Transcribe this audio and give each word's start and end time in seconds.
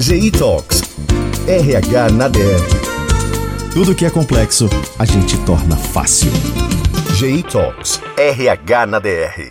GI 0.00 0.30
Talks. 0.32 0.82
RH 1.46 2.10
na 2.12 2.28
DR. 2.28 2.60
Tudo 3.72 3.94
que 3.94 4.04
é 4.04 4.10
complexo, 4.10 4.68
a 4.98 5.04
gente 5.04 5.38
torna 5.46 5.76
fácil. 5.76 6.30
GI 7.16 7.42
Talks. 7.44 8.00
RH 8.18 8.86
na 8.86 8.98
DR. 8.98 9.48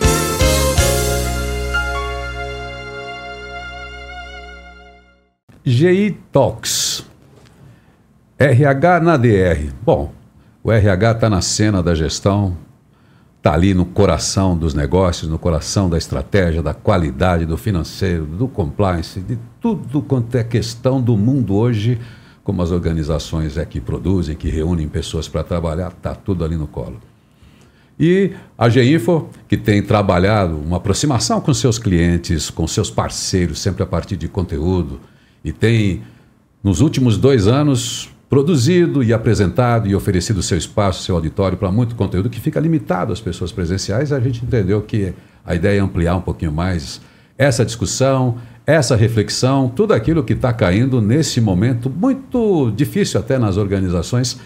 GI 5.65 6.17
Talks. 6.31 7.05
RH 8.37 8.99
na 8.99 9.17
DR. 9.17 9.71
Bom, 9.81 10.11
o 10.61 10.71
RH 10.71 11.11
está 11.11 11.29
na 11.29 11.41
cena 11.41 11.81
da 11.81 11.95
gestão, 11.95 12.57
está 13.43 13.55
ali 13.55 13.73
no 13.73 13.85
coração 13.85 14.57
dos 14.57 14.73
negócios, 14.73 15.29
no 15.29 15.37
coração 15.37 15.89
da 15.89 15.97
estratégia, 15.97 16.63
da 16.63 16.73
qualidade, 16.73 17.45
do 17.45 17.57
financeiro, 17.57 18.25
do 18.25 18.47
compliance, 18.47 19.19
de 19.19 19.37
tudo 19.59 20.01
quanto 20.01 20.33
é 20.37 20.45
questão 20.45 21.01
do 21.01 21.17
mundo 21.17 21.53
hoje, 21.53 21.99
como 22.41 22.61
as 22.61 22.71
organizações 22.71 23.57
é 23.57 23.65
que 23.65 23.81
produzem, 23.81 24.37
que 24.37 24.49
reúnem 24.49 24.87
pessoas 24.87 25.27
para 25.27 25.43
trabalhar, 25.43 25.89
está 25.89 26.15
tudo 26.15 26.45
ali 26.45 26.55
no 26.55 26.67
colo. 26.67 27.01
E 27.99 28.31
a 28.57 28.69
GINFO, 28.69 29.27
que 29.45 29.57
tem 29.57 29.83
trabalhado 29.83 30.57
uma 30.57 30.77
aproximação 30.77 31.41
com 31.41 31.53
seus 31.53 31.77
clientes, 31.77 32.49
com 32.49 32.65
seus 32.65 32.89
parceiros, 32.89 33.59
sempre 33.59 33.83
a 33.83 33.85
partir 33.85 34.15
de 34.15 34.29
conteúdo, 34.29 35.01
e 35.43 35.51
tem, 35.51 36.01
nos 36.63 36.79
últimos 36.79 37.17
dois 37.17 37.45
anos, 37.45 38.09
produzido 38.33 39.03
e 39.03 39.13
apresentado 39.13 39.87
e 39.87 39.93
oferecido 39.93 40.41
seu 40.41 40.57
espaço, 40.57 41.03
seu 41.03 41.13
auditório 41.13 41.55
para 41.55 41.71
muito 41.71 41.93
conteúdo 41.93 42.31
que 42.31 42.39
fica 42.39 42.59
limitado 42.59 43.13
às 43.13 43.21
pessoas 43.21 43.51
presenciais, 43.51 44.11
a 44.11 44.19
gente 44.19 44.43
entendeu 44.43 44.81
que 44.81 45.13
a 45.45 45.53
ideia 45.53 45.77
é 45.77 45.81
ampliar 45.83 46.15
um 46.15 46.21
pouquinho 46.21 46.51
mais 46.51 46.99
essa 47.37 47.63
discussão, 47.63 48.39
essa 48.65 48.95
reflexão, 48.95 49.69
tudo 49.69 49.93
aquilo 49.93 50.23
que 50.23 50.33
está 50.33 50.51
caindo 50.51 50.99
nesse 50.99 51.39
momento 51.39 51.91
muito 51.91 52.71
difícil 52.71 53.19
até 53.19 53.37
nas 53.37 53.55
organizações 53.55 54.39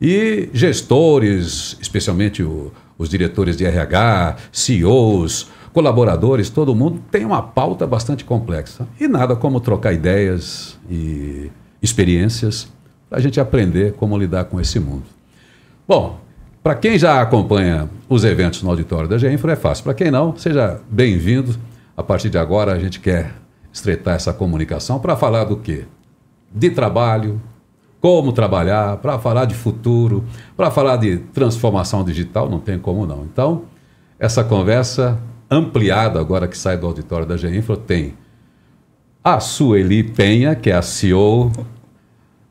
e 0.00 0.48
gestores, 0.54 1.76
especialmente 1.82 2.42
o, 2.42 2.72
os 2.96 3.10
diretores 3.10 3.58
de 3.58 3.66
RH, 3.66 4.36
CEOs, 4.50 5.50
colaboradores, 5.74 6.48
todo 6.48 6.74
mundo 6.74 7.02
tem 7.10 7.26
uma 7.26 7.42
pauta 7.42 7.86
bastante 7.86 8.24
complexa. 8.24 8.88
E 8.98 9.06
nada 9.06 9.36
como 9.36 9.60
trocar 9.60 9.92
ideias 9.92 10.78
e 10.88 11.50
experiências 11.82 12.72
para 13.08 13.18
a 13.18 13.22
gente 13.22 13.40
aprender 13.40 13.94
como 13.94 14.16
lidar 14.16 14.44
com 14.44 14.60
esse 14.60 14.78
mundo. 14.78 15.04
Bom, 15.86 16.18
para 16.62 16.74
quem 16.74 16.98
já 16.98 17.22
acompanha 17.22 17.88
os 18.08 18.24
eventos 18.24 18.62
no 18.62 18.70
auditório 18.70 19.08
da 19.08 19.16
GENFRA 19.16 19.52
é 19.52 19.56
fácil. 19.56 19.84
Para 19.84 19.94
quem 19.94 20.10
não, 20.10 20.36
seja 20.36 20.80
bem-vindo. 20.90 21.56
A 21.96 22.02
partir 22.02 22.30
de 22.30 22.38
agora 22.38 22.72
a 22.72 22.78
gente 22.78 23.00
quer 23.00 23.32
estreitar 23.72 24.14
essa 24.14 24.32
comunicação 24.32 24.98
para 24.98 25.16
falar 25.16 25.44
do 25.44 25.56
quê? 25.56 25.84
De 26.52 26.70
trabalho, 26.70 27.40
como 28.00 28.32
trabalhar, 28.32 28.98
para 28.98 29.18
falar 29.18 29.46
de 29.46 29.54
futuro, 29.54 30.24
para 30.56 30.70
falar 30.70 30.96
de 30.96 31.18
transformação 31.18 32.04
digital, 32.04 32.48
não 32.48 32.60
tem 32.60 32.78
como 32.78 33.06
não. 33.06 33.24
Então, 33.24 33.62
essa 34.18 34.44
conversa 34.44 35.18
ampliada 35.50 36.20
agora 36.20 36.46
que 36.46 36.56
sai 36.56 36.76
do 36.76 36.86
auditório 36.86 37.26
da 37.26 37.36
GENFRA 37.36 37.76
tem 37.76 38.14
a 39.24 39.40
Sueli 39.40 40.02
Penha, 40.02 40.54
que 40.54 40.70
é 40.70 40.74
a 40.74 40.82
CEO 40.82 41.50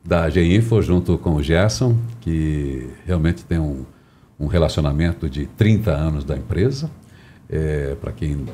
da 0.04 0.28
GENFRA, 0.28 0.82
junto 0.82 1.18
com 1.18 1.34
o 1.34 1.42
Gerson, 1.42 1.96
que 2.20 2.88
realmente 3.06 3.44
tem 3.44 3.58
um, 3.58 3.84
um 4.38 4.46
relacionamento 4.46 5.28
de 5.28 5.46
30 5.46 5.90
anos 5.90 6.24
da 6.24 6.36
empresa. 6.36 6.90
É, 7.50 7.96
para 8.00 8.12
quem 8.12 8.46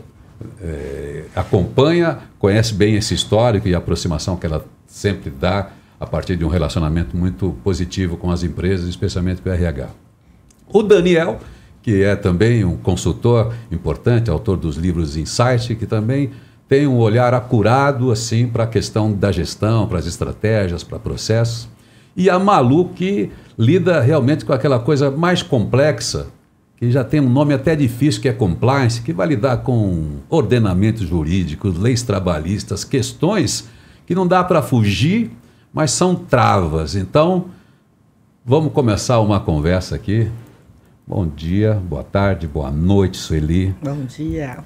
é, 0.60 1.24
acompanha, 1.34 2.18
conhece 2.38 2.74
bem 2.74 2.94
esse 2.94 3.14
histórico 3.14 3.68
e 3.68 3.74
a 3.74 3.78
aproximação 3.78 4.36
que 4.36 4.46
ela 4.46 4.64
sempre 4.86 5.30
dá 5.30 5.70
a 5.98 6.06
partir 6.06 6.36
de 6.36 6.44
um 6.44 6.48
relacionamento 6.48 7.16
muito 7.16 7.56
positivo 7.64 8.16
com 8.16 8.30
as 8.30 8.42
empresas, 8.42 8.88
especialmente 8.88 9.40
com 9.40 9.48
o 9.48 9.52
RH. 9.52 9.88
O 10.68 10.82
Daniel, 10.82 11.38
que 11.82 12.02
é 12.02 12.16
também 12.16 12.64
um 12.64 12.76
consultor 12.76 13.54
importante, 13.70 14.30
autor 14.30 14.56
dos 14.56 14.76
livros 14.76 15.16
Insight, 15.16 15.74
que 15.74 15.86
também 15.86 16.30
tem 16.68 16.86
um 16.86 16.98
olhar 16.98 17.34
acurado 17.34 18.10
assim 18.10 18.46
para 18.46 18.64
a 18.64 18.66
questão 18.66 19.12
da 19.12 19.30
gestão, 19.30 19.86
para 19.86 19.98
as 19.98 20.06
estratégias, 20.06 20.82
para 20.82 20.98
processos. 20.98 21.68
E 22.16 22.30
a 22.30 22.38
Malu, 22.38 22.90
que 22.90 23.30
lida 23.58 24.00
realmente 24.00 24.44
com 24.44 24.52
aquela 24.52 24.78
coisa 24.78 25.10
mais 25.10 25.42
complexa, 25.42 26.28
que 26.76 26.90
já 26.90 27.04
tem 27.04 27.20
um 27.20 27.28
nome 27.28 27.54
até 27.54 27.76
difícil, 27.76 28.20
que 28.20 28.28
é 28.28 28.32
compliance, 28.32 29.02
que 29.02 29.12
vai 29.12 29.28
lidar 29.28 29.58
com 29.58 30.16
ordenamentos 30.28 31.08
jurídicos, 31.08 31.78
leis 31.78 32.02
trabalhistas, 32.02 32.84
questões 32.84 33.68
que 34.06 34.14
não 34.14 34.26
dá 34.26 34.42
para 34.42 34.60
fugir 34.62 35.30
mas 35.74 35.90
são 35.90 36.14
travas. 36.14 36.94
Então, 36.94 37.46
vamos 38.46 38.72
começar 38.72 39.18
uma 39.18 39.40
conversa 39.40 39.96
aqui. 39.96 40.30
Bom 41.04 41.26
dia, 41.26 41.74
boa 41.74 42.04
tarde, 42.04 42.46
boa 42.46 42.70
noite, 42.70 43.16
Sueli. 43.16 43.74
Bom 43.82 44.04
dia. 44.04 44.64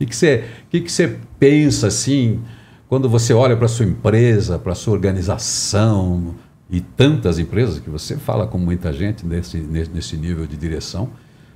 O 0.00 0.06
que, 0.06 0.16
você, 0.16 0.44
que, 0.70 0.80
que 0.80 0.90
você 0.90 1.18
pensa 1.38 1.88
assim, 1.88 2.40
quando 2.88 3.08
você 3.08 3.34
olha 3.34 3.56
para 3.56 3.68
sua 3.68 3.84
empresa, 3.84 4.58
para 4.58 4.74
sua 4.74 4.94
organização, 4.94 6.34
e 6.70 6.80
tantas 6.80 7.38
empresas 7.38 7.80
que 7.80 7.90
você 7.90 8.16
fala 8.16 8.46
com 8.46 8.56
muita 8.56 8.92
gente 8.92 9.26
nesse, 9.26 9.58
nesse 9.58 10.16
nível 10.16 10.46
de 10.46 10.56
direção, 10.56 11.10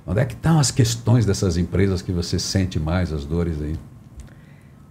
onde 0.05 0.19
é 0.19 0.25
que 0.25 0.33
estão 0.33 0.59
as 0.59 0.71
questões 0.71 1.25
dessas 1.25 1.57
empresas 1.57 2.01
que 2.01 2.11
você 2.11 2.37
sente 2.37 2.79
mais 2.79 3.13
as 3.13 3.23
dores 3.23 3.61
aí? 3.61 3.75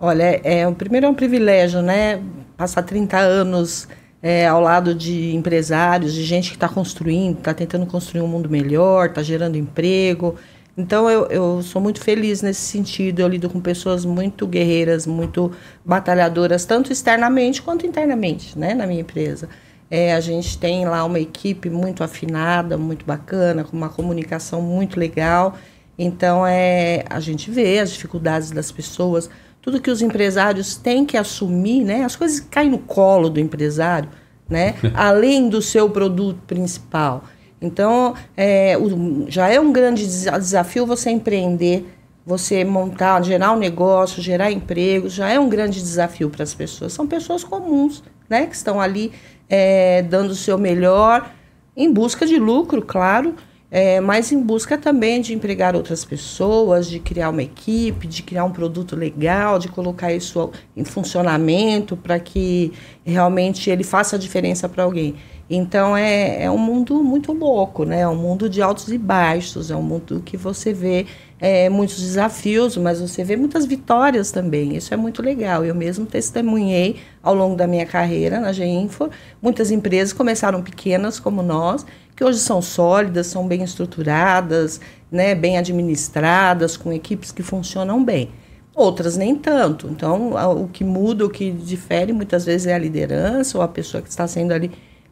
Olha, 0.01 0.23
é, 0.23 0.61
é 0.61 0.71
primeiro 0.73 1.07
é 1.07 1.09
um 1.09 1.15
privilégio, 1.15 1.83
né? 1.83 2.23
Passar 2.57 2.83
30 2.83 3.19
anos 3.19 3.87
é, 4.23 4.47
ao 4.47 4.61
lado 4.61 4.95
de 4.95 5.35
empresários, 5.35 6.15
de 6.15 6.25
gente 6.25 6.49
que 6.49 6.57
está 6.57 6.69
construindo, 6.69 7.39
está 7.39 7.53
tentando 7.53 7.85
construir 7.85 8.23
um 8.23 8.27
mundo 8.27 8.49
melhor, 8.49 9.11
está 9.11 9.23
gerando 9.23 9.57
emprego. 9.57 10.37
Então, 10.77 11.09
eu, 11.09 11.27
eu 11.27 11.63
sou 11.63 11.81
muito 11.81 12.01
feliz 12.01 12.43
nesse 12.43 12.61
sentido. 12.61 13.21
Eu 13.21 13.29
lido 13.29 13.49
com 13.49 13.61
pessoas 13.61 14.05
muito 14.05 14.47
guerreiras, 14.47 15.07
muito 15.07 15.53
batalhadoras, 15.85 16.65
tanto 16.65 16.93
externamente 16.93 17.63
quanto 17.63 17.87
internamente, 17.87 18.59
né, 18.59 18.75
na 18.75 18.87
minha 18.87 19.01
empresa. 19.01 19.49
É, 19.91 20.13
a 20.13 20.21
gente 20.21 20.59
tem 20.59 20.85
lá 20.85 21.05
uma 21.05 21.21
equipe 21.21 21.71
muito 21.71 22.03
afinada, 22.03 22.77
muito 22.77 23.05
bacana, 23.05 23.63
com 23.63 23.77
uma 23.77 23.89
comunicação 23.89 24.61
muito 24.61 24.99
legal. 24.99 25.57
Então, 25.97 26.45
é, 26.45 27.05
a 27.09 27.21
gente 27.21 27.51
vê 27.51 27.79
as 27.79 27.91
dificuldades 27.93 28.51
das 28.51 28.73
pessoas, 28.73 29.31
tudo 29.63 29.81
que 29.81 29.91
os 29.91 30.03
empresários 30.03 30.75
têm 30.75 31.05
que 31.05 31.17
assumir, 31.17 31.85
né? 31.85 32.03
As 32.05 32.17
coisas 32.17 32.41
caem 32.41 32.71
no 32.71 32.79
colo 32.79 33.31
do 33.31 33.39
empresário, 33.39 34.09
né? 34.49 34.75
Além 34.95 35.49
do 35.49 35.63
seu 35.63 35.89
produto 35.89 36.41
principal. 36.47 37.25
Então, 37.65 38.15
é, 38.37 38.77
o, 38.77 39.25
já 39.29 39.49
é 39.49 39.59
um 39.59 39.73
grande 39.73 40.07
desafio 40.07 40.87
você 40.87 41.11
empreender, 41.11 41.87
você 42.27 42.65
montar, 42.65 43.23
gerar 43.23 43.53
um 43.53 43.59
negócio, 43.59 44.23
gerar 44.23 44.51
emprego, 44.51 45.09
já 45.09 45.31
é 45.31 45.39
um 45.41 45.49
grande 45.49 45.81
desafio 45.81 46.31
para 46.31 46.43
as 46.43 46.55
pessoas. 46.55 46.93
São 46.93 47.07
pessoas 47.07 47.43
comuns, 47.43 48.03
né? 48.29 48.47
Que 48.47 48.55
estão 48.55 48.81
ali 48.81 49.13
é, 49.49 50.03
dando 50.03 50.31
o 50.31 50.35
seu 50.35 50.59
melhor, 50.59 51.31
em 51.77 51.93
busca 51.93 52.27
de 52.27 52.39
lucro, 52.39 52.83
claro, 52.83 53.35
é, 53.71 54.01
mas 54.01 54.31
em 54.31 54.41
busca 54.41 54.79
também 54.79 55.21
de 55.21 55.35
empregar 55.35 55.75
outras 55.75 56.05
pessoas, 56.05 56.89
de 56.89 57.01
criar 57.01 57.31
uma 57.31 57.43
equipe, 57.43 58.07
de 58.07 58.23
criar 58.23 58.45
um 58.45 58.53
produto 58.53 58.95
legal, 58.95 59.59
de 59.59 59.69
colocar 59.69 60.13
isso 60.13 60.53
em 60.77 60.85
funcionamento 60.85 61.97
para 61.97 62.21
que 62.21 62.73
realmente 63.05 63.69
ele 63.71 63.83
faça 63.83 64.15
a 64.15 64.19
diferença 64.19 64.69
para 64.69 64.85
alguém. 64.85 65.17
Então 65.49 65.97
é, 65.97 66.45
é 66.45 66.51
um 66.51 66.59
mundo 66.59 67.03
muito 67.03 67.33
louco, 67.33 67.85
né? 67.85 68.01
É 68.01 68.09
um 68.09 68.17
mundo 68.17 68.49
de 68.49 68.63
altos 68.63 68.89
e 68.89 68.97
baixos, 68.97 69.71
é 69.71 69.77
um 69.77 69.83
mundo 69.83 70.23
que 70.25 70.37
você 70.37 70.73
vê 70.73 71.07
é, 71.39 71.69
muitos 71.69 72.01
desafios, 72.01 72.77
mas 72.77 73.01
você 73.01 73.23
vê 73.23 73.37
muitas 73.37 73.67
vitórias 73.67 74.31
também. 74.31 74.75
Isso 74.75 74.95
é 74.95 74.97
muito 74.97 75.21
legal. 75.21 75.65
Eu 75.65 75.75
mesmo 75.75 76.07
testemunhei 76.07 76.97
ao 77.23 77.35
longo 77.35 77.57
da 77.57 77.67
minha 77.67 77.85
carreira 77.85 78.41
na 78.41 78.53
Geinfo. 78.53 79.11
Muitas 79.43 79.71
empresas 79.71 80.13
começaram 80.13 80.63
pequenas 80.63 81.21
como 81.21 81.43
nós 81.43 81.85
que 82.17 82.25
hoje 82.25 82.39
são 82.39 82.63
sólidas, 82.63 83.27
são 83.27 83.47
bem 83.47 83.63
estruturadas, 83.63 84.81
né, 85.11 85.35
bem 85.35 85.59
administradas, 85.59 86.77
com 86.77 86.93
equipes 86.93 87.33
que 87.33 87.43
funcionam 87.43 88.05
bem. 88.05 88.31
Outras 88.75 89.17
nem 89.17 89.37
tanto. 89.37 89.89
Então, 89.89 90.33
o 90.57 90.69
que 90.69 90.85
muda, 90.85 91.25
o 91.25 91.31
que 91.31 91.51
difere 91.51 92.13
muitas 92.13 92.45
vezes 92.45 92.67
é 92.67 92.75
a 92.75 92.79
liderança 92.79 93.59
ou 93.59 93.63
a 93.63 93.69
pessoa 93.69 94.03
que 94.03 94.09
está 94.09 94.27
sendo 94.27 94.53
ali 94.53 94.71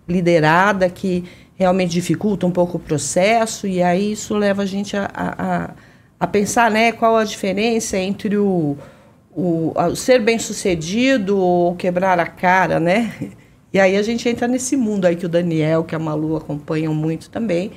liderada, 0.09 0.89
que 0.89 1.25
realmente 1.55 1.93
dificulta 1.93 2.47
um 2.47 2.51
pouco 2.51 2.77
o 2.77 2.81
processo, 2.81 3.67
e 3.67 3.83
aí 3.83 4.13
isso 4.13 4.35
leva 4.35 4.63
a 4.63 4.67
gente 4.67 4.97
a, 4.97 5.09
a, 5.15 5.71
a 6.19 6.27
pensar 6.27 6.71
né, 6.71 6.93
qual 6.93 7.17
a 7.17 7.25
diferença 7.25 7.97
entre 7.97 8.37
o, 8.37 8.77
o, 9.31 9.73
o 9.75 9.97
ser 9.97 10.21
bem 10.21 10.39
sucedido 10.39 11.39
ou 11.39 11.75
quebrar 11.77 12.19
a 12.19 12.27
cara, 12.27 12.79
né? 12.79 13.13
E 13.73 13.81
aí 13.81 13.97
a 13.97 14.03
gente 14.03 14.29
entra 14.29 14.47
nesse 14.47 14.77
mundo 14.77 15.07
aí 15.07 15.17
que 15.17 15.25
o 15.25 15.29
Daniel, 15.29 15.83
que 15.83 15.95
a 15.95 15.99
Malu 15.99 16.37
acompanham 16.37 16.95
muito 16.95 17.31
também, 17.31 17.73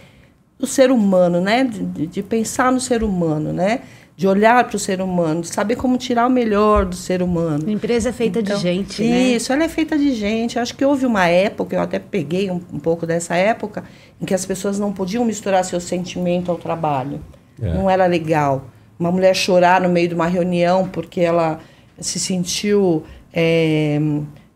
do 0.60 0.68
ser 0.68 0.92
humano, 0.92 1.40
né? 1.40 1.64
De, 1.64 2.06
de 2.06 2.22
pensar 2.22 2.70
no 2.72 2.82
ser 2.82 3.02
humano, 3.02 3.54
né? 3.54 3.82
De 4.18 4.28
olhar 4.28 4.64
para 4.64 4.78
o 4.78 4.80
ser 4.80 5.02
humano, 5.02 5.42
de 5.42 5.48
saber 5.48 5.76
como 5.76 5.98
tirar 5.98 6.26
o 6.26 6.30
melhor 6.30 6.86
do 6.86 6.96
ser 6.96 7.22
humano. 7.22 7.66
A 7.68 7.72
empresa 7.72 8.10
é 8.10 8.12
feita 8.14 8.40
então, 8.40 8.56
de 8.56 8.62
gente, 8.62 9.04
né? 9.04 9.24
Isso, 9.36 9.52
ela 9.52 9.66
é 9.66 9.68
feita 9.68 9.98
de 9.98 10.14
gente. 10.14 10.56
Eu 10.56 10.62
acho 10.62 10.76
que 10.76 10.86
houve 10.86 11.06
uma 11.06 11.28
época, 11.28 11.76
eu 11.76 11.82
até 11.82 12.00
peguei 12.00 12.50
um, 12.50 12.62
um, 12.72 12.80
pouco 12.80 13.06
dessa 13.06 13.36
época, 13.36 13.84
em 14.22 14.26
que 14.26 14.34
as 14.34 14.46
pessoas 14.46 14.80
não 14.80 14.94
podiam 14.94 15.26
misturar 15.26 15.66
seu 15.66 15.82
sentimento 15.82 16.50
ao 16.50 16.58
trabalho. 16.58 17.20
É. 17.62 17.74
Não 17.74 17.90
era 17.90 18.06
legal. 18.06 18.70
Uma 18.98 19.12
mulher 19.12 19.36
chorar 19.36 19.82
no 19.82 19.90
meio 19.90 20.08
de 20.08 20.16
uma 20.16 20.28
reunião 20.28 20.88
porque 20.88 21.20
ela 21.20 21.60
se 22.00 22.18
sentiu 22.18 23.04
é, 23.34 24.00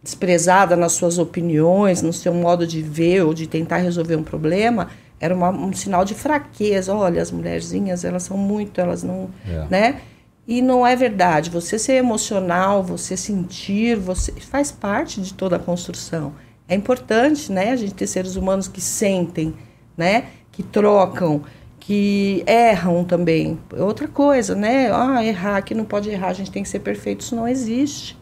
desprezada 0.02 0.78
nas 0.78 0.94
suas 0.94 1.18
opiniões, 1.18 2.02
no 2.02 2.14
seu 2.14 2.34
modo 2.34 2.66
de 2.66 2.82
ver 2.82 3.24
ou 3.24 3.34
de 3.34 3.46
tentar 3.46 3.78
resolver 3.78 4.16
um 4.16 4.24
problema, 4.24 4.88
era 5.20 5.36
uma, 5.36 5.50
um 5.50 5.74
sinal 5.74 6.06
de 6.06 6.14
fraqueza. 6.14 6.94
Olha, 6.96 7.22
as 7.22 7.32
mulherzinhas, 7.32 8.06
elas 8.06 8.24
são 8.24 8.38
muito, 8.38 8.80
elas 8.80 9.04
não, 9.04 9.30
é. 9.48 9.66
né? 9.70 10.02
E 10.48 10.62
não 10.62 10.86
é 10.86 10.96
verdade. 10.96 11.50
Você 11.50 11.78
ser 11.78 11.94
emocional, 11.94 12.82
você 12.82 13.16
sentir, 13.16 13.96
você 13.96 14.32
faz 14.32 14.72
parte 14.72 15.22
de 15.22 15.34
toda 15.34 15.58
a 15.58 15.60
construção. 15.60 16.34
É 16.68 16.76
importante, 16.76 17.52
né, 17.52 17.72
a 17.72 17.76
gente 17.76 17.94
ter 17.94 18.08
seres 18.08 18.36
humanos 18.36 18.68
que 18.68 18.80
sentem, 18.80 19.56
né, 19.98 20.26
que 20.52 20.62
trocam, 20.62 21.44
que 21.80 22.44
erram 22.46 23.04
também. 23.04 23.60
Outra 23.78 24.08
coisa, 24.08 24.54
né? 24.54 24.92
Ah, 24.92 25.24
errar, 25.26 25.62
que 25.64 25.74
não 25.74 25.86
pode 25.86 26.10
errar, 26.10 26.30
a 26.30 26.34
gente 26.34 26.52
tem 26.52 26.62
que 26.62 26.70
ser 26.70 26.80
perfeito, 26.80 27.22
isso 27.22 27.36
não 27.36 27.48
existe. 27.48 28.18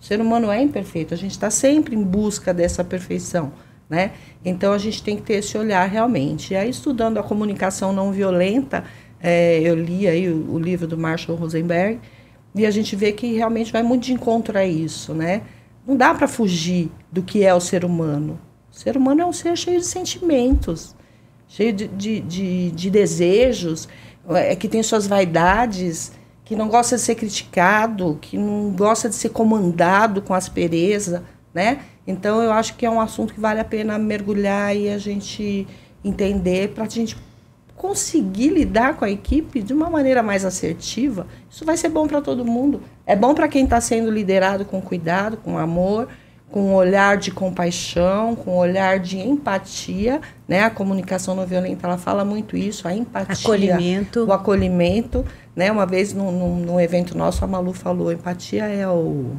O 0.00 0.04
ser 0.04 0.20
humano 0.20 0.50
é 0.50 0.62
imperfeito, 0.62 1.12
a 1.12 1.16
gente 1.16 1.32
está 1.32 1.50
sempre 1.50 1.96
em 1.96 2.02
busca 2.02 2.54
dessa 2.54 2.84
perfeição. 2.84 3.52
Né? 3.90 4.12
Então 4.44 4.72
a 4.72 4.78
gente 4.78 5.02
tem 5.02 5.16
que 5.16 5.22
ter 5.22 5.34
esse 5.34 5.58
olhar 5.58 5.84
realmente. 5.86 6.54
E 6.54 6.56
aí, 6.56 6.70
estudando 6.70 7.18
a 7.18 7.22
comunicação 7.24 7.92
não 7.92 8.12
violenta, 8.12 8.84
é, 9.20 9.60
eu 9.60 9.74
li 9.74 10.06
aí 10.06 10.28
o, 10.28 10.52
o, 10.52 10.58
livro 10.60 10.86
do 10.86 10.96
Marshall 10.96 11.36
Rosenberg, 11.36 11.98
e 12.54 12.64
a 12.64 12.70
gente 12.70 12.94
vê 12.94 13.12
que 13.12 13.34
realmente 13.34 13.72
vai 13.72 13.82
muito 13.82 14.04
de 14.04 14.12
encontro 14.12 14.56
a 14.56 14.64
isso. 14.64 15.12
Né? 15.12 15.42
Não 15.84 15.96
dá 15.96 16.14
para 16.14 16.28
fugir 16.28 16.88
do 17.10 17.20
que 17.20 17.44
é 17.44 17.52
o 17.52 17.60
ser 17.60 17.84
humano. 17.84 18.40
O 18.70 18.76
ser 18.76 18.96
humano 18.96 19.22
é 19.22 19.26
um 19.26 19.32
ser 19.32 19.56
cheio 19.58 19.80
de 19.80 19.86
sentimentos, 19.86 20.94
cheio 21.48 21.72
de, 21.72 21.88
de, 21.88 22.20
de, 22.20 22.70
de 22.70 22.90
desejos, 22.90 23.88
é, 24.28 24.54
que 24.54 24.68
tem 24.68 24.84
suas 24.84 25.08
vaidades, 25.08 26.12
que 26.44 26.54
não 26.54 26.68
gosta 26.68 26.94
de 26.94 27.02
ser 27.02 27.16
criticado, 27.16 28.18
que 28.20 28.38
não 28.38 28.70
gosta 28.70 29.08
de 29.08 29.16
ser 29.16 29.30
comandado 29.30 30.22
com 30.22 30.32
aspereza, 30.32 31.24
né? 31.52 31.80
Então 32.06 32.42
eu 32.42 32.52
acho 32.52 32.74
que 32.76 32.84
é 32.84 32.90
um 32.90 33.00
assunto 33.00 33.34
que 33.34 33.40
vale 33.40 33.60
a 33.60 33.64
pena 33.64 33.98
mergulhar 33.98 34.76
e 34.76 34.88
a 34.88 34.98
gente 34.98 35.66
entender 36.04 36.70
para 36.70 36.84
a 36.84 36.88
gente 36.88 37.16
conseguir 37.76 38.50
lidar 38.50 38.94
com 38.96 39.06
a 39.06 39.10
equipe 39.10 39.62
de 39.62 39.72
uma 39.72 39.88
maneira 39.88 40.22
mais 40.22 40.44
assertiva. 40.44 41.26
Isso 41.48 41.64
vai 41.64 41.78
ser 41.78 41.88
bom 41.88 42.06
para 42.06 42.20
todo 42.20 42.44
mundo. 42.44 42.82
É 43.06 43.16
bom 43.16 43.34
para 43.34 43.48
quem 43.48 43.64
está 43.64 43.80
sendo 43.80 44.10
liderado 44.10 44.66
com 44.66 44.82
cuidado, 44.82 45.38
com 45.38 45.56
amor, 45.56 46.08
com 46.50 46.60
um 46.60 46.74
olhar 46.74 47.16
de 47.16 47.30
compaixão, 47.30 48.34
com 48.34 48.52
um 48.52 48.58
olhar 48.58 48.98
de 48.98 49.18
empatia, 49.18 50.20
né? 50.46 50.64
A 50.64 50.70
comunicação 50.70 51.34
não 51.34 51.46
violenta 51.46 51.86
ela 51.86 51.96
fala 51.96 52.24
muito 52.24 52.56
isso, 52.56 52.86
a 52.86 52.94
empatia, 52.94 53.34
acolhimento, 53.46 54.26
o 54.26 54.32
acolhimento, 54.32 55.24
né? 55.54 55.70
Uma 55.70 55.86
vez 55.86 56.12
num, 56.12 56.30
num, 56.30 56.56
num 56.56 56.80
evento 56.80 57.16
nosso 57.16 57.42
a 57.44 57.48
Malu 57.48 57.72
falou, 57.72 58.12
empatia 58.12 58.64
é 58.64 58.86
o 58.86 59.36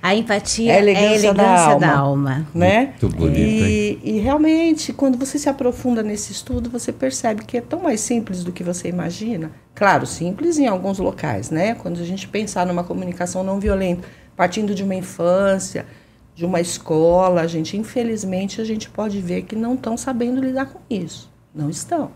a 0.00 0.14
empatia 0.14 0.72
é 0.72 0.76
a 0.76 0.78
elegância, 0.78 1.04
é 1.04 1.08
a 1.08 1.14
elegância 1.14 1.34
da, 1.34 1.60
alma, 1.60 1.78
da, 1.80 1.96
alma, 1.96 2.46
Né? 2.54 2.86
Muito 2.86 3.08
bonito, 3.08 3.38
e, 3.40 4.00
e, 4.04 4.18
realmente, 4.20 4.92
quando 4.92 5.18
você 5.18 5.38
se 5.38 5.48
aprofunda 5.48 6.02
nesse 6.02 6.32
estudo, 6.32 6.70
você 6.70 6.92
percebe 6.92 7.44
que 7.44 7.56
é 7.56 7.60
tão 7.60 7.82
mais 7.82 8.00
simples 8.00 8.44
do 8.44 8.52
que 8.52 8.62
você 8.62 8.88
imagina. 8.88 9.50
Claro, 9.74 10.06
simples 10.06 10.58
em 10.58 10.66
alguns 10.66 10.98
locais, 10.98 11.50
né? 11.50 11.74
Quando 11.74 12.00
a 12.00 12.04
gente 12.04 12.28
pensar 12.28 12.66
numa 12.66 12.84
comunicação 12.84 13.42
não 13.42 13.58
violenta, 13.58 14.06
partindo 14.36 14.74
de 14.74 14.84
uma 14.84 14.94
infância, 14.94 15.84
de 16.34 16.44
uma 16.44 16.60
escola, 16.60 17.40
a 17.40 17.46
gente, 17.48 17.76
infelizmente, 17.76 18.60
a 18.60 18.64
gente 18.64 18.88
pode 18.88 19.20
ver 19.20 19.42
que 19.42 19.56
não 19.56 19.74
estão 19.74 19.96
sabendo 19.96 20.40
lidar 20.40 20.66
com 20.66 20.78
isso. 20.88 21.28
Não 21.52 21.68
estão. 21.68 22.12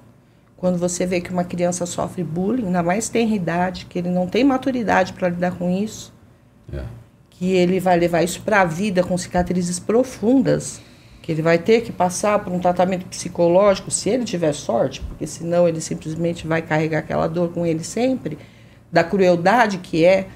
Quando 0.56 0.78
você 0.78 1.04
vê 1.04 1.20
que 1.20 1.32
uma 1.32 1.42
criança 1.42 1.84
sofre 1.84 2.22
bullying, 2.22 2.66
ainda 2.66 2.84
mais 2.84 3.08
tem 3.08 3.34
idade, 3.34 3.86
que 3.86 3.98
ele 3.98 4.10
não 4.10 4.28
tem 4.28 4.44
maturidade 4.44 5.12
para 5.12 5.28
lidar 5.28 5.58
com 5.58 5.68
isso. 5.68 6.14
É 6.72 7.01
que 7.42 7.54
ele 7.56 7.80
vai 7.80 7.98
levar 7.98 8.22
isso 8.22 8.40
para 8.42 8.60
a 8.60 8.64
vida 8.64 9.02
com 9.02 9.18
cicatrizes 9.18 9.80
profundas, 9.80 10.80
que 11.20 11.32
ele 11.32 11.42
vai 11.42 11.58
ter 11.58 11.80
que 11.80 11.90
passar 11.90 12.38
por 12.38 12.52
um 12.52 12.60
tratamento 12.60 13.04
psicológico, 13.06 13.90
se 13.90 14.10
ele 14.10 14.22
tiver 14.22 14.52
sorte, 14.52 15.00
porque 15.00 15.26
senão 15.26 15.66
ele 15.66 15.80
simplesmente 15.80 16.46
vai 16.46 16.62
carregar 16.62 17.00
aquela 17.00 17.26
dor 17.26 17.48
com 17.48 17.66
ele 17.66 17.82
sempre, 17.82 18.38
da 18.92 19.02
crueldade 19.02 19.78
que 19.78 20.04
é 20.04 20.28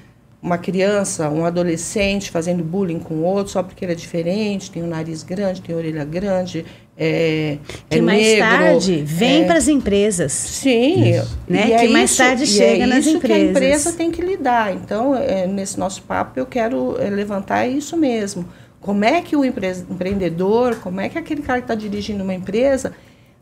uma 0.47 0.57
criança, 0.57 1.29
um 1.29 1.45
adolescente 1.45 2.31
fazendo 2.31 2.63
bullying 2.63 2.99
com 2.99 3.21
outro 3.21 3.51
só 3.51 3.61
porque 3.61 3.85
ele 3.85 3.91
é 3.91 3.95
diferente, 3.95 4.71
tem 4.71 4.81
o 4.81 4.85
um 4.85 4.89
nariz 4.89 5.21
grande, 5.21 5.61
tem 5.61 5.75
a 5.75 5.77
orelha 5.77 6.05
grande, 6.05 6.65
é, 6.97 7.57
que 7.89 7.99
é 7.99 8.01
mais 8.01 8.21
negro, 8.21 8.47
tarde 8.49 9.03
vem 9.05 9.43
é... 9.43 9.45
para 9.45 9.57
as 9.57 9.67
empresas. 9.67 10.31
Sim, 10.31 11.11
né? 11.47 11.73
É 11.73 11.79
que 11.79 11.87
mais 11.89 12.09
isso, 12.09 12.17
tarde 12.17 12.47
chega 12.47 12.83
é 12.83 12.87
nas 12.87 13.05
isso 13.05 13.17
empresas. 13.17 13.37
que 13.37 13.47
a 13.47 13.51
empresa 13.51 13.93
tem 13.93 14.09
que 14.09 14.21
lidar. 14.21 14.73
Então, 14.73 15.15
é, 15.15 15.45
nesse 15.45 15.77
nosso 15.77 16.01
papo, 16.01 16.39
eu 16.39 16.45
quero 16.45 16.97
é, 16.99 17.09
levantar 17.09 17.67
isso 17.67 17.95
mesmo. 17.95 18.47
Como 18.81 19.03
é 19.03 19.21
que 19.21 19.35
o 19.35 19.43
empreendedor, 19.43 20.77
como 20.77 21.01
é 21.01 21.09
que 21.09 21.17
aquele 21.17 21.41
cara 21.41 21.59
que 21.59 21.65
está 21.65 21.75
dirigindo 21.75 22.23
uma 22.23 22.33
empresa, 22.33 22.93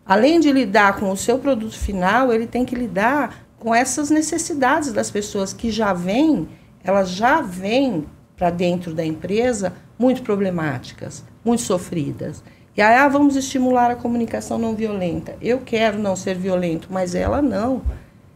além 0.06 0.40
de 0.40 0.52
lidar 0.52 1.00
com 1.00 1.12
o 1.12 1.16
seu 1.16 1.38
produto 1.38 1.78
final, 1.78 2.34
ele 2.34 2.48
tem 2.48 2.66
que 2.66 2.76
lidar 2.76 3.46
com 3.60 3.74
essas 3.74 4.10
necessidades 4.10 4.92
das 4.92 5.10
pessoas 5.10 5.54
que 5.54 5.72
já 5.72 5.94
vêm, 5.94 6.48
elas 6.86 7.10
já 7.10 7.42
vêm 7.42 8.06
para 8.38 8.50
dentro 8.50 8.94
da 8.94 9.04
empresa 9.04 9.74
muito 9.98 10.22
problemáticas, 10.22 11.24
muito 11.44 11.64
sofridas. 11.64 12.44
E 12.78 12.82
aí, 12.82 12.98
ah, 12.98 13.08
vamos 13.08 13.36
estimular 13.36 13.90
a 13.90 13.96
comunicação 13.96 14.58
não 14.58 14.76
violenta. 14.76 15.36
Eu 15.42 15.60
quero 15.60 15.98
não 15.98 16.16
ser 16.16 16.36
violento, 16.36 16.90
mas 16.92 17.16
ela 17.16 17.42
não. 17.42 17.82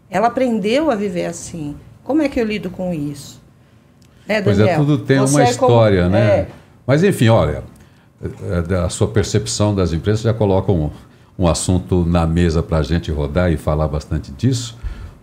Ela 0.09 0.27
aprendeu 0.27 0.89
a 0.89 0.95
viver 0.95 1.25
assim. 1.25 1.75
Como 2.03 2.21
é 2.21 2.29
que 2.29 2.39
eu 2.39 2.45
lido 2.45 2.69
com 2.69 2.93
isso? 2.93 3.39
Né, 4.27 4.41
pois 4.41 4.59
é, 4.59 4.75
tudo 4.75 4.97
tem 4.99 5.19
Você 5.19 5.35
uma 5.35 5.43
é 5.43 5.49
história, 5.49 6.03
como... 6.03 6.15
né? 6.15 6.27
É. 6.27 6.47
Mas 6.87 7.03
enfim, 7.03 7.27
olha, 7.27 7.63
é, 8.21 8.75
a 8.75 8.89
sua 8.89 9.07
percepção 9.07 9.75
das 9.75 9.91
empresas 9.93 10.21
já 10.21 10.33
coloca 10.33 10.71
um, 10.71 10.89
um 11.37 11.47
assunto 11.47 12.05
na 12.05 12.25
mesa 12.25 12.63
para 12.63 12.77
a 12.77 12.83
gente 12.83 13.11
rodar 13.11 13.51
e 13.51 13.57
falar 13.57 13.87
bastante 13.87 14.31
disso, 14.31 14.77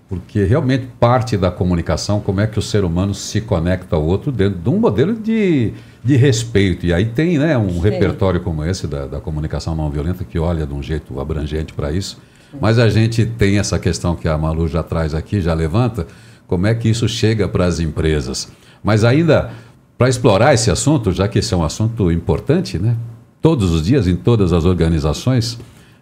porque 0.09 0.45
realmente 0.45 0.87
parte 1.01 1.37
da 1.37 1.51
comunicação, 1.51 2.21
como 2.21 2.41
é 2.41 2.47
que 2.47 2.59
o 2.59 2.63
ser 2.63 2.85
humano 2.85 3.15
se 3.15 3.41
conecta 3.41 3.97
ao 3.97 4.05
outro 4.05 4.31
dentro 4.31 4.59
de 4.59 4.69
um 4.69 4.79
modelo 4.79 5.15
de 5.15 5.73
de 6.07 6.15
respeito. 6.15 6.87
E 6.87 6.95
aí 6.95 7.07
tem 7.07 7.37
né, 7.37 7.59
um 7.59 7.69
Sim. 7.69 7.81
repertório 7.81 8.41
como 8.41 8.65
esse 8.65 8.87
da, 8.87 9.07
da, 9.07 9.21
comunicação 9.21 9.75
não 9.75 9.91
violenta 9.91 10.25
que 10.25 10.39
olha 10.39 10.65
de 10.65 10.73
um 10.73 10.81
jeito 10.81 11.19
abrangente 11.19 11.73
para 11.73 11.91
isso. 11.91 12.19
Mas 12.61 12.79
a 12.79 12.89
gente 12.89 13.27
tem 13.27 13.59
essa 13.59 13.77
questão 13.77 14.15
que 14.15 14.29
a 14.29 14.39
Malu 14.39 14.69
já 14.69 14.85
traz 14.85 15.15
aqui, 15.15 15.41
já 15.41 15.53
levanta, 15.53 16.07
como 16.47 16.67
é 16.69 16.75
que 16.75 16.89
isso 16.89 17.09
chega 17.09 17.49
para 17.49 17.67
as 17.67 17.81
empresas. 17.81 18.49
Mas 18.85 19.03
ainda, 19.03 19.51
para 19.99 20.09
explorar 20.09 20.55
esse 20.55 20.71
assunto, 20.71 21.11
já 21.11 21.27
que 21.27 21.41
esse 21.41 21.53
é 21.53 21.57
um 21.57 21.65
assunto 21.65 22.11
importante, 22.13 22.79
né? 22.79 22.97
todos 23.43 23.73
os 23.73 23.85
dias, 23.85 24.07
em 24.07 24.15
todas 24.15 24.53
as 24.53 24.65
organizações, 24.65 25.59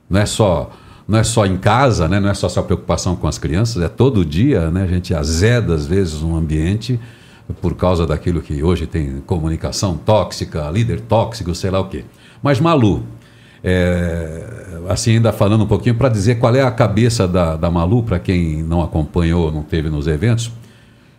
não 0.09 0.21
é 0.21 0.27
só 0.27 0.71
não 1.07 1.19
é 1.19 1.25
só 1.25 1.45
em 1.47 1.57
casa, 1.57 2.09
né? 2.09 2.19
não 2.19 2.29
é 2.29 2.35
só 2.35 2.49
sua 2.49 2.63
preocupação 2.63 3.15
com 3.15 3.27
as 3.27 3.39
crianças, 3.39 3.83
é 3.83 3.89
todo 3.89 4.25
dia, 4.25 4.71
né? 4.71 4.83
a 4.83 4.87
gente 4.87 5.15
azeda 5.15 5.75
às 5.75 5.87
vezes 5.87 6.23
um 6.23 6.37
ambiente 6.37 6.99
por 7.61 7.75
causa 7.75 8.07
daquilo 8.07 8.41
que 8.41 8.63
hoje 8.63 8.87
tem 8.87 9.23
comunicação 9.27 9.97
tóxica, 9.97 10.71
líder 10.71 11.01
tóxico, 11.03 11.55
sei 11.55 11.71
lá 11.71 11.81
o 11.81 11.89
quê. 11.89 12.05
Mas 12.43 12.59
Malu, 12.59 13.03
é, 13.63 14.43
assim 14.89 15.13
ainda 15.13 15.33
falando 15.33 15.65
um 15.65 15.67
pouquinho 15.67 15.95
para 15.95 16.09
dizer 16.09 16.39
qual 16.39 16.55
é 16.55 16.63
a 16.63 16.71
cabeça 16.71 17.29
da, 17.29 17.57
da 17.57 17.71
Malu 17.71 18.03
para 18.03 18.19
quem 18.19 18.63
não 18.63 18.83
acompanhou, 18.83 19.53
não 19.53 19.63
teve 19.63 19.91
nos 19.91 20.07
eventos. 20.07 20.53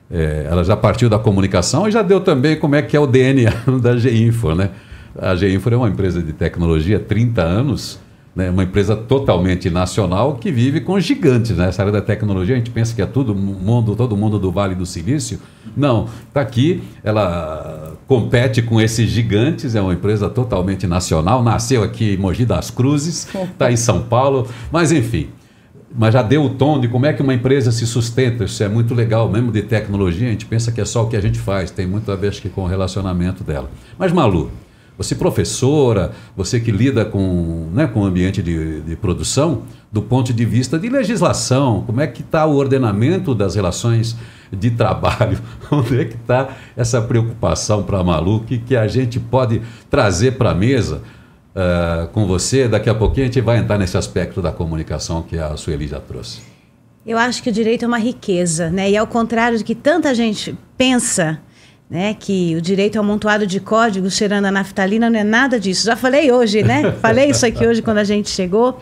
É, 0.10 0.48
ela 0.50 0.64
já 0.64 0.78
partiu 0.78 1.10
da 1.10 1.18
comunicação 1.18 1.88
e 1.88 1.92
já 1.92 2.04
deu 2.04 2.22
também 2.22 2.56
como 2.56 2.76
é 2.76 2.82
que 2.82 2.96
é 2.96 3.00
o 3.00 3.08
DNA 3.08 3.52
da 3.82 3.98
G-Info, 3.98 4.54
né? 4.54 4.70
A 5.18 5.36
G-Info 5.36 5.70
é 5.70 5.78
uma 5.78 5.90
empresa 5.90 6.22
de 6.22 6.34
tecnologia, 6.34 7.00
30 7.00 7.42
anos, 7.42 8.00
né, 8.36 8.50
uma 8.50 8.64
empresa 8.64 8.96
totalmente 8.96 9.70
nacional 9.70 10.36
que 10.36 10.52
vive 10.52 10.82
com 10.82 11.00
gigantes. 11.00 11.56
Né? 11.56 11.72
área 11.78 11.92
da 11.92 12.02
tecnologia, 12.02 12.56
a 12.56 12.58
gente 12.58 12.70
pensa 12.70 12.94
que 12.94 13.02
é 13.02 13.06
tudo 13.06 13.34
mundo, 13.34 13.96
todo 13.96 14.18
mundo 14.18 14.38
do 14.38 14.52
Vale 14.52 14.76
do 14.76 14.86
Silício. 14.86 15.40
Não, 15.76 16.08
está 16.28 16.42
aqui, 16.42 16.84
ela 17.04 17.94
compete 18.08 18.62
com 18.62 18.82
esses 18.82 19.10
gigantes, 19.10 19.74
é 19.74 19.82
uma 19.82 19.94
empresa 19.94 20.30
totalmente 20.30 20.86
nacional, 20.86 21.42
nasceu 21.42 21.82
aqui 21.82 22.14
em 22.14 22.18
Mogi 22.18 22.46
das 22.46 22.70
Cruzes, 22.70 23.28
está 23.34 23.72
em 23.72 23.78
São 23.78 24.04
Paulo, 24.04 24.48
mas 24.72 24.92
enfim. 24.92 25.30
Mas 25.98 26.14
já 26.14 26.22
deu 26.22 26.44
o 26.44 26.50
tom 26.50 26.78
de 26.78 26.90
como 26.90 27.06
é 27.06 27.14
que 27.14 27.22
uma 27.22 27.34
empresa 27.34 27.72
se 27.72 27.88
sustenta, 27.88 28.44
isso 28.44 28.62
é 28.62 28.68
muito 28.68 28.94
legal, 28.94 29.30
mesmo 29.30 29.50
de 29.50 29.62
tecnologia, 29.62 30.28
a 30.28 30.32
gente 30.32 30.46
pensa 30.46 30.70
que 30.70 30.82
é 30.82 30.86
só 30.86 31.04
o 31.04 31.08
que 31.08 31.16
a 31.16 31.22
gente 31.22 31.40
faz, 31.40 31.72
tem 31.72 31.88
muito 31.88 32.12
a 32.12 32.18
ver 32.18 32.28
acho 32.28 32.42
que, 32.42 32.50
com 32.50 32.64
o 32.64 32.68
relacionamento 32.68 33.46
dela. 33.46 33.70
Mas 33.98 34.12
Malu, 34.12 34.52
você 34.98 35.16
professora, 35.16 36.12
você 36.36 36.60
que 36.60 36.72
lida 36.72 37.04
com, 37.06 37.70
né, 37.74 37.88
com 37.88 38.02
o 38.02 38.06
ambiente 38.06 38.42
de, 38.42 38.82
de 38.82 38.96
produção, 38.96 39.64
do 39.92 40.02
ponto 40.02 40.34
de 40.34 40.46
vista 40.46 40.78
de 40.78 40.90
legislação, 40.90 41.84
como 41.86 42.02
é 42.02 42.08
que 42.08 42.22
está 42.22 42.46
o 42.46 42.56
ordenamento 42.56 43.34
das 43.34 43.56
relações 43.56 44.16
de 44.52 44.72
trabalho, 44.72 45.40
onde 45.72 46.00
é 46.00 46.06
que 46.06 46.16
está 46.16 46.50
essa 46.76 47.02
preocupação 47.02 47.84
para 47.84 48.00
a 48.00 48.04
Malu 48.04 48.42
que, 48.42 48.58
que 48.58 48.76
a 48.76 48.88
gente 48.88 49.20
pode 49.20 49.62
trazer 49.90 50.34
para 50.34 50.52
a 50.52 50.56
mesa 50.56 51.02
uh, 51.56 52.08
com 52.10 52.26
você. 52.26 52.68
Daqui 52.68 52.90
a 52.90 52.96
pouquinho 52.96 53.26
a 53.26 53.28
gente 53.28 53.42
vai 53.42 53.58
entrar 53.58 53.78
nesse 53.78 53.98
aspecto 53.98 54.42
da 54.42 54.52
comunicação 54.52 55.24
que 55.24 55.38
a 55.38 55.56
Sueli 55.58 55.88
já 55.88 56.00
trouxe. 56.00 56.42
Eu 57.06 57.18
acho 57.18 57.44
que 57.44 57.50
o 57.50 57.54
direito 57.54 57.86
é 57.86 57.88
uma 57.88 58.00
riqueza, 58.00 58.72
né? 58.72 58.90
E 58.90 58.98
ao 58.98 59.06
contrário 59.06 59.60
do 59.60 59.64
que 59.64 59.76
tanta 59.76 60.14
gente 60.16 60.58
pensa, 60.76 61.40
né, 61.90 62.16
que 62.16 62.56
o 62.56 62.62
direito 62.62 62.98
é 62.98 63.02
um 63.02 63.04
amontoado 63.04 63.46
de 63.46 63.60
códigos 63.60 64.16
cheirando 64.16 64.46
a 64.46 64.52
naftalina, 64.52 65.10
não 65.10 65.20
é 65.20 65.24
nada 65.24 65.60
disso. 65.60 65.86
Já 65.86 65.96
falei 65.96 66.32
hoje, 66.32 66.64
né? 66.64 66.92
falei 67.00 67.30
isso 67.30 67.46
aqui 67.46 67.66
hoje 67.66 67.82
quando 67.82 68.00
a 68.00 68.04
gente 68.04 68.30
chegou. 68.30 68.80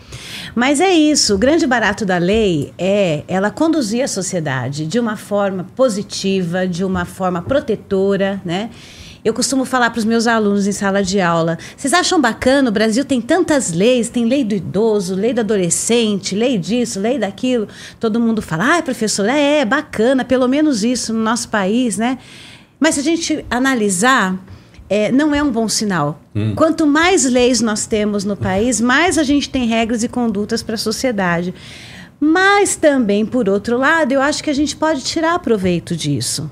Mas 0.54 0.80
é 0.80 0.92
isso, 0.92 1.34
o 1.34 1.38
grande 1.38 1.66
barato 1.66 2.06
da 2.06 2.16
lei 2.16 2.72
é 2.78 3.22
ela 3.28 3.50
conduzir 3.50 4.02
a 4.02 4.08
sociedade 4.08 4.86
de 4.86 4.98
uma 4.98 5.16
forma 5.16 5.66
positiva, 5.76 6.66
de 6.66 6.84
uma 6.84 7.04
forma 7.04 7.42
protetora, 7.42 8.40
né? 8.44 8.70
Eu 9.24 9.32
costumo 9.32 9.64
falar 9.64 9.88
para 9.88 9.98
os 9.98 10.04
meus 10.04 10.26
alunos 10.26 10.66
em 10.66 10.72
sala 10.72 11.02
de 11.02 11.18
aula: 11.18 11.56
vocês 11.74 11.94
acham 11.94 12.20
bacana? 12.20 12.68
O 12.68 12.72
Brasil 12.72 13.06
tem 13.06 13.22
tantas 13.22 13.72
leis, 13.72 14.10
tem 14.10 14.26
lei 14.26 14.44
do 14.44 14.54
idoso, 14.54 15.14
lei 15.14 15.32
do 15.32 15.40
adolescente, 15.40 16.34
lei 16.34 16.58
disso, 16.58 17.00
lei 17.00 17.18
daquilo. 17.18 17.66
Todo 17.98 18.20
mundo 18.20 18.42
fala: 18.42 18.76
ah, 18.76 18.82
professor, 18.82 19.26
é, 19.26 19.60
é 19.60 19.64
bacana, 19.64 20.26
pelo 20.26 20.46
menos 20.46 20.84
isso 20.84 21.14
no 21.14 21.20
nosso 21.20 21.48
país, 21.48 21.96
né? 21.96 22.18
Mas 22.78 22.94
se 22.94 23.00
a 23.00 23.04
gente 23.04 23.44
analisar, 23.50 24.38
é, 24.88 25.10
não 25.10 25.34
é 25.34 25.42
um 25.42 25.50
bom 25.50 25.68
sinal. 25.68 26.20
Hum. 26.34 26.54
Quanto 26.54 26.86
mais 26.86 27.24
leis 27.24 27.60
nós 27.60 27.86
temos 27.86 28.24
no 28.24 28.36
país, 28.36 28.80
mais 28.80 29.18
a 29.18 29.22
gente 29.22 29.48
tem 29.48 29.66
regras 29.66 30.02
e 30.02 30.08
condutas 30.08 30.62
para 30.62 30.74
a 30.74 30.78
sociedade. 30.78 31.54
Mas 32.20 32.76
também, 32.76 33.26
por 33.26 33.48
outro 33.48 33.76
lado, 33.76 34.12
eu 34.12 34.20
acho 34.20 34.42
que 34.42 34.50
a 34.50 34.54
gente 34.54 34.76
pode 34.76 35.02
tirar 35.02 35.38
proveito 35.40 35.96
disso. 35.96 36.50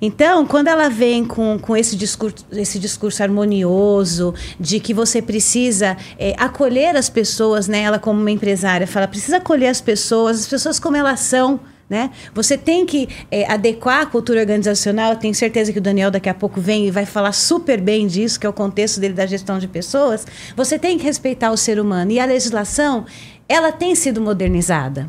Então, 0.00 0.44
quando 0.44 0.66
ela 0.66 0.88
vem 0.88 1.24
com, 1.24 1.56
com 1.60 1.76
esse, 1.76 1.94
discurso, 1.94 2.44
esse 2.50 2.76
discurso 2.76 3.22
harmonioso 3.22 4.34
de 4.58 4.80
que 4.80 4.92
você 4.92 5.22
precisa 5.22 5.96
é, 6.18 6.34
acolher 6.36 6.96
as 6.96 7.08
pessoas, 7.08 7.68
né? 7.68 7.82
Ela 7.82 8.00
como 8.00 8.20
uma 8.20 8.30
empresária 8.30 8.84
fala, 8.84 9.06
precisa 9.06 9.36
acolher 9.36 9.68
as 9.68 9.80
pessoas, 9.80 10.40
as 10.40 10.48
pessoas 10.48 10.80
como 10.80 10.96
elas 10.96 11.20
são, 11.20 11.60
né? 11.92 12.10
Você 12.34 12.56
tem 12.56 12.86
que 12.86 13.06
é, 13.30 13.44
adequar 13.52 14.00
a 14.00 14.06
cultura 14.06 14.40
organizacional. 14.40 15.12
Eu 15.12 15.18
tenho 15.18 15.34
certeza 15.34 15.70
que 15.70 15.78
o 15.78 15.82
Daniel 15.82 16.10
daqui 16.10 16.26
a 16.26 16.32
pouco 16.32 16.58
vem 16.58 16.86
e 16.88 16.90
vai 16.90 17.04
falar 17.04 17.32
super 17.32 17.78
bem 17.78 18.06
disso, 18.06 18.40
que 18.40 18.46
é 18.46 18.48
o 18.48 18.52
contexto 18.52 18.98
dele 18.98 19.12
da 19.12 19.26
gestão 19.26 19.58
de 19.58 19.68
pessoas. 19.68 20.26
Você 20.56 20.78
tem 20.78 20.96
que 20.96 21.04
respeitar 21.04 21.50
o 21.50 21.56
ser 21.56 21.78
humano. 21.78 22.10
E 22.10 22.18
a 22.18 22.24
legislação, 22.24 23.04
ela 23.46 23.70
tem 23.70 23.94
sido 23.94 24.22
modernizada. 24.22 25.06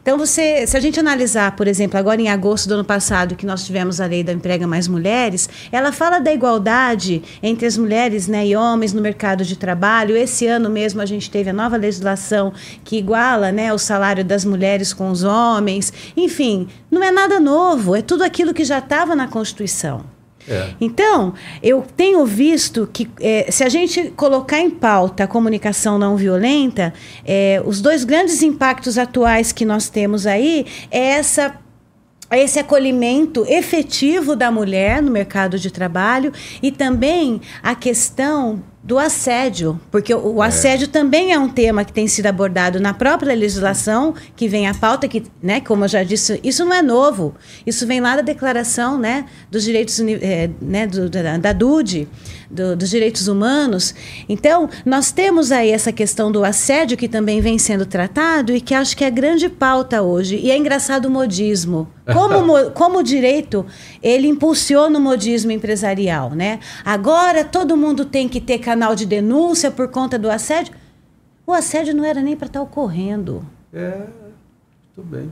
Então, 0.00 0.18
você, 0.18 0.66
se 0.66 0.76
a 0.76 0.80
gente 0.80 0.98
analisar, 0.98 1.54
por 1.56 1.66
exemplo, 1.66 1.98
agora 1.98 2.20
em 2.20 2.28
agosto 2.28 2.68
do 2.68 2.74
ano 2.74 2.84
passado, 2.84 3.36
que 3.36 3.46
nós 3.46 3.64
tivemos 3.64 4.00
a 4.00 4.06
lei 4.06 4.22
da 4.22 4.32
emprega 4.32 4.66
mais 4.66 4.88
mulheres, 4.88 5.48
ela 5.70 5.92
fala 5.92 6.18
da 6.18 6.32
igualdade 6.32 7.22
entre 7.42 7.66
as 7.66 7.76
mulheres 7.76 8.26
né, 8.26 8.46
e 8.46 8.56
homens 8.56 8.92
no 8.92 9.00
mercado 9.00 9.44
de 9.44 9.56
trabalho. 9.56 10.16
Esse 10.16 10.46
ano 10.46 10.68
mesmo 10.68 11.00
a 11.00 11.06
gente 11.06 11.30
teve 11.30 11.50
a 11.50 11.52
nova 11.52 11.76
legislação 11.76 12.52
que 12.84 12.98
iguala 12.98 13.52
né, 13.52 13.72
o 13.72 13.78
salário 13.78 14.24
das 14.24 14.44
mulheres 14.44 14.92
com 14.92 15.10
os 15.10 15.22
homens. 15.22 15.92
Enfim, 16.16 16.68
não 16.90 17.02
é 17.02 17.10
nada 17.10 17.40
novo, 17.40 17.96
é 17.96 18.02
tudo 18.02 18.22
aquilo 18.22 18.54
que 18.54 18.64
já 18.64 18.78
estava 18.78 19.14
na 19.14 19.28
Constituição. 19.28 20.11
É. 20.48 20.70
Então, 20.80 21.34
eu 21.62 21.84
tenho 21.96 22.24
visto 22.26 22.88
que 22.92 23.08
é, 23.20 23.50
se 23.50 23.62
a 23.62 23.68
gente 23.68 24.12
colocar 24.16 24.58
em 24.58 24.70
pauta 24.70 25.24
a 25.24 25.26
comunicação 25.26 25.98
não 25.98 26.16
violenta, 26.16 26.92
é, 27.24 27.62
os 27.64 27.80
dois 27.80 28.04
grandes 28.04 28.42
impactos 28.42 28.98
atuais 28.98 29.52
que 29.52 29.64
nós 29.64 29.88
temos 29.88 30.26
aí 30.26 30.66
é 30.90 30.98
essa 30.98 31.61
esse 32.38 32.58
acolhimento 32.58 33.44
efetivo 33.48 34.34
da 34.34 34.50
mulher 34.50 35.02
no 35.02 35.10
mercado 35.10 35.58
de 35.58 35.70
trabalho 35.70 36.32
e 36.62 36.70
também 36.70 37.40
a 37.62 37.74
questão 37.74 38.62
do 38.82 38.98
assédio, 38.98 39.80
porque 39.92 40.12
o, 40.12 40.42
é. 40.42 40.46
assédio 40.46 40.88
também 40.88 41.32
é 41.32 41.38
um 41.38 41.48
tema 41.48 41.84
que 41.84 41.92
tem 41.92 42.08
sido 42.08 42.26
abordado 42.26 42.80
na 42.80 42.92
própria 42.92 43.32
legislação 43.32 44.12
que 44.34 44.48
vem 44.48 44.66
à 44.66 44.74
pauta, 44.74 45.06
que, 45.06 45.22
né, 45.40 45.60
como 45.60 45.84
eu 45.84 45.88
já 45.88 46.02
disse, 46.02 46.40
isso 46.42 46.64
não 46.64 46.74
é 46.74 46.82
novo, 46.82 47.32
isso 47.64 47.86
vem 47.86 48.00
lá 48.00 48.16
da 48.16 48.22
Declaração 48.22 48.98
né, 48.98 49.24
dos 49.48 49.62
Direitos 49.62 50.00
é, 50.00 50.50
né, 50.60 50.88
do, 50.88 51.08
da, 51.08 51.38
da 51.38 51.52
DUD, 51.52 52.08
do, 52.52 52.76
dos 52.76 52.90
Direitos 52.90 53.26
Humanos. 53.26 53.94
Então, 54.28 54.68
nós 54.84 55.10
temos 55.10 55.50
aí 55.50 55.70
essa 55.70 55.90
questão 55.90 56.30
do 56.30 56.44
assédio 56.44 56.96
que 56.96 57.08
também 57.08 57.40
vem 57.40 57.58
sendo 57.58 57.86
tratado 57.86 58.54
e 58.54 58.60
que 58.60 58.74
acho 58.74 58.96
que 58.96 59.04
é 59.04 59.10
grande 59.10 59.48
pauta 59.48 60.02
hoje. 60.02 60.36
E 60.36 60.50
é 60.50 60.56
engraçado 60.56 61.06
o 61.06 61.10
modismo. 61.10 61.88
Como, 62.12 62.70
como 62.72 62.98
o 62.98 63.02
direito, 63.02 63.64
ele 64.02 64.28
impulsiona 64.28 64.98
o 64.98 65.02
modismo 65.02 65.50
empresarial, 65.50 66.30
né? 66.30 66.60
Agora 66.84 67.42
todo 67.42 67.76
mundo 67.76 68.04
tem 68.04 68.28
que 68.28 68.40
ter 68.40 68.58
canal 68.58 68.94
de 68.94 69.06
denúncia 69.06 69.70
por 69.70 69.88
conta 69.88 70.18
do 70.18 70.30
assédio. 70.30 70.74
O 71.46 71.52
assédio 71.52 71.94
não 71.94 72.04
era 72.04 72.20
nem 72.20 72.36
para 72.36 72.46
estar 72.46 72.60
tá 72.60 72.64
ocorrendo. 72.64 73.44
É. 73.72 74.21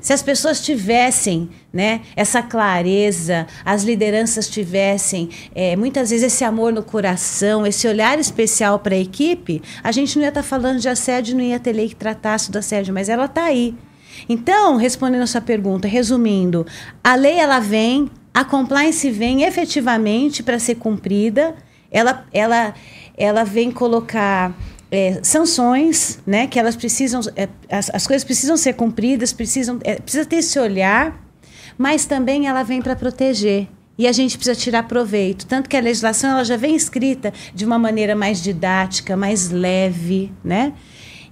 Se 0.00 0.14
as 0.14 0.22
pessoas 0.22 0.62
tivessem 0.62 1.50
né, 1.70 2.00
essa 2.16 2.42
clareza, 2.42 3.46
as 3.62 3.82
lideranças 3.84 4.48
tivessem 4.48 5.28
é, 5.54 5.76
muitas 5.76 6.08
vezes 6.08 6.32
esse 6.32 6.44
amor 6.44 6.72
no 6.72 6.82
coração, 6.82 7.66
esse 7.66 7.86
olhar 7.86 8.18
especial 8.18 8.78
para 8.78 8.94
a 8.94 8.98
equipe, 8.98 9.60
a 9.84 9.92
gente 9.92 10.16
não 10.16 10.22
ia 10.22 10.30
estar 10.30 10.42
tá 10.42 10.48
falando 10.48 10.80
de 10.80 10.88
assédio, 10.88 11.36
não 11.36 11.44
ia 11.44 11.60
ter 11.60 11.74
lei 11.74 11.90
que 11.90 11.94
tratasse 11.96 12.50
do 12.50 12.58
assédio, 12.58 12.94
mas 12.94 13.10
ela 13.10 13.26
está 13.26 13.44
aí. 13.44 13.74
Então, 14.28 14.76
respondendo 14.76 15.22
a 15.22 15.26
sua 15.26 15.42
pergunta, 15.42 15.86
resumindo, 15.86 16.66
a 17.04 17.14
lei 17.14 17.38
ela 17.38 17.60
vem, 17.60 18.10
a 18.32 18.44
compliance 18.44 19.10
vem 19.10 19.42
efetivamente 19.42 20.42
para 20.42 20.58
ser 20.58 20.76
cumprida, 20.76 21.54
ela, 21.90 22.24
ela, 22.32 22.74
ela 23.14 23.44
vem 23.44 23.70
colocar 23.70 24.54
é, 24.90 25.20
sanções, 25.22 26.18
né, 26.26 26.46
que 26.46 26.58
elas 26.58 26.74
precisam, 26.74 27.20
é, 27.36 27.48
as, 27.70 27.90
as 27.94 28.06
coisas 28.06 28.24
precisam 28.24 28.56
ser 28.56 28.74
cumpridas, 28.74 29.32
precisam, 29.32 29.78
é, 29.84 29.96
precisa 29.96 30.24
ter 30.24 30.36
esse 30.36 30.58
olhar, 30.58 31.24
mas 31.78 32.04
também 32.04 32.46
ela 32.46 32.62
vem 32.62 32.82
para 32.82 32.96
proteger 32.96 33.68
e 33.96 34.06
a 34.08 34.12
gente 34.12 34.36
precisa 34.38 34.58
tirar 34.58 34.84
proveito. 34.84 35.46
Tanto 35.46 35.68
que 35.68 35.76
a 35.76 35.80
legislação 35.80 36.30
ela 36.30 36.44
já 36.44 36.56
vem 36.56 36.74
escrita 36.74 37.32
de 37.54 37.64
uma 37.64 37.78
maneira 37.78 38.16
mais 38.16 38.42
didática, 38.42 39.16
mais 39.16 39.50
leve, 39.50 40.32
né? 40.42 40.72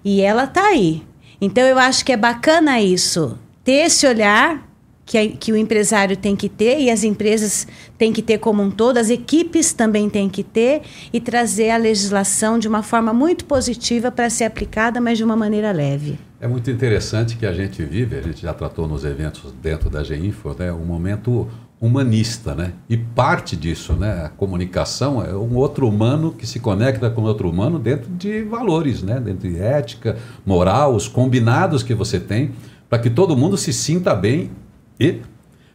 E 0.04 0.20
ela 0.20 0.44
está 0.44 0.66
aí. 0.66 1.02
Então 1.40 1.64
eu 1.64 1.78
acho 1.78 2.04
que 2.04 2.12
é 2.12 2.16
bacana 2.16 2.80
isso, 2.80 3.38
ter 3.64 3.86
esse 3.86 4.06
olhar 4.06 4.67
que, 5.08 5.16
a, 5.16 5.26
que 5.26 5.50
o 5.50 5.56
empresário 5.56 6.16
tem 6.16 6.36
que 6.36 6.50
ter 6.50 6.78
e 6.80 6.90
as 6.90 7.02
empresas 7.02 7.66
têm 7.96 8.12
que 8.12 8.20
ter 8.20 8.36
como 8.36 8.62
um 8.62 8.70
todo, 8.70 8.98
as 8.98 9.08
equipes 9.08 9.72
também 9.72 10.10
têm 10.10 10.28
que 10.28 10.44
ter 10.44 10.82
e 11.10 11.18
trazer 11.18 11.70
a 11.70 11.78
legislação 11.78 12.58
de 12.58 12.68
uma 12.68 12.82
forma 12.82 13.12
muito 13.14 13.46
positiva 13.46 14.10
para 14.12 14.28
ser 14.28 14.44
aplicada, 14.44 15.00
mas 15.00 15.16
de 15.16 15.24
uma 15.24 15.34
maneira 15.34 15.72
leve. 15.72 16.18
É 16.38 16.46
muito 16.46 16.70
interessante 16.70 17.38
que 17.38 17.46
a 17.46 17.54
gente 17.54 17.82
vive, 17.82 18.18
a 18.18 18.22
gente 18.22 18.42
já 18.42 18.52
tratou 18.52 18.86
nos 18.86 19.02
eventos 19.02 19.50
dentro 19.62 19.88
da 19.88 20.04
GINFO, 20.04 20.54
né, 20.58 20.70
um 20.70 20.84
momento 20.84 21.48
humanista, 21.80 22.54
né? 22.56 22.72
E 22.88 22.96
parte 22.96 23.54
disso, 23.54 23.92
né? 23.92 24.24
A 24.24 24.28
comunicação 24.28 25.24
é 25.24 25.32
um 25.32 25.54
outro 25.54 25.88
humano 25.88 26.32
que 26.32 26.44
se 26.44 26.58
conecta 26.58 27.08
com 27.08 27.22
outro 27.22 27.48
humano 27.48 27.78
dentro 27.78 28.10
de 28.10 28.42
valores, 28.42 29.00
né? 29.00 29.20
Dentro 29.20 29.48
de 29.48 29.60
ética, 29.60 30.16
moral, 30.44 30.96
os 30.96 31.06
combinados 31.06 31.84
que 31.84 31.94
você 31.94 32.18
tem 32.18 32.50
para 32.90 32.98
que 32.98 33.08
todo 33.08 33.36
mundo 33.36 33.56
se 33.56 33.72
sinta 33.72 34.12
bem 34.12 34.50
e 34.98 35.20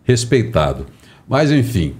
respeitado. 0.04 0.86
Mas 1.28 1.52
enfim, 1.52 1.96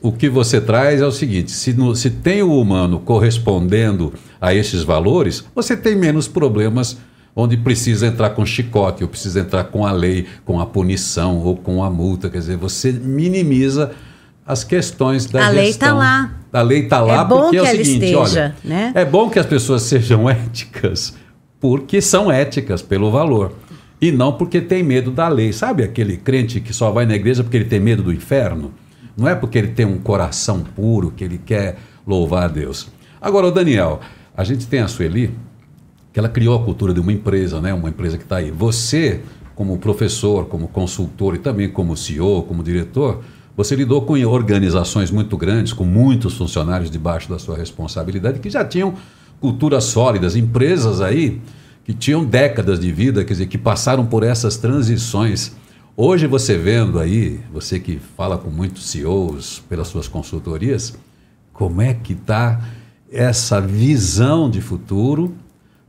o 0.00 0.12
que 0.12 0.28
você 0.28 0.60
traz 0.60 1.00
é 1.00 1.06
o 1.06 1.12
seguinte: 1.12 1.50
se, 1.50 1.72
no, 1.72 1.94
se 1.94 2.10
tem 2.10 2.42
o 2.42 2.58
humano 2.60 3.00
correspondendo 3.00 4.12
a 4.40 4.54
esses 4.54 4.82
valores, 4.82 5.44
você 5.54 5.76
tem 5.76 5.96
menos 5.96 6.28
problemas 6.28 6.98
onde 7.34 7.56
precisa 7.56 8.06
entrar 8.06 8.30
com 8.30 8.46
chicote, 8.46 9.02
ou 9.02 9.08
precisa 9.08 9.40
entrar 9.40 9.64
com 9.64 9.84
a 9.84 9.92
lei, 9.92 10.26
com 10.44 10.58
a 10.58 10.64
punição 10.64 11.38
ou 11.38 11.56
com 11.56 11.84
a 11.84 11.90
multa. 11.90 12.30
Quer 12.30 12.38
dizer, 12.38 12.56
você 12.56 12.90
minimiza 12.92 13.92
as 14.46 14.64
questões 14.64 15.26
da 15.26 15.48
a 15.48 15.52
gestão. 15.52 15.52
A 15.52 15.62
lei 15.62 15.70
está 15.70 15.92
lá. 15.92 16.36
A 16.52 16.62
lei 16.62 16.84
está 16.84 17.00
lá 17.02 17.22
é 17.22 17.24
porque 17.26 17.50
que 17.50 17.56
é 17.58 17.62
o 17.62 17.66
seguinte, 17.66 18.04
esteja, 18.04 18.18
olha, 18.18 18.56
né? 18.64 18.92
é 18.94 19.04
bom 19.04 19.28
que 19.28 19.38
as 19.38 19.44
pessoas 19.44 19.82
sejam 19.84 20.30
éticas, 20.30 21.14
porque 21.60 22.00
são 22.00 22.32
éticas 22.32 22.80
pelo 22.80 23.10
valor. 23.10 23.52
E 24.00 24.12
não 24.12 24.32
porque 24.32 24.60
tem 24.60 24.82
medo 24.82 25.10
da 25.10 25.28
lei. 25.28 25.52
Sabe 25.52 25.82
aquele 25.82 26.16
crente 26.16 26.60
que 26.60 26.72
só 26.72 26.90
vai 26.90 27.06
na 27.06 27.14
igreja 27.14 27.42
porque 27.42 27.56
ele 27.56 27.64
tem 27.64 27.80
medo 27.80 28.02
do 28.02 28.12
inferno? 28.12 28.72
Não 29.16 29.26
é 29.26 29.34
porque 29.34 29.56
ele 29.56 29.68
tem 29.68 29.86
um 29.86 29.98
coração 29.98 30.60
puro 30.60 31.10
que 31.10 31.24
ele 31.24 31.38
quer 31.38 31.78
louvar 32.06 32.44
a 32.44 32.48
Deus. 32.48 32.88
Agora, 33.20 33.50
Daniel, 33.50 34.00
a 34.36 34.44
gente 34.44 34.66
tem 34.66 34.80
a 34.80 34.88
Sueli, 34.88 35.34
que 36.12 36.18
ela 36.18 36.28
criou 36.28 36.54
a 36.54 36.62
cultura 36.62 36.92
de 36.92 37.00
uma 37.00 37.12
empresa, 37.12 37.60
né? 37.60 37.72
uma 37.72 37.88
empresa 37.88 38.18
que 38.18 38.24
está 38.24 38.36
aí. 38.36 38.50
Você, 38.50 39.22
como 39.54 39.78
professor, 39.78 40.46
como 40.46 40.68
consultor 40.68 41.34
e 41.34 41.38
também 41.38 41.70
como 41.70 41.96
CEO, 41.96 42.42
como 42.42 42.62
diretor, 42.62 43.22
você 43.56 43.74
lidou 43.74 44.02
com 44.02 44.12
organizações 44.26 45.10
muito 45.10 45.34
grandes, 45.38 45.72
com 45.72 45.84
muitos 45.84 46.34
funcionários 46.34 46.90
debaixo 46.90 47.30
da 47.30 47.38
sua 47.38 47.56
responsabilidade, 47.56 48.38
que 48.38 48.50
já 48.50 48.62
tinham 48.62 48.94
culturas 49.40 49.84
sólidas, 49.84 50.36
empresas 50.36 51.00
aí 51.00 51.40
que 51.86 51.94
tinham 51.94 52.24
décadas 52.24 52.80
de 52.80 52.90
vida, 52.90 53.24
quer 53.24 53.32
dizer, 53.32 53.46
que 53.46 53.56
passaram 53.56 54.04
por 54.04 54.24
essas 54.24 54.56
transições. 54.56 55.52
Hoje 55.96 56.26
você 56.26 56.58
vendo 56.58 56.98
aí, 56.98 57.38
você 57.52 57.78
que 57.78 58.00
fala 58.16 58.36
com 58.36 58.50
muitos 58.50 58.86
CEOs 58.88 59.62
pelas 59.68 59.86
suas 59.86 60.08
consultorias, 60.08 60.98
como 61.52 61.80
é 61.80 61.94
que 61.94 62.12
está 62.12 62.60
essa 63.08 63.60
visão 63.60 64.50
de 64.50 64.60
futuro, 64.60 65.32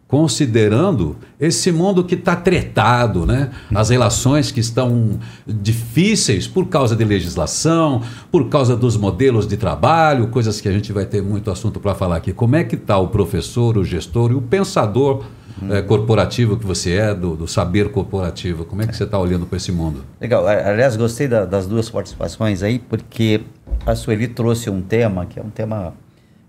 considerando 0.08 1.16
esse 1.40 1.72
mundo 1.72 2.04
que 2.04 2.14
está 2.14 2.36
tretado, 2.36 3.26
né? 3.26 3.50
as 3.74 3.90
relações 3.90 4.52
que 4.52 4.60
estão 4.60 5.20
difíceis 5.48 6.48
por 6.48 6.68
causa 6.68 6.96
de 6.96 7.04
legislação, 7.04 8.04
por 8.32 8.50
causa 8.50 8.78
dos 8.78 8.96
modelos 8.96 9.48
de 9.48 9.58
trabalho, 9.58 10.28
coisas 10.28 10.62
que 10.62 10.70
a 10.70 10.72
gente 10.72 10.94
vai 10.94 11.08
ter 11.08 11.24
muito 11.24 11.50
assunto 11.50 11.80
para 11.80 11.96
falar 11.96 12.18
aqui. 12.18 12.32
Como 12.32 12.56
é 12.56 12.64
que 12.64 12.76
está 12.76 13.00
o 13.00 13.08
professor, 13.08 13.80
o 13.80 13.84
gestor 13.84 14.30
e 14.30 14.36
o 14.36 14.42
pensador 14.44 15.26
é, 15.70 15.82
corporativo 15.82 16.58
que 16.58 16.66
você 16.66 16.98
é, 16.98 17.14
do, 17.14 17.36
do, 17.36 17.48
saber 17.48 17.92
corporativo? 17.92 18.66
Como 18.66 18.82
é 18.82 18.88
que 18.88 18.96
você 18.96 19.04
está 19.04 19.18
olhando 19.18 19.46
para 19.46 19.58
esse 19.58 19.72
mundo? 19.72 20.04
Legal. 20.20 20.46
Aliás, 20.48 20.96
gostei 20.96 21.28
da, 21.28 21.46
das 21.46 21.68
duas 21.68 21.90
participações 21.90 22.64
aí, 22.64 22.80
porque 22.80 23.42
a 23.86 23.96
Sueli 23.96 24.28
trouxe 24.28 24.70
um 24.70 24.82
tema 24.82 25.26
que 25.26 25.40
é 25.40 25.44
um 25.44 25.50
tema 25.50 25.94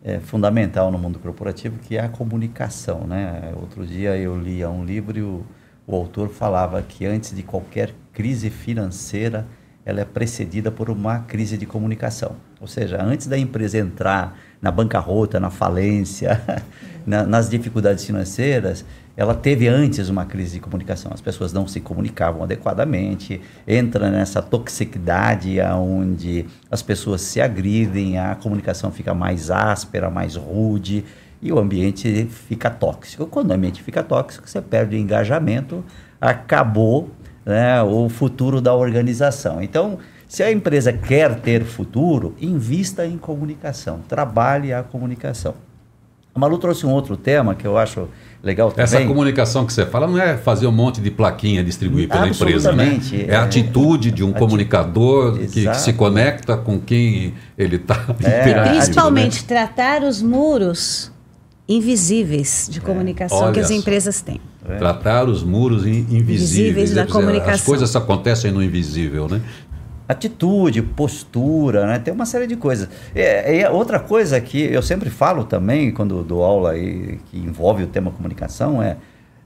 é, 0.04 0.18
fundamental 0.18 0.90
no 0.90 0.98
mundo 0.98 1.18
corporativo, 1.18 1.78
que 1.78 1.96
é 1.96 2.00
a 2.00 2.08
comunicação. 2.08 3.06
Né? 3.06 3.52
Outro 3.60 3.86
dia 3.86 4.16
eu 4.16 4.38
lia 4.38 4.68
um 4.68 4.84
livro 4.84 5.18
e 5.18 5.22
o, 5.22 5.44
o 5.86 5.94
autor 5.96 6.28
falava 6.28 6.82
que 6.82 7.06
antes 7.06 7.34
de 7.34 7.42
qualquer 7.42 7.94
crise 8.12 8.50
financeira, 8.50 9.46
ela 9.84 10.00
é 10.00 10.04
precedida 10.04 10.70
por 10.70 10.90
uma 10.90 11.20
crise 11.20 11.56
de 11.56 11.64
comunicação. 11.64 12.36
Ou 12.60 12.66
seja, 12.66 13.02
antes 13.02 13.26
da 13.26 13.38
empresa 13.38 13.78
entrar 13.78 14.36
na 14.60 14.70
bancarrota, 14.70 15.38
na 15.38 15.50
falência, 15.50 16.40
na, 17.06 17.22
nas 17.24 17.48
dificuldades 17.48 18.04
financeiras, 18.04 18.84
ela 19.16 19.34
teve 19.34 19.66
antes 19.66 20.08
uma 20.08 20.24
crise 20.24 20.54
de 20.54 20.60
comunicação. 20.60 21.10
As 21.12 21.20
pessoas 21.20 21.52
não 21.52 21.66
se 21.66 21.80
comunicavam 21.80 22.42
adequadamente, 22.44 23.40
entra 23.66 24.10
nessa 24.10 24.40
toxicidade 24.40 25.60
onde 25.76 26.46
as 26.70 26.82
pessoas 26.82 27.22
se 27.22 27.40
agridem, 27.40 28.18
a 28.18 28.36
comunicação 28.36 28.92
fica 28.92 29.12
mais 29.14 29.50
áspera, 29.50 30.08
mais 30.08 30.36
rude 30.36 31.04
e 31.42 31.52
o 31.52 31.58
ambiente 31.58 32.26
fica 32.26 32.70
tóxico. 32.70 33.26
Quando 33.26 33.50
o 33.50 33.54
ambiente 33.54 33.82
fica 33.82 34.02
tóxico, 34.02 34.48
você 34.48 34.60
perde 34.60 34.94
o 34.94 34.98
engajamento, 34.98 35.84
acabou 36.20 37.10
né, 37.44 37.82
o 37.82 38.08
futuro 38.08 38.60
da 38.60 38.74
organização. 38.74 39.62
Então, 39.62 39.98
se 40.28 40.42
a 40.42 40.52
empresa 40.52 40.92
quer 40.92 41.40
ter 41.40 41.64
futuro, 41.64 42.36
invista 42.38 43.06
em 43.06 43.16
comunicação, 43.16 44.00
trabalhe 44.06 44.74
a 44.74 44.82
comunicação. 44.82 45.54
A 46.34 46.38
Malu 46.38 46.58
trouxe 46.58 46.86
um 46.86 46.90
outro 46.90 47.16
tema 47.16 47.54
que 47.54 47.66
eu 47.66 47.78
acho 47.78 48.06
legal 48.42 48.70
também. 48.70 48.84
Essa 48.84 49.04
comunicação 49.04 49.66
que 49.66 49.72
você 49.72 49.86
fala 49.86 50.06
não 50.06 50.20
é 50.20 50.36
fazer 50.36 50.66
um 50.66 50.72
monte 50.72 51.00
de 51.00 51.10
plaquinha 51.10 51.64
distribuir 51.64 52.08
pela 52.08 52.28
empresa, 52.28 52.72
né? 52.72 53.00
É 53.26 53.34
a 53.34 53.42
atitude 53.42 54.12
de 54.12 54.22
um 54.22 54.32
comunicador 54.32 55.36
que, 55.38 55.66
que, 55.66 55.74
se 55.74 55.94
conecta 55.94 56.56
com 56.56 56.78
quem 56.78 57.34
ele 57.56 57.76
está. 57.76 58.04
É, 58.22 58.68
Principalmente 58.70 59.40
né? 59.40 59.48
tratar 59.48 60.04
os 60.04 60.22
muros 60.22 61.10
invisíveis 61.68 62.68
de 62.70 62.78
é. 62.78 62.82
comunicação 62.82 63.50
que 63.50 63.60
as 63.60 63.70
empresas 63.70 64.20
têm. 64.20 64.40
É. 64.68 64.76
Tratar 64.76 65.28
os 65.28 65.42
muros 65.42 65.86
invisíveis, 65.86 66.20
invisíveis 66.20 66.94
da 66.94 67.06
comunicação. 67.06 67.54
As 67.54 67.62
coisas 67.62 67.96
acontecem 67.96 68.52
no 68.52 68.62
invisível, 68.62 69.26
né? 69.28 69.40
Atitude, 70.08 70.80
postura, 70.80 71.86
né? 71.86 71.98
Tem 71.98 72.14
uma 72.14 72.24
série 72.24 72.46
de 72.46 72.56
coisas. 72.56 72.88
E, 73.14 73.20
e, 73.20 73.68
outra 73.68 74.00
coisa 74.00 74.40
que 74.40 74.58
eu 74.72 74.80
sempre 74.80 75.10
falo 75.10 75.44
também, 75.44 75.90
quando 75.90 76.22
dou 76.22 76.42
aula 76.42 76.72
aí, 76.72 77.20
que 77.30 77.38
envolve 77.38 77.82
o 77.82 77.86
tema 77.86 78.10
comunicação, 78.10 78.82
é, 78.82 78.96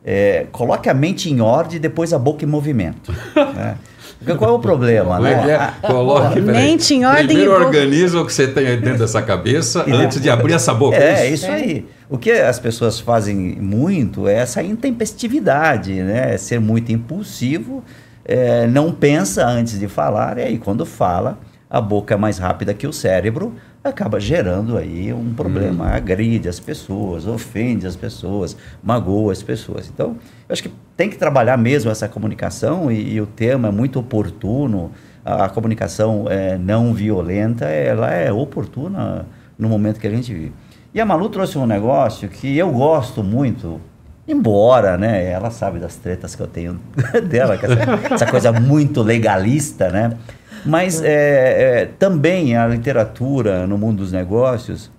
é 0.04 0.46
coloque 0.52 0.88
a 0.88 0.94
mente 0.94 1.28
em 1.28 1.40
ordem 1.40 1.76
e 1.76 1.80
depois 1.80 2.12
a 2.12 2.18
boca 2.18 2.44
em 2.44 2.48
movimento. 2.48 3.12
né? 3.34 3.76
Porque 4.18 4.36
qual 4.36 4.52
é 4.52 4.54
o 4.54 4.58
problema, 4.60 5.18
né? 5.18 5.50
É, 5.50 5.86
coloque, 5.88 6.40
mente 6.40 6.94
em 6.94 7.04
ordem 7.04 7.26
Primeiro 7.26 7.50
e 7.50 7.54
organiza 7.54 8.20
o 8.20 8.24
que 8.24 8.32
você 8.32 8.46
tem 8.46 8.68
aí 8.68 8.76
dentro 8.76 9.00
dessa 9.00 9.20
cabeça 9.20 9.84
antes 9.88 10.20
de 10.20 10.30
abrir 10.30 10.52
essa 10.52 10.72
boca. 10.72 10.96
É, 10.96 11.28
isso 11.28 11.50
aí. 11.50 11.84
O 12.08 12.16
que 12.16 12.30
as 12.30 12.60
pessoas 12.60 13.00
fazem 13.00 13.36
muito 13.36 14.28
é 14.28 14.34
essa 14.34 14.62
intempestividade, 14.62 15.92
né? 15.94 16.36
Ser 16.36 16.60
muito 16.60 16.92
impulsivo 16.92 17.82
é, 18.24 18.66
não 18.66 18.92
pensa 18.92 19.46
antes 19.46 19.78
de 19.78 19.88
falar, 19.88 20.38
e 20.38 20.42
aí 20.42 20.58
quando 20.58 20.86
fala, 20.86 21.38
a 21.68 21.80
boca 21.80 22.14
é 22.14 22.16
mais 22.16 22.38
rápida 22.38 22.74
que 22.74 22.86
o 22.86 22.92
cérebro, 22.92 23.54
acaba 23.82 24.20
gerando 24.20 24.76
aí 24.76 25.12
um 25.12 25.34
problema, 25.34 25.86
hum. 25.86 25.88
agride 25.88 26.48
as 26.48 26.60
pessoas, 26.60 27.26
ofende 27.26 27.86
as 27.86 27.96
pessoas, 27.96 28.56
magoa 28.82 29.32
as 29.32 29.42
pessoas. 29.42 29.90
Então, 29.92 30.16
eu 30.48 30.52
acho 30.52 30.62
que 30.62 30.72
tem 30.96 31.08
que 31.08 31.16
trabalhar 31.16 31.56
mesmo 31.56 31.90
essa 31.90 32.08
comunicação 32.08 32.92
e, 32.92 33.14
e 33.14 33.20
o 33.20 33.26
tema 33.26 33.68
é 33.68 33.70
muito 33.72 33.98
oportuno, 33.98 34.92
a, 35.24 35.46
a 35.46 35.48
comunicação 35.48 36.26
é, 36.28 36.56
não 36.58 36.94
violenta, 36.94 37.64
ela 37.64 38.10
é 38.10 38.30
oportuna 38.30 39.26
no 39.58 39.68
momento 39.68 39.98
que 39.98 40.06
a 40.06 40.10
gente 40.10 40.32
vive. 40.32 40.52
E 40.94 41.00
a 41.00 41.06
Malu 41.06 41.28
trouxe 41.30 41.56
um 41.56 41.66
negócio 41.66 42.28
que 42.28 42.56
eu 42.56 42.70
gosto 42.70 43.24
muito, 43.24 43.80
Embora, 44.26 44.96
né, 44.96 45.30
ela 45.30 45.50
sabe 45.50 45.78
das 45.78 45.96
tretas 45.96 46.34
que 46.34 46.42
eu 46.42 46.46
tenho 46.46 46.80
dela, 47.28 47.54
essa, 47.54 48.14
essa, 48.14 48.26
coisa 48.26 48.52
muito 48.52 49.02
legalista, 49.02 49.90
né? 49.90 50.16
Mas 50.64 51.02
é, 51.02 51.80
é, 51.82 51.86
também 51.98 52.56
a 52.56 52.66
literatura 52.68 53.66
no 53.66 53.76
mundo 53.76 53.98
dos 53.98 54.12
negócios, 54.12 54.92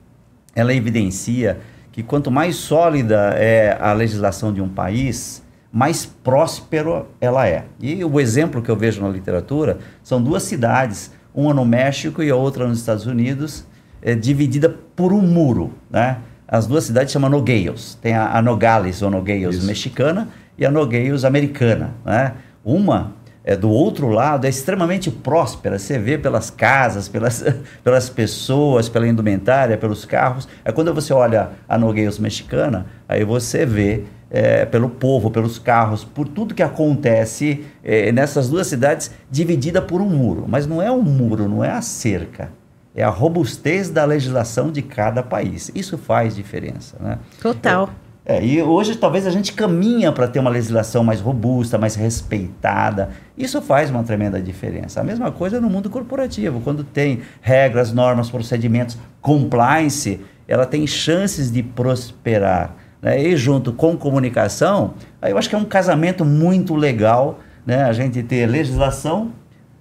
ela 0.53 0.73
evidencia 0.73 1.59
que 1.91 2.03
quanto 2.03 2.29
mais 2.29 2.57
sólida 2.57 3.33
é 3.37 3.77
a 3.79 3.93
legislação 3.93 4.51
de 4.51 4.61
um 4.61 4.67
país, 4.67 5.41
mais 5.71 6.05
próspero 6.05 7.07
ela 7.21 7.47
é. 7.47 7.63
E 7.79 8.03
o 8.03 8.19
exemplo 8.19 8.61
que 8.61 8.69
eu 8.69 8.75
vejo 8.75 9.01
na 9.01 9.09
literatura 9.09 9.77
são 10.03 10.21
duas 10.21 10.43
cidades, 10.43 11.11
uma 11.33 11.53
no 11.53 11.63
México 11.63 12.21
e 12.21 12.29
a 12.29 12.35
outra 12.35 12.67
nos 12.67 12.79
Estados 12.79 13.05
Unidos, 13.05 13.65
é, 14.01 14.13
dividida 14.15 14.75
por 14.95 15.13
um 15.13 15.21
muro, 15.21 15.73
né? 15.89 16.17
As 16.53 16.67
duas 16.67 16.83
cidades 16.83 17.11
chamam 17.11 17.31
Nogales. 17.31 17.97
Tem 17.99 18.13
a, 18.13 18.37
a 18.37 18.39
Nogales, 18.39 19.01
ou 19.01 19.09
Nogales 19.09 19.63
mexicana, 19.65 20.29
e 20.55 20.63
a 20.63 20.69
Nogales 20.69 21.25
americana. 21.25 21.95
Né? 22.05 22.33
Uma 22.63 23.13
é, 23.43 23.55
do 23.55 23.71
outro 23.71 24.09
lado 24.09 24.45
é 24.45 24.49
extremamente 24.51 25.09
próspera. 25.09 25.79
Você 25.79 25.97
vê 25.97 26.15
pelas 26.15 26.51
casas, 26.51 27.09
pelas, 27.09 27.43
pelas 27.83 28.07
pessoas, 28.07 28.87
pela 28.87 29.07
indumentária, 29.07 29.79
pelos 29.79 30.05
carros. 30.05 30.47
É 30.63 30.71
quando 30.71 30.93
você 30.93 31.11
olha 31.11 31.49
a 31.67 31.75
Nogales 31.75 32.19
mexicana, 32.19 32.85
aí 33.09 33.23
você 33.23 33.65
vê 33.65 34.03
é, 34.29 34.63
pelo 34.63 34.91
povo, 34.91 35.31
pelos 35.31 35.57
carros, 35.57 36.03
por 36.03 36.27
tudo 36.27 36.53
que 36.53 36.61
acontece 36.61 37.65
é, 37.83 38.11
nessas 38.11 38.47
duas 38.47 38.67
cidades, 38.67 39.09
dividida 39.31 39.81
por 39.81 40.01
um 40.01 40.09
muro. 40.09 40.45
Mas 40.47 40.67
não 40.67 40.79
é 40.79 40.91
um 40.91 41.01
muro, 41.01 41.49
não 41.49 41.63
é 41.63 41.71
a 41.71 41.81
cerca 41.81 42.51
é 42.95 43.03
a 43.03 43.09
robustez 43.09 43.89
da 43.89 44.05
legislação 44.05 44.71
de 44.71 44.81
cada 44.81 45.23
país. 45.23 45.71
Isso 45.73 45.97
faz 45.97 46.35
diferença. 46.35 46.95
Né? 46.99 47.17
Total. 47.41 47.89
É, 48.25 48.37
é, 48.37 48.45
e 48.45 48.61
hoje 48.61 48.95
talvez 48.95 49.27
a 49.27 49.31
gente 49.31 49.51
caminha 49.51 50.11
para 50.11 50.27
ter 50.27 50.39
uma 50.39 50.49
legislação 50.49 51.03
mais 51.03 51.19
robusta, 51.19 51.77
mais 51.77 51.95
respeitada. 51.95 53.09
Isso 53.37 53.61
faz 53.61 53.89
uma 53.89 54.03
tremenda 54.03 54.41
diferença. 54.41 55.01
A 55.01 55.03
mesma 55.03 55.31
coisa 55.31 55.59
no 55.59 55.69
mundo 55.69 55.89
corporativo, 55.89 56.61
quando 56.61 56.83
tem 56.83 57.21
regras, 57.41 57.91
normas, 57.91 58.29
procedimentos, 58.29 58.97
compliance, 59.21 60.21
ela 60.47 60.65
tem 60.65 60.87
chances 60.87 61.51
de 61.51 61.61
prosperar. 61.63 62.75
Né? 63.01 63.21
E 63.21 63.35
junto 63.35 63.73
com 63.73 63.97
comunicação, 63.97 64.93
eu 65.21 65.37
acho 65.37 65.49
que 65.49 65.55
é 65.55 65.57
um 65.57 65.65
casamento 65.65 66.23
muito 66.23 66.75
legal 66.75 67.39
né? 67.65 67.83
a 67.83 67.91
gente 67.91 68.23
ter 68.23 68.45
legislação, 68.45 69.31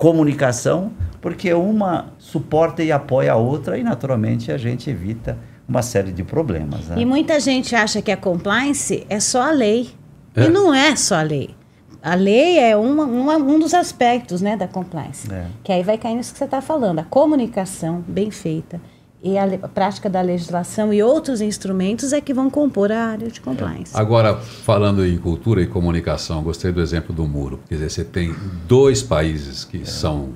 comunicação, 0.02 0.90
porque 1.20 1.54
uma 1.54 2.06
suporta 2.18 2.82
e 2.82 2.90
apoia 2.90 3.34
a 3.34 3.36
outra 3.36 3.78
e, 3.78 3.84
naturalmente, 3.84 4.50
a 4.50 4.58
gente 4.58 4.90
evita 4.90 5.38
uma 5.68 5.80
série 5.80 6.10
de 6.10 6.24
problemas. 6.24 6.88
Né? 6.88 6.96
E 6.98 7.04
muita 7.04 7.38
gente 7.38 7.76
acha 7.76 8.02
que 8.02 8.10
a 8.10 8.16
compliance 8.16 9.06
é 9.08 9.20
só 9.20 9.42
a 9.42 9.52
lei. 9.52 9.90
É. 10.34 10.46
E 10.46 10.48
não 10.48 10.74
é 10.74 10.96
só 10.96 11.14
a 11.14 11.22
lei. 11.22 11.54
A 12.02 12.16
lei 12.16 12.58
é 12.58 12.76
uma, 12.76 13.04
uma, 13.04 13.36
um 13.36 13.60
dos 13.60 13.72
aspectos 13.74 14.40
né, 14.40 14.56
da 14.56 14.66
compliance. 14.66 15.32
É. 15.32 15.46
Que 15.62 15.70
aí 15.70 15.84
vai 15.84 15.96
cair 15.96 16.16
nisso 16.16 16.32
que 16.32 16.38
você 16.38 16.46
está 16.46 16.60
falando. 16.60 16.98
A 16.98 17.04
comunicação 17.04 18.02
bem 18.04 18.32
feita 18.32 18.80
e 19.22 19.38
a, 19.38 19.44
a, 19.44 19.68
prática 19.68 20.10
da 20.10 20.20
legislação 20.20 20.92
e 20.92 21.02
outros 21.02 21.40
instrumentos 21.40 22.12
é 22.12 22.20
que 22.20 22.34
vão 22.34 22.50
compor 22.50 22.90
a 22.90 23.06
área 23.06 23.28
de 23.28 23.40
compliance. 23.40 23.92
Agora, 23.94 24.34
falando 24.36 25.06
em 25.06 25.16
cultura 25.16 25.62
e 25.62 25.66
comunicação, 25.66 26.42
gostei 26.42 26.72
do 26.72 26.80
exemplo 26.80 27.14
do 27.14 27.24
muro. 27.26 27.60
Quer 27.68 27.76
dizer, 27.76 27.90
você 27.90 28.04
tem 28.04 28.34
dois 28.66 29.02
países 29.02 29.64
que 29.64 29.82
é. 29.82 29.84
são 29.84 30.30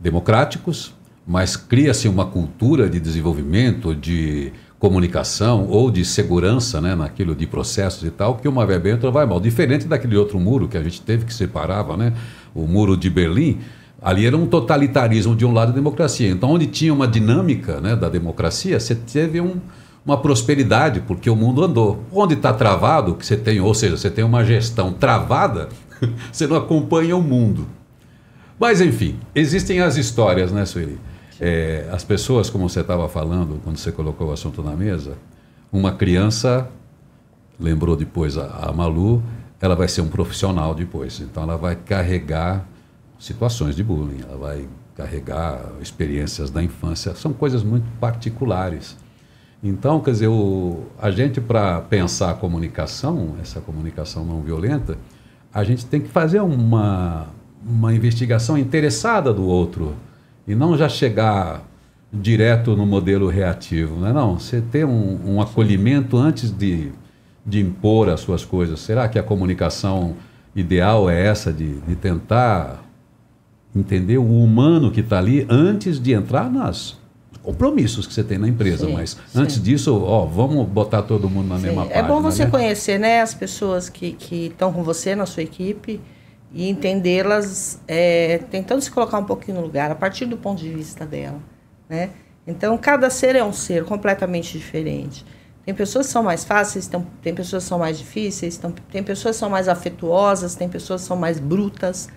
democráticos, 0.00 0.92
mas 1.24 1.56
cria-se 1.56 2.08
uma 2.08 2.26
cultura 2.26 2.90
de 2.90 2.98
desenvolvimento, 2.98 3.94
de 3.94 4.52
comunicação 4.78 5.68
ou 5.68 5.90
de 5.90 6.04
segurança 6.04 6.80
né, 6.80 6.94
naquilo 6.94 7.34
de 7.34 7.46
processos 7.46 8.02
e 8.02 8.10
tal, 8.10 8.36
que 8.36 8.48
uma 8.48 8.66
outra 8.92 9.10
vai 9.10 9.24
mal. 9.24 9.40
Diferente 9.40 9.86
daquele 9.86 10.16
outro 10.16 10.38
muro 10.38 10.68
que 10.68 10.76
a 10.76 10.82
gente 10.82 11.00
teve 11.00 11.24
que 11.24 11.32
separava, 11.32 11.96
né, 11.96 12.12
o 12.54 12.66
muro 12.66 12.96
de 12.96 13.08
Berlim, 13.08 13.60
ali 14.06 14.24
era 14.24 14.36
um 14.36 14.46
totalitarismo 14.46 15.34
de 15.34 15.44
um 15.44 15.52
lado 15.52 15.72
e 15.72 15.74
democracia. 15.74 16.30
Então, 16.30 16.50
onde 16.50 16.68
tinha 16.68 16.94
uma 16.94 17.08
dinâmica 17.08 17.80
né, 17.80 17.96
da 17.96 18.08
democracia, 18.08 18.78
você 18.78 18.94
teve 18.94 19.40
um, 19.40 19.56
uma 20.04 20.16
prosperidade, 20.16 21.00
porque 21.00 21.28
o 21.28 21.34
mundo 21.34 21.64
andou. 21.64 22.04
Onde 22.12 22.34
está 22.34 22.54
travado, 22.54 23.16
que 23.16 23.26
você 23.26 23.36
tem, 23.36 23.60
ou 23.60 23.74
seja, 23.74 23.96
você 23.96 24.08
tem 24.08 24.24
uma 24.24 24.44
gestão 24.44 24.92
travada, 24.92 25.70
você 26.30 26.46
não 26.46 26.54
acompanha 26.54 27.16
o 27.16 27.20
mundo. 27.20 27.66
Mas 28.60 28.80
enfim, 28.80 29.18
existem 29.34 29.80
as 29.80 29.96
histórias, 29.96 30.52
né, 30.52 30.64
Sueli? 30.64 31.00
É, 31.40 31.88
as 31.90 32.04
pessoas, 32.04 32.48
como 32.48 32.68
você 32.68 32.82
estava 32.82 33.08
falando, 33.08 33.60
quando 33.64 33.76
você 33.76 33.90
colocou 33.90 34.28
o 34.28 34.32
assunto 34.32 34.62
na 34.62 34.76
mesa, 34.76 35.18
uma 35.72 35.90
criança, 35.90 36.68
lembrou 37.58 37.96
depois 37.96 38.38
a, 38.38 38.68
a 38.68 38.72
Malu, 38.72 39.20
ela 39.60 39.74
vai 39.74 39.88
ser 39.88 40.00
um 40.00 40.08
profissional 40.08 40.76
depois. 40.76 41.18
Então 41.18 41.42
ela 41.42 41.56
vai 41.56 41.74
carregar 41.74 42.64
situações 43.18 43.74
de 43.76 43.82
bullying, 43.82 44.20
ela 44.22 44.36
vai 44.36 44.68
carregar 44.96 45.60
experiências 45.80 46.50
da 46.50 46.62
infância, 46.62 47.14
são 47.14 47.32
coisas 47.32 47.62
muito 47.62 47.86
particulares. 48.00 48.96
Então, 49.62 50.00
quer 50.00 50.12
dizer, 50.12 50.28
o, 50.28 50.84
a 50.98 51.10
gente, 51.10 51.40
para 51.40 51.80
pensar 51.82 52.30
a 52.30 52.34
comunicação, 52.34 53.36
essa 53.40 53.60
comunicação 53.60 54.24
não 54.24 54.40
violenta, 54.40 54.96
a 55.52 55.64
gente 55.64 55.86
tem 55.86 56.00
que 56.00 56.08
fazer 56.08 56.40
uma, 56.40 57.26
uma 57.66 57.94
investigação 57.94 58.56
interessada 58.56 59.32
do 59.32 59.44
outro 59.44 59.94
e 60.46 60.54
não 60.54 60.76
já 60.76 60.88
chegar 60.88 61.62
direto 62.12 62.76
no 62.76 62.86
modelo 62.86 63.28
reativo. 63.28 63.98
Não, 63.98 64.08
é 64.08 64.12
não 64.12 64.38
você 64.38 64.60
ter 64.60 64.84
um, 64.84 65.34
um 65.34 65.40
acolhimento 65.40 66.16
antes 66.16 66.50
de, 66.50 66.92
de 67.44 67.60
impor 67.60 68.08
as 68.08 68.20
suas 68.20 68.44
coisas. 68.44 68.80
Será 68.80 69.08
que 69.08 69.18
a 69.18 69.22
comunicação 69.22 70.14
ideal 70.54 71.10
é 71.10 71.26
essa 71.26 71.52
de, 71.52 71.80
de 71.80 71.96
tentar 71.96 72.85
entender 73.78 74.18
o 74.18 74.42
humano 74.42 74.90
que 74.90 75.00
está 75.00 75.18
ali 75.18 75.46
antes 75.48 76.00
de 76.00 76.12
entrar 76.12 76.50
nas 76.50 76.96
compromissos 77.42 78.06
que 78.06 78.12
você 78.12 78.24
tem 78.24 78.38
na 78.38 78.48
empresa, 78.48 78.86
Sim, 78.86 78.92
mas 78.92 79.10
sim. 79.10 79.18
antes 79.38 79.62
disso, 79.62 80.02
ó, 80.02 80.26
vamos 80.26 80.66
botar 80.66 81.02
todo 81.02 81.30
mundo 81.30 81.48
na 81.48 81.58
mesma 81.58 81.82
Sim, 81.82 81.88
página. 81.88 82.06
É 82.06 82.08
bom 82.08 82.20
você 82.20 82.44
né? 82.44 82.50
conhecer 82.50 82.98
né, 82.98 83.20
as 83.20 83.34
pessoas 83.34 83.88
que 83.88 84.12
que 84.12 84.46
estão 84.46 84.72
com 84.72 84.82
você 84.82 85.14
na 85.14 85.26
sua 85.26 85.44
equipe 85.44 86.00
e 86.52 86.68
entendê-las, 86.68 87.80
é, 87.86 88.38
tentando 88.50 88.80
se 88.80 88.90
colocar 88.90 89.18
um 89.18 89.24
pouquinho 89.24 89.58
no 89.58 89.62
lugar, 89.62 89.90
a 89.90 89.94
partir 89.94 90.24
do 90.24 90.36
ponto 90.36 90.60
de 90.60 90.70
vista 90.70 91.04
dela. 91.04 91.38
Né? 91.88 92.10
Então, 92.46 92.76
cada 92.78 93.10
ser 93.10 93.36
é 93.36 93.44
um 93.44 93.52
ser 93.52 93.84
completamente 93.84 94.56
diferente. 94.56 95.24
Tem 95.64 95.74
pessoas 95.74 96.06
que 96.06 96.12
são 96.12 96.22
mais 96.22 96.44
fáceis, 96.44 96.86
tem, 96.86 97.04
tem 97.20 97.34
pessoas 97.34 97.64
que 97.64 97.68
são 97.68 97.78
mais 97.78 97.98
difíceis, 97.98 98.56
tem, 98.56 98.74
tem 98.90 99.02
pessoas 99.02 99.36
que 99.36 99.40
são 99.40 99.50
mais 99.50 99.68
afetuosas, 99.68 100.54
tem 100.54 100.68
pessoas 100.68 101.02
que 101.02 101.08
são 101.08 101.16
mais 101.16 101.40
brutas. 101.40 102.08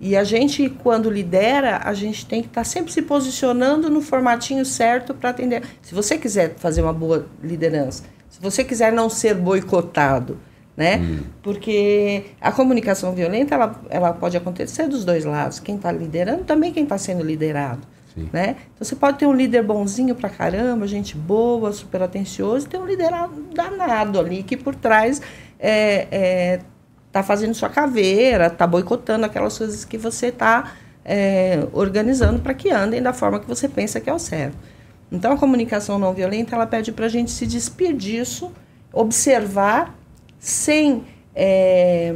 E 0.00 0.16
a 0.16 0.24
gente, 0.24 0.70
quando 0.82 1.10
lidera, 1.10 1.82
a 1.84 1.92
gente 1.92 2.24
tem 2.24 2.40
que 2.40 2.48
estar 2.48 2.64
sempre 2.64 2.90
se 2.90 3.02
posicionando 3.02 3.90
no 3.90 4.00
formatinho 4.00 4.64
certo 4.64 5.12
para 5.12 5.28
atender. 5.28 5.62
Se 5.82 5.94
você 5.94 6.16
quiser 6.16 6.54
fazer 6.56 6.80
uma 6.80 6.92
boa 6.92 7.26
liderança, 7.42 8.04
se 8.28 8.40
você 8.40 8.64
quiser 8.64 8.92
não 8.92 9.10
ser 9.10 9.34
boicotado, 9.34 10.38
né? 10.74 11.20
Porque 11.42 12.24
a 12.40 12.50
comunicação 12.50 13.12
violenta 13.12 13.54
ela, 13.54 13.80
ela 13.90 14.12
pode 14.14 14.36
acontecer 14.36 14.88
dos 14.88 15.04
dois 15.04 15.26
lados. 15.26 15.60
Quem 15.60 15.76
está 15.76 15.92
liderando, 15.92 16.44
também 16.44 16.72
quem 16.72 16.84
está 16.84 16.96
sendo 16.96 17.22
liderado. 17.22 17.86
Sim. 18.14 18.28
Né? 18.32 18.56
Então 18.74 18.84
você 18.84 18.96
pode 18.96 19.18
ter 19.18 19.26
um 19.26 19.34
líder 19.34 19.62
bonzinho 19.62 20.14
pra 20.14 20.30
caramba, 20.30 20.86
gente 20.86 21.14
boa, 21.16 21.72
super 21.72 22.02
atencioso, 22.02 22.66
e 22.66 22.68
ter 22.68 22.78
um 22.78 22.86
líder 22.86 23.10
danado 23.54 24.18
ali 24.18 24.42
que 24.42 24.56
por 24.56 24.74
trás 24.74 25.20
é, 25.58 26.08
é, 26.10 26.60
tá 27.12 27.22
fazendo 27.22 27.54
sua 27.54 27.68
caveira, 27.68 28.48
tá 28.48 28.66
boicotando 28.66 29.26
aquelas 29.26 29.56
coisas 29.56 29.84
que 29.84 29.98
você 29.98 30.26
está 30.26 30.72
organizando 31.72 32.38
para 32.40 32.54
que 32.54 32.70
andem 32.70 33.02
da 33.02 33.12
forma 33.12 33.40
que 33.40 33.48
você 33.48 33.68
pensa 33.68 33.98
que 34.00 34.08
é 34.08 34.14
o 34.14 34.18
certo. 34.18 34.56
Então 35.10 35.32
a 35.32 35.36
comunicação 35.36 35.98
não 35.98 36.12
violenta 36.12 36.54
ela 36.54 36.66
pede 36.66 36.92
para 36.92 37.06
a 37.06 37.08
gente 37.08 37.32
se 37.32 37.46
despir 37.46 37.94
disso, 37.94 38.52
observar 38.92 39.98
sem 40.38 41.02
é, 41.34 42.12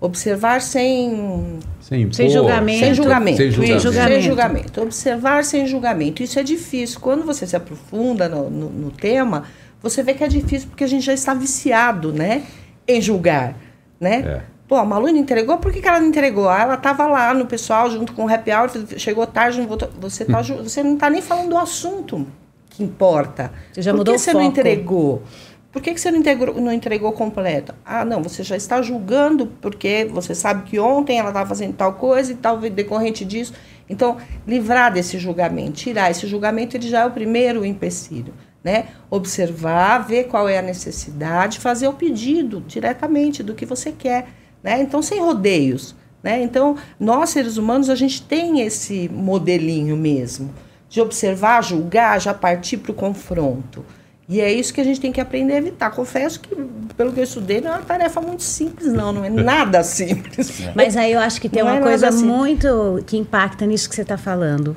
observar 0.00 0.60
sem 0.60 1.58
Sem, 1.80 2.02
impor, 2.02 2.14
Sem 2.14 2.28
julgamento. 2.28 2.78
sem 2.80 2.94
julgamento. 2.94 3.36
Sem 3.36 3.48
Isso, 3.48 3.80
julgamento. 3.80 4.12
Sem 4.12 4.22
julgamento. 4.22 4.82
Observar 4.82 5.44
sem 5.44 5.66
julgamento. 5.66 6.22
Isso 6.22 6.38
é 6.38 6.42
difícil. 6.42 7.00
Quando 7.00 7.24
você 7.24 7.46
se 7.46 7.56
aprofunda 7.56 8.28
no, 8.28 8.50
no, 8.50 8.68
no 8.68 8.90
tema, 8.90 9.44
você 9.80 10.02
vê 10.02 10.12
que 10.12 10.24
é 10.24 10.28
difícil 10.28 10.68
porque 10.68 10.84
a 10.84 10.88
gente 10.88 11.04
já 11.04 11.14
está 11.14 11.32
viciado, 11.34 12.12
né? 12.12 12.42
Em 12.86 13.00
julgar, 13.00 13.56
né? 14.02 14.16
É. 14.26 14.42
Pô, 14.68 14.76
a 14.76 14.84
Malu 14.84 15.06
não 15.08 15.16
entregou, 15.16 15.58
por 15.58 15.70
que, 15.72 15.80
que 15.80 15.88
ela 15.88 16.00
não 16.00 16.06
entregou? 16.08 16.48
Ah, 16.48 16.60
ela 16.62 16.74
estava 16.74 17.06
lá 17.06 17.32
no 17.34 17.46
pessoal, 17.46 17.90
junto 17.90 18.12
com 18.14 18.24
o 18.24 18.28
happy 18.32 18.50
hour, 18.50 18.70
chegou 18.98 19.26
tarde, 19.26 19.60
não 19.60 19.66
voltou. 19.66 19.88
Você, 20.00 20.24
tá, 20.24 20.42
ju- 20.42 20.62
você 20.62 20.82
não 20.82 20.94
está 20.94 21.08
nem 21.10 21.20
falando 21.22 21.50
do 21.50 21.58
assunto 21.58 22.26
que 22.70 22.82
importa. 22.82 23.52
Você 23.72 23.82
já 23.82 23.92
por 23.92 23.98
mudou 23.98 24.14
que 24.14 24.20
o 24.20 24.22
você 24.24 24.32
não 24.32 24.40
foco. 24.40 24.52
entregou? 24.58 25.22
Por 25.70 25.80
que, 25.80 25.92
que 25.94 26.00
você 26.00 26.10
não, 26.10 26.18
integrou, 26.18 26.60
não 26.60 26.72
entregou 26.72 27.12
completo? 27.12 27.74
Ah, 27.84 28.04
não, 28.04 28.22
você 28.22 28.42
já 28.42 28.56
está 28.56 28.80
julgando 28.82 29.46
porque 29.60 30.06
você 30.10 30.34
sabe 30.34 30.64
que 30.64 30.78
ontem 30.78 31.18
ela 31.18 31.28
estava 31.28 31.48
fazendo 31.48 31.74
tal 31.74 31.94
coisa 31.94 32.32
e 32.32 32.34
tal 32.34 32.58
decorrente 32.58 33.24
disso. 33.24 33.52
Então, 33.88 34.16
livrar 34.46 34.92
desse 34.92 35.18
julgamento, 35.18 35.72
tirar 35.72 36.10
esse 36.10 36.26
julgamento, 36.26 36.76
ele 36.76 36.88
já 36.88 37.00
é 37.00 37.06
o 37.06 37.10
primeiro 37.10 37.64
empecilho. 37.64 38.32
Né? 38.62 38.86
Observar, 39.10 40.06
ver 40.06 40.24
qual 40.24 40.48
é 40.48 40.58
a 40.58 40.62
necessidade, 40.62 41.58
fazer 41.58 41.88
o 41.88 41.92
pedido 41.92 42.62
diretamente 42.66 43.42
do 43.42 43.54
que 43.54 43.66
você 43.66 43.90
quer. 43.90 44.28
Né? 44.62 44.80
Então, 44.80 45.02
sem 45.02 45.20
rodeios. 45.20 45.94
Né? 46.22 46.42
Então, 46.42 46.76
nós, 46.98 47.30
seres 47.30 47.56
humanos, 47.56 47.90
a 47.90 47.96
gente 47.96 48.22
tem 48.22 48.60
esse 48.60 49.08
modelinho 49.12 49.96
mesmo 49.96 50.54
de 50.88 51.00
observar, 51.00 51.64
julgar, 51.64 52.20
já 52.20 52.34
partir 52.34 52.76
para 52.76 52.92
o 52.92 52.94
confronto. 52.94 53.84
E 54.28 54.40
é 54.40 54.52
isso 54.52 54.72
que 54.72 54.80
a 54.80 54.84
gente 54.84 55.00
tem 55.00 55.10
que 55.10 55.20
aprender 55.20 55.54
a 55.54 55.56
evitar. 55.56 55.90
Confesso 55.90 56.38
que, 56.38 56.54
pelo 56.96 57.12
que 57.12 57.20
eu 57.20 57.24
estudei, 57.24 57.60
não 57.60 57.72
é 57.72 57.74
uma 57.76 57.82
tarefa 57.82 58.20
muito 58.20 58.42
simples, 58.42 58.92
não. 58.92 59.12
Não 59.12 59.24
é 59.24 59.28
nada 59.30 59.82
simples. 59.82 60.62
Mas 60.74 60.96
aí 60.96 61.12
eu 61.12 61.20
acho 61.20 61.40
que 61.40 61.48
tem 61.48 61.62
Não 61.62 61.70
uma 61.70 61.78
é 61.78 61.82
coisa 61.82 62.08
assim. 62.08 62.24
muito 62.24 63.02
que 63.06 63.16
impacta 63.16 63.66
nisso 63.66 63.88
que 63.88 63.94
você 63.94 64.02
está 64.02 64.16
falando. 64.16 64.76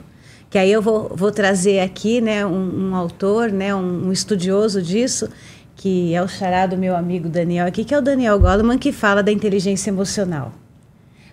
Que 0.55 0.59
aí 0.59 0.71
eu 0.71 0.81
vou, 0.81 1.11
vou 1.13 1.33
trazer 1.33 1.81
aqui 1.81 2.21
né, 2.21 2.45
um, 2.45 2.91
um 2.91 2.95
autor, 2.95 3.51
né, 3.51 3.75
um, 3.75 4.07
um 4.07 4.11
estudioso 4.13 4.81
disso, 4.81 5.27
que 5.75 6.15
é 6.15 6.23
o 6.23 6.29
xará 6.29 6.65
do 6.65 6.77
meu 6.77 6.95
amigo 6.95 7.27
Daniel 7.27 7.67
aqui, 7.67 7.83
que 7.83 7.93
é 7.93 7.97
o 7.97 8.01
Daniel 8.01 8.39
Goleman, 8.39 8.77
que 8.77 8.93
fala 8.93 9.21
da 9.21 9.33
inteligência 9.33 9.89
emocional. 9.89 10.53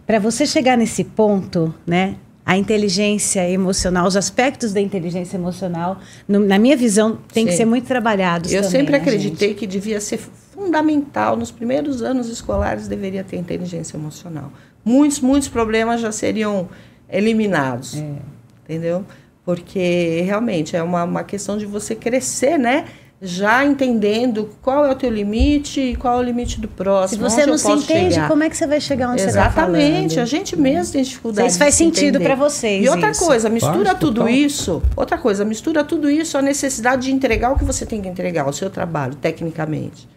Para 0.04 0.18
você 0.18 0.44
chegar 0.44 0.76
nesse 0.76 1.04
ponto, 1.04 1.72
né, 1.86 2.16
a 2.44 2.56
inteligência 2.58 3.48
emocional, 3.48 4.08
os 4.08 4.16
aspectos 4.16 4.72
da 4.72 4.80
inteligência 4.80 5.36
emocional, 5.36 6.00
no- 6.26 6.40
na 6.40 6.58
minha 6.58 6.76
visão, 6.76 7.16
tem 7.32 7.46
que 7.46 7.52
Sim. 7.52 7.58
ser 7.58 7.64
muito 7.64 7.86
trabalhados 7.86 8.52
Eu 8.52 8.62
também, 8.62 8.70
sempre 8.80 8.92
né, 8.94 8.98
acreditei 8.98 9.54
que 9.54 9.68
devia 9.68 10.00
ser 10.00 10.18
fundamental, 10.18 11.36
nos 11.36 11.52
primeiros 11.52 12.02
anos 12.02 12.28
escolares, 12.28 12.88
deveria 12.88 13.22
ter 13.22 13.36
inteligência 13.36 13.96
emocional. 13.96 14.50
Muitos, 14.84 15.20
muitos 15.20 15.46
problemas 15.48 16.00
já 16.00 16.10
seriam 16.10 16.68
eliminados. 17.08 17.96
É. 17.96 18.41
Entendeu? 18.72 19.04
Porque 19.44 20.22
realmente 20.24 20.76
é 20.76 20.82
uma, 20.82 21.04
uma 21.04 21.24
questão 21.24 21.58
de 21.58 21.66
você 21.66 21.94
crescer, 21.94 22.58
né? 22.58 22.84
Já 23.24 23.64
entendendo 23.64 24.50
qual 24.62 24.84
é 24.84 24.90
o 24.90 24.94
teu 24.96 25.08
limite 25.10 25.80
e 25.80 25.94
qual 25.96 26.16
é 26.16 26.20
o 26.20 26.22
limite 26.22 26.60
do 26.60 26.66
Se 26.66 26.74
próximo. 26.74 27.22
você 27.30 27.42
onde 27.42 27.50
não 27.50 27.58
se 27.58 27.70
entende, 27.70 28.14
chegar. 28.14 28.28
como 28.28 28.42
é 28.42 28.50
que 28.50 28.56
você 28.56 28.66
vai 28.66 28.80
chegar 28.80 29.10
onde 29.10 29.20
você 29.22 29.28
está 29.28 29.42
Exatamente, 29.46 30.14
falando? 30.14 30.22
a 30.22 30.24
gente 30.28 30.56
mesmo 30.56 30.92
tem 30.92 31.02
dificuldade. 31.04 31.48
Isso 31.48 31.58
faz 31.58 31.74
se 31.74 31.84
sentido 31.84 32.20
pra 32.20 32.34
vocês, 32.34 32.84
E 32.84 32.88
outra 32.88 33.10
isso. 33.12 33.24
coisa, 33.24 33.48
mistura 33.48 33.90
Faz, 33.90 33.98
tudo 34.00 34.14
total. 34.22 34.28
isso. 34.28 34.82
Outra 34.96 35.18
coisa, 35.18 35.44
mistura 35.44 35.84
tudo 35.84 36.10
isso 36.10 36.36
à 36.36 36.42
necessidade 36.42 37.02
de 37.02 37.12
entregar 37.12 37.52
o 37.52 37.56
que 37.58 37.64
você 37.64 37.86
tem 37.86 38.02
que 38.02 38.08
entregar, 38.08 38.48
o 38.48 38.52
seu 38.52 38.68
trabalho, 38.70 39.14
tecnicamente. 39.14 40.08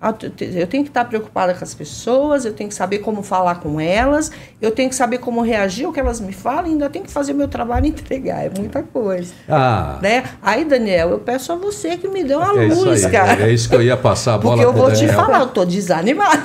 Ah, 0.00 0.12
te- 0.12 0.32
Eu 0.54 0.68
tenho 0.68 0.84
que 0.84 0.90
estar 0.90 1.04
preocupada 1.06 1.52
com 1.54 1.64
as 1.64 1.74
pessoas, 1.74 2.44
eu 2.44 2.52
tenho 2.52 2.68
que 2.68 2.74
saber 2.76 2.98
como 2.98 3.20
falar 3.20 3.56
com 3.56 3.80
elas, 3.80 4.30
eu 4.62 4.70
tenho 4.70 4.88
que 4.88 4.94
saber 4.94 5.18
como 5.18 5.40
reagir 5.42 5.86
ao 5.86 5.92
que 5.92 5.98
elas 5.98 6.20
me 6.20 6.32
falam, 6.32 6.66
e 6.68 6.70
ainda 6.70 6.88
tenho 6.88 7.04
que 7.04 7.10
fazer 7.10 7.32
meu 7.32 7.48
trabalho 7.48 7.86
e 7.86 7.88
entregar. 7.90 8.44
É 8.46 8.50
muita 8.56 8.80
coisa. 8.82 9.32
Ah, 9.48 9.98
Né? 10.00 10.22
Aí, 10.40 10.64
Daniel, 10.64 11.10
eu 11.10 11.18
peço 11.18 11.52
a 11.52 11.56
você 11.56 11.96
que 11.96 12.06
me 12.06 12.22
dê 12.22 12.34
uma 12.36 12.62
é 12.62 12.66
isso 12.68 12.84
luz, 12.84 13.04
aí. 13.06 13.10
cara. 13.10 13.42
É 13.42 13.52
isso 13.52 13.68
que 13.68 13.74
eu 13.74 13.82
ia 13.82 13.96
passar 13.96 14.34
a 14.34 14.38
bola 14.38 14.54
Porque 14.62 14.66
eu 14.66 14.72
vou 14.72 14.92
te 14.92 15.00
Daniel. 15.06 15.14
falar, 15.16 15.40
eu 15.40 15.48
tô 15.48 15.64
desanimada. 15.64 16.42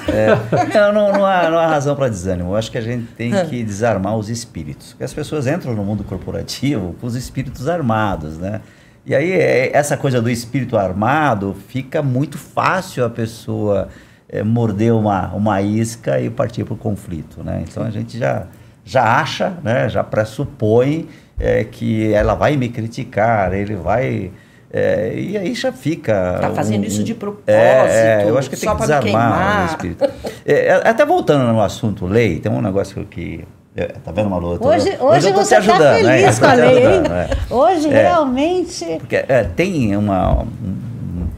Não, 0.73 0.91
não, 0.93 1.13
não, 1.13 1.25
há, 1.25 1.49
não 1.49 1.59
há 1.59 1.67
razão 1.67 1.95
para 1.95 2.07
desânimo. 2.09 2.51
Eu 2.51 2.55
acho 2.55 2.71
que 2.71 2.77
a 2.79 2.81
gente 2.81 3.05
tem 3.15 3.35
Ah. 3.35 3.45
que 3.45 3.63
desarmar 3.63 4.17
os 4.17 4.29
espíritos. 4.29 4.89
Porque 4.93 5.03
as 5.03 5.13
pessoas 5.13 5.45
entram 5.45 5.75
no 5.75 5.83
mundo 5.83 6.03
corporativo 6.03 6.95
com 6.99 7.05
os 7.05 7.15
espíritos 7.15 7.67
armados, 7.67 8.37
né? 8.37 8.61
E 9.05 9.13
aí, 9.13 9.31
é- 9.33 9.71
essa 9.75 9.97
coisa 9.97 10.21
do 10.21 10.29
espírito 10.29 10.77
armado, 10.77 11.55
fica 11.67 12.01
muito 12.01 12.37
fácil 12.37 13.03
a 13.05 13.09
pessoa 13.09 13.89
é, 14.29 14.41
morder 14.43 14.93
uma, 14.93 15.27
uma 15.33 15.61
isca 15.61 16.19
e 16.19 16.29
partir 16.29 16.63
para 16.63 16.73
o 16.73 16.77
conflito, 16.77 17.43
né? 17.43 17.63
Então, 17.69 17.83
a 17.83 17.89
gente 17.91 18.17
já, 18.17 18.47
já 18.83 19.19
acha, 19.19 19.53
né? 19.61 19.87
Já 19.89 20.03
pressupõe 20.03 21.07
é, 21.39 21.63
que 21.63 22.11
ela 22.13 22.33
vai 22.33 22.55
me 22.57 22.69
criticar, 22.69 23.53
ele 23.53 23.75
vai... 23.75 24.31
é, 24.71 25.13
e 25.15 25.37
aí 25.37 25.53
já 25.53 25.71
fica... 25.71 26.37
Tá 26.41 26.49
fazendo 26.51 26.81
um- 26.83 26.87
isso 26.87 27.03
de 27.03 27.11
é, 27.11 27.15
propósito, 27.15 27.49
é, 27.49 28.25
eu 28.29 28.37
acho 28.37 28.49
que 28.49 28.55
tem 28.55 28.69
só 28.69 28.75
que 28.75 28.81
desarmar 28.81 29.63
o 29.63 29.65
espírito. 29.67 30.03
É, 30.45 30.53
é, 30.67 30.87
até 30.87 31.05
voltando 31.05 31.51
no 31.51 31.61
assunto 31.61 32.05
lei, 32.07 32.39
tem 32.39 32.51
um 32.51 32.61
negócio 32.61 33.05
que. 33.05 33.45
É, 33.75 33.85
tá 33.87 34.11
vendo, 34.11 34.29
Malu? 34.29 34.57
Tô- 34.59 34.67
Hoje, 34.69 34.95
hoje, 34.99 35.27
eu 35.29 35.33
tô 35.33 35.43
você 35.43 35.57
está 35.57 35.79
né? 35.79 35.97
feliz 35.97 36.39
tô 36.39 36.45
com 36.45 36.51
a 36.51 36.53
lei, 36.55 36.77
hein? 36.85 37.03
é. 37.09 37.53
Hoje, 37.53 37.87
É. 37.89 38.01
realmente... 38.03 38.85
Porque 38.99 39.15
é, 39.15 39.43
tem 39.43 39.95
uma, 39.97 40.41
um 40.43 40.47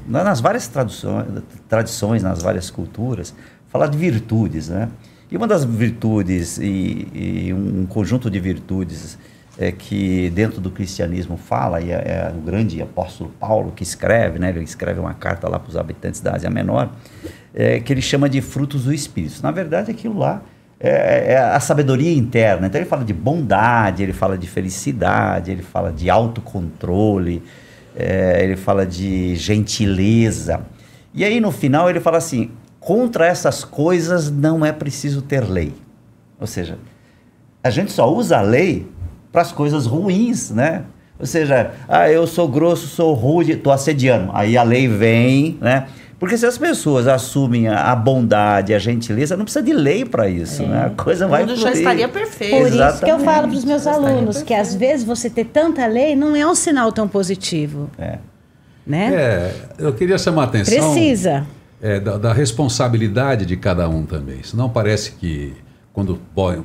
na- 0.07 0.23
nas 0.23 0.39
várias 0.41 0.67
traduções, 0.67 1.25
tradições, 1.69 2.21
nas 2.23 2.41
várias 2.41 2.69
culturas, 2.69 3.33
fala 3.69 3.87
de 3.87 3.97
virtudes, 3.97 4.69
né? 4.69 4.89
E 5.31 5.35
uma 5.37 5.47
das 5.47 5.63
virtudes 5.65 6.57
e, 6.59 7.07
e 7.13 7.53
um 7.53 7.85
conjunto 7.87 8.29
de 8.29 8.39
virtudes 8.39 9.17
é 9.57 9.71
que 9.71 10.29
dentro 10.31 10.61
do 10.61 10.69
cristianismo 10.69 11.35
fala 11.37 11.81
e 11.81 11.89
é, 11.89 11.95
é 11.95 12.33
o 12.37 12.41
grande 12.41 12.81
apóstolo 12.81 13.31
Paulo 13.39 13.71
que 13.71 13.81
escreve, 13.83 14.37
né? 14.37 14.49
Ele 14.49 14.63
escreve 14.63 14.99
uma 14.99 15.13
carta 15.13 15.49
lá 15.49 15.57
para 15.57 15.69
os 15.69 15.75
habitantes 15.77 16.19
da 16.21 16.35
Ásia 16.35 16.49
Menor, 16.49 16.89
é, 17.53 17.79
que 17.79 17.91
ele 17.91 18.01
chama 18.01 18.29
de 18.29 18.41
frutos 18.41 18.83
do 18.83 18.93
Espírito. 18.93 19.41
Na 19.41 19.51
verdade, 19.51 19.89
aquilo 19.89 20.19
lá 20.19 20.41
é, 20.79 21.33
é 21.33 21.37
a 21.37 21.59
sabedoria 21.59 22.13
interna. 22.13 22.67
Então 22.67 22.79
ele 22.79 22.89
fala 22.89 23.03
de 23.03 23.13
bondade, 23.13 24.03
ele 24.03 24.13
fala 24.13 24.37
de 24.37 24.47
felicidade, 24.47 25.51
ele 25.51 25.61
fala 25.61 25.91
de 25.91 26.09
autocontrole, 26.09 27.41
é, 27.95 28.43
ele 28.43 28.55
fala 28.55 28.85
de 28.85 29.35
gentileza. 29.35 30.61
E 31.13 31.23
aí 31.23 31.39
no 31.39 31.51
final 31.51 31.89
ele 31.89 31.99
fala 31.99 32.17
assim: 32.17 32.51
contra 32.79 33.25
essas 33.25 33.63
coisas 33.63 34.29
não 34.29 34.65
é 34.65 34.71
preciso 34.71 35.21
ter 35.21 35.41
lei. 35.41 35.73
Ou 36.39 36.47
seja, 36.47 36.77
a 37.63 37.69
gente 37.69 37.91
só 37.91 38.11
usa 38.13 38.37
a 38.37 38.41
lei 38.41 38.87
para 39.31 39.41
as 39.41 39.51
coisas 39.51 39.85
ruins, 39.85 40.51
né? 40.51 40.83
Ou 41.17 41.25
seja, 41.25 41.71
ah, 41.87 42.11
eu 42.11 42.27
sou 42.27 42.47
grosso, 42.47 42.87
sou 42.87 43.13
rude, 43.13 43.53
estou 43.53 43.71
assediando. 43.71 44.31
Aí 44.33 44.57
a 44.57 44.63
lei 44.63 44.87
vem, 44.87 45.57
né? 45.61 45.87
Porque 46.17 46.37
se 46.37 46.45
as 46.45 46.57
pessoas 46.57 47.07
assumem 47.07 47.67
a, 47.67 47.93
bondade, 47.95 48.73
a 48.73 48.79
gentileza, 48.79 49.35
não 49.35 49.43
precisa 49.43 49.63
de 49.63 49.73
lei 49.73 50.05
para 50.05 50.29
isso, 50.29 50.63
né? 50.63 50.85
A 50.85 50.89
coisa 51.03 51.25
O 51.25 51.29
vai 51.29 51.41
mundo 51.45 51.57
já 51.57 51.71
estaria 51.73 52.07
perfeito. 52.07 52.55
Por 52.55 52.67
isso 52.67 52.77
que 52.77 52.81
eu 52.81 52.87
Exatamente. 52.87 53.25
falo 53.25 53.47
para 53.49 53.57
os 53.57 53.65
meus 53.65 53.85
alunos 53.85 54.41
que 54.41 54.53
às 54.53 54.73
vezes 54.73 55.05
você 55.05 55.29
ter 55.29 55.45
tanta 55.45 55.85
lei 55.85 56.15
não 56.15 56.33
é 56.35 56.47
um 56.47 56.55
sinal 56.55 56.91
tão 56.93 57.05
positivo, 57.07 57.89
É. 57.97 58.17
né? 58.87 59.13
É, 59.13 59.53
eu 59.77 59.91
queria 59.93 60.17
chamar 60.17 60.43
a 60.43 60.45
atenção. 60.45 60.93
Precisa. 60.93 61.45
é, 61.81 61.99
da, 61.99 62.17
da 62.17 62.31
responsabilidade 62.33 63.45
de 63.45 63.57
cada 63.57 63.87
um 63.89 64.05
também. 64.05 64.41
Senão 64.41 64.69
parece 64.69 65.11
que, 65.11 65.53
quando 65.91 66.19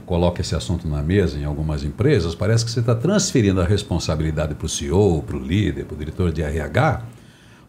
coloca 0.06 0.40
esse 0.40 0.54
assunto 0.54 0.86
na 0.88 1.02
mesa 1.02 1.36
em 1.38 1.44
algumas 1.44 1.82
empresas, 1.84 2.34
parece 2.36 2.64
que 2.64 2.70
você 2.70 2.80
está 2.80 2.94
transferindo 2.94 3.60
a 3.60 3.64
responsabilidade 3.64 4.54
para 4.54 4.66
o 4.66 4.68
CEO, 4.68 5.22
para 5.26 5.36
o 5.36 5.40
líder, 5.40 5.84
para 5.86 5.94
o 5.94 5.98
diretor 5.98 6.32
de 6.32 6.40
RH, 6.42 7.02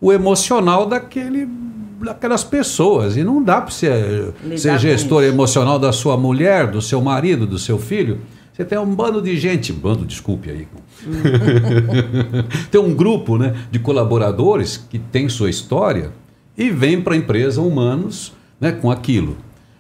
o 0.02 0.12
emocional 0.12 0.88
daquele, 0.88 1.48
daquelas 2.04 2.44
pessoas. 2.44 3.16
E 3.16 3.24
não 3.24 3.42
dá 3.42 3.62
para 3.62 3.72
você 3.72 4.34
Lidar 4.44 4.58
ser 4.58 4.80
gestor 4.80 5.24
isso. 5.24 5.32
emocional 5.32 5.78
da 5.78 5.94
sua 5.94 6.18
mulher, 6.18 6.68
do 6.68 6.82
seu 6.82 7.00
marido, 7.00 7.46
do 7.46 7.60
seu 7.60 7.78
filho. 7.78 8.20
Você 8.52 8.66
tem 8.66 8.78
um 8.78 8.96
bando 8.96 9.22
de 9.22 9.38
gente, 9.38 9.72
bando, 9.72 10.04
desculpe 10.04 10.50
aí. 10.50 10.68
tem 12.70 12.82
um 12.82 12.94
grupo 12.94 13.38
né, 13.38 13.56
de 13.70 13.80
colaboradores 13.80 14.78
que 14.90 15.00
tem 15.00 15.30
sua 15.30 15.50
história 15.50 16.12
e 16.58 16.70
vem 16.70 17.00
para 17.02 17.14
a 17.14 17.18
empresa 17.18 17.62
humanos 17.62 18.34
né, 18.60 18.72
com 18.72 18.92
aquilo. 18.92 19.38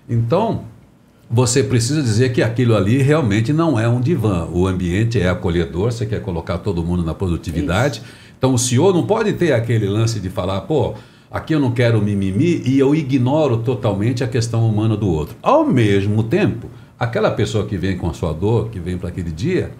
Então, 0.07 0.63
você 1.29 1.63
precisa 1.63 2.01
dizer 2.01 2.31
que 2.31 2.41
aquilo 2.41 2.75
ali 2.75 3.01
realmente 3.01 3.51
não 3.53 3.79
é 3.79 3.87
um 3.87 4.01
divã. 4.01 4.47
O 4.51 4.67
ambiente 4.67 5.19
é 5.19 5.29
acolhedor, 5.29 5.91
você 5.91 6.05
quer 6.05 6.21
colocar 6.21 6.57
todo 6.57 6.83
mundo 6.83 7.03
na 7.03 7.13
produtividade. 7.13 8.01
Então, 8.41 8.55
o 8.55 8.57
senhor 8.57 8.91
não 8.91 9.05
pode 9.05 9.33
ter 9.33 9.53
aquele 9.53 9.87
lance 9.87 10.19
de 10.19 10.27
falar, 10.27 10.61
pô, 10.61 10.95
aqui 11.29 11.53
eu 11.53 11.59
não 11.59 11.69
quero 11.69 12.01
mimimi 12.01 12.63
e 12.65 12.79
eu 12.79 12.95
ignoro 12.95 13.57
totalmente 13.57 14.23
a 14.23 14.27
questão 14.27 14.67
humana 14.67 14.97
do 14.97 15.07
outro. 15.07 15.35
Ao 15.43 15.63
mesmo 15.63 16.23
tempo, 16.23 16.67
aquela 16.99 17.29
pessoa 17.29 17.67
que 17.67 17.77
vem 17.77 17.95
com 17.95 18.09
a 18.09 18.15
sua 18.15 18.33
dor, 18.33 18.69
que 18.69 18.79
vem 18.79 18.97
para 18.97 19.09
aquele 19.09 19.29
dia, 19.29 19.73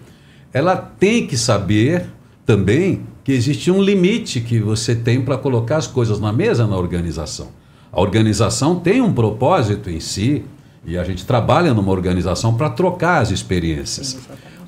ela 0.52 0.76
tem 0.76 1.26
que 1.26 1.36
saber 1.36 2.06
também 2.46 3.00
que 3.24 3.32
existe 3.32 3.68
um 3.68 3.82
limite 3.82 4.40
que 4.40 4.60
você 4.60 4.94
tem 4.94 5.20
para 5.20 5.36
colocar 5.36 5.78
as 5.78 5.88
coisas 5.88 6.20
na 6.20 6.32
mesa 6.32 6.64
na 6.64 6.76
organização. 6.76 7.48
A 7.90 8.00
organização 8.00 8.78
tem 8.78 9.00
um 9.00 9.12
propósito 9.12 9.90
em 9.90 9.98
si 9.98 10.44
e 10.86 10.96
a 10.96 11.02
gente 11.02 11.26
trabalha 11.26 11.74
numa 11.74 11.90
organização 11.90 12.54
para 12.54 12.70
trocar 12.70 13.22
as 13.22 13.32
experiências. 13.32 14.18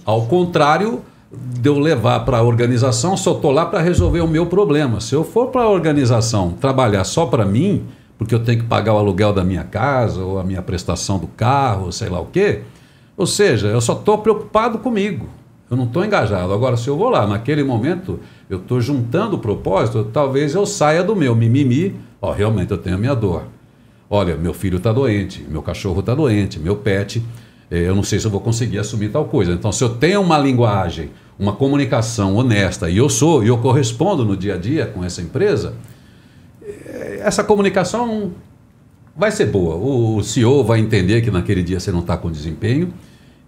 Ao 0.04 0.26
contrário 0.26 1.00
de 1.36 1.68
eu 1.68 1.78
levar 1.78 2.20
para 2.20 2.38
a 2.38 2.42
organização, 2.42 3.16
só 3.16 3.32
estou 3.32 3.50
lá 3.50 3.66
para 3.66 3.80
resolver 3.80 4.20
o 4.20 4.28
meu 4.28 4.46
problema. 4.46 5.00
Se 5.00 5.14
eu 5.14 5.24
for 5.24 5.48
para 5.48 5.62
a 5.62 5.68
organização 5.68 6.52
trabalhar 6.52 7.04
só 7.04 7.26
para 7.26 7.44
mim, 7.44 7.84
porque 8.18 8.34
eu 8.34 8.40
tenho 8.40 8.60
que 8.60 8.66
pagar 8.66 8.94
o 8.94 8.98
aluguel 8.98 9.32
da 9.32 9.44
minha 9.44 9.64
casa 9.64 10.22
ou 10.22 10.38
a 10.38 10.44
minha 10.44 10.62
prestação 10.62 11.18
do 11.18 11.26
carro, 11.26 11.92
sei 11.92 12.08
lá 12.08 12.20
o 12.20 12.26
quê, 12.26 12.62
ou 13.16 13.26
seja, 13.26 13.68
eu 13.68 13.80
só 13.80 13.92
estou 13.92 14.18
preocupado 14.18 14.78
comigo. 14.78 15.28
Eu 15.70 15.76
não 15.76 15.84
estou 15.84 16.04
engajado. 16.04 16.52
Agora, 16.52 16.76
se 16.76 16.88
eu 16.88 16.96
vou 16.96 17.08
lá, 17.08 17.26
naquele 17.26 17.64
momento, 17.64 18.20
eu 18.48 18.58
estou 18.58 18.80
juntando 18.80 19.36
o 19.36 19.38
propósito, 19.38 20.04
talvez 20.12 20.54
eu 20.54 20.66
saia 20.66 21.02
do 21.02 21.16
meu 21.16 21.34
mimimi. 21.34 21.96
Ó, 22.20 22.32
realmente 22.32 22.70
eu 22.70 22.78
tenho 22.78 22.96
a 22.96 22.98
minha 22.98 23.14
dor. 23.14 23.44
Olha, 24.08 24.36
meu 24.36 24.52
filho 24.52 24.76
está 24.76 24.92
doente, 24.92 25.44
meu 25.48 25.62
cachorro 25.62 26.00
está 26.00 26.14
doente, 26.14 26.60
meu 26.60 26.76
pet, 26.76 27.22
eh, 27.70 27.88
eu 27.88 27.94
não 27.94 28.02
sei 28.02 28.20
se 28.20 28.26
eu 28.26 28.30
vou 28.30 28.40
conseguir 28.40 28.78
assumir 28.78 29.08
tal 29.08 29.24
coisa. 29.24 29.52
Então, 29.52 29.72
se 29.72 29.82
eu 29.82 29.88
tenho 29.88 30.20
uma 30.20 30.38
linguagem, 30.38 31.10
uma 31.38 31.52
comunicação 31.52 32.36
honesta, 32.36 32.88
e 32.88 32.96
eu 32.96 33.08
sou, 33.08 33.42
e 33.42 33.48
eu 33.48 33.58
correspondo 33.58 34.24
no 34.24 34.36
dia 34.36 34.54
a 34.54 34.56
dia 34.56 34.86
com 34.86 35.04
essa 35.04 35.20
empresa, 35.20 35.74
eh, 36.62 37.20
essa 37.22 37.42
comunicação 37.42 38.32
vai 39.16 39.30
ser 39.30 39.46
boa. 39.46 39.76
O 39.76 40.22
CEO 40.22 40.64
vai 40.64 40.80
entender 40.80 41.22
que 41.22 41.30
naquele 41.30 41.62
dia 41.62 41.80
você 41.80 41.90
não 41.90 42.00
está 42.00 42.16
com 42.16 42.30
desempenho 42.30 42.92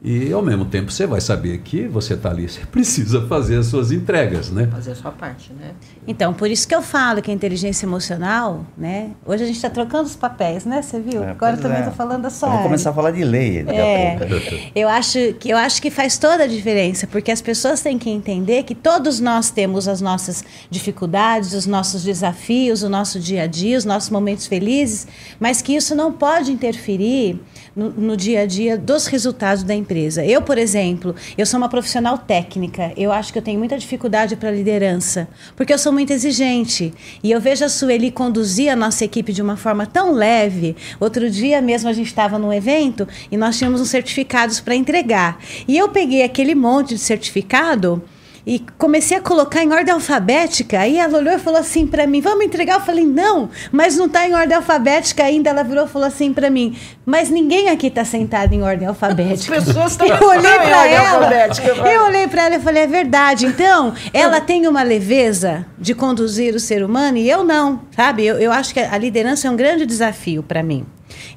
e, 0.08 0.32
ao 0.32 0.40
mesmo 0.40 0.64
tempo, 0.64 0.92
você 0.92 1.04
vai 1.04 1.20
saber 1.20 1.58
que 1.58 1.88
você 1.88 2.14
está 2.14 2.30
ali, 2.30 2.48
você 2.48 2.60
precisa 2.70 3.26
fazer 3.26 3.58
as 3.58 3.66
suas 3.66 3.90
entregas, 3.90 4.50
né? 4.50 4.68
Fazer 4.70 4.92
a 4.92 4.94
sua 4.94 5.10
parte, 5.10 5.52
né? 5.52 5.72
Então, 6.06 6.32
por 6.32 6.48
isso 6.48 6.68
que 6.68 6.74
eu 6.74 6.80
falo 6.80 7.20
que 7.20 7.28
a 7.28 7.34
inteligência 7.34 7.84
emocional, 7.86 8.64
né? 8.78 9.10
Hoje 9.26 9.42
a 9.42 9.46
gente 9.46 9.56
está 9.56 9.68
trocando 9.68 10.04
os 10.04 10.14
papéis, 10.14 10.64
né? 10.64 10.80
Você 10.80 11.00
viu? 11.00 11.24
É, 11.24 11.30
Agora 11.30 11.56
eu 11.56 11.60
também 11.60 11.78
é. 11.78 11.80
estou 11.80 11.94
falando 11.94 12.22
da 12.22 12.30
sua 12.30 12.50
área. 12.50 12.62
começar 12.62 12.90
a 12.90 12.92
falar 12.92 13.10
de 13.10 13.24
lei 13.24 13.64
daqui 13.64 13.78
É. 13.78 14.14
a 14.14 14.18
pouco. 14.18 14.70
Eu 14.76 14.88
acho 14.88 15.34
que 15.40 15.50
eu 15.50 15.56
acho 15.56 15.82
que 15.82 15.90
faz 15.90 16.16
toda 16.16 16.44
a 16.44 16.46
diferença, 16.46 17.08
porque 17.08 17.32
as 17.32 17.42
pessoas 17.42 17.80
têm 17.80 17.98
que 17.98 18.08
entender 18.08 18.62
que 18.62 18.76
todos 18.76 19.18
nós 19.18 19.50
temos 19.50 19.88
as 19.88 20.00
nossas 20.00 20.44
dificuldades, 20.70 21.52
os 21.52 21.66
nossos 21.66 22.04
desafios, 22.04 22.84
o 22.84 22.88
nosso 22.88 23.18
dia 23.18 23.42
a 23.42 23.46
dia, 23.48 23.76
os 23.76 23.84
nossos 23.84 24.10
momentos 24.10 24.46
felizes, 24.46 25.08
mas 25.40 25.60
que 25.60 25.74
isso 25.74 25.96
não 25.96 26.12
pode 26.12 26.52
interferir 26.52 27.40
no, 27.76 27.90
no 27.90 28.16
dia 28.16 28.40
a 28.40 28.46
dia 28.46 28.78
dos 28.78 29.06
resultados 29.06 29.62
da 29.62 29.74
empresa. 29.74 30.24
Eu, 30.24 30.40
por 30.40 30.56
exemplo, 30.56 31.14
eu 31.36 31.44
sou 31.44 31.58
uma 31.58 31.68
profissional 31.68 32.16
técnica. 32.16 32.92
Eu 32.96 33.12
acho 33.12 33.30
que 33.30 33.38
eu 33.38 33.42
tenho 33.42 33.58
muita 33.58 33.76
dificuldade 33.76 34.34
para 34.34 34.50
liderança, 34.50 35.28
porque 35.54 35.72
eu 35.72 35.78
sou 35.78 35.92
muito 35.92 36.12
exigente. 36.12 36.94
E 37.22 37.30
eu 37.30 37.40
vejo 37.40 37.64
a 37.64 37.68
Sueli 37.68 38.10
conduzir 38.10 38.70
a 38.70 38.76
nossa 38.76 39.04
equipe 39.04 39.32
de 39.32 39.42
uma 39.42 39.56
forma 39.56 39.84
tão 39.86 40.12
leve. 40.12 40.74
Outro 40.98 41.30
dia 41.30 41.60
mesmo 41.60 41.90
a 41.90 41.92
gente 41.92 42.06
estava 42.06 42.38
num 42.38 42.52
evento 42.52 43.06
e 43.30 43.36
nós 43.36 43.58
tínhamos 43.58 43.80
uns 43.80 43.90
certificados 43.90 44.58
para 44.58 44.74
entregar. 44.74 45.38
E 45.68 45.76
eu 45.76 45.90
peguei 45.90 46.22
aquele 46.22 46.54
monte 46.54 46.94
de 46.94 47.00
certificado 47.00 48.02
e 48.46 48.64
comecei 48.78 49.16
a 49.16 49.20
colocar 49.20 49.62
em 49.64 49.72
ordem 49.72 49.92
alfabética. 49.92 50.78
Aí 50.78 50.96
ela 50.98 51.18
olhou 51.18 51.34
e 51.34 51.38
falou 51.38 51.58
assim 51.58 51.84
para 51.86 52.06
mim: 52.06 52.20
Vamos 52.20 52.44
entregar? 52.44 52.74
Eu 52.74 52.80
falei: 52.80 53.04
Não, 53.04 53.50
mas 53.72 53.96
não 53.96 54.06
está 54.06 54.28
em 54.28 54.34
ordem 54.34 54.56
alfabética 54.56 55.24
ainda. 55.24 55.50
Ela 55.50 55.64
virou 55.64 55.84
e 55.86 55.88
falou 55.88 56.06
assim 56.06 56.32
para 56.32 56.48
mim: 56.48 56.76
Mas 57.04 57.28
ninguém 57.28 57.68
aqui 57.70 57.88
está 57.88 58.04
sentado 58.04 58.52
em 58.52 58.62
ordem 58.62 58.86
alfabética. 58.86 59.56
As 59.56 59.64
pessoas 59.64 59.92
estão- 59.92 60.06
Eu 60.06 60.28
olhei 60.28 60.52
para 60.60 60.78
ordem 60.78 60.94
ela. 60.94 61.08
alfabética. 61.16 61.68
Eu 61.88 62.04
olhei 62.04 62.28
para 62.28 62.44
ela 62.46 62.54
e 62.56 62.60
falei: 62.60 62.82
É 62.84 62.86
verdade. 62.86 63.46
Então, 63.46 63.92
ela 64.12 64.40
tem 64.40 64.68
uma 64.68 64.82
leveza 64.84 65.66
de 65.76 65.92
conduzir 65.94 66.54
o 66.54 66.60
ser 66.60 66.84
humano 66.84 67.18
e 67.18 67.28
eu 67.28 67.42
não, 67.42 67.80
sabe? 67.96 68.24
Eu, 68.24 68.38
eu 68.38 68.52
acho 68.52 68.72
que 68.72 68.78
a 68.78 68.96
liderança 68.96 69.48
é 69.48 69.50
um 69.50 69.56
grande 69.56 69.84
desafio 69.84 70.42
para 70.42 70.62
mim. 70.62 70.86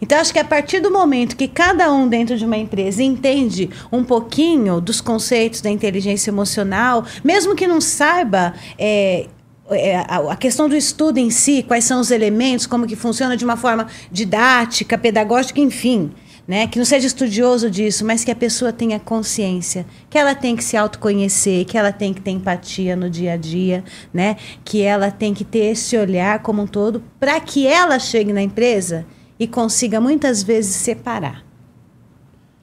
Então, 0.01 0.19
acho 0.19 0.33
que 0.33 0.39
a 0.39 0.45
partir 0.45 0.79
do 0.79 0.91
momento 0.91 1.35
que 1.35 1.47
cada 1.47 1.91
um 1.91 2.07
dentro 2.07 2.37
de 2.37 2.45
uma 2.45 2.57
empresa 2.57 3.03
entende 3.03 3.69
um 3.91 4.03
pouquinho 4.03 4.79
dos 4.81 5.01
conceitos 5.01 5.61
da 5.61 5.69
inteligência 5.69 6.29
emocional, 6.29 7.05
mesmo 7.23 7.55
que 7.55 7.67
não 7.67 7.81
saiba 7.81 8.53
é, 8.77 9.27
é, 9.71 9.97
a, 9.97 10.35
questão 10.35 10.67
do 10.67 10.75
estudo 10.75 11.17
em 11.17 11.29
si, 11.29 11.63
quais 11.63 11.83
são 11.83 11.99
os 11.99 12.11
elementos, 12.11 12.65
como 12.65 12.87
que 12.87 12.95
funciona 12.95 13.37
de 13.37 13.45
uma 13.45 13.57
forma 13.57 13.87
didática, 14.11 14.97
pedagógica, 14.97 15.59
enfim, 15.59 16.11
né? 16.47 16.65
Que 16.65 16.79
não 16.79 16.85
seja 16.85 17.05
estudioso 17.05 17.69
disso, 17.69 18.03
mas 18.03 18.23
que 18.23 18.31
a 18.31 18.35
pessoa 18.35 18.73
tenha 18.73 18.99
consciência, 18.99 19.85
que 20.09 20.17
ela 20.17 20.33
tem 20.33 20.55
que 20.55 20.63
se 20.63 20.75
autoconhecer, 20.75 21.65
que 21.65 21.77
ela 21.77 21.91
tem 21.91 22.13
que 22.13 22.21
ter 22.21 22.31
empatia 22.31 22.95
no 22.95 23.09
dia 23.09 23.33
a 23.33 23.37
dia, 23.37 23.83
né? 24.11 24.37
Que 24.65 24.81
ela 24.81 25.11
tem 25.11 25.33
que 25.33 25.43
ter 25.43 25.65
esse 25.65 25.95
olhar 25.95 26.39
como 26.39 26.63
um 26.63 26.67
todo 26.67 27.03
para 27.19 27.39
que 27.39 27.67
ela 27.67 27.99
chegue 27.99 28.33
na 28.33 28.41
empresa 28.41 29.05
e 29.39 29.47
consiga 29.47 30.01
muitas 30.01 30.43
vezes 30.43 30.75
separar. 30.75 31.43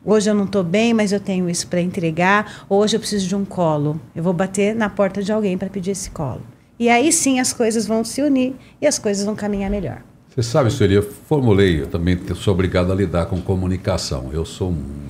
Hoje 0.05 0.31
eu 0.31 0.35
não 0.35 0.45
estou 0.45 0.62
bem, 0.62 0.95
mas 0.95 1.11
eu 1.11 1.19
tenho 1.19 1.51
isso 1.51 1.67
para 1.67 1.81
entregar. 1.81 2.65
Hoje 2.69 2.97
eu 2.97 3.01
preciso 3.01 3.27
de 3.27 3.35
um 3.35 3.45
colo. 3.45 4.01
Eu 4.15 4.23
vou 4.23 4.33
bater 4.33 4.75
na 4.75 4.89
porta 4.89 5.23
de 5.23 5.33
alguém 5.33 5.59
para 5.59 5.69
pedir 5.69 5.91
esse 5.93 6.11
colo. 6.11 6.43
E 6.79 6.89
aí 6.89 7.11
sim 7.11 7.41
as 7.41 7.53
coisas 7.53 7.87
vão 7.87 8.05
se 8.05 8.23
unir 8.23 8.55
e 8.81 8.87
as 8.87 8.99
coisas 8.99 9.25
vão 9.25 9.35
caminhar 9.35 9.71
melhor. 9.71 10.03
Você 10.29 10.43
sabe, 10.43 10.71
Sueli, 10.71 10.95
eu 10.95 11.03
formulei, 11.03 11.81
eu 11.81 11.87
também 11.87 12.17
sou 12.37 12.53
obrigado 12.53 12.93
a 12.93 12.95
lidar 12.95 13.27
com 13.27 13.41
comunicação. 13.41 14.31
Eu 14.33 14.45
sou 14.45 14.71
um 14.71 15.07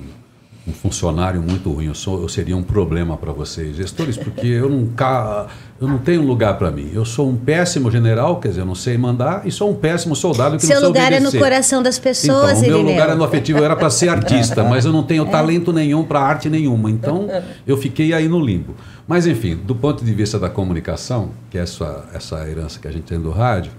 um 0.69 0.73
funcionário 0.73 1.41
muito 1.41 1.71
ruim, 1.71 1.85
eu, 1.85 1.95
sou, 1.95 2.21
eu 2.21 2.27
seria 2.27 2.57
um 2.57 2.61
problema 2.61 3.15
para 3.15 3.31
vocês, 3.31 3.77
gestores, 3.77 4.17
porque 4.17 4.45
eu 4.47 4.67
não, 4.69 4.85
ca- 4.87 5.47
eu 5.79 5.87
não 5.87 5.97
tenho 5.97 6.21
lugar 6.23 6.57
para 6.57 6.71
mim. 6.71 6.89
Eu 6.93 7.05
sou 7.05 7.29
um 7.29 7.35
péssimo 7.37 7.91
general, 7.91 8.39
quer 8.39 8.49
dizer, 8.49 8.61
eu 8.61 8.65
não 8.65 8.73
sei 8.75 8.97
mandar, 8.97 9.45
e 9.45 9.51
sou 9.51 9.69
um 9.71 9.75
péssimo 9.75 10.15
soldado 10.15 10.57
que 10.57 10.65
Seu 10.65 10.75
não 10.75 10.79
sei 10.81 10.87
lugar 10.87 11.11
é 11.13 11.19
no 11.19 11.27
obedecer. 11.27 11.39
coração 11.39 11.83
das 11.83 11.99
pessoas, 11.99 12.63
Então, 12.63 12.79
o 12.79 12.83
meu 12.83 12.91
lugar 12.93 13.09
é 13.09 13.15
no 13.15 13.23
afetivo, 13.23 13.59
eu 13.59 13.65
era 13.65 13.75
para 13.75 13.89
ser 13.89 14.09
artista, 14.09 14.63
mas 14.63 14.85
eu 14.85 14.91
não 14.91 15.03
tenho 15.03 15.25
É. 15.27 15.29
talento 15.29 15.71
nenhum 15.71 16.03
para 16.03 16.19
arte 16.19 16.49
nenhuma. 16.49 16.89
Então, 16.89 17.27
eu 17.65 17.77
fiquei 17.77 18.13
aí 18.13 18.27
no 18.27 18.39
limbo. 18.39 18.75
Mas, 19.07 19.27
enfim, 19.27 19.55
do 19.55 19.75
ponto 19.75 20.03
de 20.03 20.13
vista 20.13 20.37
da 20.39 20.49
comunicação, 20.49 21.29
que 21.49 21.57
é 21.57 21.61
essa, 21.61 22.05
essa 22.13 22.47
herança 22.49 22.79
que 22.79 22.87
a 22.87 22.91
gente 22.91 23.03
tem 23.03 23.19
do 23.19 23.29
rádio, 23.31 23.71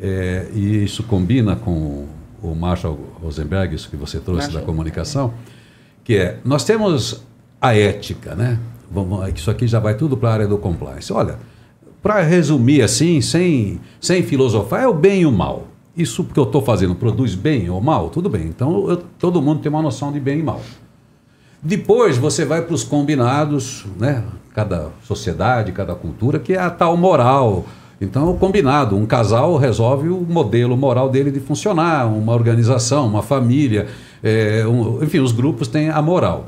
é, 0.00 0.46
e 0.54 0.84
isso 0.84 1.02
combina 1.04 1.56
com 1.56 2.06
o 2.42 2.54
Marshall 2.54 2.98
Rosenberg, 3.22 3.74
isso 3.74 3.88
que 3.88 3.96
você 3.96 4.18
trouxe 4.18 4.42
Marshall. 4.42 4.60
da 4.60 4.66
comunicação, 4.66 5.32
que 6.04 6.16
é, 6.16 6.36
nós 6.44 6.64
temos 6.64 7.22
a 7.60 7.76
ética, 7.76 8.34
né? 8.34 8.58
Vamos, 8.90 9.28
isso 9.34 9.50
aqui 9.50 9.66
já 9.66 9.78
vai 9.78 9.94
tudo 9.96 10.16
para 10.16 10.30
a 10.30 10.32
área 10.32 10.46
do 10.48 10.58
compliance. 10.58 11.12
Olha, 11.12 11.38
para 12.02 12.20
resumir 12.22 12.82
assim, 12.82 13.20
sem, 13.20 13.80
sem 14.00 14.22
filosofar, 14.22 14.82
é 14.82 14.88
o 14.88 14.94
bem 14.94 15.22
e 15.22 15.26
o 15.26 15.32
mal. 15.32 15.64
Isso 15.96 16.22
que 16.24 16.38
eu 16.38 16.44
estou 16.44 16.62
fazendo 16.62 16.94
produz 16.94 17.34
bem 17.34 17.68
ou 17.68 17.80
mal? 17.80 18.08
Tudo 18.08 18.28
bem. 18.28 18.46
Então, 18.46 18.88
eu- 18.88 19.02
todo 19.18 19.42
mundo 19.42 19.60
tem 19.60 19.68
uma 19.70 19.82
noção 19.82 20.12
de 20.12 20.20
bem 20.20 20.38
e 20.38 20.42
mal. 20.42 20.60
Depois 21.62 22.16
você 22.16 22.44
vai 22.44 22.62
para 22.62 22.74
os 22.74 22.84
combinados, 22.84 23.84
né? 23.98 24.22
Cada 24.54 24.88
sociedade, 25.04 25.72
cada 25.72 25.94
cultura, 25.94 26.38
que 26.38 26.52
é 26.52 26.58
a 26.58 26.70
tal 26.70 26.96
moral. 26.96 27.64
Então, 28.00 28.36
combinado, 28.36 28.96
um 28.96 29.04
casal 29.04 29.56
resolve 29.56 30.08
o 30.08 30.20
modelo 30.20 30.76
moral 30.76 31.08
dele 31.10 31.32
de 31.32 31.40
funcionar, 31.40 32.06
uma 32.06 32.32
organização, 32.32 33.06
uma 33.08 33.22
família, 33.22 33.88
é, 34.22 34.64
um- 34.68 35.02
enfim, 35.02 35.18
os 35.18 35.32
grupos 35.32 35.66
têm 35.66 35.90
a 35.90 36.00
moral. 36.00 36.46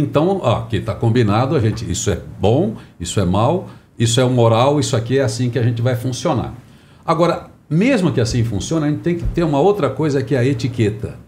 Então, 0.00 0.40
ó, 0.42 0.60
aqui 0.60 0.76
está 0.76 0.94
combinado, 0.94 1.54
a 1.54 1.60
gente, 1.60 1.88
isso 1.90 2.10
é 2.10 2.18
bom, 2.40 2.76
isso 2.98 3.20
é 3.20 3.24
mal, 3.24 3.68
isso 3.98 4.18
é 4.18 4.24
moral, 4.24 4.80
isso 4.80 4.96
aqui 4.96 5.18
é 5.18 5.22
assim 5.22 5.50
que 5.50 5.58
a 5.58 5.62
gente 5.62 5.82
vai 5.82 5.94
funcionar. 5.94 6.54
Agora, 7.04 7.50
mesmo 7.68 8.10
que 8.10 8.20
assim 8.20 8.42
funcione, 8.42 8.86
a 8.86 8.90
gente 8.90 9.00
tem 9.00 9.16
que 9.16 9.24
ter 9.24 9.44
uma 9.44 9.60
outra 9.60 9.90
coisa 9.90 10.22
que 10.22 10.34
é 10.34 10.38
a 10.38 10.44
etiqueta. 10.44 11.18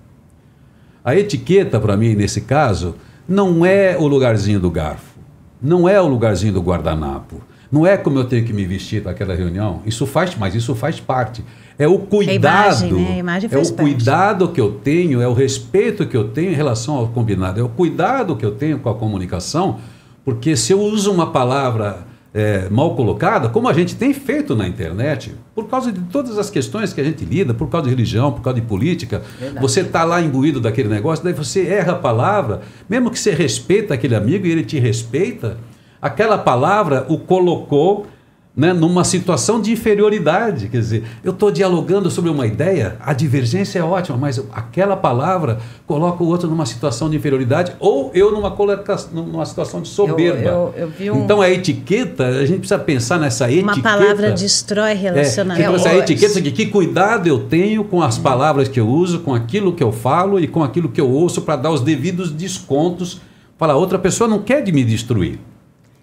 A 1.05 1.15
etiqueta, 1.15 1.79
para 1.79 1.97
mim, 1.99 2.15
nesse 2.15 2.41
caso, 2.41 2.95
não 3.29 3.67
é 3.67 3.97
o 3.99 4.07
lugarzinho 4.07 4.59
do 4.59 4.71
garfo, 4.71 5.19
não 5.61 5.87
é 5.87 6.01
o 6.01 6.09
lugarzinho 6.09 6.55
do 6.55 6.63
guardanapo, 6.63 7.43
não 7.73 7.87
é 7.87 7.97
como 7.97 8.19
eu 8.19 8.25
tenho 8.25 8.45
que 8.45 8.53
me 8.53 8.67
vestir 8.67 9.03
para 9.03 9.13
aquela 9.13 9.35
reunião. 9.35 9.81
Isso 9.87 10.05
faz, 10.05 10.37
mas 10.37 10.55
isso 10.55 10.75
faz 10.75 11.01
parte. 11.01 11.43
É 11.79 11.89
o 11.89 11.99
cuidado. 11.99 12.85
imagem, 12.85 12.93
né? 12.93 13.15
A 13.15 13.19
imagem 13.19 13.47
é 13.51 13.55
faz 13.55 13.71
o 13.71 13.75
parte. 13.75 13.91
cuidado 13.91 14.49
que 14.49 14.61
eu 14.61 14.73
tenho, 14.73 15.23
é 15.23 15.27
o 15.27 15.33
respeito 15.33 16.07
que 16.07 16.15
eu 16.15 16.29
tenho 16.29 16.53
em 16.53 16.55
relação 16.55 16.97
ao 16.97 17.09
combinado, 17.09 17.59
é 17.59 17.63
o 17.63 17.71
cuidado 17.71 18.37
que 18.37 18.45
eu 18.45 18.51
tenho 18.51 18.79
com 18.79 18.91
a 18.91 18.95
comunicação, 18.95 19.79
porque 20.23 20.55
se 20.55 20.75
eu 20.75 20.81
uso 20.83 21.11
uma 21.11 21.33
palavra 21.33 22.07
é, 22.35 22.69
mal 22.71 22.95
colocada, 22.95 23.49
como 23.49 23.67
a 23.69 23.73
gente 23.73 23.97
tem 23.97 24.13
feito 24.13 24.55
na 24.55 24.69
internet, 24.69 25.35
por 25.55 25.67
causa 25.67 25.91
de 25.91 26.01
todas 26.01 26.39
as 26.39 26.51
questões 26.51 26.93
que 26.93 27.01
a 27.01 27.05
gente 27.05 27.25
lida, 27.25 27.55
por 27.55 27.69
causa 27.69 27.85
de 27.85 27.91
religião, 27.91 28.33
por 28.33 28.43
causa 28.43 28.61
de 28.61 28.67
política, 28.67 29.23
você 29.61 29.81
está 29.81 30.05
lá 30.05 30.21
imbuído 30.21 30.61
daquele 30.61 30.91
negócio, 30.91 31.25
daí 31.25 31.33
você 31.33 31.67
erra 31.67 31.93
a 31.93 31.97
palavra, 31.97 32.61
mesmo 32.89 33.11
que 33.11 33.19
você 33.19 33.33
respeita 33.33 33.95
aquele 33.95 34.15
amigo 34.15 34.47
e 34.47 34.51
ele 34.51 34.63
te 34.63 34.79
respeita, 34.79 35.57
aquela 36.03 36.37
palavra 36.37 37.07
o 37.09 37.17
colocou 37.17 38.07
né, 38.55 38.75
numa 38.75 39.03
situação 39.03 39.63
de 39.63 39.73
inferioridade. 39.73 40.69
Quer 40.69 40.77
dizer, 40.77 41.05
eu 41.25 41.33
estou 41.33 41.51
dialogando 41.51 42.11
sobre 42.11 42.29
uma 42.31 42.47
ideia, 42.47 42.97
a 43.01 43.15
divergência 43.15 43.79
é 43.79 43.83
ótima, 43.83 44.19
mas 44.19 44.39
aquela 44.53 44.95
palavra 44.95 45.59
coloca 45.87 46.23
o 46.23 46.27
outro 46.27 46.51
numa 46.51 46.67
situação 46.67 47.09
de 47.09 47.17
inferioridade 47.17 47.73
ou 47.81 48.11
eu 48.13 48.31
numa, 48.31 48.51
coloca- 48.51 48.95
numa 49.11 49.47
situação 49.47 49.81
de 49.81 49.89
soberba. 49.89 50.51
eu- 50.51 50.75
eu 50.77 50.89
vi 50.91 51.11
um- 51.11 51.25
Então 51.25 51.41
a 51.41 51.49
etiqueta, 51.49 52.27
a 52.27 52.45
gente 52.45 52.59
precisa 52.59 52.79
pensar 52.79 53.19
nessa 53.19 53.51
etiqueta. 53.51 53.73
Uma 53.73 53.83
palavra 53.83 54.33
destrói 54.33 54.91
É, 54.91 54.95
relacionamento. 54.97 55.63
então 55.63 55.75
essa 55.77 55.89
É, 55.89 55.99
etiqueta 56.01 56.39
de 56.43 56.51
que 56.53 56.67
cuidado 56.67 57.27
eu 57.29 57.39
tenho 57.45 57.83
com 57.85 58.03
as 58.03 58.19
palavras 58.19 58.69
que 58.69 58.79
eu 58.79 58.87
uso, 58.87 59.21
com 59.21 59.35
aquilo 59.35 59.73
que 59.73 59.83
eu 59.83 59.93
falo 59.93 60.39
e 60.39 60.47
com 60.47 60.63
aquilo 60.63 60.91
que 60.91 61.01
eu 61.01 61.09
ouço 61.11 61.41
para 61.41 61.57
dar 61.57 61.71
os 61.71 61.81
devidos 61.81 62.31
descontos. 62.31 63.19
Falar, 63.57 63.77
outra 63.77 63.99
pessoa 63.99 64.29
não 64.29 64.41
quer 64.41 64.61
de 64.63 64.71
me 64.73 64.85
destruir. 64.85 65.39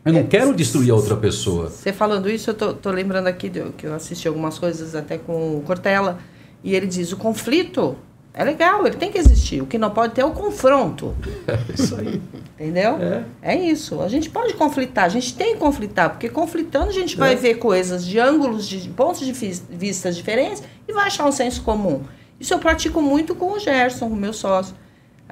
Eu 0.06 0.14
não 0.14 0.22
É, 0.22 0.24
quero 0.24 0.54
destruir 0.54 0.92
a 0.92 0.96
outra 0.96 1.16
pessoa. 1.18 1.70
Você 1.70 1.92
falando 1.92 2.30
isso, 2.30 2.50
eu 2.50 2.54
tô, 2.54 2.74
tô 2.74 2.90
lembrando 2.90 3.28
aqui 3.28 3.50
de- 3.50 3.70
que 3.78 3.86
eu 3.86 3.94
assisti 3.94 4.28
algumas 4.28 4.58
coisas 4.58 4.96
até 4.96 5.18
com 5.18 5.58
o 5.58 5.62
Cortella, 5.62 6.20
e 6.64 6.74
ele 6.76 6.88
diz: 6.88 7.12
o 7.12 7.18
conflito 7.18 7.96
é 8.34 8.44
legal, 8.44 8.86
ele 8.88 8.96
tem 8.96 9.12
que 9.12 9.18
existir. 9.18 9.62
O 9.62 9.66
que 9.66 9.78
não 9.78 9.90
pode 9.92 10.14
ter 10.14 10.22
é 10.22 10.26
o 10.26 10.32
confronto. 10.32 11.14
É 11.48 11.74
isso 11.74 11.96
aí. 11.96 12.22
Entendeu? 12.60 12.98
É. 13.42 13.56
isso. 13.56 14.02
A 14.02 14.08
gente 14.08 14.30
pode 14.30 14.54
conflitar, 14.54 15.06
a 15.06 15.10
gente 15.10 15.34
tem 15.36 15.54
que 15.54 15.60
conflitar, 15.60 16.10
porque 16.12 16.30
conflitando 16.30 16.90
a 16.90 16.94
gente 16.94 17.18
vai 17.18 17.36
ver 17.36 17.56
coisas 17.56 18.06
de 18.06 18.20
ângulos, 18.20 18.68
de 18.68 18.88
pontos 18.90 19.22
de 19.22 19.32
vis- 19.32 19.64
vista 19.70 20.12
diferentes 20.12 20.62
e 20.88 20.94
vai 20.94 21.08
achar 21.08 21.26
um 21.26 21.32
senso 21.32 21.62
comum. 21.64 22.04
Isso 22.40 22.54
eu 22.54 22.60
pratico 22.60 23.02
muito 23.02 23.34
com 23.36 23.54
o 23.54 23.60
Gerson, 23.60 24.06
o 24.08 24.16
meu 24.16 24.32
sócio. 24.34 24.74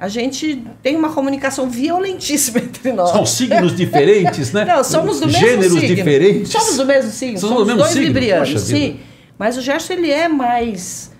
A 0.00 0.06
gente 0.06 0.62
tem 0.80 0.94
uma 0.96 1.08
comunicação 1.12 1.68
violentíssima 1.68 2.60
entre 2.64 2.92
nós. 2.92 3.10
São 3.10 3.26
signos 3.26 3.74
diferentes, 3.76 4.52
né? 4.52 4.64
Não, 4.64 4.84
somos 4.84 5.18
do 5.18 5.26
mesmo 5.26 5.40
Gêneros 5.40 5.72
signo. 5.80 5.96
diferentes. 5.96 6.52
Somos 6.52 6.76
do 6.76 6.86
mesmo 6.86 7.10
signo. 7.10 7.38
Somos 7.40 7.50
Somos, 7.56 7.64
do 7.64 7.66
mesmo 7.66 7.80
dois 7.82 7.92
signo? 7.92 8.06
librianos, 8.06 8.48
Poxa 8.52 8.64
vida. 8.64 8.78
sim. 8.78 9.00
Mas 9.36 9.56
o 9.56 9.60
Gerson, 9.60 9.92
ele 9.94 10.10
é 10.12 10.28
mais 10.28 11.10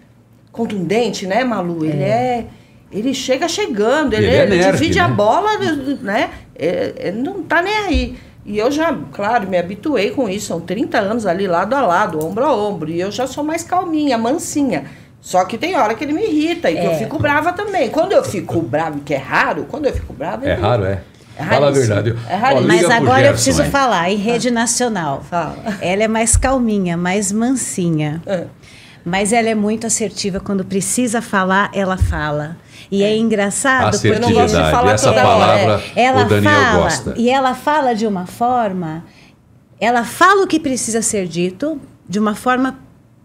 contundente, 0.53 1.27
né, 1.27 1.43
Malu? 1.45 1.85
Ele 1.85 2.03
é... 2.05 2.47
Ele 2.91 3.13
chega 3.13 3.47
chegando, 3.49 4.15
ele, 4.15 4.27
Ele 4.27 4.35
é 4.37 4.43
ele 4.45 4.57
nerd, 4.57 4.73
divide 4.79 4.99
né? 4.99 5.05
a 5.05 5.09
bola, 5.09 5.59
né? 6.01 6.31
É, 6.55 6.95
Ele 7.09 7.19
não 7.21 7.43
tá 7.43 7.61
nem 7.61 7.77
aí. 7.77 8.17
E 8.47 8.57
eu 8.59 8.71
já, 8.71 8.97
claro, 9.13 9.47
me 9.47 9.59
habituei 9.59 10.11
com 10.13 10.27
isso. 10.27 10.47
São 10.47 10.61
30 10.61 10.99
anos 10.99 11.27
ali, 11.27 11.47
lado 11.47 11.75
a 11.75 11.83
lado, 11.83 12.25
ombro 12.25 12.47
a 12.47 12.57
ombro. 12.57 12.89
E 12.91 12.99
eu 12.99 13.11
já 13.13 13.27
sou 13.27 13.45
mais 13.45 13.63
calminha, 13.63 14.17
mansinha. 14.17 14.85
Só 15.21 15.45
que 15.45 15.59
tem 15.59 15.77
hora 15.77 15.95
que 15.95 16.05
ele 16.05 16.13
me 16.13 16.23
irrita 16.25 16.71
e 16.71 16.81
que 16.81 16.87
eu 16.87 16.93
É. 16.93 16.99
fico 16.99 17.19
brava 17.19 17.53
também. 17.53 17.91
Quando 17.91 18.13
eu 18.13 18.23
fico 18.25 18.61
brava, 18.63 18.99
que 19.05 19.13
é 19.15 19.19
raro, 19.19 19.67
quando 19.69 19.87
eu 19.87 19.93
fico 19.93 20.13
brava... 20.13 20.47
É 20.47 20.55
raro, 20.55 20.85
é? 20.85 21.01
É 21.37 21.45
Fala 21.45 21.69
a 21.69 21.71
verdade. 21.71 22.17
É 22.29 22.37
liga 22.37 22.67
Mas 22.67 22.91
agora 22.91 23.21
eu 23.21 23.25
Gerson, 23.27 23.33
preciso 23.35 23.63
hein? 23.63 23.71
falar, 23.71 24.11
em 24.11 24.17
rede 24.17 24.51
nacional. 24.51 25.23
Fala. 25.29 25.57
Ela 25.81 26.03
é 26.05 26.09
mais 26.09 26.37
calminha, 26.37 26.97
mais 26.97 27.31
mansinha. 27.31 28.21
É. 28.27 28.45
Mas 29.05 29.33
ela 29.33 29.49
é 29.49 29.55
muito 29.55 29.87
assertiva. 29.87 30.41
Quando 30.41 30.65
precisa 30.65 31.23
falar, 31.23 31.71
ela 31.73 31.97
fala. 31.97 32.57
E 32.91 33.03
é, 33.05 33.17
engraçado 33.17 33.93
porque 33.93 34.09
Eu 34.09 34.21
não 34.21 34.33
gosto 34.33 34.35
de 34.35 34.41
Assertividade, 34.41 34.71
falar 34.77 34.93
essa 34.93 35.09
toda 35.11 35.23
palavra 35.23 35.73
hora, 35.75 35.83
ela 35.95 36.23
o 36.25 36.29
Daniel 36.29 36.53
fala 36.53 36.83
gosta. 36.83 37.15
e 37.17 37.31
ela 37.31 37.55
fala 37.55 37.95
de 37.95 38.07
uma 38.07 38.27
forma, 38.27 39.05
ela 39.81 40.05
fala 40.05 40.43
o 40.45 40.47
que 40.47 40.59
precisa 40.59 41.03
ser 41.03 41.27
dito 41.29 41.81
de 42.09 42.19
uma 42.19 42.35
forma 42.35 42.79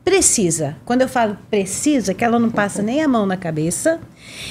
precisa. 0.04 0.76
Quando 0.86 1.02
eu 1.02 1.08
falo 1.08 1.38
precisa, 1.50 2.12
é 2.12 2.16
que 2.16 2.24
ela 2.24 2.39
não 2.39 2.50
passa 2.50 2.82
nem 2.82 3.02
a 3.02 3.08
mão 3.08 3.26
na 3.26 3.38
cabeça 3.38 4.00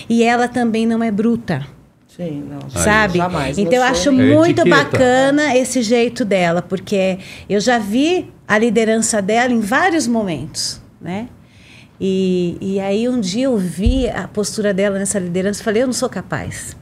e 0.09 0.23
ela 0.23 0.49
também 0.49 0.87
não 0.87 1.03
é 1.03 1.11
bruta. 1.11 1.67
Sim, 2.09 2.45
não. 2.51 2.69
Sabe? 2.69 3.19
Jamais. 3.19 3.57
Então 3.59 3.73
eu 3.75 3.81
não 3.81 3.87
acho 3.89 4.03
sou- 4.05 4.13
É 4.13 4.35
muito 4.35 4.61
etiqueta. 4.61 4.85
bacana 4.85 5.57
esse 5.57 5.81
jeito 5.83 6.25
dela, 6.25 6.61
porque 6.61 7.19
eu 7.49 7.59
já 7.61 7.79
vi 7.79 8.31
a 8.47 8.59
liderança 8.59 9.23
dela 9.23 9.53
em 9.53 9.61
vários 9.61 10.07
momentos, 10.07 10.81
né? 11.01 11.29
E, 12.01 12.59
e 12.61 12.81
aí 12.81 13.09
um 13.09 13.21
dia 13.21 13.45
eu 13.45 13.57
vi 13.57 14.09
a 14.11 14.27
postura 14.29 14.75
dela 14.75 14.99
nessa 14.99 15.19
liderança 15.19 15.61
e 15.61 15.65
falei, 15.65 15.83
eu 15.83 15.87
não 15.87 15.93
sou 15.95 16.09
capaz. 16.09 16.77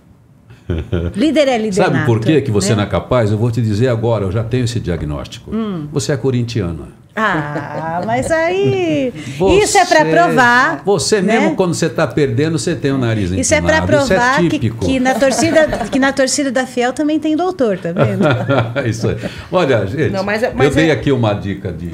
Líder 1.16 1.48
é 1.48 1.58
líder 1.58 1.72
Sabe 1.74 2.06
por 2.06 2.20
que, 2.20 2.40
que 2.42 2.50
você 2.50 2.70
né? 2.70 2.76
não 2.76 2.82
é 2.84 2.86
capaz? 2.86 3.30
Eu 3.30 3.36
vou 3.38 3.50
te 3.50 3.60
dizer 3.60 3.88
agora, 3.88 4.24
eu 4.24 4.32
já 4.32 4.42
tenho 4.44 4.64
esse 4.64 4.78
diagnóstico. 4.80 5.54
Hum. 5.54 5.88
Você 5.92 6.12
é 6.12 6.16
corintiana. 6.16 6.88
Ah, 7.14 8.02
mas 8.06 8.30
aí. 8.30 9.12
Você- 9.38 9.64
isso 9.64 9.78
é 9.78 9.84
para 9.84 10.04
provar. 10.04 10.82
Você 10.84 11.20
né? 11.20 11.38
mesmo 11.40 11.56
quando 11.56 11.74
você 11.74 11.86
está 11.86 12.06
perdendo, 12.06 12.58
você 12.58 12.74
tem 12.74 12.92
o 12.92 12.98
nariz 12.98 13.30
Isso 13.32 13.52
é 13.54 13.60
para 13.60 13.78
empinado. 13.78 13.96
Isso 14.02 14.06
provar 14.08 14.34
é 14.34 14.42
que, 14.42 14.48
típico. 14.48 14.86
que, 14.86 15.00
na 15.00 15.14
torcida, 15.14 15.66
que 15.90 15.98
na 15.98 16.12
torcida 16.12 16.50
da 16.52 16.66
Fiel 16.66 16.92
também 16.92 17.18
tem 17.18 17.36
doutor, 17.36 17.78
tá 17.78 17.90
vendo? 17.92 18.22
Isso 18.88 19.08
aí. 19.08 19.16
Olha, 19.50 19.86
gente, 19.86 20.10
Não, 20.12 20.22
mas 20.22 20.42
é- 20.42 20.48
eu 20.50 20.54
mas 20.54 20.74
dei 20.74 20.88
é- 20.90 20.92
aqui 20.92 21.10
uma 21.12 21.32
dica 21.34 21.72
de, 21.72 21.88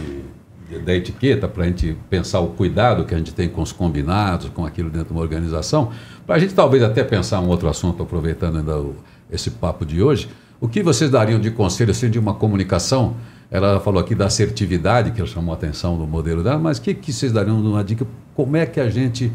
de- 0.68 0.78
da 0.84 0.94
etiqueta 0.94 1.48
para 1.48 1.64
a 1.64 1.66
gente 1.66 1.96
pensar 2.10 2.40
o 2.40 2.48
cuidado 2.48 3.04
que 3.04 3.14
a 3.14 3.18
gente 3.18 3.32
tem 3.32 3.48
com 3.48 3.62
os 3.62 3.72
combinados, 3.72 4.50
com 4.50 4.64
aquilo 4.66 4.90
dentro 4.90 5.08
de 5.08 5.12
uma 5.12 5.22
organização, 5.22 5.90
para 6.26 6.36
a 6.36 6.38
gente 6.38 6.52
talvez 6.54 6.82
até 6.82 7.02
pensar 7.02 7.40
um 7.40 7.48
outro 7.48 7.68
assunto, 7.68 8.02
aproveitando 8.02 8.58
ainda 8.58 8.76
o- 8.78 8.94
esse 9.32 9.50
papo 9.50 9.84
de 9.86 10.02
hoje. 10.02 10.28
O 10.60 10.68
que 10.68 10.82
vocês 10.82 11.10
dariam 11.10 11.38
de 11.40 11.50
conselho 11.50 11.90
assim, 11.90 12.08
de 12.10 12.18
uma 12.18 12.34
comunicação? 12.34 13.14
Ela 13.50 13.78
falou 13.80 14.00
aqui 14.00 14.14
da 14.14 14.26
assertividade, 14.26 15.12
que 15.12 15.20
ela 15.20 15.28
chamou 15.28 15.54
a 15.54 15.56
atenção 15.56 15.96
do 15.96 16.06
modelo 16.06 16.42
dela, 16.42 16.58
mas 16.58 16.78
o 16.78 16.82
que, 16.82 16.94
que 16.94 17.12
vocês 17.12 17.32
dariam 17.32 17.60
de 17.60 17.68
uma 17.68 17.84
dica? 17.84 18.06
Como 18.34 18.56
é 18.56 18.66
que 18.66 18.80
a 18.80 18.90
gente 18.90 19.32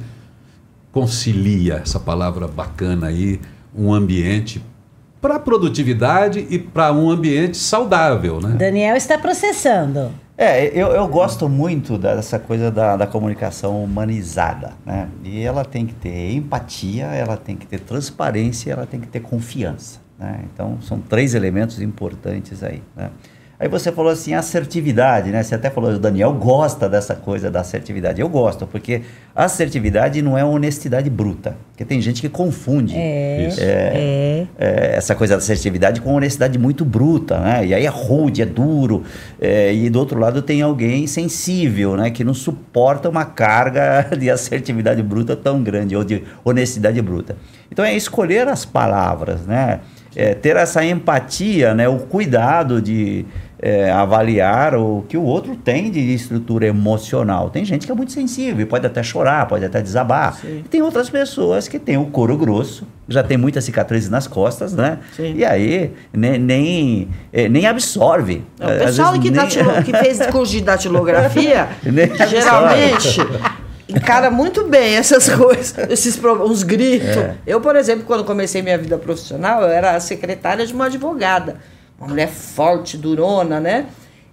concilia 0.92 1.76
essa 1.76 2.00
palavra 2.00 2.48
bacana 2.48 3.08
aí, 3.08 3.40
um 3.74 3.94
ambiente 3.94 4.62
para 5.22 5.36
a 5.36 5.40
produtividade 5.40 6.46
e 6.50 6.60
para 6.60 6.92
um 6.92 7.10
ambiente 7.10 7.56
saudável, 7.56 8.42
né? 8.42 8.56
Daniel 8.58 8.96
está 8.96 9.18
processando. 9.18 10.12
É, 10.38 10.66
eu, 10.68 10.88
eu 10.88 11.08
gosto 11.08 11.48
muito 11.48 11.98
dessa 12.00 12.40
coisa 12.40 12.72
da, 12.72 12.98
da 12.98 13.06
comunicação 13.06 13.84
humanizada, 13.84 14.74
né? 14.84 15.08
E 15.24 15.42
ela 15.42 15.64
tem 15.64 15.86
que 15.86 15.94
ter 15.94 16.34
empatia, 16.34 17.06
ela 17.06 17.38
tem 17.38 17.56
que 17.56 17.68
ter 17.68 17.80
transparência, 17.80 18.72
ela 18.72 18.88
tem 18.88 19.00
que 19.00 19.08
ter 19.08 19.20
confiança, 19.20 20.00
né? 20.18 20.44
Então, 20.52 20.80
são 20.82 21.00
três 21.00 21.36
elementos 21.36 21.80
importantes 21.80 22.64
aí, 22.64 22.82
né? 22.96 23.12
Aí 23.62 23.68
você 23.68 23.92
falou 23.92 24.12
assim, 24.12 24.34
assertividade, 24.34 25.30
né? 25.30 25.44
Você 25.44 25.54
até 25.54 25.70
falou, 25.70 25.92
o 25.92 26.00
Daniel 26.00 26.34
gosta 26.34 26.90
dessa 26.90 27.14
coisa 27.14 27.52
da 27.52 27.60
assertividade. 27.60 28.20
Eu 28.20 28.28
gosto, 28.28 28.66
porque 28.66 29.04
assertividade 29.36 30.20
não 30.20 30.36
é 30.36 30.44
honestidade 30.44 31.12
bruta. 31.12 31.56
Porque 31.70 31.86
tem 31.86 32.02
gente 32.02 32.22
que 32.22 32.28
confunde 32.28 32.96
É. 32.98 33.48
Isso. 33.48 33.60
É. 33.62 34.48
é, 34.58 34.96
essa 34.96 35.14
coisa 35.14 35.36
da 35.36 35.38
assertividade 35.38 36.02
com 36.02 36.12
honestidade 36.12 36.58
muito 36.58 36.84
bruta, 36.84 37.40
né? 37.40 37.64
E 37.68 37.76
aí 37.76 37.86
é 37.86 37.90
rude, 37.90 38.42
é 38.42 38.48
duro. 38.48 39.04
é, 39.40 39.72
e 39.72 39.92
do 39.92 40.00
outro 40.00 40.20
lado 40.20 40.42
tem 40.42 40.64
alguém 40.64 41.06
sensível, 41.06 41.96
né? 41.96 42.10
Que 42.10 42.24
não 42.24 42.34
suporta 42.34 43.10
uma 43.10 43.26
carga 43.26 44.08
de 44.18 44.28
assertividade 44.28 45.04
bruta 45.04 45.36
tão 45.36 45.62
grande, 45.62 45.96
ou 45.96 46.04
de 46.04 46.24
honestidade 46.44 47.00
bruta. 47.00 47.38
Então 47.72 47.86
é 47.86 47.96
escolher 47.96 48.48
as 48.48 48.66
palavras, 48.66 49.46
né? 49.46 49.82
É, 50.16 50.34
ter 50.34 50.58
essa 50.58 50.84
empatia, 50.84 51.74
né? 51.74 51.88
O 51.88 52.00
cuidado 52.00 52.82
de 52.82 53.26
é, 53.62 53.92
avaliar 53.92 54.74
o 54.76 55.06
que 55.08 55.16
o 55.16 55.22
outro 55.24 55.56
tem 55.56 55.92
de 55.92 56.00
estrutura 56.14 56.66
emocional. 56.66 57.50
Tem 57.52 57.64
gente 57.64 57.86
que 57.86 57.92
é 57.92 57.96
muito 57.96 58.12
sensível 58.12 58.66
pode 58.66 58.88
até 58.88 59.04
chorar, 59.04 59.48
pode 59.48 59.64
até 59.64 59.82
desabar. 59.82 60.34
Sim. 60.36 60.64
E 60.66 60.68
tem 60.68 60.82
outras 60.82 61.10
pessoas 61.10 61.68
que 61.68 61.78
têm 61.78 61.98
o 61.98 62.06
couro 62.06 62.36
grosso, 62.36 62.88
já 63.08 63.22
tem 63.22 63.38
muitas 63.38 63.64
cicatrizes 63.64 64.10
nas 64.10 64.26
costas, 64.28 64.74
né? 64.74 64.98
Sim. 65.16 65.36
E 65.36 65.46
aí 65.46 65.92
nem, 66.12 66.40
nem, 66.40 67.10
eh, 67.32 67.48
nem 67.48 67.68
absorve. 67.68 68.44
Não, 68.60 68.68
o 68.68 68.80
pessoal 68.80 69.12
vezes 69.14 69.24
que, 69.24 69.32
nem- 69.32 69.42
datilo- 69.42 69.84
que 69.84 69.96
fez 69.96 70.26
curso 70.28 70.52
de 70.54 70.62
datilografia, 70.62 71.68
geralmente 72.30 73.20
encara 73.88 74.32
muito 74.32 74.68
bem 74.68 74.96
essas 74.96 75.30
coisas, 75.30 75.76
esses 75.90 76.18
uns 76.24 76.64
gritos. 76.64 77.10
É. 77.18 77.36
Eu, 77.46 77.60
por 77.62 77.76
exemplo, 77.76 78.06
quando 78.06 78.24
comecei 78.24 78.62
minha 78.62 78.78
vida 78.78 78.98
profissional, 78.98 79.62
eu 79.64 79.70
era 79.70 79.96
a 79.96 80.00
secretária 80.00 80.66
de 80.66 80.74
uma 80.74 80.86
advogada, 80.86 81.58
uma 82.02 82.08
mulher 82.08 82.28
forte, 82.28 82.98
durona, 82.98 83.60
né? 83.60 83.86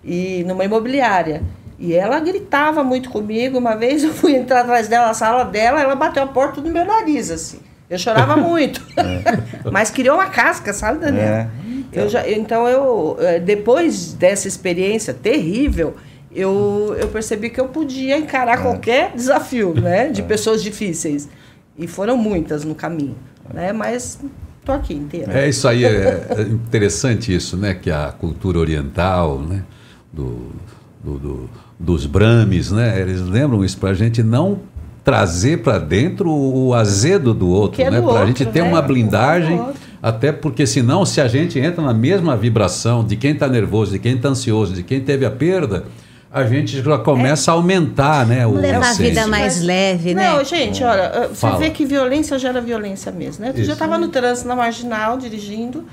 E 0.02 0.42
numa 0.44 0.64
imobiliária. 0.64 1.42
E 1.78 1.94
ela 1.94 2.18
gritava 2.18 2.82
muito 2.82 3.10
comigo. 3.10 3.58
Uma 3.58 3.76
vez 3.76 4.02
eu 4.02 4.12
fui 4.12 4.34
entrar 4.34 4.62
atrás 4.62 4.88
dela 4.88 5.08
na 5.08 5.14
sala 5.14 5.44
dela, 5.44 5.80
ela 5.80 5.94
bateu 5.94 6.22
a 6.22 6.26
porta 6.26 6.62
do 6.62 6.70
meu 6.70 6.84
nariz, 6.84 7.30
assim. 7.30 7.60
Eu 7.90 7.98
chorava 7.98 8.36
muito. 8.40 8.82
Mas 9.70 9.90
criou 9.90 10.16
uma 10.16 10.26
casca, 10.26 10.72
sabe, 10.72 11.00
Daniel? 11.00 11.26
É. 11.26 11.48
Eu 11.92 12.08
já, 12.08 12.28
então, 12.28 12.68
eu, 12.68 13.16
depois 13.44 14.12
dessa 14.12 14.48
experiência 14.48 15.14
terrível, 15.14 15.94
eu, 16.34 16.94
eu 16.98 17.08
percebi 17.08 17.48
que 17.50 17.60
eu 17.60 17.68
podia 17.68 18.16
encarar 18.18 18.62
qualquer 18.62 19.12
desafio, 19.14 19.74
né? 19.74 20.08
De 20.08 20.22
pessoas 20.22 20.62
difíceis. 20.62 21.28
E 21.78 21.86
foram 21.86 22.16
muitas 22.16 22.64
no 22.64 22.74
caminho, 22.74 23.16
né? 23.52 23.72
Mas 23.72 24.18
tô 24.68 24.72
aqui 24.72 24.92
inteira. 24.92 25.32
É 25.32 25.48
isso 25.48 25.66
aí, 25.66 25.82
é, 25.84 26.26
é 26.36 26.42
interessante 26.42 27.34
isso, 27.34 27.56
né? 27.56 27.72
Que 27.74 27.90
a 27.90 28.12
cultura 28.12 28.58
oriental, 28.58 29.38
né? 29.40 29.62
Do, 30.12 30.52
do- 31.02 31.18
do- 31.18 31.50
dos 31.80 32.04
Brahmes, 32.04 32.70
né? 32.70 33.00
Eles 33.00 33.22
lembram 33.22 33.64
isso 33.64 33.78
para 33.78 33.90
a 33.90 33.94
gente 33.94 34.22
não 34.22 34.58
trazer 35.02 35.62
para 35.62 35.78
dentro 35.78 36.30
o 36.30 36.74
azedo 36.74 37.32
do 37.32 37.48
outro, 37.48 37.80
é 37.80 37.90
né? 37.90 38.00
Para 38.02 38.20
a 38.20 38.26
gente 38.26 38.44
ter 38.44 38.62
né? 38.62 38.68
uma 38.68 38.82
blindagem, 38.82 39.58
outro. 39.58 39.74
até 40.02 40.32
porque 40.32 40.66
senão, 40.66 41.06
se 41.06 41.18
a 41.20 41.26
gente 41.28 41.58
entra 41.58 41.82
na 41.82 41.94
mesma 41.94 42.36
vibração 42.36 43.02
de 43.02 43.16
quem 43.16 43.30
está 43.32 43.48
nervoso, 43.48 43.92
de 43.92 43.98
quem 43.98 44.16
está 44.16 44.28
ansioso, 44.28 44.74
de 44.74 44.82
quem 44.82 45.00
teve 45.00 45.24
a 45.24 45.30
perda, 45.30 45.84
a 46.30 46.44
gente 46.44 46.82
já 46.82 46.98
começa 46.98 47.50
a 47.50 47.54
aumentar, 47.54 48.26
né? 48.26 48.46
O 48.46 48.52
levar 48.52 48.90
a 48.90 48.92
vida 48.92 49.26
mais 49.26 49.56
Mas- 49.56 49.62
leve, 49.62 50.14
né? 50.14 50.30
Não, 50.32 50.44
gente, 50.44 50.84
olha, 50.84 51.28
você 51.28 51.34
Fala. 51.34 51.58
vê 51.58 51.70
que 51.70 51.86
violência 51.86 52.38
gera 52.38 52.60
violência 52.60 53.10
mesmo, 53.10 53.44
né? 53.44 53.52
Eu 53.54 53.62
Isso. 53.62 53.72
estava 53.72 53.96
no 53.96 54.08
trânsito, 54.08 54.46
na 54.46 54.54
marginal, 54.54 55.16
dirigindo, 55.16 55.86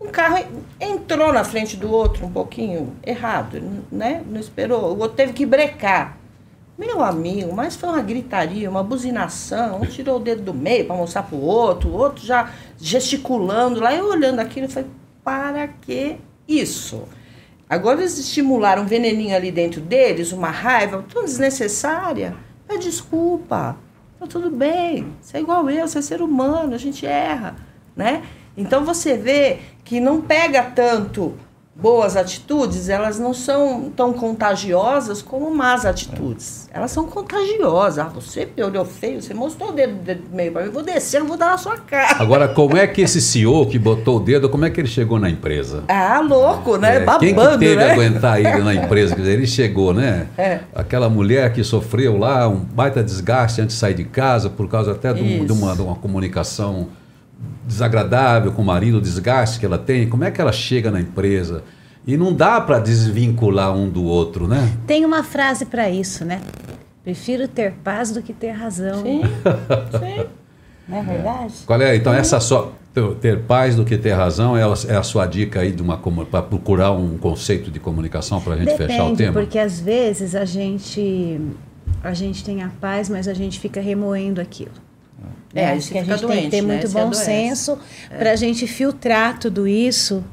um 0.00 0.08
carro 0.08 0.44
entrou 0.80 1.32
na 1.32 1.44
frente 1.44 1.76
do 1.76 1.90
outro 1.90 2.26
um 2.26 2.30
pouquinho 2.30 2.94
errado, 3.06 3.62
né? 3.90 4.22
Não 4.28 4.40
esperou, 4.40 4.94
o 4.94 4.98
outro 4.98 5.16
teve 5.16 5.32
que 5.32 5.44
brecar. 5.44 6.16
Meu 6.78 7.04
amigo, 7.04 7.54
mas 7.54 7.76
foi 7.76 7.90
uma 7.90 8.00
gritaria, 8.00 8.68
uma 8.68 8.82
buzinação, 8.82 9.82
um 9.82 9.84
tirou 9.84 10.16
o 10.16 10.20
dedo 10.20 10.42
do 10.42 10.54
meio 10.54 10.86
para 10.86 10.96
mostrar 10.96 11.22
pro 11.22 11.36
outro, 11.36 11.90
o 11.90 11.92
outro 11.92 12.24
já 12.24 12.50
gesticulando 12.80 13.78
lá, 13.78 13.94
eu 13.94 14.08
olhando 14.08 14.40
aquilo, 14.40 14.66
eu 14.66 14.70
falei, 14.70 14.88
para 15.22 15.68
que 15.68 16.16
isso? 16.48 17.02
Agora 17.72 18.00
eles 18.00 18.18
estimularam 18.18 18.82
um 18.82 18.86
veneninho 18.86 19.34
ali 19.34 19.50
dentro 19.50 19.80
deles, 19.80 20.30
uma 20.30 20.50
raiva 20.50 21.02
tão 21.10 21.24
desnecessária. 21.24 22.36
Pede 22.68 22.84
desculpa. 22.84 23.78
Tá 24.20 24.26
tudo 24.26 24.50
bem. 24.50 25.06
Você 25.22 25.38
é 25.38 25.40
igual 25.40 25.70
eu, 25.70 25.88
você 25.88 26.00
é 26.00 26.02
ser 26.02 26.20
humano, 26.20 26.74
a 26.74 26.78
gente 26.78 27.06
erra, 27.06 27.56
né? 27.96 28.24
Então 28.54 28.84
você 28.84 29.16
vê 29.16 29.60
que 29.84 30.00
não 30.00 30.20
pega 30.20 30.62
tanto 30.62 31.34
boas 31.74 32.16
atitudes, 32.16 32.88
elas 32.90 33.18
não 33.18 33.32
são 33.32 33.90
tão 33.96 34.12
contagiosas 34.12 35.22
como 35.22 35.50
más 35.54 35.86
atitudes. 35.86 36.68
Elas 36.72 36.90
são 36.90 37.06
contagiosas. 37.06 37.98
Ah, 37.98 38.08
você 38.14 38.46
me 38.56 38.62
olhou 38.62 38.84
feio, 38.84 39.22
você 39.22 39.32
mostrou 39.32 39.70
o 39.70 39.72
dedo, 39.72 39.94
dedo 39.94 40.22
meio 40.32 40.52
para 40.52 40.64
mim, 40.64 40.70
vou 40.70 40.82
descer, 40.82 41.20
eu 41.20 41.24
vou 41.26 41.36
dar 41.36 41.52
na 41.52 41.58
sua 41.58 41.78
cara. 41.78 42.22
Agora, 42.22 42.46
como 42.46 42.76
é 42.76 42.86
que 42.86 43.00
esse 43.00 43.20
CEO 43.22 43.66
que 43.66 43.78
botou 43.78 44.18
o 44.18 44.20
dedo, 44.20 44.48
como 44.50 44.64
é 44.66 44.70
que 44.70 44.80
ele 44.80 44.88
chegou 44.88 45.18
na 45.18 45.30
empresa? 45.30 45.84
Ah, 45.88 46.20
louco, 46.20 46.76
né? 46.76 46.96
É, 46.96 47.00
Babando, 47.00 47.20
quem 47.24 47.34
que 47.34 47.58
teve 47.58 47.76
né? 47.76 47.92
aguentar 47.92 48.38
ele 48.38 48.62
na 48.62 48.74
empresa? 48.74 49.14
Quer 49.14 49.22
dizer, 49.22 49.32
ele 49.32 49.46
chegou, 49.46 49.94
né? 49.94 50.26
É. 50.36 50.60
Aquela 50.74 51.08
mulher 51.08 51.52
que 51.52 51.64
sofreu 51.64 52.18
lá 52.18 52.48
um 52.48 52.56
baita 52.56 53.02
desgaste 53.02 53.60
antes 53.62 53.74
de 53.76 53.80
sair 53.80 53.94
de 53.94 54.04
casa, 54.04 54.50
por 54.50 54.68
causa 54.68 54.92
até 54.92 55.12
de, 55.12 55.22
um- 55.22 55.44
de 55.46 55.52
uma, 55.52 55.74
de 55.74 55.80
uma 55.82 55.94
comunicação 55.96 56.88
desagradável 57.66 58.52
com 58.52 58.62
o 58.62 58.64
marido, 58.64 58.98
o 58.98 59.00
desgaste 59.00 59.58
que 59.60 59.66
ela 59.66 59.78
tem. 59.78 60.08
Como 60.08 60.24
é 60.24 60.30
que 60.30 60.40
ela 60.40 60.52
chega 60.52 60.90
na 60.90 61.00
empresa? 61.00 61.62
E 62.06 62.16
não 62.16 62.32
dá 62.32 62.60
para 62.60 62.78
desvincular 62.80 63.74
um 63.76 63.88
do 63.88 64.04
outro, 64.04 64.48
né? 64.48 64.72
Tem 64.86 65.04
uma 65.04 65.22
frase 65.22 65.66
para 65.66 65.88
isso, 65.88 66.24
né? 66.24 66.40
Prefiro 67.04 67.46
ter 67.48 67.72
paz 67.84 68.10
do 68.10 68.22
que 68.22 68.32
ter 68.32 68.50
razão. 68.50 69.02
Sim, 69.02 69.22
sim. 69.22 70.24
Não 70.88 70.98
é 70.98 71.02
verdade? 71.02 71.54
Qual 71.64 71.80
é? 71.80 71.94
Então, 71.96 72.12
essa 72.12 72.40
só 72.40 72.72
ter- 73.20 73.40
paz 73.40 73.76
do 73.76 73.84
que 73.84 73.96
ter 73.96 74.12
razão 74.12 74.56
é 74.56 74.62
a, 74.62 74.74
é 74.88 74.96
a 74.96 75.02
sua 75.02 75.26
dica 75.26 75.60
aí 75.60 75.72
de 75.72 75.80
uma 75.82 75.96
para 76.30 76.42
procurar 76.42 76.92
um 76.92 77.16
conceito 77.18 77.70
de 77.70 77.78
comunicação 77.80 78.40
para 78.40 78.54
a 78.54 78.56
gente 78.56 78.76
fechar 78.76 79.04
o 79.04 79.10
Depende, 79.10 79.16
tema? 79.16 79.32
porque 79.32 79.58
às 79.58 79.80
vezes 79.80 80.34
a 80.34 80.44
gente 80.44 81.40
a 82.02 82.12
gente 82.12 82.44
tem 82.44 82.62
a 82.62 82.68
paz, 82.80 83.08
mas 83.08 83.28
a 83.28 83.34
gente 83.34 83.60
fica 83.60 83.80
remoendo 83.80 84.40
aquilo. 84.40 84.72
É, 85.54 85.66
aí 85.66 85.78
Acho 85.78 85.90
que 85.92 85.98
a 85.98 86.04
gente 86.04 86.20
tem 86.26 86.28
que 86.28 86.50
ter 86.50 86.50
doente, 86.50 86.62
né? 86.62 86.74
muito 86.74 86.88
bom 86.90 87.00
adoece. 87.02 87.24
senso 87.24 87.78
para 88.18 88.32
a 88.32 88.36
gente 88.36 88.66
filtrar 88.66 89.38
tudo 89.38 89.66
isso. 89.68 90.24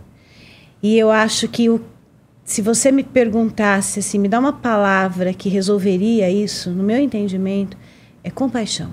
E 0.81 0.97
eu 0.97 1.11
acho 1.11 1.47
que 1.49 1.69
o, 1.69 1.81
se 2.45 2.61
você 2.61 2.91
me 2.91 3.03
perguntasse 3.03 3.99
assim, 3.99 4.17
me 4.17 4.27
dá 4.29 4.39
uma 4.39 4.53
palavra 4.53 5.33
que 5.33 5.49
resolveria 5.49 6.29
isso, 6.29 6.69
no 6.69 6.83
meu 6.83 6.97
entendimento, 6.97 7.77
é 8.23 8.29
compaixão. 8.29 8.89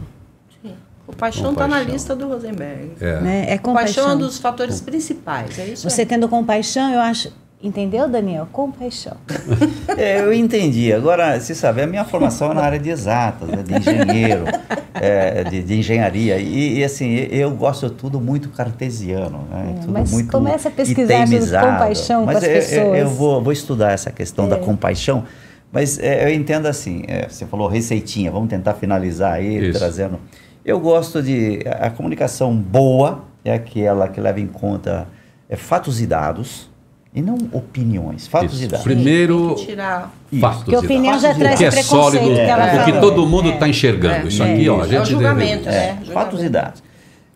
O 1.08 1.14
paixão 1.14 1.52
está 1.52 1.68
na 1.68 1.76
Compaixão. 1.76 1.92
lista 1.92 2.16
do 2.16 2.26
Rosenberg. 2.26 2.90
É. 3.00 3.20
Né? 3.20 3.40
É 3.42 3.42
O 3.42 3.46
paixão 3.46 3.52
é 3.52 3.58
compaixão. 3.58 4.14
um 4.14 4.18
dos 4.18 4.38
fatores 4.38 4.80
principais, 4.80 5.56
é 5.56 5.66
isso? 5.68 5.88
Você 5.88 6.04
tendo 6.04 6.28
compaixão, 6.28 6.92
eu 6.92 7.00
acho. 7.00 7.32
Entendeu, 7.62 8.08
Daniel? 8.08 8.46
Compaixão. 8.52 9.16
É, 9.98 10.20
eu 10.20 10.30
entendi. 10.30 10.92
Agora, 10.92 11.40
você 11.40 11.54
sabe, 11.54 11.80
a 11.80 11.86
minha 11.86 12.04
formação 12.04 12.50
é 12.50 12.54
na 12.54 12.60
área 12.60 12.78
de 12.78 12.90
exatas, 12.90 13.48
né, 13.48 13.62
de 13.62 13.74
engenheiro, 13.78 14.44
é, 14.92 15.42
de, 15.44 15.62
de 15.62 15.78
engenharia. 15.78 16.36
E, 16.36 16.80
e, 16.80 16.84
assim, 16.84 17.14
eu 17.30 17.50
gosto 17.52 17.88
tudo 17.88 18.20
muito 18.20 18.50
cartesiano. 18.50 19.46
Né, 19.50 19.74
É, 19.74 19.80
tudo 19.80 19.92
mas 19.94 20.12
muito 20.12 20.30
comece 20.30 20.68
a 20.68 20.70
pesquisar 20.70 21.14
sobre 21.20 21.36
itemizado. 21.36 21.66
compaixão 21.66 22.20
com 22.20 22.26
mas 22.26 22.36
as 22.36 22.42
eu- 22.44 22.50
eu- 22.50 22.54
pessoas. 22.56 22.98
Eu, 22.98 23.08
vou, 23.08 23.42
vou 23.42 23.52
estudar 23.54 23.92
essa 23.92 24.10
questão 24.12 24.46
da 24.46 24.56
É. 24.56 24.58
compaixão. 24.60 25.24
Mas 25.72 25.98
é, 25.98 26.24
eu 26.26 26.34
entendo 26.34 26.66
assim, 26.66 27.04
é, 27.08 27.26
você 27.26 27.46
falou 27.46 27.68
receitinha, 27.68 28.30
vamos 28.30 28.50
tentar 28.50 28.74
finalizar 28.74 29.32
aí, 29.32 29.70
Isso. 29.70 29.78
trazendo. 29.78 30.20
Eu 30.62 30.78
gosto 30.78 31.22
de. 31.22 31.60
A, 31.66 31.86
a 31.86 31.90
comunicação 31.90 32.54
boa 32.54 33.24
é 33.42 33.54
aquela 33.54 34.08
que 34.08 34.20
leva 34.20 34.40
em 34.40 34.46
conta 34.46 35.08
é, 35.48 35.56
fatos 35.56 36.02
e 36.02 36.06
dados, 36.06 36.68
e 37.16 37.22
não 37.22 37.36
opiniões. 37.50 38.26
Fatos 38.28 38.54
Isso. 38.54 38.64
e 38.64 38.66
dados. 38.68 38.84
Primeiro, 38.84 39.46
Tem 39.48 39.56
que 39.56 39.66
tirar. 39.66 40.12
Fatos 40.40 40.58
Porque 40.64 40.74
e 40.74 40.78
opinião 40.78 41.04
dados. 41.18 41.22
já 41.22 41.32
O 41.32 41.38
traz 41.38 41.58
que 41.58 41.64
é 41.64 41.68
o 41.68 41.72
preconceito 41.72 42.12
sólido, 42.12 42.34
que 42.34 42.40
ela 42.40 42.82
o 42.82 42.84
que 42.84 42.92
todo 43.00 43.26
mundo 43.26 43.48
É. 43.48 43.54
está 43.54 43.66
enxergando. 43.68 44.26
É. 44.26 44.28
Isso 44.28 44.42
aqui, 44.42 44.68
ó, 44.68 44.76
a 44.76 44.82
É 44.82 44.86
o 44.86 44.88
gente 44.90 45.10
julgamento, 45.10 45.64
deve- 45.64 45.76
né? 45.76 45.98
É, 46.08 46.12
fatos 46.12 46.42
e 46.42 46.48
dados. 46.50 46.82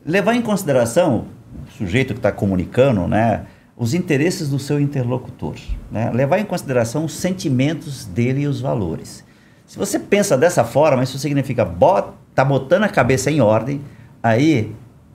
Levar 0.04 0.34
em 0.34 0.42
consideração 0.42 1.24
o 1.66 1.78
sujeito 1.78 2.12
que 2.12 2.18
está 2.18 2.30
comunicando, 2.30 3.08
né, 3.08 3.42
os 3.76 3.94
interesses 3.94 4.50
do 4.50 4.58
seu 4.58 4.78
interlocutor. 4.78 5.54
Né? 5.90 6.10
Levar 6.12 6.38
em 6.38 6.44
consideração 6.44 7.04
os 7.06 7.14
sentimentos 7.14 8.04
dele 8.04 8.42
e 8.42 8.46
os 8.46 8.60
valores. 8.60 9.24
Se 9.66 9.78
você 9.78 9.98
pensa 9.98 10.36
dessa 10.36 10.62
forma, 10.64 11.02
isso 11.02 11.18
significa 11.18 11.64
bota, 11.64 12.12
tá 12.34 12.44
botando 12.44 12.82
a 12.84 12.88
cabeça 12.88 13.30
em 13.30 13.40
ordem, 13.40 13.80
aí 14.22 14.72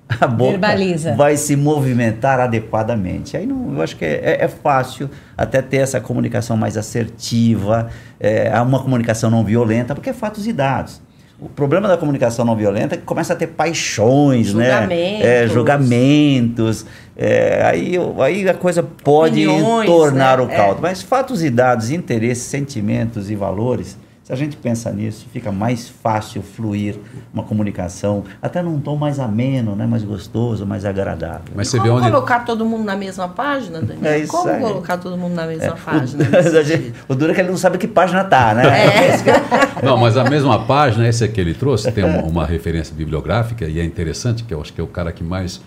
a 0.22 0.28
boca 0.28 0.52
Verbaliza. 0.52 1.16
vai 1.16 1.36
se 1.36 1.56
movimentar 1.56 2.40
adequadamente. 2.40 3.36
Aí 3.36 3.46
não, 3.46 3.74
eu 3.74 3.82
acho 3.82 3.96
que 3.96 4.06
é, 4.06 4.38
é 4.42 4.48
fácil 4.48 5.10
até 5.36 5.62
ter 5.62 5.78
essa 5.78 6.00
comunicação 6.00 6.56
mais 6.56 6.78
assertiva, 6.78 7.90
é, 8.20 8.60
uma 8.62 8.80
comunicação 8.82 9.30
não 9.30 9.44
violenta, 9.44 9.96
porque 9.96 10.10
é 10.10 10.14
fatos 10.14 10.48
e 10.48 10.54
dados. 10.54 11.02
O 11.38 11.50
problema 11.50 11.88
da 11.88 11.98
comunicação 11.98 12.46
não 12.46 12.56
violenta 12.56 12.96
é 12.96 12.98
que 12.98 13.04
começa 13.04 13.34
a 13.34 13.36
ter 13.36 13.48
paixões, 13.48 14.54
né? 14.54 14.70
Julgamentos. 14.70 15.26
É, 15.26 15.48
julgamentos. 15.48 16.86
é, 17.18 17.62
aí, 17.66 17.96
aí 18.24 18.50
a 18.50 18.54
coisa 18.54 18.82
pode 18.82 19.46
Opiniões, 19.46 19.86
tornar 19.86 20.38
né? 20.38 20.44
o 20.46 20.48
caldo. 20.48 20.78
É. 20.78 20.82
Mas 20.82 21.02
fatos 21.02 21.44
e 21.44 21.50
dados, 21.50 21.92
interesses, 21.92 22.46
sentimentos 22.46 23.30
e 23.30 23.36
valores, 23.36 23.98
se 24.26 24.34
a 24.34 24.36
gente 24.36 24.58
pensa 24.58 24.92
nisso, 24.92 25.28
fica 25.32 25.52
mais 25.52 25.88
fácil 25.88 26.42
fluir 26.42 26.96
uma 27.32 27.44
comunicação, 27.44 28.24
até 28.42 28.60
num 28.60 28.80
tom 28.80 28.96
mais 28.96 29.20
ameno, 29.20 29.76
né? 29.76 29.86
mais 29.86 30.04
gostoso, 30.04 30.66
mais 30.66 30.84
agradável. 30.84 31.54
Mas 31.56 31.68
você 31.68 31.78
vê 31.80 31.90
Como 31.90 32.00
onde. 32.00 32.10
colocar 32.10 32.40
todo 32.40 32.66
mundo 32.66 32.84
na 32.84 32.96
mesma 32.96 33.28
página, 33.28 33.80
Daniel? 33.86 34.04
É 34.12 34.18
isso 34.18 34.32
Como 34.32 34.50
aí. 34.50 34.60
colocar 34.60 34.98
todo 34.98 35.16
mundo 35.16 35.36
na 35.36 35.46
mesma 35.46 35.66
É, 35.66 35.72
página? 35.74 36.24
o, 36.60 36.64
gente- 36.64 36.94
o 37.08 37.14
duro 37.14 37.34
é 37.34 37.36
que 37.36 37.42
ele 37.42 37.52
não 37.52 37.58
sabe 37.58 37.78
que 37.78 37.88
página 37.88 38.24
tá, 38.24 38.56
né? 38.56 38.64
Não, 39.84 39.96
mas 39.96 40.18
a 40.18 40.24
mesma 40.24 40.66
página, 40.66 41.06
essa 41.06 41.28
que 41.28 41.40
ele 41.40 41.54
trouxe, 41.54 41.92
tem 41.92 42.04
uma, 42.04 42.24
uma 42.24 42.46
referência 42.48 42.96
bibliográfica 42.96 43.66
e 43.66 43.80
é 43.80 43.84
interessante, 43.84 44.44
que 44.44 44.52
eu 44.52 44.60
acho 44.60 44.74
que 44.74 44.82
é 44.82 44.84
o 44.84 44.88
cara 44.88 45.12
que 45.12 45.24
mais 45.24 45.62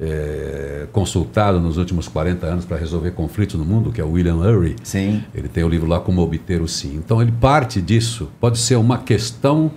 é, 0.00 0.86
consultado 0.92 1.60
nos 1.60 1.76
últimos 1.76 2.06
40 2.08 2.46
anos 2.46 2.64
para 2.64 2.76
resolver 2.76 3.10
conflitos 3.12 3.58
no 3.58 3.64
mundo, 3.64 3.90
que 3.90 4.00
é 4.00 4.04
o 4.04 4.12
William 4.12 4.36
Ury. 4.36 4.76
Sim. 4.82 5.22
Ele 5.34 5.48
tem 5.48 5.64
o 5.64 5.68
livro 5.68 5.88
lá 5.88 5.98
Como 5.98 6.20
Obter 6.22 6.62
o 6.62 6.68
Sim. 6.68 6.96
Então 6.96 7.20
ele 7.20 7.32
parte 7.32 7.82
disso. 7.82 8.28
Pode 8.40 8.58
ser 8.58 8.76
uma 8.76 8.98
questão 8.98 9.70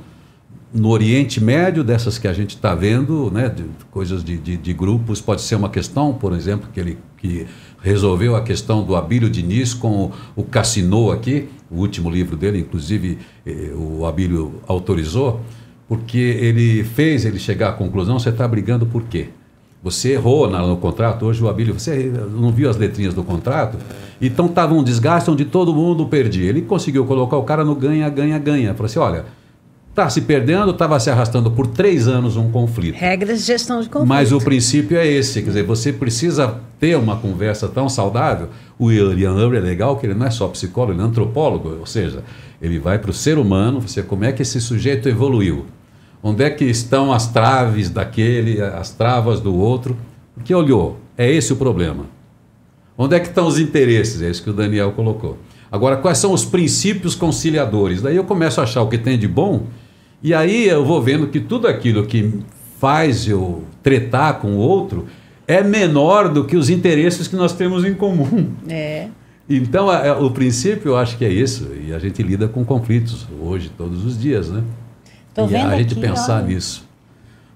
no 0.74 0.90
Oriente 0.90 1.44
Médio, 1.44 1.84
dessas 1.84 2.18
que 2.18 2.28
a 2.28 2.34
gente 2.34 2.56
está 2.56 2.74
vendo, 2.74 3.30
né, 3.30 3.50
de, 3.50 3.66
coisas 3.90 4.24
de, 4.24 4.38
de, 4.38 4.56
de 4.56 4.74
grupos, 4.74 5.20
pode 5.20 5.42
ser 5.42 5.56
uma 5.56 5.70
questão, 5.70 6.14
por 6.14 6.34
exemplo, 6.34 6.70
que 6.72 6.80
ele 6.80 6.98
que 7.18 7.46
resolveu 7.82 8.36
a 8.36 8.42
questão 8.42 8.84
do 8.84 8.96
Abílio 8.96 9.30
Diniz 9.30 9.74
com 9.74 10.06
o, 10.06 10.12
o 10.36 10.44
Cassino 10.44 11.12
aqui, 11.12 11.50
o 11.70 11.78
último 11.78 12.10
livro 12.10 12.36
dele, 12.36 12.60
inclusive 12.60 13.20
eh, 13.46 13.72
o 13.76 14.06
Abílio 14.06 14.56
autorizou, 14.68 15.42
porque 15.88 16.18
ele 16.18 16.84
fez 16.84 17.26
ele 17.26 17.38
chegar 17.38 17.70
à 17.70 17.74
conclusão, 17.74 18.18
você 18.18 18.30
está 18.30 18.48
brigando 18.48 18.86
por 18.86 19.04
quê? 19.04 19.30
Você 19.84 20.10
errou 20.14 20.48
na- 20.50 20.62
no 20.66 20.78
contrato, 20.78 21.26
hoje 21.26 21.44
o 21.44 21.50
Abílio, 21.50 21.74
você 21.74 22.12
não 22.32 22.52
viu 22.52 22.70
as 22.70 22.78
letrinhas 22.78 23.14
do 23.16 23.24
contrato? 23.24 23.78
Então 24.22 24.46
estava 24.46 24.74
um 24.76 24.84
desgaste 24.84 25.30
onde 25.32 25.44
todo 25.46 25.74
mundo 25.74 26.06
perdia. 26.06 26.48
Ele 26.50 26.62
conseguiu 26.62 27.04
colocar 27.06 27.38
o 27.38 27.44
cara 27.44 27.66
no 27.66 27.74
ganha, 27.74 28.08
ganha, 28.10 28.38
ganha. 28.38 28.74
Falou 28.76 28.86
assim, 28.86 29.00
olha, 29.00 29.26
está 29.90 30.08
se 30.08 30.22
perdendo, 30.22 30.70
estava 30.70 31.00
se 31.00 31.10
arrastando 31.10 31.50
por 31.50 31.66
três 31.66 32.08
anos 32.08 32.38
um 32.38 32.52
conflito. 32.52 32.96
Regras 32.96 33.40
de 33.40 33.46
gestão 33.48 33.82
de 33.82 33.90
conflito. 33.90 34.08
Mas 34.08 34.32
o 34.32 34.38
princípio 34.40 34.96
é 34.98 35.08
esse, 35.08 35.42
quer 35.42 35.48
dizer, 35.48 35.64
você 35.64 35.92
precisa 35.92 36.60
ter 36.80 36.96
uma 36.96 37.16
conversa 37.16 37.68
tão 37.68 37.90
saudável. 37.90 38.50
O 38.78 38.86
William 38.86 39.34
Ury 39.34 39.58
é 39.58 39.62
legal 39.62 39.98
que 39.98 40.06
ele 40.06 40.14
não 40.14 40.28
é 40.28 40.32
só 40.32 40.48
psicólogo, 40.48 40.94
ele 40.94 41.02
é 41.02 41.06
antropólogo, 41.06 41.78
ou 41.80 41.86
seja, 41.88 42.24
ele 42.62 42.78
vai 42.78 43.00
para 43.00 43.10
o 43.10 43.14
ser 43.14 43.40
humano, 43.40 43.82
você 43.82 44.04
como 44.04 44.24
é 44.26 44.32
que 44.32 44.44
esse 44.44 44.62
sujeito 44.62 45.10
evoluiu? 45.10 45.66
Onde 46.24 46.44
é 46.44 46.50
que 46.50 46.66
estão 46.66 47.12
as 47.12 47.28
traves 47.32 47.90
daquele, 47.90 48.62
as 48.62 48.92
travas 48.92 49.40
do 49.40 49.56
outro? 49.56 49.98
Porque 50.36 50.54
olhou, 50.54 50.98
é 51.18 51.30
esse 51.32 51.52
o 51.52 51.56
problema. 51.56 52.06
Onde 52.98 53.16
é 53.16 53.20
que 53.20 53.28
estão 53.28 53.48
os 53.48 53.60
interesses? 53.60 54.22
É 54.22 54.30
isso 54.30 54.44
que 54.44 54.50
o 54.50 54.54
Daniel 54.54 54.92
colocou. 54.92 55.38
Agora, 55.72 55.98
quais 55.98 56.18
são 56.18 56.34
os 56.34 56.46
princípios 56.46 57.16
conciliadores? 57.16 58.02
Daí 58.02 58.16
eu 58.16 58.24
começo 58.24 58.60
a 58.60 58.64
achar 58.64 58.82
o 58.84 58.88
que 58.88 58.98
tem 58.98 59.18
de 59.18 59.28
bom, 59.28 59.64
e 60.22 60.34
aí 60.34 60.68
eu 60.68 60.86
vou 60.86 61.02
vendo 61.02 61.28
que 61.28 61.40
tudo 61.40 61.68
aquilo 61.68 62.06
que 62.06 62.40
faz 62.78 63.28
eu 63.28 63.64
tretar 63.82 64.36
com 64.40 64.52
o 64.54 64.58
outro 64.58 65.06
é 65.48 65.64
menor 65.64 66.30
do 66.30 66.46
que 66.46 66.56
os 66.56 66.70
interesses 66.70 67.28
que 67.28 67.36
nós 67.36 67.54
temos 67.54 67.84
em 67.84 67.94
comum. 67.94 68.50
É. 68.70 69.08
Então, 69.50 69.90
a- 69.90 70.10
a- 70.12 70.20
o 70.20 70.30
princípio 70.32 70.90
eu 70.92 70.98
acho 70.98 71.18
que 71.18 71.26
é 71.26 71.30
isso, 71.30 71.70
e 71.88 71.94
a 71.94 72.00
gente 72.00 72.22
lida 72.22 72.48
com 72.48 72.64
conflitos 72.64 73.28
hoje, 73.42 73.72
todos 73.76 74.06
os 74.06 74.18
dias, 74.20 74.50
né? 74.50 74.64
Tô 75.34 75.46
e 75.46 75.48
vendo 75.48 75.72
a 75.72 75.78
gente 75.78 75.92
aqui, 75.94 76.02
pensar 76.02 76.38
olha. 76.38 76.48
nisso. 76.48 76.90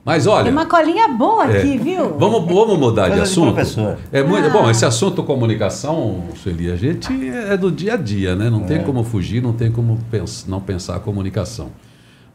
Mas 0.03 0.27
olha. 0.27 0.43
Tem 0.43 0.51
uma 0.51 0.67
colinha 0.67 1.07
boa 1.07 1.45
É. 1.51 1.57
aqui, 1.57 1.77
viu? 1.79 2.15
Vamos, 2.17 2.45
vamos 2.45 2.77
mudar 2.77 3.09
de 3.09 3.15
de 3.15 3.21
assunto. 3.21 3.53
professor. 3.55 3.97
É 4.11 4.21
muito 4.21 4.47
Ah. 4.47 4.51
bom. 4.51 4.69
Esse 4.69 4.85
assunto 4.85 5.23
comunicação, 5.23 6.23
Sueli, 6.41 6.71
a 6.71 6.75
gente 6.75 7.11
é 7.29 7.57
do 7.57 7.71
dia 7.71 7.95
a 7.95 7.97
dia, 7.97 8.35
né? 8.35 8.49
Não 8.49 8.61
tem 8.61 8.83
como 8.83 9.03
fugir, 9.03 9.41
não 9.41 9.51
tem 9.53 9.71
como 9.71 9.97
pens- 10.11 10.45
não 10.47 10.61
pensar 10.61 10.95
a 10.95 10.99
comunicação. 10.99 11.69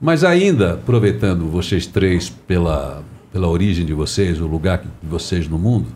Mas 0.01 0.24
ainda 0.24 0.74
aproveitando 0.74 1.47
vocês 1.49 1.86
três 1.86 2.28
pela 2.28 3.03
pela 3.32 3.47
origem 3.47 3.86
de 3.86 3.95
vocês, 3.95 4.41
o 4.41 4.47
lugar 4.49 4.78
de 4.78 4.88
vocês 5.09 5.47
no 5.49 5.57
mundo, 5.57 5.86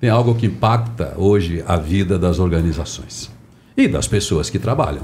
tem 0.00 0.08
algo 0.08 0.32
que 0.36 0.46
impacta 0.46 1.12
hoje 1.16 1.64
a 1.66 1.76
vida 1.76 2.16
das 2.16 2.38
organizações 2.38 3.28
e 3.76 3.88
das 3.88 4.06
pessoas 4.06 4.48
que 4.48 4.60
trabalham 4.60 5.02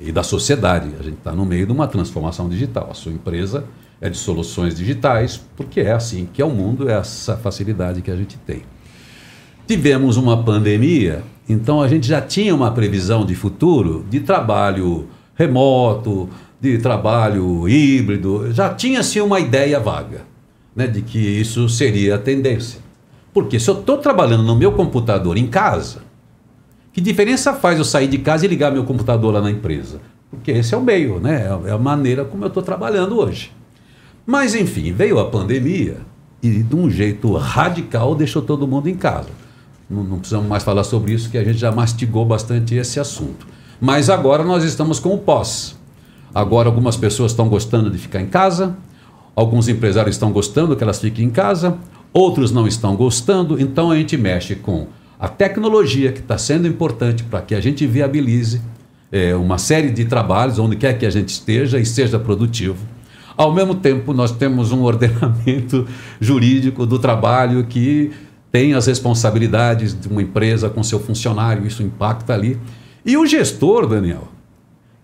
e 0.00 0.12
da 0.12 0.22
sociedade. 0.22 0.90
A 0.98 1.02
gente 1.02 1.18
está 1.18 1.32
no 1.32 1.44
meio 1.44 1.66
de 1.66 1.72
uma 1.72 1.86
transformação 1.86 2.48
digital. 2.48 2.88
A 2.90 2.94
sua 2.94 3.12
empresa 3.12 3.64
é 4.00 4.08
de 4.08 4.16
soluções 4.16 4.74
digitais, 4.74 5.40
porque 5.56 5.80
é 5.80 5.92
assim 5.92 6.28
que 6.32 6.40
é 6.40 6.44
o 6.44 6.50
mundo, 6.50 6.88
é 6.88 6.94
essa 6.94 7.36
facilidade 7.36 8.02
que 8.02 8.10
a 8.10 8.16
gente 8.16 8.36
tem. 8.38 8.62
Tivemos 9.66 10.16
uma 10.16 10.42
pandemia, 10.42 11.22
então 11.48 11.82
a 11.82 11.88
gente 11.88 12.06
já 12.06 12.20
tinha 12.20 12.54
uma 12.54 12.70
previsão 12.70 13.26
de 13.26 13.34
futuro 13.34 14.04
de 14.08 14.20
trabalho 14.20 15.08
remoto, 15.34 16.28
de 16.60 16.78
trabalho 16.78 17.68
híbrido, 17.68 18.52
já 18.52 18.74
tinha-se 18.74 19.20
uma 19.20 19.38
ideia 19.38 19.78
vaga 19.78 20.22
né, 20.74 20.86
de 20.86 21.02
que 21.02 21.18
isso 21.18 21.68
seria 21.68 22.16
a 22.16 22.18
tendência. 22.18 22.80
Porque 23.32 23.60
se 23.60 23.68
eu 23.68 23.78
estou 23.78 23.98
trabalhando 23.98 24.42
no 24.42 24.56
meu 24.56 24.72
computador 24.72 25.36
em 25.36 25.46
casa, 25.46 26.02
que 26.92 27.00
diferença 27.00 27.54
faz 27.54 27.78
eu 27.78 27.84
sair 27.84 28.08
de 28.08 28.18
casa 28.18 28.44
e 28.44 28.48
ligar 28.48 28.72
meu 28.72 28.84
computador 28.84 29.32
lá 29.32 29.40
na 29.40 29.50
empresa? 29.50 30.00
Porque 30.30 30.50
esse 30.50 30.74
é 30.74 30.76
o 30.76 30.82
meio, 30.82 31.20
né? 31.20 31.46
é 31.66 31.70
a 31.70 31.78
maneira 31.78 32.24
como 32.24 32.44
eu 32.44 32.48
estou 32.48 32.62
trabalhando 32.62 33.18
hoje. 33.18 33.52
Mas, 34.26 34.54
enfim, 34.54 34.92
veio 34.92 35.18
a 35.18 35.24
pandemia 35.24 35.98
e, 36.42 36.62
de 36.62 36.76
um 36.76 36.90
jeito 36.90 37.32
radical, 37.34 38.14
deixou 38.14 38.42
todo 38.42 38.66
mundo 38.66 38.88
em 38.88 38.94
casa. 38.94 39.30
Não, 39.88 40.04
não 40.04 40.18
precisamos 40.18 40.46
mais 40.46 40.62
falar 40.62 40.84
sobre 40.84 41.12
isso, 41.12 41.30
que 41.30 41.38
a 41.38 41.44
gente 41.44 41.58
já 41.58 41.72
mastigou 41.72 42.24
bastante 42.24 42.74
esse 42.74 43.00
assunto. 43.00 43.46
Mas 43.80 44.10
agora 44.10 44.44
nós 44.44 44.64
estamos 44.64 45.00
com 45.00 45.14
o 45.14 45.18
pós. 45.18 45.78
Agora, 46.34 46.68
algumas 46.68 46.96
pessoas 46.96 47.32
estão 47.32 47.48
gostando 47.48 47.90
de 47.90 47.96
ficar 47.96 48.20
em 48.20 48.26
casa, 48.26 48.76
alguns 49.34 49.66
empresários 49.66 50.16
estão 50.16 50.30
gostando 50.30 50.76
que 50.76 50.82
elas 50.82 51.00
fiquem 51.00 51.26
em 51.26 51.30
casa, 51.30 51.78
outros 52.12 52.52
não 52.52 52.66
estão 52.66 52.94
gostando, 52.96 53.58
então 53.58 53.90
a 53.90 53.96
gente 53.96 54.16
mexe 54.16 54.54
com 54.54 54.88
a 55.18 55.28
tecnologia, 55.28 56.12
que 56.12 56.20
está 56.20 56.38
sendo 56.38 56.68
importante 56.68 57.24
para 57.24 57.40
que 57.42 57.54
a 57.54 57.60
gente 57.60 57.86
viabilize 57.86 58.60
é, 59.10 59.34
uma 59.34 59.58
série 59.58 59.90
de 59.90 60.04
trabalhos, 60.04 60.58
onde 60.58 60.76
quer 60.76 60.96
que 60.96 61.04
a 61.04 61.10
gente 61.10 61.30
esteja 61.30 61.78
e 61.78 61.84
seja 61.84 62.18
produtivo. 62.18 62.78
Ao 63.36 63.52
mesmo 63.52 63.74
tempo, 63.74 64.12
nós 64.12 64.30
temos 64.30 64.70
um 64.70 64.82
ordenamento 64.84 65.86
jurídico 66.20 66.86
do 66.86 66.98
trabalho 66.98 67.64
que 67.64 68.12
tem 68.52 68.74
as 68.74 68.86
responsabilidades 68.86 69.98
de 69.98 70.08
uma 70.08 70.22
empresa 70.22 70.70
com 70.70 70.82
seu 70.82 71.00
funcionário, 71.00 71.66
isso 71.66 71.82
impacta 71.82 72.32
ali. 72.32 72.58
E 73.04 73.16
o 73.16 73.26
gestor, 73.26 73.86
Daniel, 73.86 74.28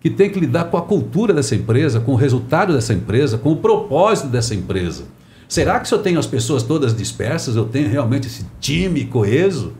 que 0.00 0.10
tem 0.10 0.30
que 0.30 0.38
lidar 0.38 0.64
com 0.64 0.76
a 0.76 0.82
cultura 0.82 1.32
dessa 1.32 1.54
empresa, 1.54 1.98
com 1.98 2.12
o 2.12 2.16
resultado 2.16 2.72
dessa 2.72 2.92
empresa, 2.92 3.38
com 3.38 3.52
o 3.52 3.56
propósito 3.56 4.28
dessa 4.28 4.54
empresa. 4.54 5.04
Será 5.48 5.78
que 5.80 5.88
se 5.88 5.94
eu 5.94 5.98
tenho 5.98 6.18
as 6.18 6.26
pessoas 6.26 6.62
todas 6.62 6.96
dispersas, 6.96 7.56
eu 7.56 7.64
tenho 7.64 7.88
realmente 7.88 8.26
esse 8.26 8.46
time 8.60 9.04
coeso? 9.04 9.72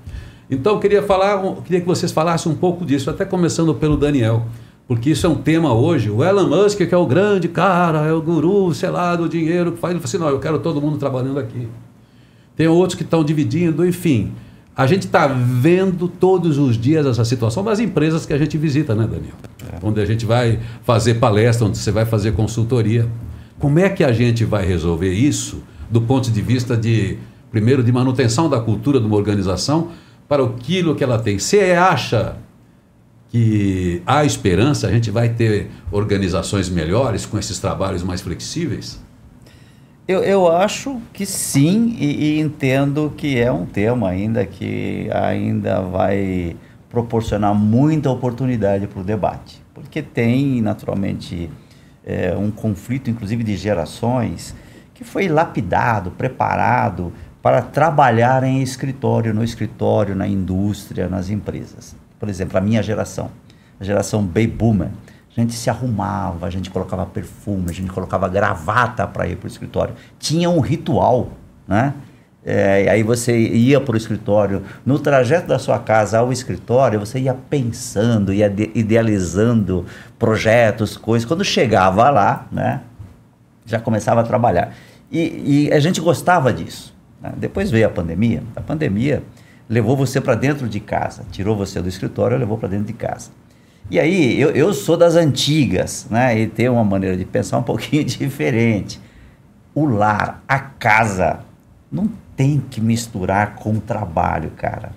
Então 0.55 0.75
eu 0.75 0.79
queria 0.81 1.03
falar, 1.03 1.45
eu 1.45 1.57
queria 1.57 1.81
que 1.81 1.87
vocês 1.87 2.11
falassem 2.13 2.51
um 2.51 2.55
pouco 2.55 2.85
disso, 2.85 3.11
até 3.11 3.25
começando 3.25 3.75
pelo 3.75 3.97
Daniel, 3.97 4.47
porque 4.87 5.11
isso 5.11 5.27
é 5.27 5.29
um 5.29 5.35
tema 5.35 5.73
hoje. 5.73 6.11
O 6.11 6.25
Elon 6.25 6.49
Musk, 6.49 6.79
que 6.79 6.95
é 6.95 6.97
o 6.97 7.07
grande 7.07 7.49
cara, 7.49 8.07
é 8.07 8.13
o 8.13 8.21
guru, 8.21 8.73
sei 8.75 8.91
lá, 8.91 9.17
do 9.17 9.29
dinheiro, 9.29 9.73
que 9.73 9.79
faz, 9.79 9.93
ele 9.93 10.01
fala 10.01 10.09
assim, 10.09 10.19
não, 10.19 10.29
eu 10.29 10.39
quero 10.39 10.59
todo 10.59 10.81
mundo 10.81 10.99
trabalhando 10.99 11.39
aqui. 11.39 11.69
Tem 12.57 12.69
outros 12.69 12.97
que 12.97 13.03
estão 13.03 13.25
dividindo, 13.25 13.87
enfim. 13.87 14.33
A 14.77 14.87
gente 14.87 15.07
está 15.07 15.27
vendo 15.27 16.09
todos 16.09 16.59
os 16.59 16.77
dias 16.77 17.07
essa 17.07 17.25
situação 17.25 17.63
das 17.63 17.79
empresas 17.79 18.27
que 18.27 18.33
a 18.33 18.39
gente 18.39 18.59
visita, 18.59 18.95
né, 18.95 19.07
Daniel? 19.07 19.35
Onde 19.83 20.01
a 20.01 20.05
gente 20.05 20.27
vai 20.27 20.59
fazer 20.83 21.15
palestra, 21.15 21.67
onde 21.67 21.79
você 21.79 21.91
vai 21.91 22.05
fazer 22.05 22.33
consultoria. 22.33 23.09
Como 23.59 23.79
é 23.79 23.89
que 23.89 24.03
a 24.03 24.13
gente 24.13 24.45
vai 24.45 24.67
resolver 24.67 25.13
isso 25.13 25.63
do 25.91 26.01
ponto 26.01 26.31
de 26.31 26.43
vista 26.43 26.77
de, 26.77 27.17
primeiro, 27.53 27.85
de 27.85 27.93
manutenção 27.93 28.49
da 28.49 28.59
cultura 28.61 28.99
de 28.99 29.07
uma 29.07 29.17
organização 29.17 29.91
para 30.29 30.45
aquilo 30.45 30.95
que 30.95 31.05
ela 31.05 31.19
tem? 31.19 31.39
Você 31.39 31.73
acha 31.73 32.37
que 33.29 34.03
há 34.07 34.25
esperança, 34.25 34.87
a 34.87 34.93
gente 34.93 35.11
vai 35.11 35.29
ter 35.29 35.71
organizações 35.91 36.69
melhores 36.69 37.27
com 37.27 37.39
esses 37.39 37.59
trabalhos 37.59 38.03
mais 38.03 38.21
flexíveis? 38.21 39.03
Eu, 40.07 40.23
eu 40.23 40.53
acho 40.53 41.01
que 41.13 41.25
sim, 41.25 41.97
e, 41.99 42.37
e 42.37 42.41
entendo 42.41 43.13
que 43.17 43.39
é 43.41 43.51
um 43.51 43.65
tema 43.65 44.11
ainda 44.11 44.45
que 44.45 45.09
ainda 45.11 45.81
vai 45.81 46.57
proporcionar 46.91 47.55
muita 47.55 48.11
oportunidade 48.11 48.87
para 48.87 49.01
o 49.01 49.03
debate, 49.03 49.63
porque 49.73 50.01
tem 50.03 50.61
naturalmente 50.61 51.51
é, 52.05 52.37
um 52.37 52.51
conflito, 52.51 53.11
inclusive 53.11 53.43
de 53.43 53.57
gerações, 53.57 54.55
que 54.93 55.03
foi 55.03 55.27
lapidado, 55.27 56.13
preparado 56.13 57.13
para 57.45 57.61
trabalhar 57.61 58.43
em 58.43 58.63
escritório, 58.63 59.35
no 59.35 59.45
escritório, 59.45 60.15
na 60.15 60.27
indústria, 60.27 61.09
nas 61.09 61.29
empresas. 61.29 61.95
Por 62.19 62.31
exemplo, 62.31 62.57
a 62.57 62.61
minha 62.63 62.83
geração, 62.83 63.31
a 63.79 63.85
geração 63.85 64.25
baby 64.25 64.47
boomer, 64.47 64.89
a 65.37 65.41
gente 65.43 65.53
se 65.53 65.69
arrumava, 65.69 66.47
a 66.47 66.51
gente 66.51 66.71
colocava 66.71 67.05
perfume, 67.05 67.67
a 67.69 67.75
gente 67.75 67.93
colocava 67.93 68.31
gravata 68.31 69.07
para 69.07 69.29
ir 69.29 69.37
para 69.37 69.45
o 69.45 69.51
escritório. 69.51 69.95
Tinha 70.19 70.49
um 70.49 70.59
ritual, 70.59 71.33
né? 71.69 71.93
É, 72.43 72.89
aí 72.89 73.03
você 73.03 73.37
ia 73.37 73.79
para 73.79 73.93
o 73.93 73.97
escritório. 73.99 74.63
No 74.87 74.99
trajeto 74.99 75.47
da 75.47 75.59
sua 75.59 75.79
casa 75.79 76.21
ao 76.21 76.33
escritório, 76.33 76.99
você 76.99 77.19
ia 77.19 77.35
pensando, 77.35 78.33
ia 78.33 78.51
idealizando 78.75 79.85
projetos, 80.19 80.97
coisas. 80.97 81.29
Quando 81.29 81.45
chegava 81.45 82.09
lá, 82.09 82.47
né, 82.51 82.81
já 83.67 83.79
começava 83.79 84.23
a 84.23 84.25
trabalhar. 84.25 84.75
E, 85.13 85.67
e 85.69 85.73
a 85.75 85.79
gente 85.79 86.01
gostava 86.01 86.51
disso. 86.51 86.94
Né? 87.25 87.33
Depois 87.39 87.71
veio 87.71 87.87
a 87.87 87.91
pandemia. 87.91 88.43
A 88.55 88.61
pandemia 88.61 89.23
levou 89.69 89.97
você 89.97 90.21
para 90.21 90.35
dentro 90.35 90.69
de 90.69 90.79
casa, 90.79 91.25
tirou 91.33 91.57
você 91.57 91.81
do 91.81 91.89
escritório, 91.89 92.37
levou 92.37 92.59
para 92.59 92.69
dentro 92.69 92.85
de 92.85 92.93
casa. 92.93 93.31
E 93.91 93.99
aí, 93.99 94.41
eu, 94.41 94.51
eu 94.51 94.73
sou 94.73 94.97
das 94.97 95.15
antigas, 95.15 96.07
né? 96.11 96.39
E 96.39 96.47
tenho 96.47 96.75
uma 96.75 96.85
maneira 96.85 97.17
de 97.17 97.25
pensar 97.25 97.59
um 97.59 97.63
pouquinho 97.65 98.05
diferente. 98.05 99.01
O 99.75 99.87
lar, 99.87 100.43
a 100.47 100.59
casa, 100.59 101.41
não 101.91 102.11
tem 102.37 102.63
que 102.71 102.81
misturar 102.81 103.55
com 103.57 103.73
o 103.73 103.81
trabalho, 103.81 104.51
cara. 104.57 104.93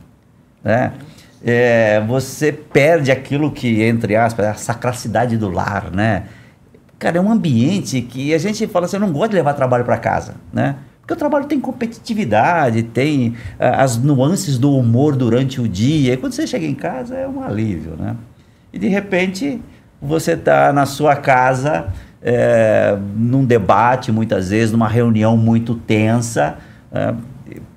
Né? 0.63 0.93
É, 1.43 2.01
você 2.01 2.51
perde 2.51 3.11
aquilo 3.11 3.51
que, 3.51 3.83
entre 3.83 4.15
aspas, 4.15 4.45
é 4.45 4.49
a 4.49 4.55
sacracidade 4.55 5.37
do 5.37 5.49
lar, 5.49 5.91
né? 5.91 6.23
Cara, 6.97 7.17
é 7.17 7.21
um 7.21 7.31
ambiente 7.31 8.01
que 8.01 8.33
a 8.33 8.37
gente 8.37 8.65
fala 8.67 8.85
assim, 8.85 8.95
eu 8.95 9.01
não 9.01 9.11
gosto 9.11 9.31
de 9.31 9.35
levar 9.35 9.53
trabalho 9.53 9.85
para 9.85 9.97
casa, 9.97 10.35
né? 10.51 10.77
Porque 11.07 11.13
o 11.13 11.17
trabalho 11.17 11.45
tem 11.45 11.57
competitividade, 11.57 12.83
tem 12.83 13.29
uh, 13.29 13.33
as 13.77 13.95
nuances 13.95 14.57
do 14.57 14.75
humor 14.75 15.15
durante 15.15 15.61
o 15.61 15.65
dia. 15.65 16.13
E 16.13 16.17
quando 16.17 16.33
você 16.33 16.45
chega 16.45 16.65
em 16.65 16.75
casa 16.75 17.15
é 17.15 17.25
um 17.25 17.41
alívio, 17.41 17.95
né? 17.97 18.17
E 18.73 18.77
de 18.77 18.89
repente 18.89 19.61
você 20.01 20.33
está 20.33 20.73
na 20.73 20.85
sua 20.85 21.15
casa, 21.15 21.93
é, 22.21 22.97
num 23.15 23.45
debate, 23.45 24.11
muitas 24.11 24.49
vezes, 24.49 24.73
numa 24.73 24.89
reunião 24.89 25.37
muito 25.37 25.75
tensa. 25.75 26.57
É, 26.91 27.13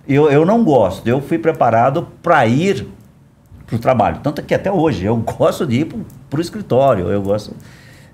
eu, 0.08 0.28
eu 0.28 0.44
não 0.44 0.64
gosto, 0.64 1.06
eu 1.06 1.20
fui 1.20 1.38
preparado 1.38 2.08
para 2.20 2.44
ir 2.48 2.84
para 3.64 3.76
o 3.76 3.78
trabalho. 3.78 4.18
Tanto 4.24 4.42
que 4.42 4.56
até 4.56 4.72
hoje 4.72 5.04
eu 5.04 5.14
gosto 5.38 5.64
de 5.64 5.82
ir 5.82 5.94
para 6.28 6.38
o 6.38 6.40
escritório, 6.40 7.08
eu 7.08 7.22
gosto. 7.22 7.54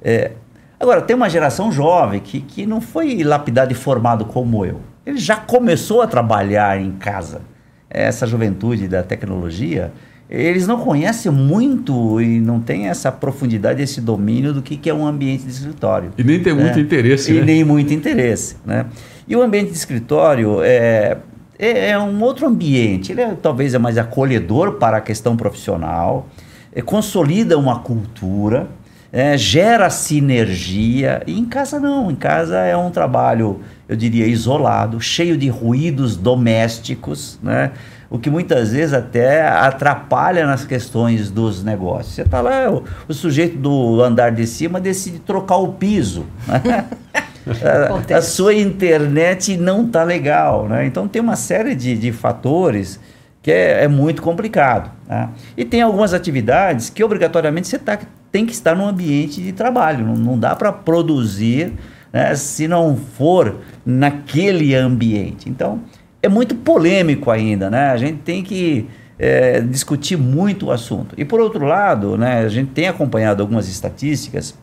É, 0.03 0.33
agora, 0.79 1.01
tem 1.01 1.17
uma 1.17 1.31
geração 1.31 1.73
jovem 1.73 2.21
que, 2.21 2.43
que 2.43 2.67
não 2.67 2.83
foi 2.83 3.25
lapidado 3.25 3.73
e 3.73 3.75
formado 3.75 4.27
como 4.27 4.63
eu. 4.63 4.79
Ele 5.07 5.19
já 5.19 5.37
começou 5.37 6.03
a 6.03 6.07
trabalhar 6.07 6.81
em 6.81 6.91
casa. 6.93 7.41
Essa 7.89 8.27
juventude 8.27 8.89
da 8.89 9.05
tecnologia, 9.05 9.93
eles 10.29 10.67
não 10.67 10.81
conhecem 10.81 11.31
muito 11.31 12.21
e 12.21 12.41
não 12.41 12.61
têm 12.61 12.89
essa 12.89 13.13
profundidade, 13.13 13.81
esse 13.81 14.01
domínio 14.01 14.53
do 14.53 14.61
que, 14.61 14.77
que 14.77 14.91
é 14.91 14.95
um 14.95 15.07
ambiente 15.07 15.45
de 15.45 15.51
escritório. 15.53 16.11
E 16.19 16.25
nem 16.25 16.43
tem 16.43 16.53
muito 16.53 16.79
é, 16.79 16.83
interesse, 16.83 17.31
E 17.33 17.35
né? 17.35 17.45
nem 17.45 17.65
muito 17.65 17.95
interesse, 17.95 18.57
né? 18.67 18.87
E 19.29 19.37
o 19.37 19.43
ambiente 19.43 19.71
de 19.71 19.77
escritório 19.77 20.61
é, 20.63 21.19
é, 21.59 21.91
é, 21.91 21.99
um 21.99 22.21
outro 22.23 22.47
ambiente. 22.47 23.13
Ele 23.13 23.21
é, 23.21 23.35
talvez 23.41 23.75
é 23.75 23.79
mais 23.79 23.97
acolhedor 23.97 24.73
para 24.75 24.97
a 24.97 25.01
questão 25.01 25.37
profissional, 25.37 26.29
é, 26.75 26.83
consolida 26.83 27.57
uma 27.57 27.79
cultura, 27.79 28.69
é, 29.17 29.39
gera 29.39 29.89
sinergia. 29.89 31.23
E 31.27 31.39
em 31.39 31.47
casa 31.47 31.81
não. 31.81 32.11
Em 32.11 32.15
casa 32.15 32.59
é 32.59 32.77
um 32.77 32.91
trabalho, 32.91 33.61
eu 33.89 33.97
diria, 33.97 34.27
isolado, 34.27 35.01
cheio 35.01 35.39
de 35.39 35.49
ruídos 35.49 36.19
domésticos, 36.19 37.39
né? 37.43 37.73
o 38.11 38.19
que 38.19 38.29
muitas 38.29 38.73
vezes 38.73 38.93
até 38.93 39.49
atrapalha 39.49 40.47
nas 40.47 40.67
questões 40.67 41.31
dos 41.31 41.65
negócios. 41.65 42.15
Você 42.15 42.23
está 42.23 42.43
lá, 42.43 42.71
o, 42.71 42.85
o, 43.09 43.15
sujeito 43.15 43.57
do 43.57 44.03
andar 44.03 44.33
de 44.33 44.47
cima 44.47 44.79
decide 44.79 45.19
trocar 45.19 45.57
o 45.57 45.73
piso. 45.73 46.27
Né? 46.47 46.85
a, 48.13 48.19
a, 48.19 48.21
sua 48.21 48.53
internet 48.53 49.57
não 49.57 49.87
está 49.87 50.05
legal. 50.05 50.69
Né? 50.69 50.85
Então 50.85 51.09
tem 51.09 51.23
uma 51.23 51.37
série 51.37 51.75
de, 51.75 51.97
de 51.97 52.13
fatores 52.13 53.01
que 53.43 53.51
é, 53.51 53.85
é 53.85 53.89
muito 53.89 54.21
complicado. 54.21 54.91
Né? 55.09 55.31
E 55.57 55.65
tem 55.65 55.81
algumas 55.81 56.13
atividades 56.13 56.91
que 56.91 57.03
obrigatoriamente 57.03 57.67
você 57.67 57.79
tá, 57.79 57.99
tem 58.37 58.45
que 58.45 58.53
estar 58.53 58.77
num 58.77 58.87
ambiente 58.87 59.41
de 59.41 59.51
trabalho. 59.51 60.05
Não, 60.05 60.15
não 60.15 60.39
dá 60.39 60.55
para 60.55 60.71
produzir 60.71 61.73
né, 62.13 62.35
se 62.35 62.69
não 62.69 62.95
for 62.95 63.61
naquele 63.85 64.75
ambiente. 64.75 65.49
Então 65.49 65.81
é 66.23 66.29
muito 66.29 66.55
polêmico 66.55 67.31
ainda, 67.31 67.71
né? 67.71 67.89
A 67.89 67.97
gente 67.97 68.19
tem 68.19 68.43
que 68.43 68.91
é, 69.19 69.63
discutir 69.63 70.19
muito 70.19 70.67
o 70.67 70.71
assunto. 70.71 71.15
E 71.17 71.25
por 71.25 71.41
outro 71.41 71.65
lado, 71.65 72.19
né, 72.19 72.41
a 72.41 72.49
gente 72.51 72.73
tem 72.73 72.89
acompanhado 72.89 73.43
algumas 73.43 73.71
estatísticas 73.71 74.55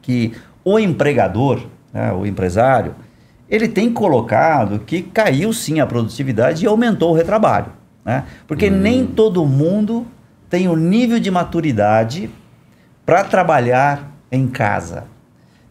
que 0.00 0.32
o 0.64 0.78
empregador, 0.78 1.66
né, 1.92 2.12
o 2.12 2.24
empresário, 2.24 2.94
ele 3.48 3.66
tem 3.66 3.92
colocado 3.92 4.78
que 4.86 5.02
caiu 5.02 5.52
sim 5.52 5.80
a 5.80 5.86
produtividade 5.86 6.64
e 6.64 6.68
aumentou 6.68 7.10
o 7.10 7.16
retrabalho. 7.16 7.72
Né? 8.04 8.22
Porque 8.46 8.70
hum. 8.70 8.76
nem 8.76 9.04
todo 9.04 9.44
mundo 9.44 10.06
tem 10.48 10.68
o 10.68 10.76
nível 10.76 11.18
de 11.18 11.28
maturidade 11.28 12.30
para 13.10 13.24
trabalhar 13.24 14.16
em 14.30 14.46
casa. 14.46 15.02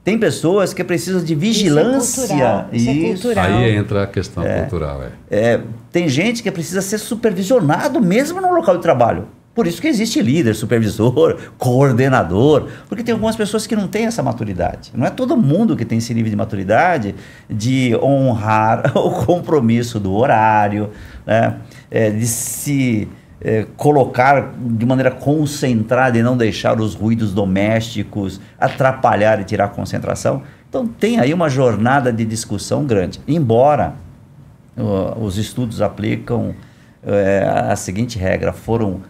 Tem 0.04 0.20
pessoas 0.20 0.74
que 0.74 0.84
precisam 0.84 1.24
de 1.24 1.34
vigilância. 1.34 2.22
Isso 2.22 2.34
é 2.34 2.36
cultural. 2.36 2.70
Isso 2.74 2.90
é 2.90 2.94
cultural. 2.96 3.46
Aí 3.46 3.76
entra 3.78 4.04
a 4.04 4.08
questão 4.08 4.44
é, 4.44 4.60
cultural. 4.60 5.04
É. 5.04 5.54
é. 5.54 5.62
tem 5.90 6.10
gente 6.10 6.44
que 6.44 6.52
precisa 6.52 6.82
ser 6.82 6.98
supervisionado 6.98 8.02
mesmo 8.02 8.42
no 8.42 8.54
local 8.54 8.76
de 8.76 8.82
trabalho. 8.82 9.26
Por 9.56 9.68
isso 9.68 9.82
que 9.82 9.88
existe 9.88 10.22
líder, 10.22 10.54
supervisor, 10.54 11.38
coordenador, 11.58 12.68
porque 12.90 13.04
tem 13.04 13.14
algumas 13.14 13.38
pessoas 13.38 13.66
que 13.66 13.74
não 13.74 13.88
têm 13.88 14.06
essa 14.06 14.22
maturidade. 14.22 14.92
Não 14.94 15.08
é 15.08 15.10
todo 15.10 15.38
mundo 15.38 15.78
que 15.78 15.86
tem 15.86 16.00
esse 16.00 16.14
nível 16.14 16.30
de 16.30 16.36
maturidade 16.36 17.16
de 17.50 17.96
honrar 18.04 18.92
o 18.98 19.12
compromisso 19.12 19.98
do 19.98 20.14
horário, 20.14 20.90
né? 21.26 21.56
É, 21.90 22.10
de 22.10 22.28
se 22.28 23.08
é, 23.42 23.66
colocar 23.78 24.54
de 24.58 24.86
maneira 24.86 25.12
concentrada 25.12 26.18
e 26.18 26.24
não 26.24 26.36
deixar 26.36 26.80
os 26.80 26.94
ruídos 26.94 27.34
domésticos 27.34 28.40
atrapalhar 28.60 29.40
e 29.40 29.44
tirar 29.44 29.66
a 29.66 29.70
concentração. 29.70 30.44
Então 30.68 30.86
tem 30.86 31.20
aí 31.20 31.34
uma 31.34 31.50
jornada 31.50 32.12
de 32.12 32.26
discussão 32.26 32.86
grande. 32.86 33.20
Embora 33.28 33.94
uh, 34.78 35.24
os 35.24 35.38
estudos 35.38 35.82
aplicam 35.82 36.50
uh, 37.04 37.72
a 37.72 37.76
seguinte 37.76 38.20
regra: 38.20 38.52
foram 38.52 39.02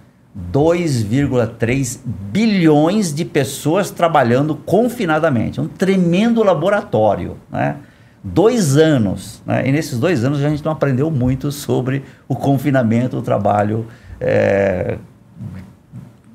2,3 0.54 2.00
bilhões 2.06 3.14
de 3.14 3.26
pessoas 3.26 3.90
trabalhando 3.90 4.56
confinadamente, 4.56 5.60
um 5.60 5.68
tremendo 5.68 6.44
laboratório, 6.44 7.36
né? 7.52 7.78
Dois 8.22 8.76
anos, 8.76 9.42
né? 9.46 9.66
e 9.66 9.72
nesses 9.72 9.98
dois 9.98 10.26
anos 10.26 10.44
a 10.44 10.50
gente 10.50 10.64
não 10.64 10.74
aprendeu 10.74 11.10
muito 11.10 11.54
sobre 11.54 12.04
o 12.28 12.36
confinamento, 12.36 13.18
o 13.18 13.22
trabalho 13.22 13.88
é, 14.20 14.98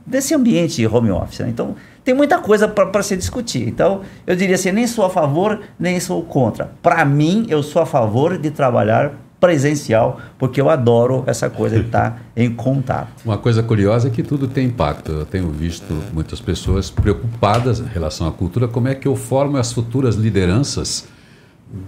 desse 0.05 0.35
ambiente 0.35 0.77
de 0.77 0.87
home 0.87 1.11
office. 1.11 1.41
Né? 1.41 1.49
Então, 1.49 1.75
tem 2.05 2.15
muita 2.15 2.39
coisa 2.39 2.69
para 2.69 3.03
se 3.03 3.17
discutir. 3.17 3.67
Então, 3.67 4.03
eu 4.27 4.37
diria 4.37 4.55
assim, 4.55 4.71
nem 4.71 4.87
sou 4.87 5.05
a 5.05 5.11
favor, 5.11 5.61
nem 5.79 5.99
sou 5.99 6.23
contra. 6.23 6.71
Para 6.83 7.05
mim, 7.05 7.47
eu 7.49 7.63
sou 7.63 7.81
a 7.81 7.87
favor 7.87 8.37
de 8.37 8.51
trabalhar 8.51 9.13
presencial, 9.41 10.21
porque 10.39 10.59
eu 10.59 10.71
adoro 10.71 11.23
essa 11.27 11.51
coisa 11.51 11.79
de 11.79 11.87
estar 11.87 12.23
em 12.37 12.51
contato. 12.55 13.09
Uma 13.25 13.37
coisa 13.37 13.63
curiosa 13.63 14.09
é 14.09 14.11
que 14.11 14.23
tudo 14.23 14.49
tem 14.49 14.67
impacto. 14.67 15.13
Eu 15.13 15.27
tenho 15.27 15.51
visto 15.51 15.93
muitas 16.13 16.41
pessoas 16.41 16.91
preocupadas 16.91 17.81
em 17.81 17.87
relação 17.87 18.27
à 18.27 18.33
cultura, 18.33 18.69
como 18.69 18.89
é 18.89 18.95
que 18.95 19.09
eu 19.09 19.17
formo 19.17 19.57
as 19.57 19.73
futuras 19.73 20.15
lideranças 20.15 21.07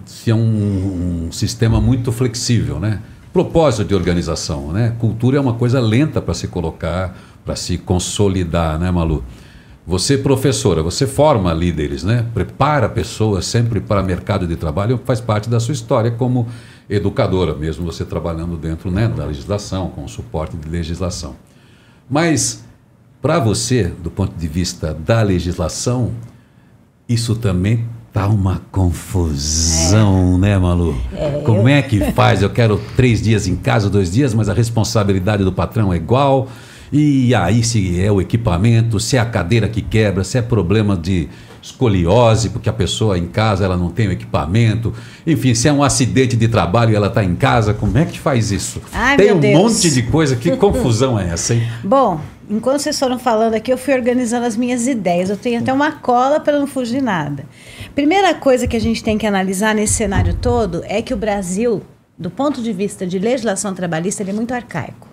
se 0.05 0.31
é 0.31 0.35
um, 0.35 1.27
um 1.27 1.33
sistema 1.33 1.81
muito 1.81 2.11
flexível, 2.11 2.81
né? 2.81 3.01
Propósito 3.37 3.85
de 3.85 3.95
organização, 3.95 4.73
né? 4.73 4.97
Cultura 4.99 5.37
é 5.37 5.41
uma 5.41 5.53
coisa 5.53 5.79
lenta 5.79 6.23
para 6.23 6.33
se 6.33 6.49
colocar, 6.49 7.15
para 7.45 7.55
se 7.55 7.77
consolidar, 7.77 8.79
né, 8.79 8.91
Malu? 8.91 9.23
Você, 9.87 10.17
professora, 10.17 10.83
você 10.83 11.07
forma 11.07 11.53
líderes, 11.53 12.03
né? 12.03 12.25
Prepara 12.33 12.89
pessoas 12.89 13.45
sempre 13.45 13.79
para 13.79 14.03
mercado 14.03 14.47
de 14.47 14.57
trabalho, 14.57 14.99
faz 15.05 15.21
parte 15.21 15.51
da 15.51 15.61
sua 15.61 15.75
história 15.75 16.11
como 16.11 16.49
educadora, 16.89 17.55
mesmo 17.55 17.85
você 17.85 18.07
trabalhando 18.07 18.57
dentro 18.57 18.91
né, 18.91 19.07
da 19.07 19.27
legislação, 19.27 19.91
com 19.91 20.07
o 20.07 20.09
suporte 20.09 20.57
de 20.57 20.67
legislação. 20.67 21.37
Mas, 22.09 22.65
para 23.21 23.39
você, 23.39 23.93
do 24.03 24.11
ponto 24.11 24.35
de 24.35 24.49
vista 24.49 24.95
da 24.95 25.21
legislação, 25.21 26.13
isso 27.07 27.37
também 27.37 27.87
Tá 28.17 28.29
uma 28.29 28.63
confusão, 28.73 30.37
é. 30.37 30.39
né, 30.39 30.59
Malu? 30.59 30.99
É, 31.13 31.43
Como 31.45 31.69
eu... 31.69 31.69
é 31.69 31.83
que 31.83 32.01
faz? 32.13 32.41
Eu 32.41 32.49
quero 32.49 32.81
três 32.97 33.21
dias 33.21 33.47
em 33.47 33.55
casa, 33.55 33.91
dois 33.91 34.11
dias, 34.11 34.33
mas 34.33 34.49
a 34.49 34.55
responsabilidade 34.55 35.45
do 35.45 35.53
patrão 35.53 35.93
é 35.93 35.97
igual. 35.97 36.49
E 36.91 37.35
aí, 37.35 37.63
se 37.63 38.01
é 38.03 38.11
o 38.11 38.19
equipamento, 38.19 38.99
se 38.99 39.19
é 39.19 39.21
a 39.21 39.27
cadeira 39.27 39.69
que 39.69 39.83
quebra, 39.83 40.25
se 40.25 40.39
é 40.39 40.41
problema 40.41 40.97
de 40.97 41.29
escoliose, 41.61 42.49
porque 42.49 42.71
a 42.71 42.73
pessoa 42.73 43.19
em 43.19 43.27
casa 43.27 43.67
ela 43.67 43.77
não 43.77 43.91
tem 43.91 44.09
o 44.09 44.13
equipamento, 44.13 44.95
enfim, 45.27 45.55
se 45.55 45.69
é 45.69 45.73
um 45.73 45.83
acidente 45.83 46.37
de 46.37 46.49
trabalho 46.49 46.93
e 46.93 46.95
ela 46.95 47.09
está 47.09 47.23
em 47.23 47.35
casa, 47.35 47.75
como 47.75 47.99
é 47.99 48.07
que 48.07 48.19
faz 48.19 48.51
isso? 48.51 48.81
Ai, 48.95 49.19
tem 49.19 49.33
um 49.33 49.41
Deus. 49.41 49.59
monte 49.59 49.91
de 49.91 50.03
coisa, 50.05 50.37
que 50.37 50.53
confusão 50.57 51.19
é 51.19 51.29
essa, 51.29 51.53
hein? 51.53 51.69
Bom, 51.85 52.19
enquanto 52.49 52.81
vocês 52.81 52.99
foram 52.99 53.19
falando 53.19 53.55
aqui, 53.55 53.73
eu 53.73 53.79
fui 53.79 53.95
organizando 53.95 54.47
as 54.47 54.57
minhas 54.57 54.87
ideias. 54.87 55.31
Eu 55.31 55.37
tenho 55.37 55.61
até 55.61 55.73
uma 55.73 55.93
cola 55.93 56.41
para 56.41 56.59
não 56.59 56.67
fugir 56.67 57.03
nada. 57.03 57.45
Primeira 57.95 58.35
coisa 58.35 58.67
que 58.67 58.77
a 58.77 58.81
gente 58.81 59.03
tem 59.03 59.19
que 59.19 59.27
analisar 59.27 59.75
nesse 59.75 59.95
cenário 59.95 60.35
todo 60.35 60.83
é 60.87 61.03
que 61.03 61.15
o 61.15 61.17
Brasil, 61.17 61.83
do 62.19 62.31
ponto 62.31 62.63
de 62.63 62.73
vista 62.73 63.07
de 63.07 63.19
legislação 63.19 63.75
trabalhista, 63.75 64.23
ele 64.23 64.31
é 64.31 64.35
muito 64.35 64.55
arcaico. 64.55 65.09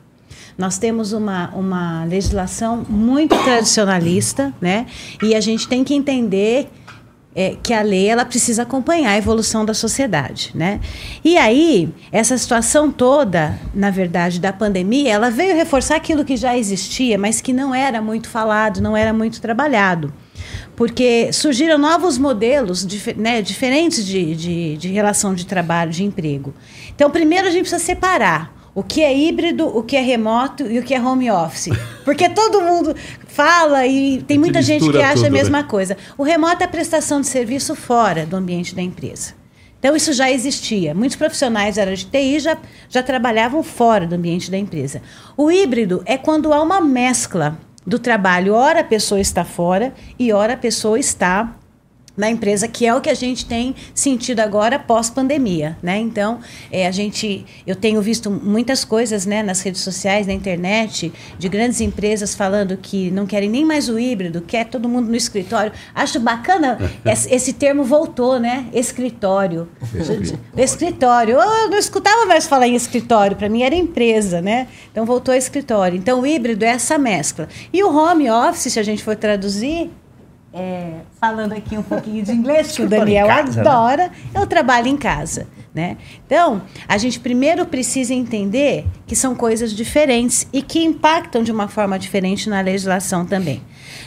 Nós 0.58 0.78
temos 0.78 1.14
uma, 1.14 1.50
uma 1.56 2.06
legislação 2.06 2.86
muito 2.88 3.36
tradicionalista, 3.44 4.54
né? 4.62 4.86
E 5.22 5.34
a 5.34 5.42
gente 5.42 5.68
tem 5.68 5.84
que 5.84 5.96
entender 5.96 6.70
é, 7.36 7.56
que 7.62 7.74
a 7.74 7.82
lei 7.82 8.08
ela 8.08 8.26
precisa 8.26 8.64
acompanhar 8.64 9.12
a 9.12 9.18
evolução 9.18 9.66
da 9.66 9.74
sociedade, 9.74 10.52
né? 10.54 10.80
E 11.24 11.38
aí 11.38 11.90
essa 12.12 12.38
situação 12.38 12.92
toda, 12.92 13.60
na 13.74 13.90
verdade, 13.90 14.40
da 14.40 14.54
pandemia, 14.54 15.14
ela 15.14 15.30
veio 15.30 15.56
reforçar 15.56 15.96
aquilo 15.96 16.24
que 16.24 16.38
já 16.38 16.58
existia, 16.58 17.18
mas 17.18 17.42
que 17.42 17.52
não 17.52 17.74
era 17.74 18.02
muito 18.02 18.30
falado, 18.30 18.82
não 18.82 18.96
era 18.96 19.12
muito 19.12 19.42
trabalhado, 19.42 20.14
porque 20.76 21.32
surgiram 21.34 21.78
novos 21.78 22.18
modelos, 22.18 22.86
né, 23.16 23.42
diferentes 23.42 24.06
de, 24.06 24.36
de, 24.36 24.78
de 24.78 24.88
relação 24.90 25.34
de 25.34 25.46
trabalho, 25.46 25.92
de 25.92 26.04
emprego. 26.04 26.54
Então, 26.96 27.10
primeiro 27.10 27.48
a 27.48 27.52
gente 27.52 27.62
precisa 27.62 27.84
separar 27.84 28.53
o 28.76 28.84
que 28.84 29.01
é 29.01 29.15
híbrido, 29.15 29.67
o 29.67 29.84
que 29.84 29.95
é 29.95 30.01
remoto 30.01 30.63
e 30.63 30.80
o 30.80 30.84
que 30.84 30.93
é 30.93 31.01
home 31.01 31.30
office. 31.30 31.69
Porque 32.03 32.28
todo 32.30 32.61
mundo 32.61 32.95
fala 33.28 33.86
e 33.86 34.21
tem 34.24 34.38
muita 34.38 34.61
gente 34.61 34.89
que 34.89 34.97
acha 34.97 35.11
a 35.11 35.13
tudo, 35.15 35.24
né? 35.24 35.30
mesma 35.30 35.63
coisa. 35.63 35.97
O 36.17 36.24
remoto 36.24 36.63
é 36.63 36.65
a 36.65 36.69
prestação 36.69 37.21
de 37.21 37.28
serviço 37.28 37.76
fora 37.76 38.26
do 38.26 38.36
ambiente 38.36 38.74
da 38.74 38.82
empresa. 38.82 39.34
Então, 39.80 39.95
isso 39.95 40.13
já 40.13 40.32
existia. 40.32 40.93
Muitos 40.93 41.17
profissionais 41.17 41.76
da 41.76 41.82
área 41.82 41.95
de 41.95 42.05
TI 42.05 42.39
já, 42.39 42.57
já 42.88 43.03
trabalhavam 43.03 43.61
fora 43.61 44.07
do 44.07 44.15
ambiente 44.15 44.49
da 44.49 44.57
empresa. 44.57 45.01
O 45.36 45.51
híbrido 45.51 46.01
é 46.05 46.17
quando 46.17 46.53
há 46.53 46.61
uma 46.61 46.80
mescla 46.80 47.57
do 47.86 47.99
trabalho. 47.99 48.53
Ora 48.53 48.80
a 48.80 48.84
pessoa 48.84 49.19
está 49.19 49.43
fora 49.43 49.93
e 50.17 50.32
ora 50.32 50.53
a 50.53 50.57
pessoa 50.57 50.97
está 50.97 51.53
na 52.16 52.30
empresa, 52.30 52.68
que 52.68 52.86
é 52.86 52.93
o 52.93 53.01
que 53.01 53.09
a 53.09 53.14
gente 53.14 53.45
tem 53.45 53.76
sentido 53.93 54.39
agora 54.39 54.78
pós-pandemia, 54.78 55.78
né? 55.82 55.97
Então, 55.97 56.39
é, 56.72 56.88
a 56.88 56.91
gente, 56.91 57.45
eu 57.66 57.76
tenho 57.76 58.01
visto 58.01 58.30
muitas 58.30 58.86
coisas, 58.86 59.26
né, 59.26 59.41
nas 59.41 59.61
redes 59.61 59.82
sociais, 59.82 60.28
na 60.28 60.34
internet, 60.34 61.11
de 61.38 61.49
grandes 61.49 61.82
empresas 61.82 62.36
falando 62.36 62.78
que 62.78 63.09
não 63.09 63.26
querem 63.26 63.49
nem 63.49 63.66
mais 63.66 63.89
o 63.89 63.97
híbrido, 63.97 64.41
quer 64.41 64.66
todo 64.66 64.88
mundo 64.88 65.09
no 65.09 65.16
escritório. 65.16 65.72
Acho 65.95 66.20
bacana, 66.20 66.78
esse, 67.05 67.34
esse 67.34 67.53
termo 67.53 67.84
voltou, 67.84 68.39
né? 68.39 68.68
Escritório. 68.74 69.68
Escritório. 69.82 70.39
Escritório. 70.55 71.39
Eu 71.39 71.70
não 71.70 71.78
escutava 71.78 72.26
mais 72.26 72.45
falar 72.45 72.68
em 72.68 72.76
escritório, 72.76 73.36
para 73.36 73.49
mim 73.49 73.64
era 73.64 73.74
empresa, 73.74 74.41
né? 74.41 74.68
Então 74.91 75.05
voltou 75.05 75.34
a 75.34 75.38
escritório. 75.38 75.97
Então 75.97 76.22
o 76.22 76.28
híbrido 76.28 76.64
é 76.64 76.70
essa 76.70 76.97
mescla. 76.97 77.47
E 77.72 77.84
o 77.84 77.95
home 77.95 78.30
office, 78.30 78.72
se 78.72 78.80
a 78.80 78.84
gente 78.84 79.03
for 79.03 79.16
traduzir, 79.16 79.89
é, 80.54 80.99
falando 81.20 81.54
aqui 81.54 81.78
um 81.78 81.84
pouquinho 81.84 82.24
de 82.24 82.32
inglês, 82.32 82.72
que 82.72 82.84
o 82.84 82.88
Daniel 82.88 83.28
né? 83.28 83.34
adora, 83.34 84.12
eu 84.34 84.45
trabalho 84.45 84.88
em 84.88 84.95
casa. 84.95 85.47
Né? 85.74 85.97
Então, 86.26 86.61
a 86.88 86.99
gente 86.99 87.19
primeiro 87.19 87.65
precisa 87.65 88.13
entender 88.13 88.86
que 89.07 89.15
são 89.15 89.34
coisas 89.34 89.74
diferentes 89.74 90.47
e 90.53 90.61
que 90.61 90.84
impactam 90.84 91.41
de 91.41 91.51
uma 91.51 91.67
forma 91.67 91.97
diferente 91.97 92.47
na 92.47 92.61
legislação 92.61 93.26
também. 93.26 93.63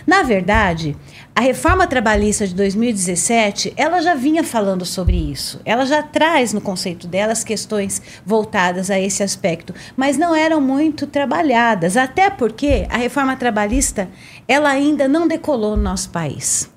Na 0.06 0.22
verdade, 0.22 0.96
a 1.34 1.40
reforma 1.40 1.84
trabalhista 1.88 2.46
de 2.46 2.54
2017, 2.54 3.74
ela 3.76 4.00
já 4.00 4.14
vinha 4.14 4.44
falando 4.44 4.86
sobre 4.86 5.16
isso. 5.16 5.60
Ela 5.64 5.84
já 5.84 6.04
traz 6.04 6.52
no 6.52 6.60
conceito 6.60 7.08
dela 7.08 7.32
as 7.32 7.42
questões 7.42 8.00
voltadas 8.24 8.88
a 8.88 9.00
esse 9.00 9.24
aspecto, 9.24 9.74
mas 9.96 10.16
não 10.16 10.36
eram 10.36 10.60
muito 10.60 11.04
trabalhadas, 11.04 11.96
até 11.96 12.30
porque 12.30 12.86
a 12.88 12.96
reforma 12.96 13.36
trabalhista, 13.36 14.08
ela 14.46 14.70
ainda 14.70 15.08
não 15.08 15.26
decolou 15.26 15.76
no 15.76 15.82
nosso 15.82 16.10
país. 16.10 16.70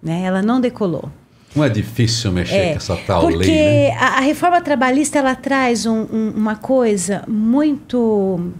Né? 0.00 0.22
Ela 0.22 0.42
não 0.42 0.60
decolou. 0.60 1.10
Não 1.54 1.62
é 1.64 1.68
difícil 1.68 2.32
mexer 2.32 2.54
É, 2.54 2.70
com 2.72 2.76
essa 2.78 2.96
tal 3.06 3.20
porque 3.22 3.36
lei, 3.36 3.88
né? 3.88 3.90
a, 3.98 4.06
a 4.18 4.20
reforma 4.20 4.60
trabalhista 4.62 5.18
ela 5.18 5.34
traz 5.34 5.84
um- 5.86 6.06
um- 6.12 6.32
uma 6.34 6.56
coisa 6.56 7.22
muito 7.28 8.52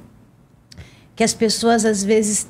que 1.16 1.24
as 1.24 1.32
pessoas 1.34 1.84
às 1.84 2.02
vezes 2.04 2.46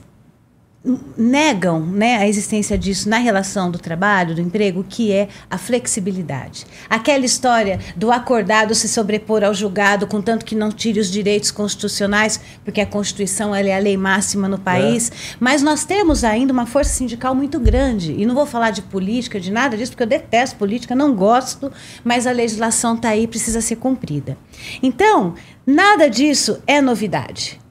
negam 1.17 1.81
né, 1.81 2.17
a 2.17 2.27
existência 2.27 2.77
disso 2.77 3.09
na 3.09 3.19
relação 3.19 3.71
do 3.71 3.79
trabalho, 3.79 4.35
do 4.35 4.41
emprego, 4.41 4.85
que 4.89 5.13
é 5.13 5.29
a 5.49 5.57
flexibilidade. 5.57 6.67
Aquela 6.91 7.25
história 7.25 7.79
do 7.95 8.11
acordado 8.11 8.75
se 8.75 8.89
sobrepor 8.89 9.45
ao 9.45 9.55
julgado, 9.55 10.09
contanto 10.09 10.45
que 10.45 10.57
não 10.57 10.73
tire 10.73 10.99
os 10.99 11.11
direitos 11.11 11.53
constitucionais, 11.53 12.41
porque 12.65 12.81
a 12.81 12.87
Constituição 12.87 13.55
é 13.55 13.73
a 13.73 13.79
lei 13.79 13.97
máxima 13.97 14.49
no 14.49 14.59
país. 14.59 15.13
Mas 15.39 15.63
nós 15.63 15.85
temos 15.85 16.25
ainda 16.25 16.53
uma 16.53 16.67
força 16.67 16.93
sindical 16.93 17.35
muito 17.35 17.61
grande. 17.61 18.13
E 18.13 18.27
não 18.27 18.35
vou 18.35 18.47
falar 18.47 18.71
de 18.71 18.83
política, 18.83 19.39
de 19.39 19.53
nada 19.53 19.77
disso, 19.77 19.93
porque 19.93 20.03
eu 20.03 20.09
detesto 20.09 20.57
política, 20.57 20.97
não 20.97 21.15
gosto, 21.15 21.71
mas 22.03 22.27
a 22.27 22.33
legislação 22.33 22.97
está 22.97 23.11
aí, 23.11 23.29
precisa 23.29 23.61
ser 23.61 23.77
cumprida. 23.77 24.37
Então, 24.83 25.35
nada 25.65 26.11
disso 26.11 26.61
é 26.67 26.81
novidade 26.81 27.62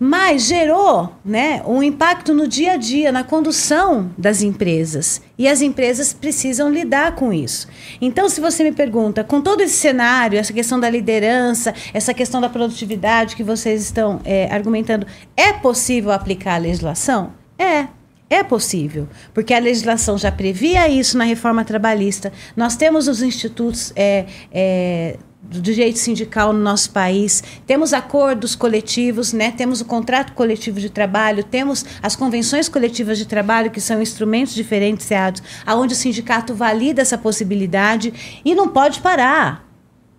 mas 0.00 0.46
gerou 0.46 1.12
né, 1.22 1.62
um 1.66 1.82
impacto 1.82 2.32
no 2.32 2.48
dia 2.48 2.72
a 2.72 2.76
dia, 2.78 3.12
na 3.12 3.22
condução 3.22 4.10
das 4.16 4.40
empresas. 4.40 5.20
E 5.36 5.46
as 5.46 5.60
empresas 5.60 6.14
precisam 6.14 6.70
lidar 6.70 7.14
com 7.14 7.30
isso. 7.30 7.68
Então, 8.00 8.26
se 8.26 8.40
você 8.40 8.64
me 8.64 8.72
pergunta, 8.72 9.22
com 9.22 9.42
todo 9.42 9.60
esse 9.60 9.76
cenário, 9.76 10.38
essa 10.38 10.54
questão 10.54 10.80
da 10.80 10.88
liderança, 10.88 11.74
essa 11.92 12.14
questão 12.14 12.40
da 12.40 12.48
produtividade 12.48 13.36
que 13.36 13.44
vocês 13.44 13.82
estão 13.82 14.22
é, 14.24 14.50
argumentando, 14.50 15.06
é 15.36 15.52
possível 15.52 16.12
aplicar 16.12 16.54
a 16.54 16.58
legislação? 16.58 17.34
É. 17.58 17.86
É 18.32 18.44
possível, 18.44 19.08
porque 19.34 19.52
a 19.52 19.58
legislação 19.58 20.16
já 20.16 20.30
previa 20.30 20.88
isso 20.88 21.18
na 21.18 21.24
reforma 21.24 21.64
trabalhista. 21.64 22.32
Nós 22.56 22.76
temos 22.76 23.08
os 23.08 23.22
institutos 23.22 23.92
é, 23.96 24.24
é, 24.52 25.16
do 25.42 25.60
direito 25.60 25.98
sindical 25.98 26.52
no 26.52 26.60
nosso 26.60 26.90
país, 26.90 27.42
temos 27.66 27.92
acordos 27.92 28.54
coletivos, 28.54 29.32
né? 29.32 29.50
temos 29.50 29.80
o 29.80 29.84
contrato 29.84 30.32
coletivo 30.32 30.78
de 30.78 30.90
trabalho, 30.90 31.42
temos 31.42 31.84
as 32.02 32.14
convenções 32.14 32.68
coletivas 32.68 33.18
de 33.18 33.26
trabalho, 33.26 33.70
que 33.70 33.80
são 33.80 34.02
instrumentos 34.02 34.54
diferenciados, 34.54 35.42
aonde 35.66 35.94
o 35.94 35.96
sindicato 35.96 36.54
valida 36.54 37.02
essa 37.02 37.18
possibilidade 37.18 38.40
e 38.44 38.54
não 38.54 38.68
pode 38.68 39.00
parar. 39.00 39.68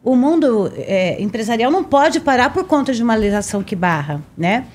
O 0.04 0.16
mundo 0.16 0.72
é, 0.76 1.22
empresarial 1.22 1.70
não 1.72 1.84
pode 1.84 2.20
parar 2.20 2.52
por 2.52 2.66
conta 2.66 2.92
de 2.92 3.04
uma 3.04 3.14
legislação 3.14 3.62
que 3.62 3.76
barra, 3.76 4.20
né? 4.36 4.66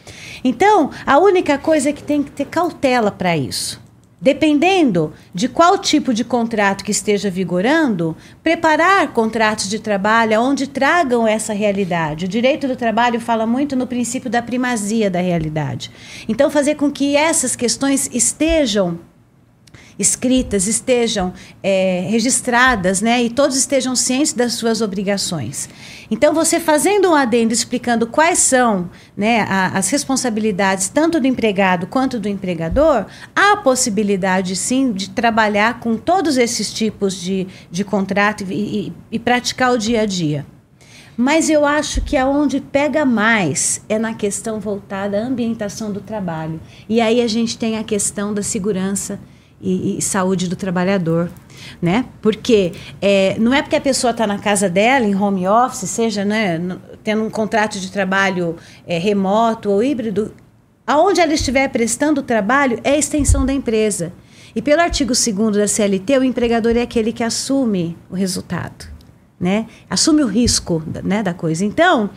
Então, 0.45 0.91
a 1.05 1.19
única 1.19 1.59
coisa 1.59 1.91
é 1.91 1.93
que 1.93 2.03
tem 2.03 2.23
que 2.23 2.31
ter 2.31 2.45
cautela 2.45 3.11
para 3.11 3.37
isso. 3.37 3.85
Dependendo 4.19 5.13
de 5.35 5.47
qual 5.47 5.77
tipo 5.77 6.15
de 6.15 6.25
contrato 6.25 6.83
que 6.83 6.91
esteja 6.91 7.31
vigorando, 7.31 8.17
preparar 8.43 9.13
contratos 9.13 9.69
de 9.69 9.79
trabalho 9.79 10.41
onde 10.41 10.67
tragam 10.67 11.29
essa 11.29 11.53
realidade. 11.53 12.25
O 12.25 12.29
direito 12.29 12.67
do 12.67 12.75
trabalho 12.75 13.21
fala 13.21 13.47
muito 13.47 13.77
no 13.77 13.87
princípio 13.87 14.31
da 14.31 14.41
primazia 14.41 15.11
da 15.11 15.21
realidade. 15.21 15.91
Então, 16.27 16.51
fazer 16.51 16.77
com 16.77 16.91
que 16.91 17.15
essas 17.15 17.55
questões 17.55 18.09
estejam 18.11 18.99
escritas, 19.99 20.67
estejam 20.67 21.33
é, 21.63 22.07
registradas, 22.09 23.01
né, 23.01 23.23
e 23.23 23.31
todos 23.31 23.57
estejam 23.57 23.97
cientes 23.97 24.33
das 24.33 24.55
suas 24.55 24.81
obrigações. 24.81 25.69
Então, 26.11 26.35
você 26.35 26.61
fazendo 26.61 27.11
um 27.11 27.15
adendo 27.15 27.53
explicando 27.53 28.07
quais 28.07 28.39
são 28.39 28.91
né, 29.17 29.41
a, 29.43 29.79
as 29.79 29.89
responsabilidades 29.91 30.89
tanto 30.89 31.19
do 31.19 31.27
empregado 31.27 31.87
quanto 31.87 32.21
do 32.21 32.29
empregador, 32.29 33.07
há 33.35 33.53
a 33.53 33.57
possibilidade, 33.57 34.55
sim, 34.55 34.93
de 34.93 35.11
trabalhar 35.11 35.81
com 35.81 35.97
todos 35.97 36.37
esses 36.37 36.73
tipos 36.73 37.15
de, 37.21 37.47
de 37.71 37.85
contrato 37.85 38.45
e, 38.49 38.89
e, 38.89 38.93
e 39.13 39.19
praticar 39.19 39.73
o 39.73 39.79
dia 39.79 40.03
a 40.03 40.07
dia. 40.07 40.47
Mas 41.17 41.49
eu 41.49 41.65
acho 41.65 42.03
que 42.03 42.15
aonde 42.15 42.61
pega 42.61 43.07
mais 43.07 43.81
é 43.89 43.99
na 43.99 44.13
questão 44.13 44.61
voltada 44.61 45.19
à 45.19 45.25
ambientação 45.25 45.91
do 45.91 46.01
trabalho. 46.01 46.61
E 46.87 47.01
aí 47.01 47.23
a 47.23 47.27
gente 47.27 47.57
tem 47.57 47.79
a 47.79 47.85
questão 47.85 48.35
da 48.35 48.43
segurança 48.43 49.19
e, 49.61 49.99
e 49.99 50.03
saúde 50.03 50.49
do 50.49 50.57
trabalhador, 50.57 51.31
né? 51.81 52.07
Porque 52.21 52.73
é, 53.01 53.37
não 53.39 53.53
é 53.55 53.63
porque 53.63 53.77
a 53.77 53.81
pessoa 53.81 54.11
está 54.11 54.27
na 54.27 54.39
casa 54.39 54.69
dela, 54.69 55.07
em 55.07 55.15
home 55.15 55.47
office, 55.49 55.89
seja 55.89 56.25
né, 56.25 56.61
tendo 57.03 57.23
um 57.23 57.31
contrato 57.31 57.81
de 57.81 57.91
trabalho 57.91 58.57
é, 58.87 58.99
remoto 58.99 59.71
ou 59.71 59.83
híbrido, 59.83 60.35
aonde 60.87 61.21
ela 61.21 61.33
estiver 61.33 61.69
prestando 61.69 62.21
o 62.21 62.25
trabalho 62.25 62.79
é 62.85 62.91
a 62.91 62.99
extensão 62.99 63.45
da 63.45 63.53
empresa. 63.53 64.13
E 64.55 64.63
pelo 64.63 64.81
artigo 64.81 65.13
2 65.13 65.57
da 65.57 65.69
CLT, 65.69 66.19
o 66.19 66.25
empregador 66.25 66.77
é 66.77 66.83
aquele 66.83 67.13
que 67.13 67.23
assume 67.23 67.97
o 68.11 68.15
resultado. 68.15 68.87
né? 69.39 69.67
Assume 69.91 70.23
o 70.23 70.27
risco 70.27 70.83
né, 71.05 71.23
da 71.23 71.35
coisa. 71.35 71.63
Então, 71.63 72.09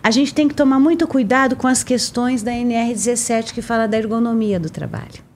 a 0.00 0.12
gente 0.12 0.32
tem 0.32 0.46
que 0.46 0.54
tomar 0.54 0.78
muito 0.78 1.08
cuidado 1.08 1.56
com 1.56 1.66
as 1.66 1.82
questões 1.82 2.40
da 2.40 2.52
NR17 2.52 3.52
que 3.52 3.60
fala 3.60 3.88
da 3.88 3.98
ergonomia 3.98 4.60
do 4.60 4.70
trabalho. 4.70 5.27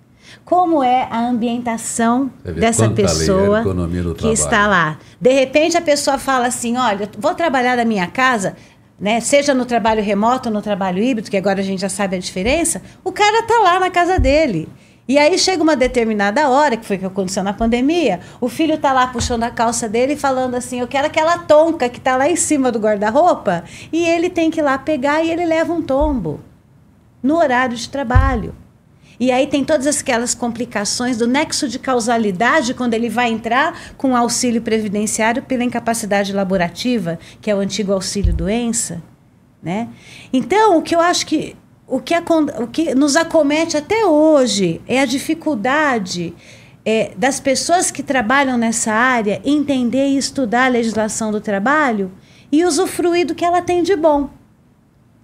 Como 0.53 0.85
é 0.85 1.09
a 1.11 1.19
ambientação 1.19 2.31
dessa 2.45 2.83
lei, 2.83 2.93
a 2.93 2.95
pessoa 2.95 3.63
do 3.63 4.15
que 4.15 4.19
trabalho. 4.19 4.33
está 4.35 4.67
lá? 4.67 4.99
De 5.19 5.33
repente, 5.33 5.79
a 5.79 5.81
pessoa 5.81 6.19
fala 6.19 6.47
assim: 6.47 6.77
olha, 6.77 7.09
vou 7.19 7.35
trabalhar 7.35 7.75
da 7.75 7.87
minha 7.87 8.07
casa, 8.07 8.55
né, 9.01 9.19
seja 9.21 9.55
no 9.55 9.65
trabalho 9.65 10.03
remoto 10.03 10.51
ou 10.51 10.55
no 10.55 10.61
trabalho 10.61 11.03
híbrido, 11.03 11.31
que 11.31 11.39
agora 11.39 11.61
a 11.61 11.63
gente 11.63 11.81
já 11.81 11.89
sabe 11.89 12.17
a 12.17 12.19
diferença, 12.19 12.83
o 13.03 13.11
cara 13.11 13.39
está 13.39 13.61
lá 13.61 13.81
na 13.81 13.89
casa 13.89 14.19
dele. 14.19 14.69
E 15.09 15.17
aí 15.17 15.39
chega 15.39 15.63
uma 15.63 15.75
determinada 15.75 16.47
hora, 16.51 16.77
que 16.77 16.85
foi 16.85 16.97
o 16.97 16.99
que 16.99 17.07
aconteceu 17.07 17.43
na 17.43 17.55
pandemia, 17.55 18.21
o 18.39 18.47
filho 18.47 18.75
está 18.75 18.93
lá 18.93 19.07
puxando 19.07 19.45
a 19.45 19.51
calça 19.51 19.89
dele 19.89 20.13
e 20.13 20.17
falando 20.17 20.55
assim: 20.55 20.81
Eu 20.81 20.87
quero 20.87 21.07
aquela 21.07 21.39
tonca 21.39 21.89
que 21.89 21.97
está 21.97 22.15
lá 22.15 22.29
em 22.29 22.37
cima 22.37 22.71
do 22.71 22.79
guarda-roupa. 22.79 23.65
E 23.91 24.05
ele 24.05 24.29
tem 24.29 24.51
que 24.51 24.61
ir 24.61 24.63
lá 24.63 24.77
pegar 24.77 25.25
e 25.25 25.31
ele 25.31 25.47
leva 25.47 25.73
um 25.73 25.81
tombo 25.81 26.41
no 27.23 27.39
horário 27.39 27.75
de 27.75 27.89
trabalho. 27.89 28.55
E 29.23 29.31
aí 29.31 29.47
tem 29.47 29.65
todas 29.65 29.87
aquelas 29.87 30.35
complicações 30.35 31.17
do 31.17 31.29
nexo 31.29 31.69
de 31.69 31.79
causalidade 31.79 32.75
quando 32.75 32.95
ele 32.95 33.09
vai 33.09 33.31
entrar 33.31 33.95
com 33.97 34.17
auxílio 34.17 34.61
previdenciário 34.61 35.45
pela 35.45 35.63
incapacidade 35.63 36.33
laborativa, 36.33 37.21
que 37.41 37.49
é 37.49 37.55
o 37.55 37.61
antigo 37.61 37.93
auxílio 37.93 38.35
doença, 38.35 39.01
né? 39.63 39.89
Então, 40.33 40.77
o 40.77 40.83
que 40.83 40.93
eu 40.93 41.01
acho 41.01 41.25
que 41.25 41.55
o 41.87 42.01
que, 42.01 42.15
o 42.59 42.67
que 42.67 42.97
nos 42.97 43.15
acomete 43.15 43.77
até 43.77 44.05
hoje 44.05 44.81
é 44.89 44.99
a 44.99 45.05
dificuldade 45.05 46.35
é, 46.85 47.13
das 47.17 47.39
pessoas 47.39 47.93
que 47.93 48.03
trabalham 48.03 48.59
nessa 48.59 48.93
área 48.93 49.41
entender 49.45 50.09
e 50.09 50.19
estudar 50.19 50.65
a 50.65 50.69
legislação 50.69 51.31
do 51.31 51.41
trabalho 51.41 52.11
e 52.51 52.65
usufruir 52.65 53.25
do 53.25 53.37
que 53.37 53.45
ela 53.45 53.63
tem 53.63 53.85
de 53.85 53.95
bom. 53.95 54.31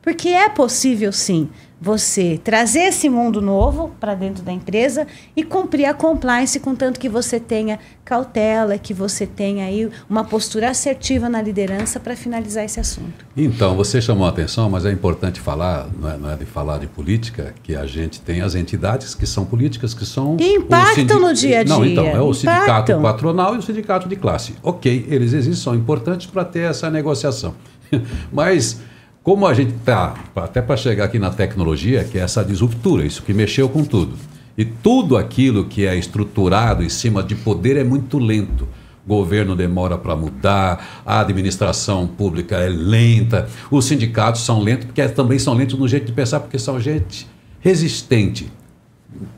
Porque 0.01 0.29
é 0.29 0.49
possível, 0.49 1.13
sim, 1.13 1.51
você 1.81 2.41
trazer 2.43 2.81
esse 2.81 3.09
mundo 3.09 3.41
novo 3.41 3.93
para 4.01 4.15
dentro 4.15 4.43
da 4.43 4.53
empresa 4.53 5.07
e 5.37 5.45
cumprir 5.45 5.87
a 5.87 5.95
compliance, 5.95 6.59
contanto 6.59 6.99
que 6.99 7.09
você 7.09 7.39
tenha 7.39 7.79
cautela, 8.05 8.79
que 8.79 8.93
você 8.93 9.27
tenha 9.27 9.67
aí 9.67 9.89
uma 10.09 10.25
postura 10.25 10.71
assertiva 10.71 11.29
na 11.29 11.41
liderança 11.41 12.01
para 12.01 12.17
finalizar 12.17 12.65
esse 12.65 12.81
assunto. 12.81 13.25
Então, 13.37 13.77
você 13.77 14.01
chamou 14.01 14.27
a 14.27 14.31
atenção, 14.31 14.69
mas 14.69 14.85
é 14.85 14.91
importante 14.91 15.41
falar, 15.41 15.87
não 16.01 16.11
é, 16.11 16.17
não 16.17 16.31
é 16.31 16.37
de 16.37 16.47
falar 16.47 16.79
de 16.79 16.87
política, 16.87 17.55
que 17.63 17.77
a 17.77 17.87
gente 17.87 18.21
tem 18.21 18.41
as 18.41 18.55
entidades 18.55 19.15
que 19.15 19.27
são 19.27 19.45
políticas, 19.45 19.95
que 19.95 20.07
são... 20.07 20.37
E 20.41 20.55
impactam 20.55 21.21
no 21.21 21.33
dia 21.33 21.61
a 21.61 21.65
Não, 21.65 21.83
dia, 21.83 21.93
então, 21.93 22.07
é 22.07 22.21
o 22.21 22.33
sindicato 22.33 22.93
impactam. 22.93 23.03
patronal 23.03 23.55
e 23.55 23.59
o 23.59 23.63
sindicato 23.63 24.09
de 24.09 24.17
classe. 24.17 24.55
Ok, 24.63 25.07
eles 25.09 25.33
existem, 25.33 25.55
são 25.63 25.75
importantes 25.75 26.27
para 26.27 26.45
ter 26.45 26.71
essa 26.71 26.91
negociação. 26.91 27.55
mas, 28.33 28.81
como 29.29 29.47
a 29.47 29.53
gente 29.53 29.75
está, 29.75 30.15
até 30.35 30.63
para 30.63 30.75
chegar 30.75 31.05
aqui 31.05 31.19
na 31.19 31.29
tecnologia, 31.29 32.03
que 32.03 32.17
é 32.17 32.23
essa 32.23 32.43
disruptura, 32.43 33.05
isso 33.05 33.23
que 33.23 33.35
mexeu 33.35 33.69
com 33.69 33.85
tudo. 33.85 34.17
E 34.57 34.65
tudo 34.65 35.19
aquilo 35.19 35.67
que 35.67 35.87
é 35.87 35.95
estruturado 35.95 36.83
em 36.83 36.89
cima 36.89 37.23
de 37.23 37.35
poder 37.35 37.77
é 37.77 37.85
muito 37.85 38.19
lento. 38.19 38.67
O 39.05 39.09
governo 39.09 39.55
demora 39.55 39.99
para 39.99 40.17
mudar, 40.17 41.03
a 41.05 41.21
administração 41.21 42.07
pública 42.07 42.57
é 42.57 42.71
lenta, 42.71 43.51
os 43.71 43.85
sindicatos 43.85 44.47
são 44.47 44.63
lentos, 44.63 44.87
porque 44.87 45.07
também 45.11 45.39
são 45.39 45.53
lentos 45.53 45.79
no 45.79 45.87
jeito 45.87 46.07
de 46.07 46.13
pensar, 46.13 46.41
porque 46.41 46.59
são 46.59 46.81
gente 46.81 47.29
resistente, 47.61 48.51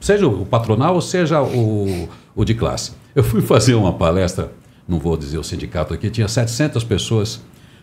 seja 0.01 0.24
o 0.28 0.47
patronal 0.47 0.95
ou 0.95 1.01
seja 1.01 1.43
o, 1.43 2.09
o 2.36 2.45
de 2.45 2.55
classe. 2.55 2.93
Eu 3.12 3.24
fui 3.24 3.43
fazer 3.43 3.74
uma 3.74 3.93
palestra, 3.93 4.53
não 4.86 5.01
vou 5.01 5.16
dizer 5.16 5.38
o 5.38 5.43
sindicato 5.43 5.93
aqui, 5.93 6.09
tinha 6.11 6.28
700 6.28 6.84
pessoas 6.84 7.41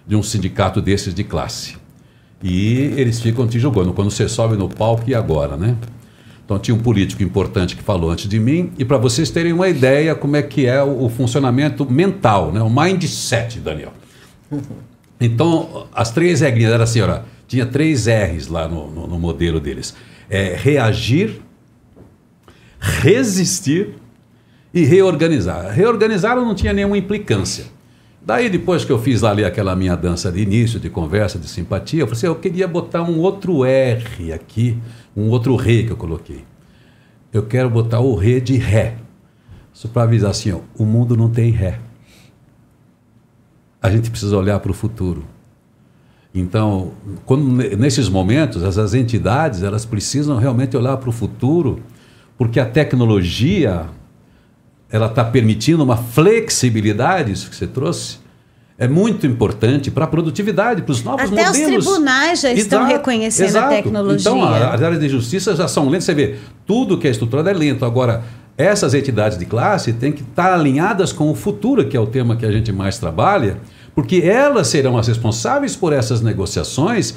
de 0.07 0.15
um 0.15 0.23
sindicato 0.23 0.81
desses 0.81 1.13
de 1.13 1.25
classe. 1.25 1.85
E 2.43 2.93
eles 2.97 3.19
ficam 3.19 3.47
te 3.47 3.57
julgando 3.59 3.93
quando 3.93 4.11
você 4.11 4.27
sobe 4.29 4.55
no 4.55 4.69
palco 4.69 5.03
e 5.09 5.15
agora, 5.15 5.57
né? 5.57 5.75
Então 6.45 6.57
tinha 6.59 6.73
um 6.75 6.79
político 6.79 7.21
importante 7.23 7.75
que 7.75 7.83
falou 7.83 8.09
antes 8.09 8.27
de 8.29 8.39
mim, 8.39 8.71
e 8.77 8.85
para 8.85 8.97
vocês 8.97 9.29
terem 9.29 9.51
uma 9.51 9.67
ideia 9.67 10.15
como 10.15 10.35
é 10.37 10.41
que 10.41 10.65
é 10.65 10.81
o, 10.81 11.03
o 11.05 11.09
funcionamento 11.09 11.89
mental, 11.89 12.51
né? 12.53 12.61
o 12.61 12.69
mindset, 12.69 13.59
Daniel. 13.59 13.91
Então, 15.19 15.87
as 15.95 16.11
três 16.11 16.41
regrinhas 16.41 16.71
era 16.71 16.83
assim, 16.83 17.01
olha, 17.01 17.23
tinha 17.47 17.65
três 17.65 18.05
R's 18.05 18.47
lá 18.49 18.67
no, 18.67 18.87
no- 18.91 19.07
no 19.07 19.17
modelo 19.19 19.59
deles. 19.59 19.95
É, 20.29 20.55
reagir, 20.55 21.41
resistir 22.79 23.95
e 24.71 24.83
reorganizar. 24.85 25.71
Reorganizar 25.73 26.35
não 26.35 26.53
tinha 26.53 26.71
nenhuma 26.71 26.97
implicância. 26.99 27.65
Daí, 28.27 28.49
depois 28.49 28.83
que 28.83 28.91
eu 28.91 28.99
fiz 28.99 29.23
ali 29.23 29.45
aquela 29.45 29.73
minha 29.73 29.95
dança 29.95 30.29
de 30.29 30.41
início, 30.41 30.81
de 30.81 30.89
conversa, 30.89 31.39
de 31.39 31.47
simpatia, 31.47 32.01
eu 32.01 32.07
falei 32.07 32.17
assim, 32.17 32.27
eu 32.27 32.35
queria 32.35 32.67
botar 32.67 33.01
um 33.01 33.19
outro 33.19 33.63
R 33.63 34.33
aqui, 34.33 34.77
um 35.15 35.29
outro 35.29 35.55
Ré 35.55 35.83
que 35.83 35.91
eu 35.91 35.95
coloquei. 35.95 36.43
Eu 37.31 37.43
quero 37.43 37.69
botar 37.69 38.01
o 38.01 38.15
Ré 38.15 38.41
de 38.41 38.57
Ré. 38.57 38.97
Só 39.71 39.87
para 39.87 40.03
avisar 40.03 40.31
assim, 40.31 40.51
ó, 40.51 40.59
o 40.77 40.83
mundo 40.83 41.15
não 41.15 41.29
tem 41.29 41.51
Ré. 41.51 41.79
A 43.81 43.89
gente 43.89 44.11
precisa 44.11 44.35
olhar 44.35 44.59
para 44.59 44.71
o 44.71 44.73
futuro. 44.73 45.23
Então, 46.35 46.91
quando, 47.25 47.47
ne- 47.49 47.77
nesses 47.77 48.09
momentos, 48.09 48.61
essas 48.61 48.93
entidades 48.93 49.63
elas 49.63 49.85
precisam 49.85 50.37
realmente 50.37 50.75
olhar 50.75 50.97
para 50.97 51.07
o 51.07 51.13
futuro, 51.13 51.81
porque 52.37 52.59
a 52.59 52.65
tecnologia 52.65 53.85
ela 54.91 55.07
está 55.07 55.23
permitindo 55.23 55.83
uma 55.83 55.97
flexibilidade, 55.97 57.31
isso 57.31 57.49
que 57.49 57.55
você 57.55 57.67
trouxe, 57.67 58.19
é 58.79 58.87
muito 58.87 59.25
importante 59.25 59.89
para 59.89 60.05
a 60.05 60.07
produtividade, 60.07 60.83
para 60.83 60.91
os 60.91 61.03
novos 61.03 61.31
Até 61.31 61.49
os 61.49 61.57
modelos. 61.57 61.85
tribunais 61.85 62.41
já 62.41 62.51
estão 62.51 62.85
reconhecendo 62.85 63.55
a 63.55 63.67
tecnologia. 63.69 64.19
Então, 64.19 64.43
as 64.43 64.81
áreas 64.81 64.99
de 64.99 65.09
justiça 65.09 65.55
já 65.55 65.67
são 65.67 65.89
lentas. 65.89 66.03
Você 66.05 66.13
vê, 66.13 66.35
tudo 66.65 66.97
que 66.97 67.07
é 67.07 67.11
estruturado 67.11 67.49
é 67.49 67.53
lento. 67.53 67.83
Agora, 67.83 68.23
essas 68.55 68.93
entidades 68.93 69.37
de 69.37 69.45
classe 69.45 69.93
têm 69.93 70.11
que 70.11 70.21
estar 70.21 70.53
alinhadas 70.53 71.11
com 71.11 71.29
o 71.31 71.35
futuro, 71.35 71.87
que 71.87 71.97
é 71.97 71.99
o 71.99 72.05
tema 72.05 72.35
que 72.35 72.45
a 72.45 72.51
gente 72.51 72.71
mais 72.71 72.99
trabalha, 72.99 73.57
porque 73.95 74.17
elas 74.17 74.67
serão 74.67 74.95
as 74.95 75.07
responsáveis 75.07 75.75
por 75.75 75.91
essas 75.91 76.21
negociações. 76.21 77.15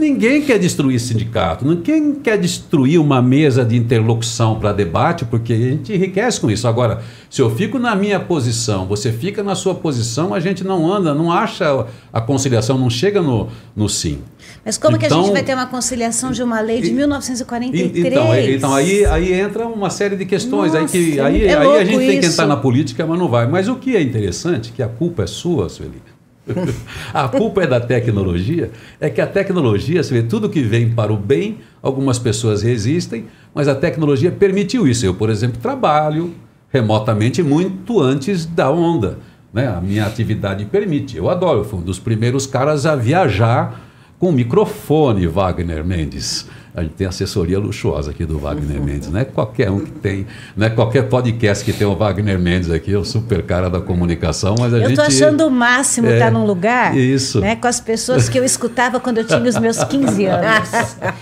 Ninguém 0.00 0.40
quer 0.40 0.58
destruir 0.58 0.98
sindicato, 0.98 1.62
ninguém 1.66 2.14
quer 2.14 2.38
destruir 2.38 2.98
uma 2.98 3.20
mesa 3.20 3.62
de 3.62 3.76
interlocução 3.76 4.58
para 4.58 4.72
debate, 4.72 5.26
porque 5.26 5.52
a 5.52 5.56
gente 5.58 5.92
enriquece 5.92 6.40
com 6.40 6.50
isso. 6.50 6.66
Agora, 6.66 7.02
se 7.28 7.42
eu 7.42 7.50
fico 7.54 7.78
na 7.78 7.94
minha 7.94 8.18
posição, 8.18 8.86
você 8.86 9.12
fica 9.12 9.42
na 9.42 9.54
sua 9.54 9.74
posição, 9.74 10.32
a 10.32 10.40
gente 10.40 10.64
não 10.64 10.90
anda, 10.90 11.12
não 11.14 11.30
acha 11.30 11.84
a 12.10 12.18
conciliação, 12.18 12.78
não 12.78 12.88
chega 12.88 13.20
no, 13.20 13.48
no 13.76 13.90
sim. 13.90 14.20
Mas 14.64 14.78
como 14.78 14.96
que 14.98 15.04
a 15.04 15.08
gente 15.10 15.18
Então- 15.20 15.32
vai 15.34 15.42
ter 15.42 15.52
uma 15.54 15.66
conciliação 15.66 16.32
de 16.32 16.42
uma 16.42 16.60
lei 16.62 16.80
de 16.80 16.88
E- 16.88 16.94
1943? 16.94 17.94
E- 17.94 18.08
Então, 18.08 18.32
é- 18.34 18.50
então 18.54 18.74
aí, 18.74 19.04
aí 19.04 19.32
entra 19.34 19.66
uma 19.66 19.90
série 19.90 20.16
de 20.16 20.24
questões. 20.24 20.74
aí 20.74 20.86
que, 20.86 21.10
Nossa, 21.16 21.24
aí, 21.28 21.44
é 21.44 21.56
aí 21.58 21.66
a 21.80 21.84
gente 21.84 21.98
tem 21.98 22.20
que 22.20 22.24
isso. 22.26 22.32
entrar 22.32 22.46
na 22.46 22.56
política, 22.56 23.06
mas 23.06 23.18
não 23.18 23.28
vai. 23.28 23.46
Mas 23.46 23.68
o 23.68 23.76
que 23.76 23.94
é 23.94 24.00
interessante, 24.00 24.72
que 24.72 24.82
a 24.82 24.88
culpa 24.88 25.24
é 25.24 25.26
sua, 25.26 25.68
Sueli. 25.68 26.00
a 27.12 27.28
culpa 27.28 27.62
é 27.62 27.66
da 27.66 27.80
tecnologia, 27.80 28.70
é 29.00 29.10
que 29.10 29.20
a 29.20 29.26
tecnologia, 29.26 30.02
você 30.02 30.20
vê, 30.20 30.22
tudo 30.26 30.48
que 30.48 30.62
vem 30.62 30.90
para 30.90 31.12
o 31.12 31.16
bem, 31.16 31.58
algumas 31.82 32.18
pessoas 32.18 32.62
resistem, 32.62 33.26
mas 33.54 33.68
a 33.68 33.74
tecnologia 33.74 34.30
permitiu 34.30 34.86
isso. 34.86 35.04
Eu, 35.04 35.14
por 35.14 35.30
exemplo, 35.30 35.60
trabalho 35.60 36.34
remotamente 36.70 37.42
muito 37.42 38.00
antes 38.00 38.46
da 38.46 38.70
onda. 38.70 39.18
Né? 39.52 39.66
A 39.66 39.80
minha 39.80 40.06
atividade 40.06 40.64
permite. 40.64 41.16
Eu 41.16 41.28
adoro, 41.28 41.60
eu 41.60 41.64
fui 41.64 41.80
um 41.80 41.82
dos 41.82 41.98
primeiros 41.98 42.46
caras 42.46 42.86
a 42.86 42.94
viajar 42.94 43.88
com 44.18 44.30
microfone, 44.30 45.26
Wagner 45.26 45.84
Mendes. 45.84 46.46
A 46.74 46.82
gente 46.82 46.92
tem 46.94 47.06
assessoria 47.06 47.58
luxuosa 47.58 48.10
aqui 48.12 48.24
do 48.24 48.38
Wagner 48.38 48.80
Mendes, 48.80 49.10
não 49.10 49.18
é 49.20 49.24
qualquer 49.24 49.70
um 49.70 49.80
que 49.80 49.90
tem, 49.90 50.26
não 50.56 50.66
é 50.66 50.70
qualquer 50.70 51.02
podcast 51.08 51.64
que 51.64 51.72
tem 51.72 51.86
o 51.86 51.96
Wagner 51.96 52.38
Mendes 52.38 52.70
aqui, 52.70 52.92
é 52.94 52.96
o 52.96 53.04
super 53.04 53.42
cara 53.42 53.68
da 53.68 53.80
comunicação, 53.80 54.54
mas 54.58 54.72
a 54.72 54.78
Eu 54.78 54.88
gente... 54.88 54.96
tô 54.96 55.02
achando 55.02 55.46
o 55.46 55.50
máximo 55.50 56.08
É, 56.08 56.14
estar 56.14 56.30
num 56.30 56.44
lugar 56.46 56.96
isso. 56.96 57.40
Né, 57.40 57.56
com 57.56 57.66
as 57.66 57.80
pessoas 57.80 58.28
que 58.28 58.38
eu 58.38 58.44
escutava 58.44 59.00
quando 59.00 59.18
eu 59.18 59.24
tinha 59.24 59.40
os 59.42 59.58
meus 59.58 59.82
15 59.82 60.24
anos. 60.26 60.70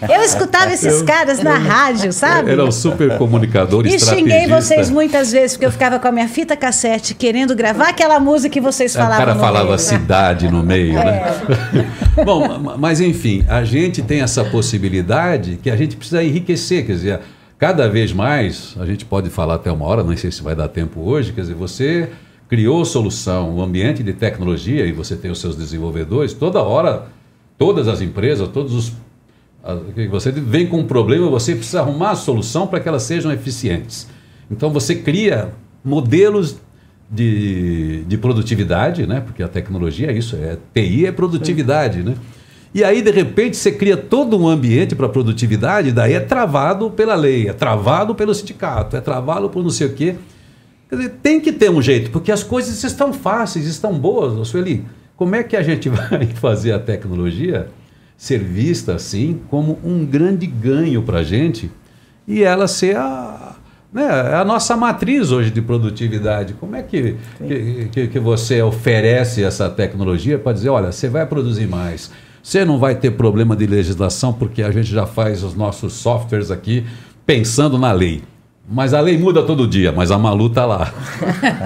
Eu 0.09 0.22
escutava 0.22 0.72
esses 0.72 1.01
caras 1.03 1.42
na 1.42 1.57
rádio, 1.57 2.12
sabe? 2.12 2.51
Era 2.51 2.64
um 2.64 2.70
super 2.72 3.16
comunicador, 3.16 3.86
E 3.86 3.99
xinguei 3.99 4.46
vocês 4.46 4.90
muitas 4.90 5.32
vezes, 5.32 5.53
porque 5.57 5.66
eu 5.66 5.72
ficava 5.72 5.99
com 5.99 6.09
a 6.09 6.12
minha 6.12 6.28
fita 6.28 6.57
cassete 6.57 7.14
querendo 7.14 7.55
gravar 7.55 7.88
aquela 7.88 8.20
música 8.20 8.53
que 8.53 8.61
vocês 8.61 8.94
É, 8.94 8.99
O 8.99 9.03
falavam. 9.03 9.18
cara 9.24 9.34
no 9.34 9.40
falava 9.40 9.64
meio. 9.66 9.78
cidade 9.78 10.51
no 10.51 10.62
meio, 10.62 10.92
né? 10.94 11.22
É. 12.16 12.22
Bom, 12.24 12.59
ma- 12.59 12.76
mas 12.76 13.01
enfim, 13.01 13.44
a 13.49 13.64
gente 13.64 14.03
tem 14.03 14.20
essa 14.20 14.44
possibilidade 14.44 15.38
que 15.39 15.70
a 15.70 15.76
gente 15.76 15.97
precisa 15.97 16.22
enriquecer, 16.22 16.86
quer 16.86 16.93
dizer, 16.93 17.20
cada 17.59 17.89
vez 17.89 18.12
mais, 18.12 18.74
a 18.78 18.86
gente 18.86 19.05
pode 19.05 19.30
falar 19.30 19.55
até 19.55 19.70
uma 19.70 19.84
hora, 19.86 20.03
não 20.03 20.16
sei 20.16 20.30
se 20.30 20.43
vai 20.43 20.55
dar 20.55 20.68
tempo 20.68 21.01
hoje, 21.01 21.32
quer 21.32 21.43
dizer, 21.43 21.55
você 21.55 22.11
criou 22.49 22.84
solução, 22.84 23.57
um 23.57 23.62
ambiente 23.62 24.03
de 24.03 24.12
tecnologia 24.12 24.86
e 24.86 24.93
você 24.93 25.16
tem 25.16 25.30
os 25.30 25.41
seus 25.41 25.55
desenvolvedores, 25.55 26.32
toda 26.32 26.62
hora, 26.62 27.07
todas 27.59 27.89
as 27.89 28.01
empresas, 28.01 28.49
todos 28.49 28.74
os 28.74 28.93
você 30.09 30.30
vem 30.30 30.66
com 30.66 30.78
um 30.78 30.86
problema, 30.86 31.28
você 31.28 31.55
precisa 31.55 31.80
arrumar 31.80 32.12
a 32.12 32.16
solução 32.16 32.66
para 32.66 32.80
que 32.80 32.89
elas 32.89 33.03
sejam 33.03 33.30
eficientes. 33.30 34.09
Então 34.51 34.70
você 34.70 34.95
cria 34.95 35.53
modelos 35.84 36.57
de, 37.11 38.05
de 38.05 38.16
produtividade, 38.16 39.07
né? 39.07 39.20
Porque 39.20 39.43
a 39.43 39.49
tecnologia 39.49 40.11
é 40.11 40.12
isso, 40.16 40.36
é 40.36 40.57
TI 40.72 41.07
é 41.07 41.12
produtividade, 41.12 42.03
né? 42.03 42.14
E 42.75 42.85
aí, 42.85 43.01
de 43.01 43.11
repente, 43.11 43.57
você 43.57 43.73
cria 43.73 43.97
todo 43.97 44.39
um 44.39 44.47
ambiente 44.47 44.95
para 44.95 45.09
produtividade, 45.09 45.91
daí 45.91 46.12
é 46.12 46.21
travado 46.21 46.91
pela 46.91 47.14
lei, 47.14 47.49
é 47.49 47.53
travado 47.53 48.14
pelo 48.14 48.35
sindicato, 48.35 48.97
é 48.97 49.01
travado 49.01 49.49
por 49.49 49.62
não 49.62 49.71
sei 49.71 49.87
o 49.87 49.95
quê. 49.95 50.16
Quer 50.89 50.97
dizer, 50.97 51.11
tem 51.23 51.41
que 51.41 51.53
ter 51.53 51.71
um 51.71 51.83
jeito, 51.83 52.11
porque 52.11 52.33
as 52.33 52.43
coisas 52.43 52.83
estão 52.83 53.12
fáceis, 53.12 53.66
estão 53.66 53.99
boas, 53.99 54.47
Sueli. 54.49 54.85
Como 55.16 55.35
é 55.35 55.43
que 55.43 55.57
a 55.57 55.62
gente 55.62 55.89
vai 55.91 56.27
fazer 56.27 56.73
a 56.73 56.79
tecnologia 56.79 57.69
ser 58.16 58.39
vista 58.39 58.95
assim 58.95 59.41
como 59.49 59.79
um 59.85 60.05
grande 60.05 60.47
ganho 60.47 61.03
para 61.03 61.19
a 61.21 61.23
gente 61.23 61.71
e 62.27 62.43
ela 62.43 62.66
ser 62.66 62.97
a, 62.97 63.55
né, 63.93 64.07
a 64.35 64.45
nossa 64.45 64.77
matriz 64.77 65.31
hoje 65.31 65.51
de 65.51 65.61
produtividade? 65.61 66.55
Como 66.55 66.77
é 66.77 66.83
que, 66.83 67.16
que, 67.93 68.09
que 68.09 68.19
você 68.19 68.62
oferece 68.62 69.43
essa 69.43 69.69
tecnologia 69.69 70.39
para 70.39 70.53
dizer, 70.53 70.69
olha, 70.69 70.93
você 70.93 71.09
vai 71.09 71.27
produzir 71.27 71.66
mais, 71.66 72.11
você 72.43 72.64
não 72.64 72.78
vai 72.78 72.95
ter 72.95 73.12
problema 73.12 73.57
de 73.57 73.66
legislação 73.66 74.32
porque 74.32 74.62
a 74.62 74.70
gente 74.70 74.91
já 74.91 75.07
faz 75.07 75.43
os 75.43 75.55
nossos 75.55 75.93
softwares 75.95 76.51
aqui 76.51 76.86
pensando 77.26 77.78
na 77.78 77.93
lei. 77.93 78.22
Mas 78.70 78.93
a 78.93 79.01
lei 79.01 79.16
muda 79.16 79.43
todo 79.43 79.66
dia, 79.66 79.93
mas 79.93 80.11
a 80.11 80.18
Malu 80.18 80.51
tá 80.51 80.66
lá. 80.66 80.93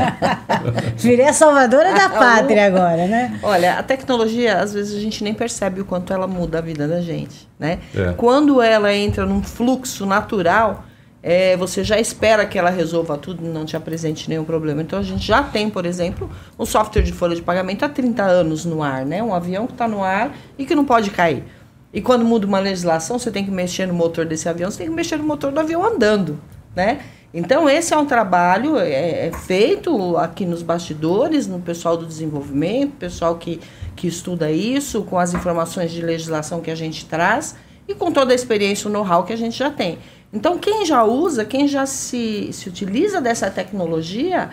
Virei 0.97 1.27
a 1.27 1.33
salvadora 1.33 1.93
da 1.93 2.09
pátria 2.11 2.67
agora, 2.67 3.09
né? 3.09 3.41
Olha, 3.43 3.75
a 3.75 3.83
tecnologia, 3.83 4.59
às 4.59 4.73
vezes 4.73 4.97
a 4.97 5.01
gente 5.01 5.25
nem 5.25 5.35
percebe 5.35 5.81
o 5.81 5.85
quanto 5.85 6.13
ela 6.13 6.29
muda 6.29 6.59
a 6.59 6.61
vida 6.61 6.87
da 6.87 7.01
gente, 7.01 7.49
né? 7.59 7.81
É. 7.93 8.13
Quando 8.13 8.63
ela 8.63 8.95
entra 8.95 9.27
num 9.27 9.43
fluxo 9.43 10.07
natural, 10.07 10.85
é, 11.23 11.57
você 11.57 11.85
já 11.85 12.01
espera 12.01 12.45
que 12.45 12.59
ela 12.59 12.71
resolva 12.71 13.17
tudo 13.17 13.45
e 13.45 13.49
não 13.49 13.65
te 13.65 13.77
apresente 13.77 14.29
nenhum 14.29 14.45
problema. 14.45 14.83
Então 14.83 14.99
a 14.99 15.03
gente 15.03 15.25
já 15.25 15.43
tem, 15.43 15.71
por 15.71 15.87
exemplo, 15.87 16.31
um 16.59 16.67
software 16.67 17.03
de 17.03 17.13
folha 17.13 17.37
de 17.37 17.43
pagamento 17.43 17.85
há 17.85 17.89
30 17.89 18.23
anos 18.23 18.65
no 18.65 18.83
ar, 18.83 19.07
né? 19.07 19.23
Um 19.23 19.35
avião 19.35 19.67
que 19.67 19.73
está 19.73 19.87
no 19.87 20.03
ar 20.03 20.35
e 20.59 20.67
que 20.67 20.75
não 20.75 20.85
pode 20.85 21.11
cair. 21.11 21.45
E 21.93 22.01
quando 22.01 22.25
muda 22.25 22.47
uma 22.47 22.59
legislação, 22.59 23.19
você 23.19 23.31
tem 23.31 23.45
que 23.45 23.51
mexer 23.51 23.87
no 23.87 23.95
motor 23.95 24.25
desse 24.25 24.49
avião, 24.49 24.71
você 24.71 24.79
tem 24.79 24.89
que 24.89 24.95
mexer 24.95 25.17
no 25.17 25.25
motor 25.25 25.53
do 25.53 25.61
avião 25.61 25.85
andando 25.85 26.39
né? 26.75 27.01
Então, 27.35 27.69
esse 27.69 27.95
é 27.95 27.97
um 27.97 28.05
trabalho 28.05 28.79
é, 28.79 29.29
é, 29.29 29.33
feito 29.33 30.17
aqui 30.19 30.45
nos 30.45 30.63
bastidores, 30.63 31.47
no 31.47 31.61
pessoal 31.61 31.97
do 31.97 32.05
desenvolvimento, 32.05 32.93
pessoal 32.97 33.37
que, 33.37 33.59
que 33.97 34.07
estuda 34.07 34.51
isso, 34.51 35.03
com 35.05 35.19
as 35.19 35.33
informações 35.33 35.91
de 35.91 36.03
legislação 36.03 36.61
que 36.61 36.71
a 36.71 36.75
gente 36.75 37.07
traz 37.07 37.57
e 37.89 37.95
com 37.95 38.13
toda 38.13 38.33
a 38.33 38.35
experiência, 38.35 38.89
o 38.89 38.93
know-how 38.93 39.25
que 39.25 39.33
a 39.33 39.37
gente 39.37 39.59
já 39.59 39.71
tem. 39.71 39.99
Então, 40.33 40.57
quem 40.59 40.87
já 40.87 41.05
usa, 41.05 41.45
quem 41.45 41.69
já 41.69 41.85
se, 41.85 42.51
se 42.53 42.69
utiliza 42.69 43.21
dessa 43.21 43.51
tecnologia, 43.51 44.51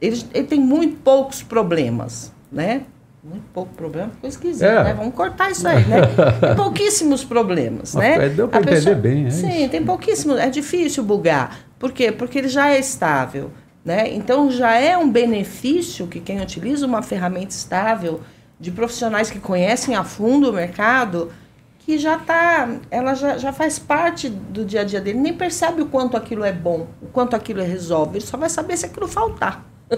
ele, 0.00 0.22
ele 0.32 0.46
tem 0.46 0.58
muito 0.60 0.96
poucos 1.02 1.42
problemas, 1.42 2.32
né? 2.50 2.82
Muito 3.22 3.44
pouco 3.52 3.74
problema, 3.74 4.10
ficou 4.10 4.28
esquisito, 4.30 4.64
É. 4.64 4.84
né? 4.84 4.94
Vamos 4.94 5.12
cortar 5.14 5.50
isso 5.50 5.66
aí, 5.68 5.84
né? 5.84 6.00
Tem 6.40 6.54
pouquíssimos 6.56 7.24
problemas, 7.24 7.94
né? 7.94 8.26
É, 8.26 8.28
deu 8.30 8.48
pra 8.48 8.60
A 8.60 8.62
entender 8.62 8.94
bem, 8.94 9.26
é 9.26 9.30
Sim, 9.30 9.60
isso. 9.62 9.70
tem 9.70 9.84
pouquíssimos. 9.84 10.38
É 10.38 10.48
difícil 10.48 11.02
bugar. 11.02 11.58
Por 11.78 11.92
quê? 11.92 12.10
Porque 12.10 12.38
ele 12.38 12.48
já 12.48 12.70
é 12.70 12.78
estável, 12.78 13.50
né? 13.84 14.08
Então 14.14 14.50
já 14.50 14.74
é 14.78 14.96
um 14.96 15.10
benefício 15.10 16.06
que 16.06 16.20
quem 16.20 16.40
utiliza 16.40 16.86
uma 16.86 17.02
ferramenta 17.02 17.50
estável 17.50 18.20
de 18.58 18.70
profissionais 18.70 19.30
que 19.30 19.38
conhecem 19.40 19.94
a 19.94 20.04
fundo 20.04 20.48
o 20.50 20.52
mercado, 20.52 21.30
que 21.88 21.96
já 21.96 22.18
tá, 22.18 22.68
ela 22.90 23.14
já, 23.14 23.38
já 23.38 23.50
faz 23.50 23.78
parte 23.78 24.28
do 24.28 24.62
dia 24.62 24.82
a 24.82 24.84
dia 24.84 25.00
dele, 25.00 25.18
nem 25.18 25.32
percebe 25.32 25.80
o 25.80 25.86
quanto 25.86 26.18
aquilo 26.18 26.44
é 26.44 26.52
bom, 26.52 26.86
o 27.00 27.06
quanto 27.06 27.34
aquilo 27.34 27.62
resolve, 27.62 28.18
ele 28.18 28.26
só 28.26 28.36
vai 28.36 28.50
saber 28.50 28.76
se 28.76 28.84
aquilo 28.84 29.08
faltar. 29.08 29.64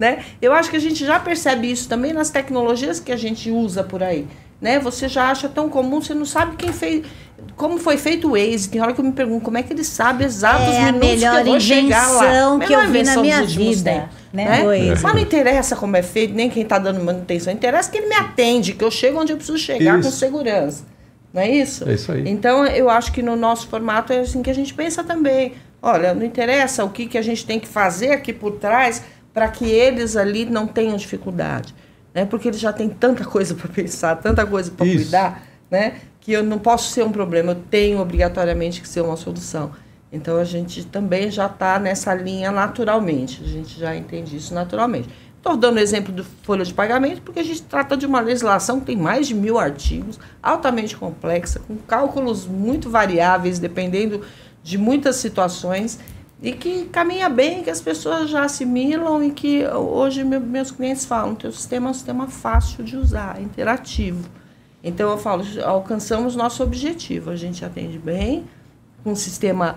né? 0.00 0.24
Eu 0.40 0.54
acho 0.54 0.70
que 0.70 0.78
a 0.78 0.80
gente 0.80 1.04
já 1.04 1.20
percebe 1.20 1.70
isso 1.70 1.90
também 1.90 2.14
nas 2.14 2.30
tecnologias 2.30 3.00
que 3.00 3.12
a 3.12 3.18
gente 3.18 3.50
usa 3.50 3.84
por 3.84 4.02
aí. 4.02 4.26
Né? 4.58 4.78
Você 4.78 5.10
já 5.10 5.30
acha 5.30 5.46
tão 5.46 5.68
comum, 5.68 6.00
você 6.00 6.14
não 6.14 6.24
sabe 6.24 6.56
quem 6.56 6.72
fez, 6.72 7.04
como 7.54 7.76
foi 7.76 7.98
feito 7.98 8.28
o 8.28 8.30
Waze. 8.30 8.70
Tem 8.70 8.80
hora 8.80 8.94
que 8.94 9.00
eu 9.02 9.04
me 9.04 9.12
pergunto 9.12 9.44
como 9.44 9.58
é 9.58 9.62
que 9.62 9.74
ele 9.74 9.84
sabe 9.84 10.24
exatos 10.24 10.68
É 10.68 10.84
a 10.84 10.86
minutos 10.86 11.06
que 11.06 11.14
melhor 11.16 11.40
eu 11.40 11.44
vou 11.44 11.60
chegar 11.60 12.12
lá. 12.12 12.24
invenção 12.24 12.58
que 12.58 12.66
Melhor 12.66 12.84
eu 12.86 12.90
vi 12.90 13.02
na 13.02 13.16
minha 13.18 13.42
vida, 13.42 13.90
tempos, 13.90 14.08
né? 14.32 14.62
né? 14.62 14.94
Mas 15.02 15.14
não 15.14 15.20
interessa 15.20 15.76
como 15.76 15.98
é 15.98 16.02
feito, 16.02 16.32
nem 16.32 16.48
quem 16.48 16.62
está 16.62 16.78
dando 16.78 17.04
manutenção. 17.04 17.52
Interessa 17.52 17.90
que 17.90 17.98
ele 17.98 18.06
me 18.06 18.16
atende, 18.16 18.72
que 18.72 18.82
eu 18.82 18.90
chego 18.90 19.20
onde 19.20 19.32
eu 19.32 19.36
preciso 19.36 19.58
chegar 19.58 19.98
Isso. 19.98 20.08
com 20.08 20.16
segurança. 20.16 20.95
Não 21.32 21.42
é 21.42 21.50
isso? 21.50 21.88
É 21.88 21.94
isso 21.94 22.12
aí. 22.12 22.28
Então, 22.28 22.64
eu 22.66 22.88
acho 22.88 23.12
que 23.12 23.22
no 23.22 23.36
nosso 23.36 23.68
formato 23.68 24.12
é 24.12 24.20
assim 24.20 24.42
que 24.42 24.50
a 24.50 24.54
gente 24.54 24.72
pensa 24.72 25.04
também. 25.04 25.54
Olha, 25.82 26.14
não 26.14 26.24
interessa 26.24 26.84
o 26.84 26.90
que, 26.90 27.06
que 27.06 27.18
a 27.18 27.22
gente 27.22 27.44
tem 27.44 27.60
que 27.60 27.68
fazer 27.68 28.12
aqui 28.12 28.32
por 28.32 28.52
trás 28.52 29.02
para 29.32 29.48
que 29.48 29.66
eles 29.66 30.16
ali 30.16 30.46
não 30.46 30.66
tenham 30.66 30.96
dificuldade. 30.96 31.74
Né? 32.14 32.24
Porque 32.24 32.48
eles 32.48 32.58
já 32.58 32.72
têm 32.72 32.88
tanta 32.88 33.24
coisa 33.24 33.54
para 33.54 33.68
pensar, 33.68 34.16
tanta 34.16 34.46
coisa 34.46 34.70
para 34.70 34.86
cuidar, 34.86 35.46
né? 35.70 35.96
que 36.20 36.32
eu 36.32 36.42
não 36.42 36.58
posso 36.58 36.90
ser 36.90 37.04
um 37.04 37.12
problema, 37.12 37.52
eu 37.52 37.62
tenho 37.70 38.00
obrigatoriamente 38.00 38.80
que 38.80 38.88
ser 38.88 39.00
uma 39.00 39.16
solução. 39.16 39.70
Então, 40.10 40.38
a 40.38 40.44
gente 40.44 40.84
também 40.84 41.30
já 41.30 41.46
está 41.46 41.78
nessa 41.78 42.14
linha 42.14 42.50
naturalmente, 42.50 43.42
a 43.44 43.46
gente 43.46 43.78
já 43.78 43.94
entende 43.94 44.36
isso 44.36 44.52
naturalmente. 44.52 45.08
Estou 45.46 45.56
dando 45.56 45.78
exemplo 45.78 46.12
do 46.12 46.24
folha 46.24 46.64
de 46.64 46.74
pagamento, 46.74 47.22
porque 47.22 47.38
a 47.38 47.44
gente 47.44 47.62
trata 47.62 47.96
de 47.96 48.04
uma 48.04 48.18
legislação 48.18 48.80
que 48.80 48.86
tem 48.86 48.96
mais 48.96 49.28
de 49.28 49.34
mil 49.34 49.60
artigos, 49.60 50.18
altamente 50.42 50.96
complexa, 50.96 51.60
com 51.60 51.76
cálculos 51.76 52.48
muito 52.48 52.90
variáveis, 52.90 53.60
dependendo 53.60 54.22
de 54.64 54.76
muitas 54.76 55.14
situações, 55.14 56.00
e 56.42 56.50
que 56.50 56.86
caminha 56.86 57.28
bem, 57.28 57.62
que 57.62 57.70
as 57.70 57.80
pessoas 57.80 58.28
já 58.28 58.42
assimilam 58.42 59.22
e 59.22 59.30
que 59.30 59.64
hoje 59.68 60.24
me- 60.24 60.40
meus 60.40 60.72
clientes 60.72 61.04
falam, 61.04 61.36
teu 61.36 61.52
sistema 61.52 61.86
é 61.86 61.90
um 61.92 61.94
sistema 61.94 62.26
fácil 62.26 62.82
de 62.82 62.96
usar, 62.96 63.36
é 63.38 63.42
interativo. 63.42 64.28
Então 64.82 65.08
eu 65.08 65.16
falo, 65.16 65.44
alcançamos 65.64 66.34
nosso 66.34 66.60
objetivo, 66.64 67.30
a 67.30 67.36
gente 67.36 67.64
atende 67.64 68.00
bem, 68.00 68.46
com 69.04 69.12
um 69.12 69.16
sistema 69.16 69.76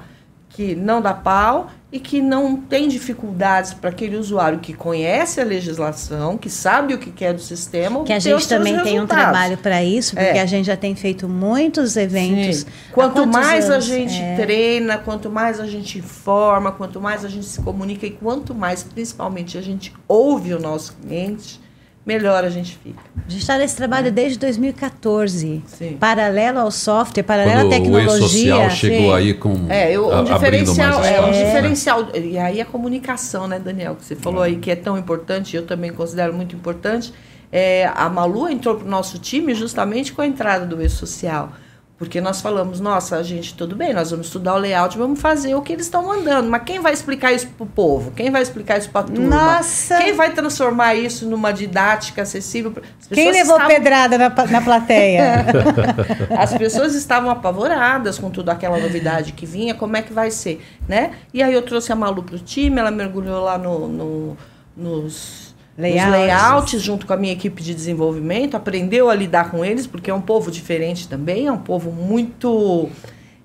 que 0.49 0.75
não 0.75 1.01
dá 1.01 1.13
pau 1.13 1.69
e 1.91 1.99
que 1.99 2.21
não 2.21 2.55
tem 2.57 2.87
dificuldades 2.87 3.73
para 3.73 3.89
aquele 3.89 4.15
usuário 4.15 4.59
que 4.59 4.73
conhece 4.73 5.39
a 5.39 5.43
legislação, 5.43 6.37
que 6.37 6.49
sabe 6.49 6.93
o 6.93 6.97
que 6.97 7.09
quer 7.11 7.33
do 7.33 7.41
sistema, 7.41 8.03
Que 8.03 8.13
a 8.13 8.19
gente 8.19 8.47
também 8.47 8.79
tem 8.83 8.99
um 8.99 9.07
trabalho 9.07 9.57
para 9.57 9.83
isso, 9.83 10.15
porque 10.15 10.37
É. 10.37 10.41
a 10.41 10.45
gente 10.45 10.65
já 10.65 10.75
tem 10.77 10.95
feito 10.95 11.27
muitos 11.27 11.95
eventos. 11.95 12.57
Sim. 12.57 12.65
Quanto 12.91 13.25
mais 13.25 13.69
a 13.69 13.73
anos? 13.75 13.85
gente 13.85 14.21
É. 14.21 14.35
treina, 14.35 14.97
quanto 14.97 15.29
mais 15.31 15.59
a 15.59 15.65
gente 15.65 15.97
informa, 15.99 16.71
quanto 16.71 16.99
mais 17.01 17.23
a 17.25 17.29
gente 17.29 17.45
se 17.45 17.61
comunica 17.61 18.05
e 18.05 18.11
quanto 18.11 18.53
mais, 18.53 18.83
principalmente, 18.83 19.57
a 19.57 19.61
gente 19.61 19.93
ouve 20.07 20.53
o 20.53 20.59
nosso 20.59 20.95
cliente, 21.01 21.59
melhor 22.05 22.43
a 22.43 22.49
gente 22.49 22.77
fica. 22.83 22.99
A 23.27 23.29
gente 23.29 23.41
está 23.41 23.57
nesse 23.57 23.75
trabalho 23.75 24.11
desde 24.11 24.39
2014. 24.39 25.61
Sim. 25.67 25.97
Paralelo 25.99 26.59
ao 26.59 26.71
software, 26.71 27.23
paralelo 27.23 27.59
à 27.59 27.63
Quando 27.63 27.67
o 27.67 27.69
tecnologia. 27.69 28.17
e-social 28.27 28.69
chegou 28.71 29.09
sim. 29.11 29.13
aí 29.15 29.33
com 29.33 29.55
É, 29.69 29.91
eu, 29.91 30.05
a- 30.11 30.15
um 30.15 30.33
abrindo 30.33 30.35
diferencial, 30.73 30.99
mais 30.99 31.05
é, 31.15 31.21
um 31.21 31.31
né? 31.31 31.45
diferencial. 31.45 32.07
E 32.15 32.37
aí 32.37 32.59
a 32.61 32.65
comunicação, 32.65 33.47
né, 33.47 33.59
Daniel, 33.59 33.95
que 33.95 34.05
você 34.05 34.15
falou 34.15 34.41
aí 34.41 34.55
que 34.57 34.71
é 34.71 34.75
tão 34.75 34.97
importante, 34.97 35.55
eu 35.55 35.65
também 35.65 35.91
considero 35.93 36.33
muito 36.33 36.55
importante. 36.55 37.13
É, 37.51 37.89
a 37.95 38.07
Malu 38.09 38.47
entrou 38.47 38.75
para 38.75 38.85
o 38.85 38.89
nosso 38.89 39.17
time 39.19 39.53
justamente 39.55 40.13
com 40.13 40.21
a 40.21 40.27
entrada 40.27 40.65
do 40.65 40.81
e-social. 40.81 41.51
Porque 41.99 42.21
nós 42.21 42.39
falamos, 42.39 42.79
nossa, 42.79 43.21
gente, 43.21 43.53
tudo 43.53 43.75
bem, 43.75 43.93
nós 43.93 44.09
vamos 44.11 44.27
estudar 44.27 44.55
o 44.55 44.57
layout, 44.57 44.97
vamos 44.97 45.19
fazer 45.19 45.53
o 45.53 45.61
que 45.61 45.73
eles 45.73 45.85
estão 45.85 46.01
mandando. 46.07 46.49
Mas 46.49 46.63
quem 46.63 46.79
vai 46.79 46.93
explicar 46.93 47.33
isso 47.33 47.47
para 47.49 47.63
o 47.65 47.67
povo? 47.67 48.11
Quem 48.11 48.31
vai 48.31 48.41
explicar 48.41 48.77
isso 48.77 48.89
para 48.89 49.01
a 49.01 49.03
turma? 49.03 49.27
Nossa! 49.29 49.97
Quem 49.97 50.13
vai 50.13 50.31
transformar 50.31 50.95
isso 50.95 51.27
numa 51.27 51.51
didática 51.51 52.21
acessível? 52.21 52.73
As 53.01 53.07
Quem 53.07 53.29
levou 53.29 53.57
estavam- 53.57 53.67
pedrada 53.67 54.17
na, 54.17 54.29
na 54.29 54.61
plateia? 54.61 55.45
as 56.39 56.53
pessoas 56.53 56.95
estavam 56.95 57.29
apavoradas 57.29 58.17
com 58.17 58.29
toda 58.29 58.53
aquela 58.53 58.77
novidade 58.77 59.33
que 59.33 59.45
vinha, 59.45 59.73
como 59.75 59.97
é 59.97 60.01
que 60.01 60.13
vai 60.13 60.31
ser, 60.31 60.65
né? 60.87 61.11
E 61.33 61.43
aí 61.43 61.53
eu 61.53 61.61
trouxe 61.63 61.91
a 61.91 61.95
Malu 61.97 62.23
para 62.23 62.35
o 62.37 62.39
time, 62.39 62.79
ela 62.79 62.91
mergulhou 62.91 63.43
lá 63.43 63.57
no, 63.57 63.89
no- 63.89 64.37
nos, 64.77 65.48
Layouts. 65.79 66.03
nos 66.03 66.11
layouts 66.11 66.81
junto 66.81 67.05
com 67.07 67.13
a 67.13 67.17
minha 67.17 67.31
equipe 67.31 67.63
de 67.63 67.73
desenvolvimento, 67.73 68.55
aprendeu 68.55 69.09
a 69.09 69.15
lidar 69.15 69.49
com 69.49 69.63
eles, 69.63 69.87
porque 69.87 70.11
é 70.11 70.13
um 70.13 70.21
povo 70.21 70.51
diferente 70.51 71.07
também, 71.07 71.47
é 71.47 71.51
um 71.51 71.57
povo 71.57 71.91
muito 71.91 72.89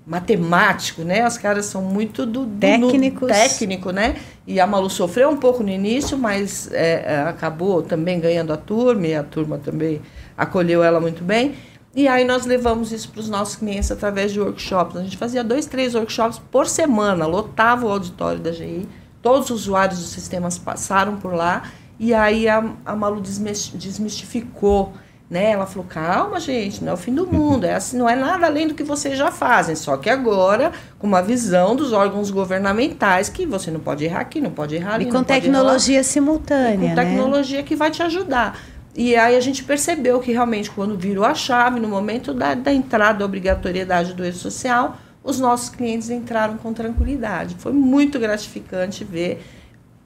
matemático, 0.06 1.02
né? 1.02 1.26
Os 1.26 1.38
caras 1.38 1.66
são 1.66 1.80
muito 1.80 2.26
do, 2.26 2.44
do 2.44 2.58
Técnicos. 2.58 3.28
técnico, 3.28 3.90
né? 3.90 4.16
E 4.46 4.60
a 4.60 4.66
Malu 4.66 4.90
sofreu 4.90 5.30
um 5.30 5.36
pouco 5.36 5.62
no 5.62 5.70
início, 5.70 6.18
mas 6.18 6.70
é, 6.72 7.04
é, 7.06 7.20
acabou 7.28 7.82
também 7.82 8.20
ganhando 8.20 8.52
a 8.52 8.56
turma 8.56 9.06
e 9.06 9.14
a 9.14 9.22
turma 9.22 9.56
também 9.56 10.02
acolheu 10.36 10.82
ela 10.82 11.00
muito 11.00 11.24
bem. 11.24 11.54
E 11.96 12.08
aí 12.08 12.24
nós 12.24 12.44
levamos 12.44 12.90
isso 12.90 13.08
para 13.10 13.20
os 13.20 13.28
nossos 13.28 13.54
clientes 13.54 13.90
através 13.90 14.32
de 14.32 14.40
workshops. 14.40 14.96
A 14.96 15.02
gente 15.02 15.16
fazia 15.16 15.44
dois, 15.44 15.64
três 15.64 15.94
workshops 15.94 16.40
por 16.50 16.66
semana, 16.66 17.24
lotava 17.24 17.86
o 17.86 17.90
auditório 17.90 18.40
da 18.40 18.50
GI, 18.50 18.86
todos 19.22 19.48
os 19.48 19.62
usuários 19.62 20.00
dos 20.00 20.08
sistemas 20.08 20.58
passaram 20.58 21.16
por 21.16 21.32
lá, 21.32 21.62
e 21.98 22.12
aí 22.12 22.48
a, 22.48 22.64
a 22.84 22.96
Malu 22.96 23.20
desmis- 23.20 23.72
desmistificou 23.74 24.92
Né? 25.30 25.52
Ela 25.52 25.66
falou, 25.66 25.86
calma, 25.88 26.38
gente, 26.38 26.84
não 26.84 26.92
é 26.92 26.94
o 26.94 26.98
fim 26.98 27.14
do 27.14 27.26
mundo, 27.26 27.64
é 27.64 27.74
assim, 27.74 27.96
não 27.96 28.08
é 28.08 28.14
nada 28.14 28.46
além 28.46 28.68
do 28.68 28.74
que 28.74 28.84
vocês 28.84 29.16
já 29.16 29.32
fazem, 29.32 29.74
só 29.74 29.96
que 29.96 30.10
agora 30.10 30.70
com 30.98 31.06
uma 31.06 31.22
visão 31.22 31.74
dos 31.74 31.92
órgãos 31.92 32.30
governamentais 32.30 33.30
que 33.30 33.46
você 33.46 33.70
não 33.70 33.80
pode 33.80 34.04
errar 34.04 34.20
aqui, 34.20 34.38
não 34.40 34.50
pode 34.50 34.74
errar 34.76 34.94
ali. 34.94 35.08
E 35.08 35.10
com 35.10 35.24
tecnologia 35.24 36.04
simultânea. 36.04 36.74
E 36.74 36.90
com 36.90 36.94
né? 36.94 36.94
tecnologia 36.94 37.62
que 37.62 37.74
vai 37.74 37.90
te 37.90 38.02
ajudar. 38.02 38.58
E 38.94 39.16
aí 39.16 39.34
a 39.34 39.40
gente 39.40 39.64
percebeu 39.64 40.20
que 40.20 40.30
realmente 40.30 40.70
quando 40.70 40.96
virou 40.96 41.24
a 41.24 41.34
chave, 41.34 41.80
no 41.80 41.88
momento 41.88 42.34
da, 42.34 42.54
da 42.54 42.72
entrada 42.72 43.20
da 43.20 43.24
obrigatoriedade 43.24 44.12
do 44.12 44.24
eixo 44.24 44.38
social, 44.38 44.98
os 45.22 45.40
nossos 45.40 45.70
clientes 45.70 46.10
entraram 46.10 46.58
com 46.58 46.72
tranquilidade. 46.72 47.56
Foi 47.58 47.72
muito 47.72 48.18
gratificante 48.20 49.02
ver 49.02 49.42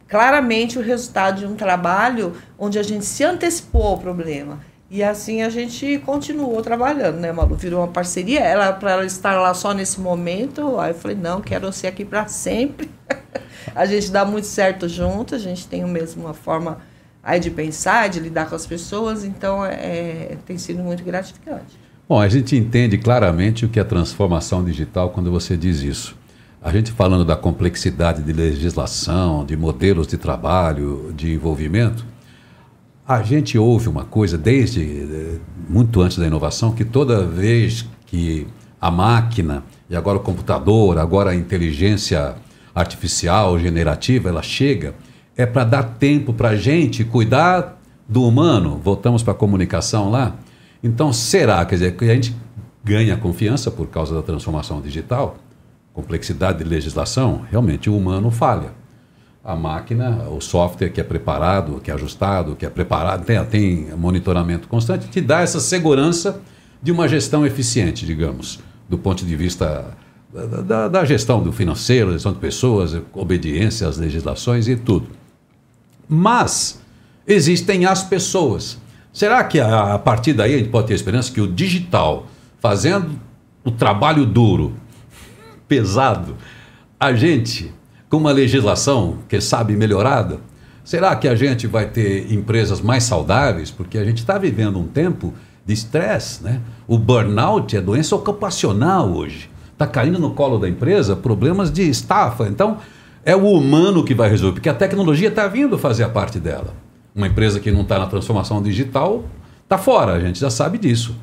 claramente 0.09 0.79
o 0.79 0.83
resultado 0.83 1.41
de 1.41 1.47
um 1.47 1.55
trabalho 1.55 2.33
onde 2.59 2.79
a 2.79 2.83
gente 2.83 3.05
se 3.05 3.23
antecipou 3.23 3.83
ao 3.83 3.99
problema. 3.99 4.59
E 4.91 5.05
assim 5.05 5.43
a 5.43 5.51
gente 5.51 5.99
continuou 5.99 6.63
trabalhando, 6.63 7.17
né, 7.17 7.31
Malu? 7.31 7.55
Virou 7.57 7.81
uma 7.81 7.89
parceria. 7.89 8.41
Ela, 8.41 8.73
para 8.73 8.93
ela 8.93 9.05
estar 9.05 9.39
lá 9.39 9.53
só 9.53 9.75
nesse 9.75 10.01
momento, 10.01 10.81
aí 10.81 10.93
eu 10.93 10.95
falei, 10.95 11.17
não, 11.17 11.43
quero 11.43 11.71
ser 11.71 11.89
aqui 11.89 12.07
para 12.07 12.27
sempre. 12.27 12.91
a 13.77 13.85
gente 13.85 14.11
dá 14.11 14.25
muito 14.25 14.47
certo 14.47 14.89
junto, 14.89 15.35
a 15.35 15.39
gente 15.39 15.67
tem 15.67 15.85
o 15.85 15.89
mesmo 15.89 16.25
uma 16.25 16.33
forma 16.33 16.79
aí 17.23 17.39
de 17.39 17.51
pensar, 17.51 18.09
de 18.09 18.19
lidar 18.19 18.49
com 18.49 18.55
as 18.55 18.67
pessoas, 18.67 19.25
então 19.25 19.63
é, 19.63 20.39
tem 20.47 20.57
sido 20.57 20.83
muito 20.83 21.05
gratificante. 21.05 21.79
Bom, 22.09 22.19
a 22.19 22.29
gente 22.29 22.57
entende 22.57 22.97
claramente 22.97 23.67
o 23.67 23.69
que 23.69 23.79
é 23.79 23.85
transformação 23.85 24.65
digital 24.65 25.11
quando 25.11 25.31
você 25.31 25.55
diz 25.55 25.83
isso. 25.83 26.17
A 26.61 26.73
gente 26.73 26.91
falando 26.91 27.25
da 27.25 27.37
complexidade 27.37 28.23
de 28.23 28.33
legislação, 28.33 29.45
de 29.45 29.57
modelos 29.57 30.09
de 30.09 30.17
trabalho, 30.17 31.13
de 31.17 31.33
envolvimento, 31.33 32.05
a 33.07 33.23
gente 33.23 33.57
ouve 33.57 33.89
uma 33.89 34.05
coisa 34.05 34.37
desde 34.37 34.83
eh, 34.83 35.39
muito 35.69 36.01
antes 36.03 36.19
da 36.19 36.27
inovação, 36.27 36.73
que 36.73 36.85
toda 36.85 37.25
vez 37.25 37.87
que 38.07 38.47
a 38.81 38.91
máquina, 38.91 39.63
e 39.89 39.97
agora 39.97 40.19
o 40.19 40.21
computador, 40.21 40.99
agora 40.99 41.31
a 41.31 41.35
inteligência 41.35 42.35
artificial, 42.75 43.59
generativa, 43.59 44.29
ela 44.29 44.43
chega, 44.43 44.95
é 45.37 45.47
para 45.47 45.65
dar 45.65 45.83
tempo 45.83 46.33
para 46.33 46.51
a 46.51 46.57
gente 46.57 47.05
cuidar 47.05 47.81
do 48.09 48.25
humano. 48.25 48.81
Voltamos 48.83 49.23
para 49.23 49.33
a 49.33 49.37
comunicação 49.37 50.11
lá. 50.11 50.35
Então, 50.83 51.13
será, 51.13 51.65
quer 51.65 51.77
dizer, 51.77 51.97
que 51.97 52.05
a 52.05 52.15
gente 52.15 52.35
ganha 52.85 53.17
confiança 53.17 53.71
por 53.71 53.87
causa 53.87 54.15
da 54.15 54.23
transformação 54.23 54.81
digital, 54.81 55.37
complexidade 55.99 56.59
de 56.59 56.65
legislação, 56.65 57.45
realmente 57.51 57.91
o 57.91 57.97
humano 57.97 58.31
falha 58.31 58.71
a 59.43 59.57
máquina, 59.57 60.29
o 60.29 60.41
software 60.41 60.91
que 60.91 61.01
é 61.01 61.05
preparado, 61.05 61.81
que 61.81 61.91
é 61.91 61.95
ajustado, 61.95 62.55
que 62.55 62.65
é 62.65 62.71
preparado, 62.71 63.25
tem, 63.25 63.45
tem 63.47 63.97
monitoramento 63.97 64.69
constante, 64.69 65.09
te 65.09 65.21
dá 65.21 65.41
essa 65.41 65.59
segurança 65.59 66.41
de 66.81 66.93
uma 66.93 67.09
gestão 67.09 67.45
eficiente, 67.45 68.07
digamos, 68.07 68.61
do 68.89 68.97
ponto 68.97 69.27
de 69.27 69.35
vista 69.35 69.97
da, 70.33 70.63
da, 70.63 70.89
da 70.89 71.05
gestão 71.05 71.43
do 71.43 71.51
financeiro, 71.51 72.13
gestão 72.13 72.33
de 72.33 72.39
pessoas, 72.39 72.97
obediência 73.13 73.89
às 73.89 73.97
legislações 73.97 74.69
e 74.69 74.77
tudo. 74.77 75.09
Mas 76.09 76.81
existem 77.27 77.87
as 77.87 78.05
pessoas. 78.05 78.79
Será 79.13 79.43
que 79.43 79.59
a, 79.59 79.95
a 79.95 79.99
partir 79.99 80.33
daí 80.33 80.55
a 80.55 80.59
gente 80.59 80.71
pode 80.71 80.87
ter 80.87 80.95
esperança 80.95 81.33
que 81.33 81.41
o 81.41 81.49
digital, 81.49 82.27
fazendo 82.61 83.19
o 83.65 83.73
trabalho 83.73 84.25
duro, 84.25 84.75
pesado, 85.69 86.37
a 86.99 87.13
gente 87.13 87.73
com 88.09 88.17
uma 88.17 88.33
legislação, 88.33 89.19
que 89.29 89.41
sabe, 89.41 89.77
melhorada, 89.77 90.41
será 90.83 91.15
que 91.15 91.29
a 91.29 91.35
gente 91.35 91.67
vai 91.67 91.87
ter 91.87 92.33
empresas 92.33 92.81
mais 92.81 93.05
saudáveis? 93.05 93.71
Porque 93.71 93.99
a 93.99 94.05
gente 94.05 94.19
está 94.19 94.39
vivendo 94.39 94.79
um 94.79 94.87
tempo 94.87 95.35
de 95.67 95.75
estresse, 95.75 96.43
né? 96.43 96.61
O 96.87 96.99
burnout 96.99 97.77
é 97.77 97.81
doença 97.81 98.17
ocupacional 98.17 99.13
hoje. 99.13 99.51
Está 99.73 99.87
caindo 99.87 100.19
no 100.19 100.31
colo 100.31 100.59
da 100.59 100.69
empresa 100.69 101.15
problemas 101.15 101.71
de 101.71 101.83
estafa. 101.89 102.49
Então, 102.49 102.79
é 103.25 103.37
o 103.37 103.47
humano 103.47 104.03
que 104.03 104.15
vai 104.15 104.31
resolver, 104.31 104.55
porque 104.55 104.69
a 104.69 104.75
tecnologia 104.75 105.29
está 105.29 105.47
vindo 105.47 105.77
fazer 105.77 106.05
a 106.05 106.09
parte 106.09 106.41
dela. 106.41 106.75
Uma 107.15 107.27
empresa 107.27 107.61
que 107.61 107.71
não 107.71 107.83
está 107.83 107.99
na 107.99 108.07
transformação 108.07 108.63
digital 108.63 109.25
está 109.63 109.77
fora, 109.77 110.15
a 110.15 110.21
gente 110.21 110.41
já 110.41 110.49
sabe 110.49 110.79
disso. 110.79 111.15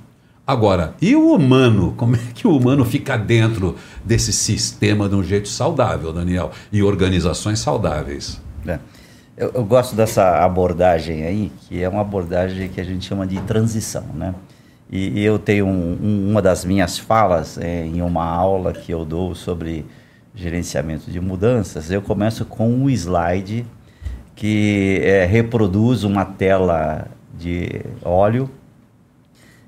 Agora, 0.48 0.93
e 1.02 1.16
o 1.16 1.34
humano? 1.34 1.93
Como 1.98 2.16
é 2.16 2.20
que 2.34 2.48
o 2.48 2.56
humano 2.56 2.86
fica 2.86 3.18
dentro 3.18 3.76
desse 4.04 4.32
sistema 4.32 5.10
de 5.10 5.16
um 5.16 5.24
jeito 5.24 5.48
saudável, 5.48 6.14
Daniel? 6.14 6.52
E 6.72 6.84
organizações 6.84 7.60
saudáveis? 7.60 8.39
É. 8.68 8.78
Eu, 9.36 9.52
eu, 9.56 9.66
gosto 9.66 9.96
dessa 9.96 10.46
abordagem 10.46 11.24
aí, 11.24 11.52
que 11.62 11.84
é 11.84 11.89
uma 11.89 12.02
abordagem 12.02 12.70
que 12.70 12.80
a 12.80 12.84
gente 12.84 13.06
chama 13.06 13.26
de 13.26 13.41
transição, 13.41 14.06
né? 14.14 14.34
E, 14.89 15.20
eu 15.24 15.39
tenho 15.39 15.66
um, 15.66 15.98
um, 16.02 16.30
uma 16.30 16.41
das 16.41 16.64
minhas 16.64 16.98
falas 16.98 17.58
é, 17.58 17.86
em 17.86 18.02
uma 18.02 18.24
aula 18.24 18.72
que 18.72 18.93
eu 18.93 19.04
dou 19.04 19.34
sobre 19.34 19.84
gerenciamento 20.34 21.10
de 21.10 21.20
mudanças. 21.20 21.89
Eu 21.89 22.02
começo 22.02 22.46
com 22.46 22.70
um 22.70 22.89
slide 22.89 23.66
que 24.36 25.02
é, 25.04 25.26
reproduz 25.26 26.04
uma 26.04 26.24
tela 26.24 27.08
de 27.38 27.82
óleo 28.04 28.50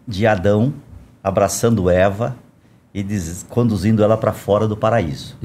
de 0.08 0.26
Adão 0.26 0.74
abraçando 1.24 1.90
Eva 1.90 2.36
e 2.94 3.04
diz, 3.04 3.46
conduzindo 3.50 4.02
ela 4.02 4.18
para 4.18 4.34
fora 4.34 4.68
do 4.68 4.76
paraíso. 4.76 5.38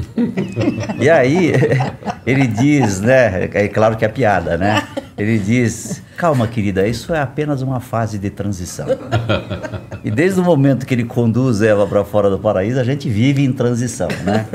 e 0.98 1.10
aí 1.10 1.52
ele 2.24 2.46
diz, 2.46 3.00
né? 3.00 3.50
É 3.52 3.68
claro 3.68 3.96
que 3.96 4.04
é 4.04 4.08
piada, 4.08 4.56
né? 4.56 4.86
Ele 5.18 5.38
diz: 5.38 6.02
calma, 6.16 6.46
querida, 6.48 6.86
isso 6.86 7.12
é 7.12 7.20
apenas 7.20 7.60
uma 7.60 7.80
fase 7.80 8.18
de 8.18 8.30
transição. 8.30 8.86
e 10.02 10.10
desde 10.10 10.40
o 10.40 10.44
momento 10.44 10.86
que 10.86 10.94
ele 10.94 11.04
conduz 11.04 11.60
Eva 11.60 11.86
para 11.86 12.04
fora 12.04 12.30
do 12.30 12.38
paraíso, 12.38 12.80
a 12.80 12.84
gente 12.84 13.08
vive 13.10 13.44
em 13.44 13.52
transição, 13.52 14.08
né? 14.24 14.46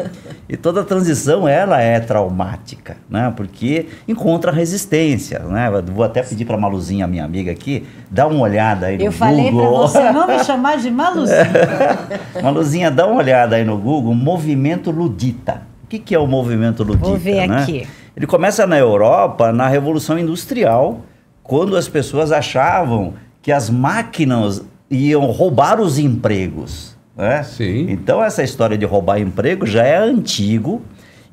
E 0.50 0.56
toda 0.56 0.82
transição 0.84 1.46
ela 1.46 1.82
é 1.82 2.00
traumática, 2.00 2.96
né? 3.10 3.34
Porque 3.36 3.88
encontra 4.08 4.50
resistência, 4.50 5.40
né? 5.40 5.70
Vou 5.94 6.06
até 6.06 6.24
pedir 6.24 6.46
para 6.46 6.58
Maluzinha, 6.58 7.06
minha 7.06 7.26
amiga 7.26 7.52
aqui, 7.52 7.86
dar 8.10 8.28
uma 8.28 8.40
olhada 8.40 8.86
aí 8.86 8.98
no 8.98 9.04
Eu 9.04 9.12
Google. 9.12 9.28
falei 9.28 9.52
para 9.52 9.70
você 9.70 10.12
não 10.12 10.28
me 10.28 10.44
chamar 10.44 10.78
de 10.78 10.90
Maluzinha. 10.90 11.52
Maluzinha, 12.42 12.90
dá 12.90 13.06
uma 13.06 13.18
olhada 13.18 13.58
aí 13.58 13.66
no 13.66 13.78
Google, 13.78 14.14
movimento 14.16 14.90
ludita. 14.90 15.64
O 15.84 15.88
que, 15.88 16.00
que 16.00 16.16
é 16.16 16.20
o 16.20 16.28
movimento 16.28 16.82
ludita? 16.82 17.06
Vou 17.06 17.18
ver 17.18 17.48
né? 17.48 17.64
aqui. 17.64 17.88
Ele 18.16 18.26
começa 18.26 18.66
na 18.66 18.78
Europa, 18.78 19.52
na 19.52 19.68
Revolução 19.68 20.18
Industrial, 20.18 21.02
quando 21.44 21.76
as 21.76 21.90
pessoas 21.90 22.32
achavam 22.32 23.14
que 23.42 23.52
as 23.52 23.70
máquinas 23.70 24.64
iam 24.90 25.26
roubar 25.28 25.80
os 25.80 26.00
empregos. 26.00 26.97
Né? 27.18 27.44
Sim. 27.44 27.88
Então 27.90 28.24
essa 28.24 28.44
história 28.44 28.78
de 28.78 28.86
roubar 28.86 29.20
emprego 29.20 29.66
já 29.66 29.84
é 29.84 29.98
antigo 29.98 30.82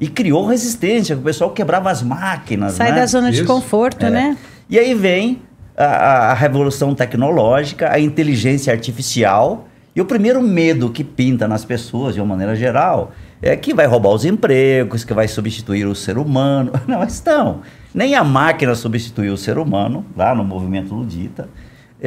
e 0.01 0.09
criou 0.09 0.47
resistência, 0.47 1.14
o 1.16 1.20
pessoal 1.20 1.51
quebrava 1.51 1.91
as 1.91 2.03
máquinas. 2.03 2.72
Sai 2.74 2.91
né? 2.93 3.01
da 3.01 3.07
zona 3.07 3.30
de 3.30 3.39
Isso. 3.39 3.47
conforto, 3.47 4.07
É. 4.07 4.11
né? 4.11 4.37
E 4.68 4.78
aí 4.78 4.95
vem 4.95 5.43
a, 5.76 5.85
a- 5.85 6.30
a 6.30 6.35
revolução 6.35 6.95
tecnológica, 6.95 7.93
a 7.93 8.01
inteligência 8.01 8.72
artificial 8.72 9.68
e 9.95 10.01
o 10.01 10.05
primeiro 10.05 10.43
medo 10.43 10.91
que 10.91 11.05
pinta 11.05 11.47
nas 11.47 11.64
pessoas, 11.64 12.14
de 12.14 12.20
uma 12.20 12.26
maneira 12.26 12.57
geral, 12.57 13.12
é 13.43 13.55
que 13.55 13.74
vai 13.74 13.87
roubar 13.87 14.11
os 14.11 14.24
empregos, 14.24 15.05
que 15.05 15.12
vai 15.12 15.28
substituir 15.28 15.87
o 15.87 15.95
ser 15.95 16.16
humano. 16.18 16.72
Não, 16.89 16.99
mas 16.99 17.22
não. 17.24 17.61
Nem 17.95 18.14
a 18.16 18.24
máquina 18.24 18.74
substituiu 18.74 19.35
o 19.35 19.37
ser 19.37 19.59
humano, 19.59 20.05
lá 20.16 20.35
no 20.35 20.43
movimento 20.43 20.95
ludita. 20.95 21.49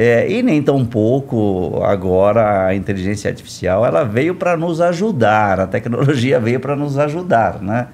É, 0.00 0.30
e 0.30 0.44
nem 0.44 0.62
tampouco 0.62 1.82
agora 1.82 2.66
a 2.66 2.72
inteligência 2.72 3.28
artificial 3.28 3.84
ela 3.84 4.04
veio 4.04 4.32
para 4.32 4.56
nos 4.56 4.80
ajudar, 4.80 5.58
a 5.58 5.66
tecnologia 5.66 6.38
veio 6.38 6.60
para 6.60 6.76
nos 6.76 6.96
ajudar, 6.96 7.60
né? 7.60 7.88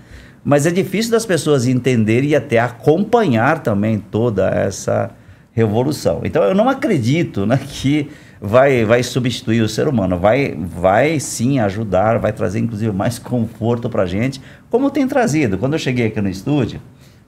Mas 0.44 0.66
é 0.66 0.70
difícil 0.70 1.12
das 1.12 1.24
pessoas 1.24 1.66
entenderem 1.66 2.28
e 2.28 2.36
até 2.36 2.58
acompanhar 2.58 3.62
também 3.62 3.98
toda 3.98 4.50
essa 4.50 5.12
revolução. 5.52 6.20
Então 6.24 6.42
eu 6.42 6.54
não 6.54 6.68
acredito 6.68 7.46
né, 7.46 7.58
que 7.66 8.10
vai, 8.38 8.84
vai 8.84 9.02
substituir 9.02 9.62
o 9.62 9.68
ser 9.68 9.88
humano, 9.88 10.18
vai, 10.18 10.54
vai 10.54 11.18
sim 11.18 11.58
ajudar, 11.58 12.18
vai 12.18 12.34
trazer 12.34 12.58
inclusive 12.58 12.92
mais 12.92 13.16
conforto 13.18 13.88
para 13.88 14.02
a 14.02 14.06
gente, 14.06 14.42
como 14.68 14.90
tem 14.90 15.08
trazido. 15.08 15.56
Quando 15.56 15.72
eu 15.72 15.78
cheguei 15.78 16.08
aqui 16.08 16.20
no 16.20 16.28
estúdio, 16.28 16.82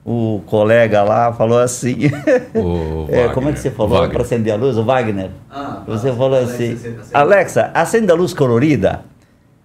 o 0.09 0.41
colega 0.45 1.03
lá 1.03 1.33
falou 1.33 1.59
assim. 1.59 2.09
O 2.55 3.05
É, 3.11 3.27
como 3.27 3.49
é 3.49 3.51
que 3.51 3.59
você 3.59 3.69
falou 3.69 4.07
para 4.07 4.21
acender 4.21 4.53
a 4.53 4.55
luz, 4.55 4.77
o 4.77 4.83
Wagner? 4.85 5.29
Ah, 5.51 5.83
você 5.85 6.09
tá. 6.09 6.15
falou 6.15 6.37
Alexa, 6.37 6.53
assim: 6.53 6.73
acende- 6.73 6.97
acende. 6.99 7.09
Alexa, 7.13 7.71
acenda 7.73 8.13
a 8.13 8.15
luz 8.15 8.33
colorida. 8.33 9.01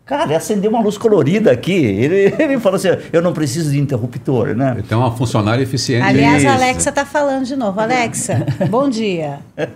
Cara, 0.04 0.36
acendeu 0.36 0.68
uma 0.72 0.80
luz 0.82 0.98
colorida 0.98 1.52
aqui. 1.52 1.72
Ele, 1.72 2.34
ele 2.42 2.58
falou 2.58 2.74
assim: 2.76 2.88
eu 3.12 3.22
não 3.22 3.32
preciso 3.32 3.70
de 3.70 3.78
interruptor, 3.78 4.48
né? 4.56 4.74
Então, 4.78 4.98
uma 4.98 5.12
funcionária 5.12 5.62
eficiente. 5.62 6.04
Aliás, 6.04 6.44
a 6.44 6.54
Alexa 6.54 6.90
tá 6.90 7.04
falando 7.06 7.44
de 7.44 7.54
novo. 7.54 7.80
Alexa, 7.80 8.44
bom 8.68 8.88
dia. 8.88 9.38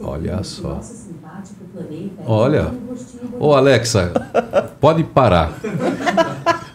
Olha 0.00 0.42
só. 0.42 0.80
Olha. 2.26 2.72
Ô, 3.38 3.54
Alexa, 3.54 4.12
pode 4.80 5.04
parar. 5.04 5.52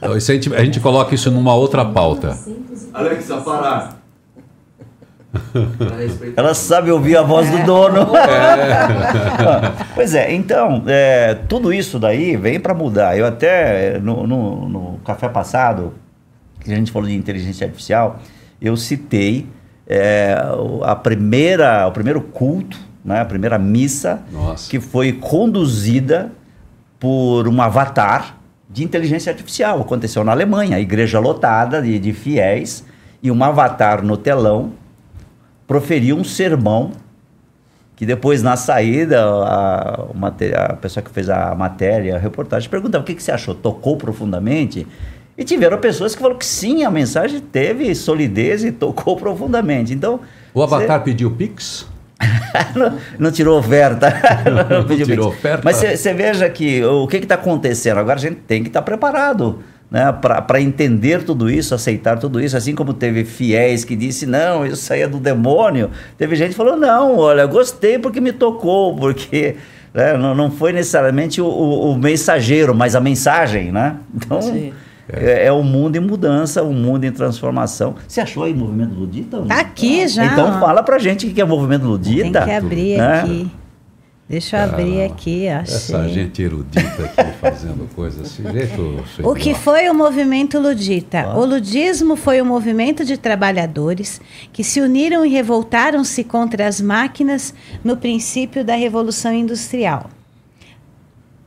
A, 0.04 0.20
gente, 0.20 0.54
a 0.54 0.66
gente 0.66 0.82
coloca 0.82 1.16
isso 1.16 1.32
numa 1.32 1.56
outra 1.56 1.86
pauta. 1.86 2.38
Alexa, 2.94 3.38
parar. 3.38 4.04
Ela 6.36 6.54
sabe 6.54 6.92
ouvir 6.92 7.16
a 7.16 7.22
voz 7.22 7.50
do 7.50 7.66
dono. 7.66 8.08
pois 9.96 10.14
é, 10.14 10.34
então, 10.34 10.84
é, 10.88 11.36
tudo 11.48 11.74
isso 11.74 11.98
daí 12.00 12.36
vem 12.36 12.60
para 12.60 12.74
mudar. 12.74 13.18
Eu 13.18 13.26
até, 13.26 13.98
no, 14.00 14.28
no, 14.28 14.68
no 14.68 15.00
café 15.06 15.30
passado, 15.30 15.94
que 16.60 16.72
a 16.72 16.76
gente 16.76 16.92
falou 16.92 17.08
de 17.08 17.16
inteligência 17.16 17.66
artificial, 17.66 18.20
eu 18.62 18.76
citei 18.76 19.48
é, 19.88 20.36
a 20.84 20.96
primeira, 20.96 21.88
o 21.88 21.92
primeiro 21.92 22.22
culto, 22.22 22.78
né, 23.04 23.22
a 23.22 23.26
primeira 23.26 23.58
missa, 23.60 24.22
Nossa. 24.32 24.70
que 24.70 24.80
foi 24.80 25.12
conduzida 25.14 26.32
por 27.00 27.48
um 27.48 27.62
avatar 27.62 28.38
de 28.70 28.84
inteligência 28.84 29.32
artificial. 29.32 29.82
Aconteceu 29.82 30.24
na 30.24 30.32
Alemanha, 30.32 30.78
a 30.78 30.80
igreja 30.80 31.20
lotada 31.20 31.82
de, 31.82 32.00
de 32.00 32.14
fiéis 32.14 32.84
e 33.22 33.30
um 33.30 33.44
avatar 33.44 34.04
no 34.04 34.18
telão 34.18 34.72
proferiu 35.68 36.18
um 36.18 36.24
sermão 36.24 36.92
que 37.96 38.06
depois 38.06 38.42
na 38.42 38.56
saída 38.56 39.24
a, 39.24 40.08
a 40.56 40.74
pessoa 40.74 41.04
que 41.04 41.12
fez 41.12 41.30
a 41.30 41.54
matéria, 41.56 42.16
a 42.16 42.20
reportagem, 42.20 42.70
perguntava 42.70 43.04
o 43.04 43.06
que, 43.06 43.14
que 43.14 43.22
você 43.22 43.32
achou, 43.32 43.54
tocou 43.54 43.96
profundamente? 43.98 44.88
E 45.38 45.44
tiveram 45.44 45.78
pessoas 45.80 46.14
que 46.14 46.22
falaram 46.22 46.38
que 46.40 46.46
sim, 46.46 46.84
a 46.84 46.92
mensagem 46.92 47.40
teve 47.40 47.94
solidez 47.96 48.64
e 48.64 48.72
tocou 48.72 49.16
profundamente. 49.18 49.94
Então, 49.94 50.20
O 50.54 50.62
Avatar 50.62 51.04
pediu 51.04 51.32
Pix? 51.32 51.88
não, 52.76 52.98
não 53.20 53.32
tirou 53.32 53.58
oferta. 53.60 54.14
não 54.70 54.86
pediu 54.86 55.06
tirou 55.06 55.30
pix. 55.32 55.38
oferta. 55.40 55.62
Mas 55.64 55.78
você 55.78 56.14
veja 56.14 56.50
que 56.50 56.84
o 56.86 57.08
que 57.08 57.18
está 57.18 57.36
acontecendo? 57.36 57.98
Agora 57.98 58.18
a 58.18 58.22
gente 58.22 58.36
tem 58.48 58.62
que 58.62 58.70
estar 58.70 58.82
preparado 58.82 59.60
né, 59.92 60.12
para 60.22 60.62
entender 60.62 61.24
tudo 61.24 61.50
isso, 61.50 61.76
aceitar 61.76 62.18
tudo 62.20 62.40
isso. 62.40 62.56
Assim 62.56 62.74
como 62.76 62.94
teve 62.94 63.26
fiéis 63.26 63.84
que 63.84 63.96
disse, 63.96 64.26
não, 64.26 64.66
isso 64.66 64.94
aí 64.94 65.02
é 65.02 65.08
do 65.08 65.18
demônio. 65.20 65.90
Teve 66.18 66.36
gente 66.36 66.52
que 66.52 66.56
falou, 66.56 66.78
não, 66.78 67.18
olha, 67.18 67.46
gostei 67.46 68.00
porque 68.00 68.22
me 68.22 68.32
tocou, 68.32 68.96
porque 68.96 69.56
né, 69.94 70.16
não, 70.18 70.34
não 70.34 70.50
foi 70.50 70.72
necessariamente 70.72 71.42
o, 71.42 71.46
o- 71.46 71.92
o 71.92 71.98
mensageiro, 71.98 72.74
mas 72.74 72.96
a 72.96 73.02
mensagem, 73.02 73.72
né? 73.72 73.98
Então... 74.16 74.42
Sim. 74.42 74.72
É, 75.10 75.48
é 75.48 75.54
um 75.54 75.64
mundo 75.64 75.96
em 75.96 76.00
mudança, 76.00 76.64
um 76.64 76.74
mundo 76.74 77.04
em 77.04 77.12
transformação. 77.12 77.96
Você 78.08 78.22
achou 78.22 78.44
aí 78.44 78.54
movimento 78.54 78.94
ludita? 78.94 79.42
Tá 79.42 79.60
aqui 79.60 80.08
já. 80.08 80.26
Então 80.26 80.60
fala 80.60 80.82
pra 80.82 80.98
gente 80.98 81.28
o 81.28 81.34
que 81.34 81.42
é 81.42 81.46
movimento 81.46 81.86
ludita. 81.86 82.24
Tem 82.24 82.32
que 82.32 82.52
abrir 82.52 82.98
né? 82.98 83.22
aqui. 83.22 83.52
Deixa 84.28 84.58
eu 84.58 84.64
abrir 84.64 85.04
aqui, 85.04 85.46
Essa 85.46 86.00
achei. 86.00 86.14
gente 86.14 86.42
erudita 86.42 87.04
aqui 87.04 87.32
fazendo 87.42 87.88
coisas 87.94 88.22
desse 88.22 88.42
jeito. 88.42 89.04
O 89.22 89.36
que 89.36 89.52
lá. 89.52 89.60
foi 89.60 89.90
o 89.90 89.94
movimento 89.94 90.58
ludita? 90.60 91.28
O 91.36 91.46
ludismo 91.46 92.16
foi 92.16 92.42
um 92.42 92.46
movimento 92.46 93.04
de 93.04 93.18
trabalhadores 93.18 94.22
que 94.52 94.64
se 94.64 94.80
uniram 94.80 95.26
e 95.26 95.30
revoltaram-se 95.30 96.24
contra 96.24 96.68
as 96.68 96.80
máquinas 96.80 97.54
no 97.84 97.98
princípio 97.98 98.64
da 98.64 98.76
Revolução 98.76 99.34
Industrial. 99.34 100.10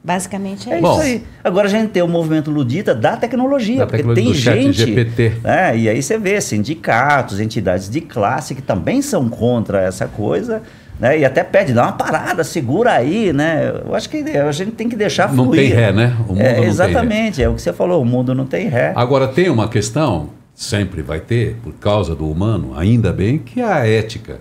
Basicamente 0.06 0.70
é 0.70 0.74
É 0.74 0.78
isso. 0.78 1.00
Aí. 1.00 1.24
Agora 1.42 1.66
a 1.66 1.70
gente 1.70 1.90
tem 1.90 2.00
o 2.00 2.06
movimento 2.06 2.48
ludita 2.48 2.94
da 2.94 3.16
tecnologia, 3.16 3.78
Da 3.78 3.86
porque 3.86 3.96
tecnologia 4.04 4.52
tem 4.52 4.62
chat 4.62 4.72
gente. 4.72 4.76
GPT. 4.94 5.32
né, 5.42 5.76
e 5.76 5.88
aí 5.88 6.00
você 6.00 6.16
vê 6.16 6.40
sindicatos, 6.40 7.40
entidades 7.40 7.90
de 7.90 8.00
classe 8.00 8.54
que 8.54 8.62
também 8.62 9.02
são 9.02 9.28
contra 9.28 9.82
essa 9.82 10.06
coisa. 10.06 10.62
Né, 11.00 11.18
e 11.18 11.24
até 11.26 11.42
pede, 11.44 11.72
dá 11.74 11.82
uma 11.82 11.92
parada, 11.92 12.42
segura 12.44 12.92
aí, 12.92 13.30
né? 13.32 13.70
Eu 13.84 13.94
acho 13.94 14.08
que 14.08 14.16
a 14.18 14.50
gente 14.52 14.70
tem 14.70 14.88
que 14.88 14.96
deixar 14.96 15.30
Não 15.34 15.44
fluir. 15.44 15.60
tem 15.60 15.70
ré, 15.70 15.92
né? 15.92 16.16
O 16.26 16.28
mundo 16.32 16.40
É, 16.40 16.44
não 16.48 16.54
tem 16.54 16.62
ré. 16.62 16.68
exatamente, 16.70 17.42
é 17.42 17.48
o 17.50 17.54
que 17.54 17.60
você 17.60 17.72
falou, 17.72 18.00
o 18.00 18.04
mundo 18.06 18.34
não 18.34 18.46
tem 18.46 18.66
ré. 18.68 18.92
Agora, 18.96 19.28
tem 19.28 19.50
uma 19.50 19.68
questão, 19.68 20.30
sempre 20.54 21.02
vai 21.02 21.20
ter, 21.20 21.56
por 21.62 21.74
causa 21.74 22.14
do 22.14 22.30
humano, 22.30 22.72
ainda 22.78 23.12
bem, 23.12 23.36
que 23.38 23.60
é 23.60 23.64
a 23.70 23.86
ética. 23.86 24.38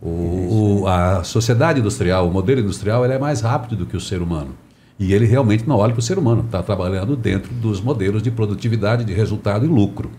O, 0.00 0.80
o- 0.82 0.86
a 0.86 1.22
sociedade 1.24 1.80
industrial, 1.80 2.26
o 2.26 2.30
modelo 2.32 2.60
industrial, 2.60 3.04
ele 3.04 3.12
é 3.14 3.18
mais 3.18 3.42
rápido 3.42 3.76
do 3.76 3.84
que 3.84 3.96
o 3.96 4.00
ser 4.00 4.22
humano. 4.22 4.54
E 4.98 5.12
ele 5.12 5.26
realmente 5.26 5.68
não 5.68 5.76
olha 5.76 5.92
para 5.92 6.00
o 6.00 6.02
ser 6.02 6.18
humano, 6.18 6.42
está 6.44 6.62
trabalhando 6.62 7.16
dentro 7.16 7.54
dos 7.54 7.80
modelos 7.80 8.22
de 8.22 8.30
produtividade, 8.30 9.04
de 9.04 9.12
resultado 9.12 9.64
e 9.64 9.68
lucro. 9.68 10.10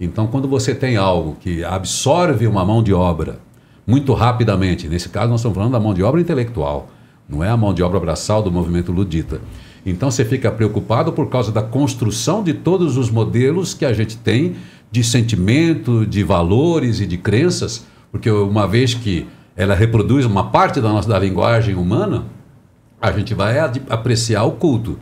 Então, 0.00 0.26
quando 0.26 0.48
você 0.48 0.74
tem 0.74 0.96
algo 0.96 1.36
que 1.40 1.64
absorve 1.64 2.46
uma 2.46 2.64
mão 2.64 2.82
de 2.82 2.92
obra 2.92 3.38
muito 3.86 4.12
rapidamente, 4.12 4.88
nesse 4.88 5.08
caso 5.08 5.30
nós 5.30 5.40
estamos 5.40 5.56
falando 5.56 5.72
da 5.72 5.80
mão 5.80 5.94
de 5.94 6.02
obra 6.02 6.20
intelectual, 6.20 6.88
não 7.28 7.42
é 7.42 7.48
a 7.48 7.56
mão 7.56 7.72
de 7.72 7.82
obra 7.82 8.00
braçal 8.00 8.42
do 8.42 8.50
movimento 8.50 8.92
ludita. 8.92 9.40
Então 9.84 10.10
você 10.10 10.24
fica 10.24 10.50
preocupado 10.50 11.12
por 11.12 11.28
causa 11.28 11.52
da 11.52 11.62
construção 11.62 12.42
de 12.42 12.52
todos 12.52 12.96
os 12.96 13.08
modelos 13.10 13.72
que 13.72 13.84
a 13.84 13.92
gente 13.92 14.16
tem 14.16 14.56
de 14.90 15.04
sentimento, 15.04 16.04
de 16.04 16.24
valores 16.24 17.00
e 17.00 17.06
de 17.06 17.16
crenças, 17.16 17.86
porque 18.10 18.30
uma 18.30 18.66
vez 18.66 18.94
que 18.94 19.26
ela 19.56 19.74
reproduz 19.74 20.24
uma 20.26 20.50
parte 20.50 20.80
da 20.80 20.88
nossa 20.88 21.08
da 21.08 21.18
linguagem 21.18 21.74
humana, 21.76 22.24
a 23.08 23.12
gente 23.12 23.34
vai 23.34 23.58
apreciar 23.58 24.44
o 24.44 24.52
culto. 24.52 24.98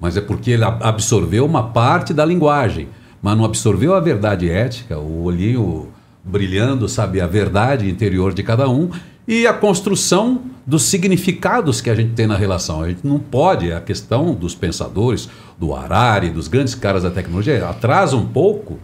Mas 0.00 0.16
é 0.16 0.20
porque 0.20 0.50
ele 0.50 0.64
ab- 0.64 0.82
absorveu 0.82 1.46
uma 1.46 1.62
parte 1.70 2.12
da 2.12 2.24
linguagem, 2.24 2.88
mas 3.22 3.36
não 3.36 3.44
absorveu 3.44 3.94
a 3.94 4.00
verdade 4.00 4.50
ética, 4.50 4.98
o 4.98 5.22
olhinho 5.22 5.88
brilhando, 6.22 6.88
sabe, 6.88 7.20
a 7.20 7.26
verdade 7.26 7.88
interior 7.88 8.32
de 8.34 8.42
cada 8.42 8.68
um 8.68 8.90
e 9.26 9.46
a 9.46 9.52
construção 9.54 10.42
dos 10.66 10.82
significados 10.84 11.80
que 11.80 11.88
a 11.88 11.94
gente 11.94 12.12
tem 12.12 12.26
na 12.26 12.36
relação. 12.36 12.82
A 12.82 12.88
gente 12.88 13.06
não 13.06 13.18
pode, 13.18 13.72
a 13.72 13.80
questão 13.80 14.34
dos 14.34 14.54
pensadores, 14.54 15.28
do 15.58 15.74
Harari, 15.74 16.30
dos 16.30 16.48
grandes 16.48 16.74
caras 16.74 17.02
da 17.02 17.10
tecnologia, 17.10 17.68
atrasa 17.68 18.16
um 18.16 18.26
pouco 18.26 18.78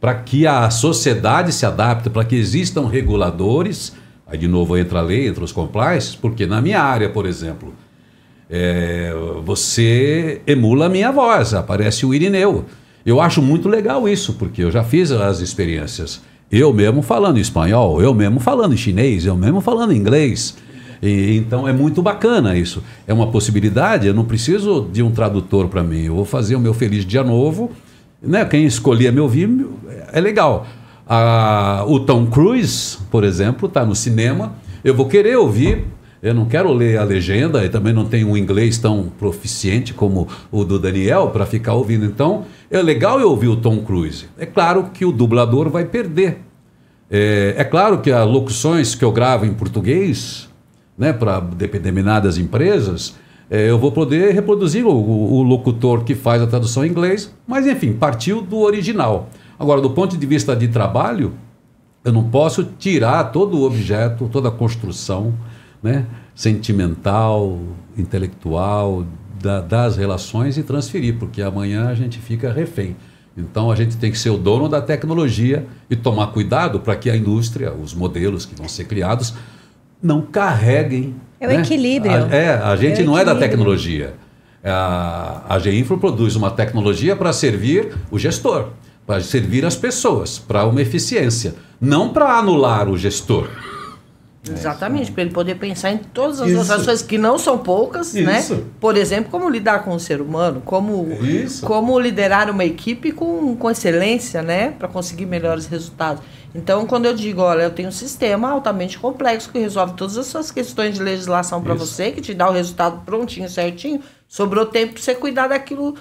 para 0.00 0.14
que 0.14 0.46
a 0.46 0.68
sociedade 0.70 1.52
se 1.52 1.64
adapte, 1.64 2.10
para 2.10 2.24
que 2.24 2.34
existam 2.36 2.86
reguladores. 2.86 3.94
Aí, 4.26 4.38
de 4.38 4.48
novo, 4.48 4.76
entra 4.76 4.98
a 5.00 5.02
lei, 5.02 5.28
entra 5.28 5.44
os 5.44 5.52
compliance, 5.52 6.16
porque 6.16 6.46
na 6.46 6.60
minha 6.60 6.82
área, 6.82 7.08
por 7.10 7.26
exemplo, 7.26 7.72
é, 8.56 9.12
você 9.44 10.40
emula 10.46 10.86
a 10.86 10.88
minha 10.88 11.10
voz, 11.10 11.54
aparece 11.54 12.06
o 12.06 12.14
Irineu. 12.14 12.64
Eu 13.04 13.20
acho 13.20 13.42
muito 13.42 13.68
legal 13.68 14.08
isso, 14.08 14.34
porque 14.34 14.62
eu 14.62 14.70
já 14.70 14.84
fiz 14.84 15.10
as 15.10 15.40
experiências. 15.40 16.20
Eu 16.52 16.72
mesmo 16.72 17.02
falando 17.02 17.38
espanhol, 17.38 18.00
eu 18.00 18.14
mesmo 18.14 18.38
falando 18.38 18.76
chinês, 18.76 19.26
eu 19.26 19.36
mesmo 19.36 19.60
falando 19.60 19.92
inglês. 19.92 20.56
E, 21.02 21.36
então 21.36 21.66
é 21.66 21.72
muito 21.72 22.00
bacana 22.00 22.56
isso. 22.56 22.80
É 23.08 23.12
uma 23.12 23.26
possibilidade, 23.26 24.06
eu 24.06 24.14
não 24.14 24.24
preciso 24.24 24.88
de 24.92 25.02
um 25.02 25.10
tradutor 25.10 25.66
para 25.66 25.82
mim. 25.82 26.02
Eu 26.02 26.14
vou 26.14 26.24
fazer 26.24 26.54
o 26.54 26.60
meu 26.60 26.72
Feliz 26.72 27.04
Dia 27.04 27.24
Novo. 27.24 27.72
Né? 28.22 28.44
Quem 28.44 28.66
escolher 28.66 29.12
me 29.12 29.18
ouvir 29.18 29.50
é 30.12 30.20
legal. 30.20 30.64
Ah, 31.08 31.84
o 31.88 31.98
Tom 31.98 32.26
Cruise, 32.26 32.98
por 33.10 33.24
exemplo, 33.24 33.66
está 33.66 33.84
no 33.84 33.96
cinema. 33.96 34.54
Eu 34.84 34.94
vou 34.94 35.08
querer 35.08 35.36
ouvir 35.36 35.86
eu 36.24 36.34
não 36.34 36.46
quero 36.46 36.72
ler 36.72 36.98
a 36.98 37.04
legenda 37.04 37.62
e 37.64 37.68
também 37.68 37.92
não 37.92 38.06
tenho 38.06 38.28
um 38.30 38.36
inglês 38.36 38.78
tão 38.78 39.12
proficiente 39.18 39.92
como 39.92 40.26
o 40.50 40.64
do 40.64 40.78
Daniel 40.78 41.28
para 41.28 41.44
ficar 41.44 41.74
ouvindo. 41.74 42.04
Então, 42.06 42.44
é 42.70 42.80
legal 42.80 43.20
eu 43.20 43.28
ouvir 43.28 43.48
o 43.48 43.56
Tom 43.56 43.80
Cruise. 43.82 44.24
É 44.38 44.46
claro 44.46 44.84
que 44.94 45.04
o 45.04 45.12
dublador 45.12 45.68
vai 45.68 45.84
perder. 45.84 46.38
É, 47.10 47.54
é 47.58 47.64
claro 47.64 47.98
que 48.00 48.10
as 48.10 48.26
locuções 48.26 48.94
que 48.94 49.04
eu 49.04 49.12
gravo 49.12 49.44
em 49.44 49.52
português, 49.52 50.48
né, 50.96 51.12
para 51.12 51.40
determinadas 51.40 52.38
empresas, 52.38 53.14
é, 53.50 53.68
eu 53.68 53.78
vou 53.78 53.92
poder 53.92 54.32
reproduzir 54.32 54.86
o, 54.86 54.90
o- 54.90 55.34
o 55.34 55.42
locutor 55.42 56.04
que 56.04 56.14
faz 56.14 56.40
a 56.40 56.46
tradução 56.46 56.86
em 56.86 56.88
inglês, 56.88 57.32
mas 57.46 57.66
enfim, 57.66 57.92
partiu 57.92 58.40
do 58.40 58.58
original. 58.60 59.28
Agora, 59.58 59.82
do 59.82 59.90
ponto 59.90 60.16
de 60.16 60.26
vista 60.26 60.56
de 60.56 60.68
trabalho, 60.68 61.34
eu 62.02 62.12
não 62.12 62.24
posso 62.24 62.64
tirar 62.78 63.24
todo 63.24 63.58
o 63.58 63.64
objeto, 63.66 64.28
toda 64.32 64.48
a 64.48 64.52
construção 64.52 65.34
né, 65.84 66.06
sentimental, 66.34 67.60
intelectual 67.96 69.04
da- 69.42 69.60
das 69.60 69.96
relações 69.96 70.56
e 70.56 70.62
transferir, 70.62 71.16
porque 71.18 71.42
amanhã 71.42 71.88
a 71.88 71.94
gente 71.94 72.18
fica 72.18 72.50
refém. 72.50 72.96
Então 73.36 73.70
a 73.70 73.76
gente 73.76 73.96
tem 73.98 74.10
que 74.10 74.18
ser 74.18 74.30
o 74.30 74.38
dono 74.38 74.68
da 74.68 74.80
tecnologia 74.80 75.66
e 75.90 75.94
tomar 75.94 76.28
cuidado 76.28 76.80
para 76.80 76.96
que 76.96 77.10
a 77.10 77.16
indústria, 77.16 77.72
os 77.72 77.92
modelos 77.92 78.46
que 78.46 78.54
vão 78.54 78.68
ser 78.68 78.84
criados, 78.84 79.34
não 80.02 80.22
carreguem. 80.22 81.14
É 81.38 81.46
o 81.46 81.50
né? 81.50 81.56
equilíbrio. 81.60 82.12
A- 82.12 82.34
é, 82.34 82.54
a 82.54 82.74
gente 82.76 83.02
É 83.02 83.04
não 83.04 83.18
é 83.18 83.24
da 83.24 83.34
tecnologia. 83.34 84.14
A, 84.64 85.42
a 85.56 85.58
produz 85.98 86.36
uma 86.36 86.50
tecnologia 86.50 87.14
para 87.14 87.32
servir 87.34 87.92
o 88.10 88.18
gestor, 88.18 88.68
para 89.06 89.20
servir 89.20 89.66
as 89.66 89.76
pessoas, 89.76 90.38
para 90.38 90.64
uma 90.64 90.80
eficiência, 90.80 91.54
não 91.78 92.08
para 92.08 92.38
anular 92.38 92.88
o 92.88 92.96
gestor. 92.96 93.48
Exatamente, 94.50 95.10
para 95.10 95.22
ele 95.22 95.32
poder 95.32 95.54
pensar 95.54 95.90
em 95.90 95.96
todas 95.96 96.40
as 96.40 96.50
Isso. 96.50 96.58
outras 96.58 96.84
coisas 96.84 97.02
que 97.02 97.16
não 97.16 97.38
são 97.38 97.56
poucas, 97.56 98.12
né? 98.12 98.40
Isso. 98.40 98.66
Por 98.78 98.96
exemplo, 98.96 99.30
como 99.30 99.48
lidar 99.48 99.82
com 99.84 99.94
o 99.94 100.00
ser 100.00 100.20
humano, 100.20 100.60
como, 100.64 101.10
Isso. 101.22 101.64
como 101.64 101.98
liderar 101.98 102.50
uma 102.50 102.64
equipe 102.64 103.10
com, 103.10 103.56
com 103.56 103.70
excelência, 103.70 104.42
né? 104.42 104.72
Para 104.72 104.86
conseguir 104.86 105.24
melhores 105.24 105.66
resultados. 105.66 106.22
Então, 106.54 106.86
quando 106.86 107.06
eu 107.06 107.14
digo, 107.14 107.40
olha, 107.40 107.62
eu 107.62 107.70
tenho 107.70 107.88
um 107.88 107.92
sistema 107.92 108.50
altamente 108.50 108.98
complexo 108.98 109.50
que 109.50 109.58
resolve 109.58 109.94
todas 109.94 110.18
as 110.18 110.26
suas 110.26 110.50
questões 110.50 110.94
de 110.94 111.02
legislação 111.02 111.62
para 111.62 111.74
você, 111.74 112.12
que 112.12 112.20
te 112.20 112.34
dá 112.34 112.48
o 112.48 112.52
resultado 112.52 113.02
prontinho, 113.04 113.48
certinho, 113.48 114.00
sobrou 114.28 114.66
tempo 114.66 114.92
para 114.92 115.02
você 115.02 115.14
cuidar 115.14 115.48
daquilo 115.48 115.96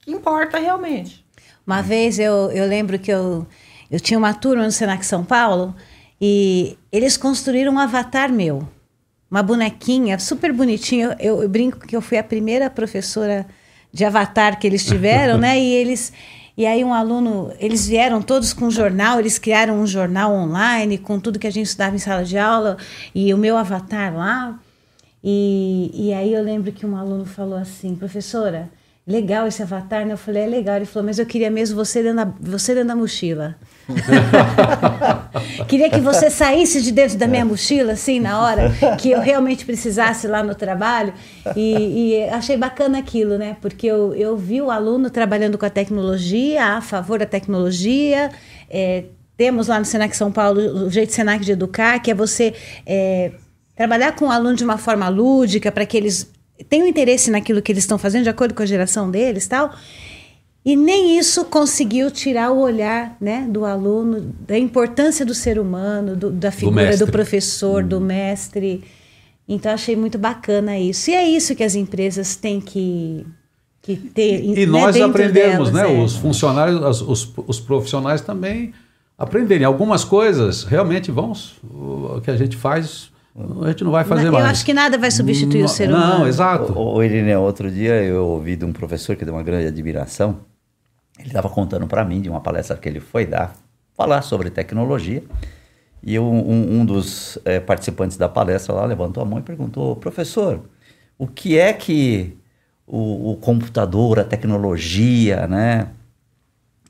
que 0.00 0.10
importa 0.10 0.58
realmente. 0.58 1.24
Uma 1.64 1.80
vez 1.80 2.18
eu, 2.18 2.50
eu 2.50 2.66
lembro 2.66 2.98
que 2.98 3.10
eu, 3.10 3.46
eu 3.90 4.00
tinha 4.00 4.18
uma 4.18 4.34
turma 4.34 4.64
no 4.64 4.72
Senac 4.72 5.06
São 5.06 5.24
Paulo 5.24 5.74
e 6.24 6.78
eles 6.92 7.16
construíram 7.16 7.72
um 7.72 7.78
avatar 7.80 8.32
meu. 8.32 8.68
Uma 9.28 9.42
bonequinha 9.42 10.20
super 10.20 10.52
bonitinha. 10.52 11.16
Eu, 11.18 11.42
eu 11.42 11.48
brinco 11.48 11.80
que 11.80 11.96
eu 11.96 12.00
fui 12.00 12.16
a 12.16 12.22
primeira 12.22 12.70
professora 12.70 13.44
de 13.92 14.04
avatar 14.04 14.56
que 14.56 14.64
eles 14.64 14.86
tiveram, 14.86 15.36
né? 15.36 15.58
E 15.58 15.74
eles. 15.74 16.12
E 16.56 16.64
aí 16.64 16.84
um 16.84 16.94
aluno, 16.94 17.50
eles 17.58 17.88
vieram 17.88 18.22
todos 18.22 18.52
com 18.52 18.66
um 18.66 18.70
jornal, 18.70 19.18
eles 19.18 19.36
criaram 19.36 19.80
um 19.80 19.86
jornal 19.86 20.32
online 20.32 20.96
com 20.96 21.18
tudo 21.18 21.40
que 21.40 21.46
a 21.46 21.50
gente 21.50 21.66
estudava 21.66 21.96
em 21.96 21.98
sala 21.98 22.22
de 22.22 22.38
aula 22.38 22.76
e 23.12 23.34
o 23.34 23.38
meu 23.38 23.56
avatar 23.56 24.14
lá. 24.14 24.60
E, 25.24 25.90
e 25.92 26.12
aí 26.12 26.32
eu 26.32 26.42
lembro 26.42 26.70
que 26.70 26.86
um 26.86 26.94
aluno 26.94 27.24
falou 27.24 27.56
assim, 27.56 27.96
professora, 27.96 28.70
legal 29.04 29.48
esse 29.48 29.60
avatar, 29.60 30.06
né? 30.06 30.12
Eu 30.12 30.18
falei, 30.18 30.44
é 30.44 30.46
legal. 30.46 30.76
Ele 30.76 30.86
falou, 30.86 31.06
mas 31.06 31.18
eu 31.18 31.26
queria 31.26 31.50
mesmo 31.50 31.74
você 31.74 32.00
dentro 32.00 32.24
da, 32.24 32.32
você 32.38 32.74
dentro 32.74 32.88
da 32.88 32.96
mochila. 32.96 33.56
queria 35.68 35.90
que 35.90 36.00
você 36.00 36.30
saísse 36.30 36.82
de 36.82 36.92
dentro 36.92 37.18
da 37.18 37.26
minha 37.26 37.44
mochila, 37.44 37.92
assim, 37.92 38.20
na 38.20 38.40
hora 38.40 38.70
que 39.00 39.10
eu 39.10 39.20
realmente 39.20 39.64
precisasse 39.64 40.26
lá 40.26 40.42
no 40.42 40.54
trabalho. 40.54 41.12
E, 41.56 42.14
e 42.14 42.24
achei 42.28 42.56
bacana 42.56 42.98
aquilo, 42.98 43.38
né? 43.38 43.56
Porque 43.60 43.86
eu, 43.86 44.14
eu 44.14 44.36
vi 44.36 44.60
o 44.62 44.70
aluno 44.70 45.10
trabalhando 45.10 45.58
com 45.58 45.66
a 45.66 45.70
tecnologia, 45.70 46.64
a 46.64 46.80
favor 46.80 47.18
da 47.18 47.26
tecnologia. 47.26 48.30
É, 48.70 49.04
temos 49.36 49.68
lá 49.68 49.78
no 49.78 49.84
Senac 49.84 50.16
São 50.16 50.30
Paulo 50.30 50.86
o 50.86 50.90
jeito 50.90 51.12
Senac 51.12 51.44
de 51.44 51.52
educar, 51.52 51.98
que 52.00 52.10
é 52.10 52.14
você 52.14 52.54
é, 52.86 53.32
trabalhar 53.74 54.14
com 54.14 54.26
o 54.26 54.30
aluno 54.30 54.54
de 54.54 54.64
uma 54.64 54.78
forma 54.78 55.08
lúdica, 55.08 55.72
para 55.72 55.84
que 55.84 55.96
eles 55.96 56.30
tenham 56.68 56.86
interesse 56.86 57.30
naquilo 57.30 57.60
que 57.60 57.72
eles 57.72 57.84
estão 57.84 57.98
fazendo, 57.98 58.24
de 58.24 58.30
acordo 58.30 58.54
com 58.54 58.62
a 58.62 58.66
geração 58.66 59.10
deles 59.10 59.46
tal. 59.46 59.74
E 60.64 60.76
nem 60.76 61.18
isso 61.18 61.44
conseguiu 61.46 62.08
tirar 62.10 62.52
o 62.52 62.60
olhar 62.60 63.16
né, 63.20 63.46
do 63.50 63.64
aluno, 63.64 64.32
da 64.46 64.56
importância 64.56 65.26
do 65.26 65.34
ser 65.34 65.58
humano, 65.58 66.14
do, 66.14 66.30
da 66.30 66.52
figura 66.52 66.84
do, 66.84 66.88
mestre. 66.90 67.10
professor, 67.10 67.82
do 67.82 68.00
mestre. 68.00 68.84
Então, 69.48 69.72
achei 69.72 69.96
muito 69.96 70.18
bacana 70.18 70.78
isso. 70.78 71.10
E 71.10 71.14
é 71.14 71.26
isso 71.28 71.56
que 71.56 71.64
as 71.64 71.74
empresas 71.74 72.36
têm 72.36 72.60
que, 72.60 73.26
que 73.82 73.96
ter. 73.96 74.44
E 74.44 74.64
né, 74.64 74.66
nós 74.66 75.00
aprendemos, 75.00 75.70
delas, 75.70 75.72
né? 75.72 76.00
é. 76.00 76.04
Os 76.04 76.14
funcionários, 76.16 76.80
as- 76.84 77.00
os, 77.02 77.32
os 77.44 77.58
profissionais 77.58 78.20
também 78.20 78.72
aprenderem. 79.18 79.66
Algumas 79.66 80.04
coisas 80.04 80.62
realmente 80.62 81.10
vão, 81.10 81.32
o 81.64 82.20
que 82.22 82.30
a 82.30 82.36
gente 82.36 82.56
faz, 82.56 83.10
a 83.62 83.68
gente 83.68 83.82
não 83.82 83.90
vai 83.90 84.04
fazer 84.04 84.28
eu 84.28 84.32
mais. 84.32 84.44
acho 84.46 84.64
que 84.64 84.72
nada 84.72 84.96
vai 84.96 85.10
substituir 85.10 85.58
não, 85.60 85.66
o 85.66 85.68
ser 85.68 85.88
não, 85.88 85.96
humano. 85.98 86.26
exato. 86.28 86.72
Ô, 86.72 86.94
ô, 86.94 87.02
Irineu, 87.02 87.42
outro 87.42 87.68
dia 87.68 87.94
eu 88.02 88.24
ouvi 88.26 88.54
de 88.54 88.64
um 88.64 88.72
professor 88.72 89.16
que 89.16 89.24
deu 89.24 89.34
uma 89.34 89.42
grande 89.42 89.66
admiração. 89.66 90.38
Ele 91.18 91.28
estava 91.28 91.48
contando 91.48 91.86
para 91.86 92.04
mim 92.04 92.20
de 92.20 92.28
uma 92.28 92.40
palestra 92.40 92.76
que 92.76 92.88
ele 92.88 93.00
foi 93.00 93.26
dar, 93.26 93.54
falar 93.94 94.22
sobre 94.22 94.50
tecnologia. 94.50 95.22
E 96.02 96.18
um, 96.18 96.80
um 96.80 96.84
dos 96.84 97.38
eh, 97.44 97.60
participantes 97.60 98.16
da 98.16 98.28
palestra 98.28 98.74
lá 98.74 98.84
levantou 98.84 99.22
a 99.22 99.26
mão 99.26 99.38
e 99.38 99.42
perguntou: 99.42 99.94
professor, 99.94 100.60
o 101.16 101.28
que 101.28 101.56
é 101.56 101.72
que 101.72 102.36
o, 102.86 103.32
o 103.32 103.36
computador, 103.36 104.18
a 104.18 104.24
tecnologia, 104.24 105.46
né, 105.46 105.88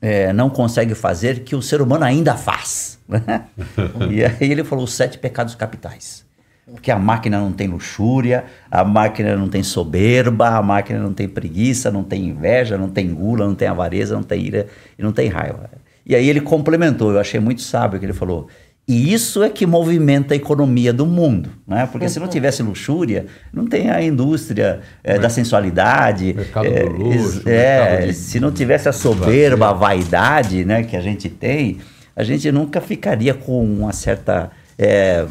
eh, 0.01 0.33
não 0.33 0.49
consegue 0.49 0.95
fazer 0.95 1.43
que 1.43 1.55
o 1.55 1.61
ser 1.61 1.79
humano 1.79 2.03
ainda 2.03 2.35
faz? 2.35 2.99
e 4.09 4.23
aí 4.23 4.51
ele 4.51 4.63
falou: 4.63 4.83
os 4.83 4.93
sete 4.93 5.19
pecados 5.19 5.53
capitais. 5.53 6.25
Porque 6.69 6.89
a 6.89 6.97
máquina 6.97 7.39
não 7.39 7.51
tem 7.51 7.67
luxúria, 7.67 8.45
a 8.71 8.83
máquina 8.85 9.35
não 9.35 9.49
tem 9.49 9.61
soberba, 9.61 10.49
a 10.49 10.61
máquina 10.61 10.99
não 10.99 11.13
tem 11.13 11.27
preguiça, 11.27 11.91
não 11.91 12.03
tem 12.03 12.25
inveja, 12.29 12.77
não 12.77 12.89
tem 12.89 13.13
gula, 13.13 13.45
não 13.45 13.53
tem 13.55 13.67
avareza, 13.67 14.15
não 14.15 14.23
tem 14.23 14.41
ira 14.45 14.67
e 14.97 15.03
não 15.03 15.11
tem 15.11 15.27
raiva. 15.27 15.69
E 16.05 16.15
aí 16.15 16.29
ele 16.29 16.39
complementou, 16.41 17.11
eu 17.11 17.19
achei 17.19 17.39
muito 17.39 17.61
sábio 17.61 17.99
que 17.99 18.05
ele 18.05 18.13
falou. 18.13 18.47
E 18.85 19.13
isso 19.13 19.41
é 19.41 19.49
que 19.49 19.65
movimenta 19.65 20.33
a 20.33 20.37
economia 20.37 20.91
do 20.91 21.05
mundo, 21.05 21.49
né? 21.65 21.87
Porque 21.89 22.09
se 22.09 22.19
não 22.19 22.27
tivesse 22.27 22.61
luxúria, 22.63 23.27
não 23.53 23.65
tem 23.65 23.89
a 23.89 24.01
indústria 24.03 24.81
eh, 25.03 25.17
da 25.17 25.29
sensualidade. 25.29 26.33
Mercado 26.33 26.65
eh, 26.67 26.83
do 26.83 26.89
luxo, 26.91 27.43
é, 27.47 27.79
mercado 27.79 28.07
de- 28.07 28.13
se 28.13 28.39
não 28.41 28.51
tivesse 28.51 28.89
a 28.89 28.91
soberba, 28.91 29.69
a 29.69 29.73
vaidade, 29.73 30.65
né, 30.65 30.83
que 30.83 30.97
a 30.97 31.01
gente 31.01 31.29
tem, 31.29 31.77
a 32.13 32.23
gente 32.25 32.51
nunca 32.51 32.81
ficaria 32.81 33.33
com 33.33 33.63
uma 33.63 33.93
certa 33.93 34.51
eh, 34.77 35.25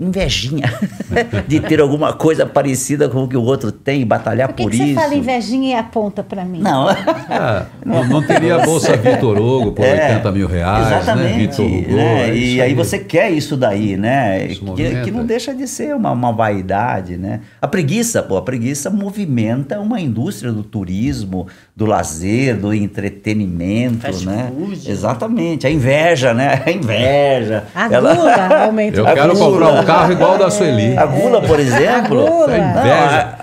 invejinha 0.00 0.72
de 1.48 1.60
ter 1.60 1.80
alguma 1.80 2.12
coisa 2.12 2.46
parecida 2.46 3.08
com 3.08 3.24
o 3.24 3.28
que 3.28 3.36
o 3.36 3.42
outro 3.42 3.72
tem, 3.72 4.02
e 4.02 4.04
batalhar 4.04 4.48
Por 4.48 4.56
que, 4.56 4.62
por 4.62 4.70
que 4.70 4.76
isso. 4.76 4.86
você 4.94 4.94
fala 4.94 5.14
invejinha 5.14 5.70
e 5.70 5.78
aponta 5.78 6.22
para 6.22 6.44
mim? 6.44 6.60
Não. 6.60 6.88
É, 6.90 7.66
não, 7.84 8.04
não 8.04 8.22
teria 8.22 8.56
a 8.56 8.64
Bolsa 8.64 8.94
Vitor 8.98 9.36
Hugo 9.38 9.72
por 9.72 9.84
É, 9.84 10.10
80 10.12 10.32
mil 10.32 10.46
reais, 10.46 10.86
Exatamente. 10.86 11.32
né? 11.32 11.38
Vitor 11.38 11.66
Hugo. 11.66 11.96
né? 11.96 12.28
é 12.30 12.34
E 12.34 12.52
isso 12.54 12.62
aí 12.62 12.74
você 12.74 12.98
quer 12.98 13.30
isso 13.30 13.56
daí, 13.56 13.96
né? 13.96 14.46
Isso 14.46 14.64
Que, 14.74 15.02
que 15.02 15.10
não 15.10 15.24
deixa 15.26 15.52
de 15.54 15.66
ser 15.66 15.94
uma, 15.94 16.12
uma 16.12 16.32
vaidade, 16.32 17.16
né? 17.16 17.40
A 17.60 17.66
preguiça, 17.66 18.22
pô, 18.22 18.36
a 18.36 18.42
preguiça 18.42 18.90
movimenta 18.90 19.80
uma 19.80 20.00
indústria 20.00 20.52
do 20.52 20.62
turismo, 20.62 21.46
do 21.74 21.86
lazer, 21.86 22.56
do 22.56 22.72
entretenimento, 22.72 23.98
Fast 24.02 24.26
né? 24.26 24.52
food. 24.56 24.90
Exatamente. 24.90 25.66
A 25.66 25.70
inveja, 25.70 26.32
né? 26.34 26.62
A 26.66 26.70
inveja. 26.70 27.64
A 27.74 27.92
Ela- 27.92 28.14
gula 28.14 28.64
aumenta. 28.64 28.98
Eu 28.98 29.06
A 29.06 29.12
quero 29.14 29.34
gula. 29.34 29.50
comprar 29.50 29.72
um 29.80 29.84
carro 29.92 30.12
igual 30.12 30.34
o 30.34 30.38
da 30.38 30.50
Sueli. 30.50 30.96
A 30.96 31.06
gula, 31.06 31.40
por 31.42 31.58
exemplo. 31.60 32.20
A 32.26 32.28
gula. 32.30 32.54
Essa 32.54 32.74
Não, 32.74 32.92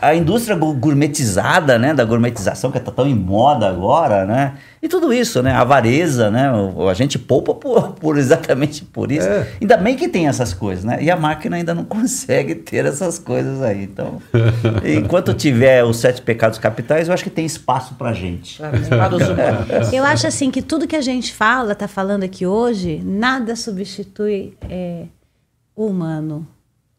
a, 0.02 0.08
a 0.10 0.16
indústria 0.16 0.56
gourmetizada, 0.56 1.78
né, 1.78 1.94
da 1.94 2.04
gourmetização 2.06 2.72
que 2.72 2.78
está 2.78 2.92
tão 2.92 3.08
em 3.08 3.16
moda 3.16 3.68
agora, 3.70 4.26
né? 4.26 4.54
E 4.82 4.88
tudo 4.88 5.12
isso, 5.12 5.42
né? 5.42 5.52
A 5.52 5.62
avareza, 5.62 6.30
né? 6.30 6.52
o- 6.52 6.88
A 6.88 6.94
gente 6.94 7.18
poupa 7.18 7.56
por, 7.56 7.94
por 7.94 8.18
exatamente 8.20 8.84
por 8.86 9.12
isso. 9.12 9.28
É. 9.28 9.48
Ainda 9.60 9.78
bem 9.78 9.96
que 9.96 10.08
tem 10.08 10.28
essas 10.28 10.54
coisas, 10.54 10.84
né? 10.86 10.98
E 11.02 11.10
a 11.10 11.16
máquina 11.16 11.56
ainda 11.58 11.74
não 11.74 11.84
consegue 11.86 12.54
ter 12.56 12.86
essas 12.86 13.18
coisas 13.18 13.64
aí. 13.64 13.84
Então, 13.84 14.22
enquanto 14.84 15.34
tiver 15.34 15.84
os 15.84 15.98
sete 15.98 16.22
pecados 16.22 16.60
capitais, 16.60 17.08
eu 17.08 17.14
acho 17.14 17.24
que 17.24 17.30
tem 17.32 17.46
espaço 17.46 17.96
pra 17.96 18.14
gente. 18.14 18.62
Eu 19.92 20.04
acho 20.04 20.28
assim 20.28 20.52
que 20.52 20.62
tudo 20.62 20.88
que 20.88 20.96
a 20.96 21.02
gente 21.02 21.34
fala, 21.34 21.74
tá 21.76 21.88
falando 21.88 22.24
aqui 22.24 22.46
hoje, 22.46 23.02
nada 23.04 23.56
substitui 23.56 24.56
é, 24.70 25.04
humano. 25.76 26.48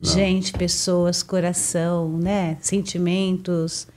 Gente, 0.01 0.53
pessoas, 0.53 1.23
coração, 1.23 2.19
né? 2.19 2.57
Sentimentos. 2.61 3.89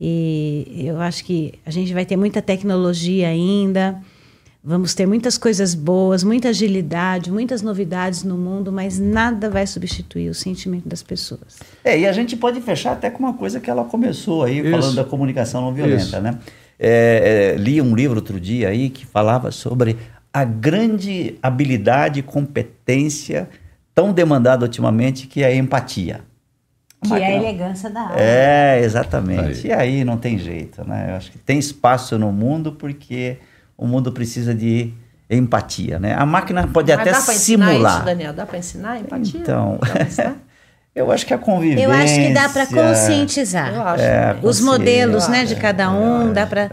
E 0.00 0.84
eu 0.84 1.00
acho 1.00 1.24
que 1.24 1.54
a 1.66 1.70
gente 1.70 1.92
vai 1.92 2.04
ter 2.04 2.16
muita 2.16 2.40
tecnologia 2.40 3.28
ainda. 3.28 4.00
Vamos 4.64 4.94
ter 4.94 5.06
muitas 5.06 5.36
coisas 5.36 5.74
boas, 5.74 6.22
muita 6.22 6.50
agilidade, 6.50 7.32
muitas 7.32 7.62
novidades 7.62 8.22
no 8.22 8.38
mundo, 8.38 8.70
mas 8.70 8.96
nada 8.96 9.50
vai 9.50 9.66
substituir 9.66 10.28
o 10.28 10.34
sentimento 10.34 10.88
das 10.88 11.02
pessoas. 11.02 11.58
É, 11.82 11.98
e 11.98 12.06
a 12.06 12.12
gente 12.12 12.36
pode 12.36 12.60
fechar 12.60 12.92
até 12.92 13.10
com 13.10 13.18
uma 13.18 13.34
coisa 13.34 13.58
que 13.58 13.68
ela 13.68 13.84
começou 13.84 14.44
aí, 14.44 14.60
Isso. 14.60 14.70
falando 14.70 14.94
da 14.94 15.04
comunicação 15.04 15.60
não 15.60 15.74
violenta, 15.74 16.02
Isso. 16.02 16.20
né? 16.20 16.38
É, 16.78 17.54
é, 17.54 17.60
li 17.60 17.82
um 17.82 17.94
livro 17.94 18.16
outro 18.16 18.38
dia 18.38 18.68
aí 18.68 18.88
que 18.88 19.04
falava 19.04 19.50
sobre 19.50 19.96
a 20.32 20.44
grande 20.44 21.36
habilidade 21.42 22.20
e 22.20 22.22
competência 22.22 23.48
tão 23.94 24.12
demandada 24.12 24.64
ultimamente 24.64 25.26
que 25.26 25.42
é 25.42 25.46
a 25.46 25.54
empatia. 25.54 26.20
A 27.00 27.06
Que 27.08 27.14
é 27.14 27.26
a 27.26 27.34
elegância 27.36 27.90
da 27.90 28.00
alma. 28.00 28.14
É, 28.16 28.80
exatamente. 28.82 29.66
Aí. 29.66 29.66
E 29.66 29.72
aí 29.72 30.04
não 30.04 30.16
tem 30.16 30.38
jeito, 30.38 30.86
né? 30.86 31.10
Eu 31.10 31.16
acho 31.16 31.32
que 31.32 31.38
tem 31.38 31.58
espaço 31.58 32.18
no 32.18 32.30
mundo 32.30 32.72
porque 32.72 33.38
o 33.76 33.86
mundo 33.86 34.12
precisa 34.12 34.54
de 34.54 34.92
empatia, 35.28 35.98
né? 35.98 36.14
A 36.14 36.24
máquina 36.24 36.66
pode 36.68 36.92
Mas 36.92 37.00
até 37.00 37.10
dá 37.12 37.20
para 37.20 37.34
ensinar 37.34 37.68
simular. 37.70 37.96
isso, 37.96 38.04
Daniel? 38.04 38.32
Dá 38.32 38.46
para 38.46 38.58
ensinar 38.58 39.00
empatia? 39.00 39.40
Então, 39.40 39.78
Dá 39.80 39.88
pra 39.90 40.02
ensinar? 40.02 40.36
eu 40.94 41.10
acho 41.10 41.24
que 41.24 41.32
a 41.32 41.38
convivência... 41.38 41.84
Eu 41.84 41.90
acho 41.90 42.14
que 42.14 42.34
dá 42.34 42.48
para 42.50 42.66
conscientizar. 42.66 43.74
Eu 43.74 43.82
acho. 43.82 44.04
É. 44.04 44.36
Os 44.42 44.60
modelos 44.60 45.26
né, 45.26 45.40
é, 45.40 45.44
de 45.46 45.56
cada 45.56 45.90
um, 45.90 46.30
dá 46.34 46.46
para 46.46 46.70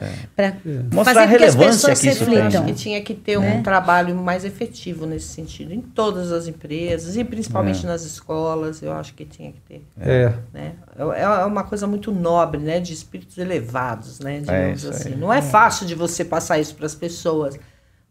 Mostrar 0.91 1.13
fazer 1.13 1.19
a 1.19 1.31
com 1.31 1.37
que 1.37 1.43
as 1.45 1.55
relevância 1.55 1.89
pessoas 1.89 2.01
que 2.01 2.07
isso 2.09 2.25
tem. 2.25 2.35
reflitam. 2.35 2.65
que 2.65 2.73
tinha 2.73 3.01
que 3.01 3.13
ter 3.13 3.39
Né? 3.39 3.55
um 3.55 3.63
trabalho 3.63 4.13
mais 4.15 4.43
efetivo 4.43 5.05
nesse 5.05 5.27
sentido, 5.27 5.73
em 5.73 5.79
todas 5.79 6.33
as 6.33 6.47
empresas, 6.47 7.15
e 7.15 7.23
principalmente 7.23 7.85
nas 7.85 8.03
escolas, 8.03 8.81
eu 8.81 8.91
acho 8.91 9.13
que 9.13 9.23
tinha 9.23 9.53
que 9.53 9.61
ter. 9.61 9.85
É. 9.97 10.33
Né? 10.53 10.73
É 10.97 11.21
é 11.21 11.45
uma 11.45 11.63
coisa 11.63 11.87
muito 11.87 12.11
nobre, 12.11 12.59
né? 12.59 12.81
de 12.81 12.91
espíritos 12.91 13.37
elevados, 13.37 14.19
né? 14.19 14.41
digamos 14.41 14.85
assim. 14.85 15.09
aí. 15.13 15.15
Não 15.15 15.31
é 15.31 15.41
fácil 15.41 15.85
de 15.85 15.95
você 15.95 16.25
passar 16.25 16.59
isso 16.59 16.75
para 16.75 16.85
as 16.85 16.95
pessoas, 16.95 17.57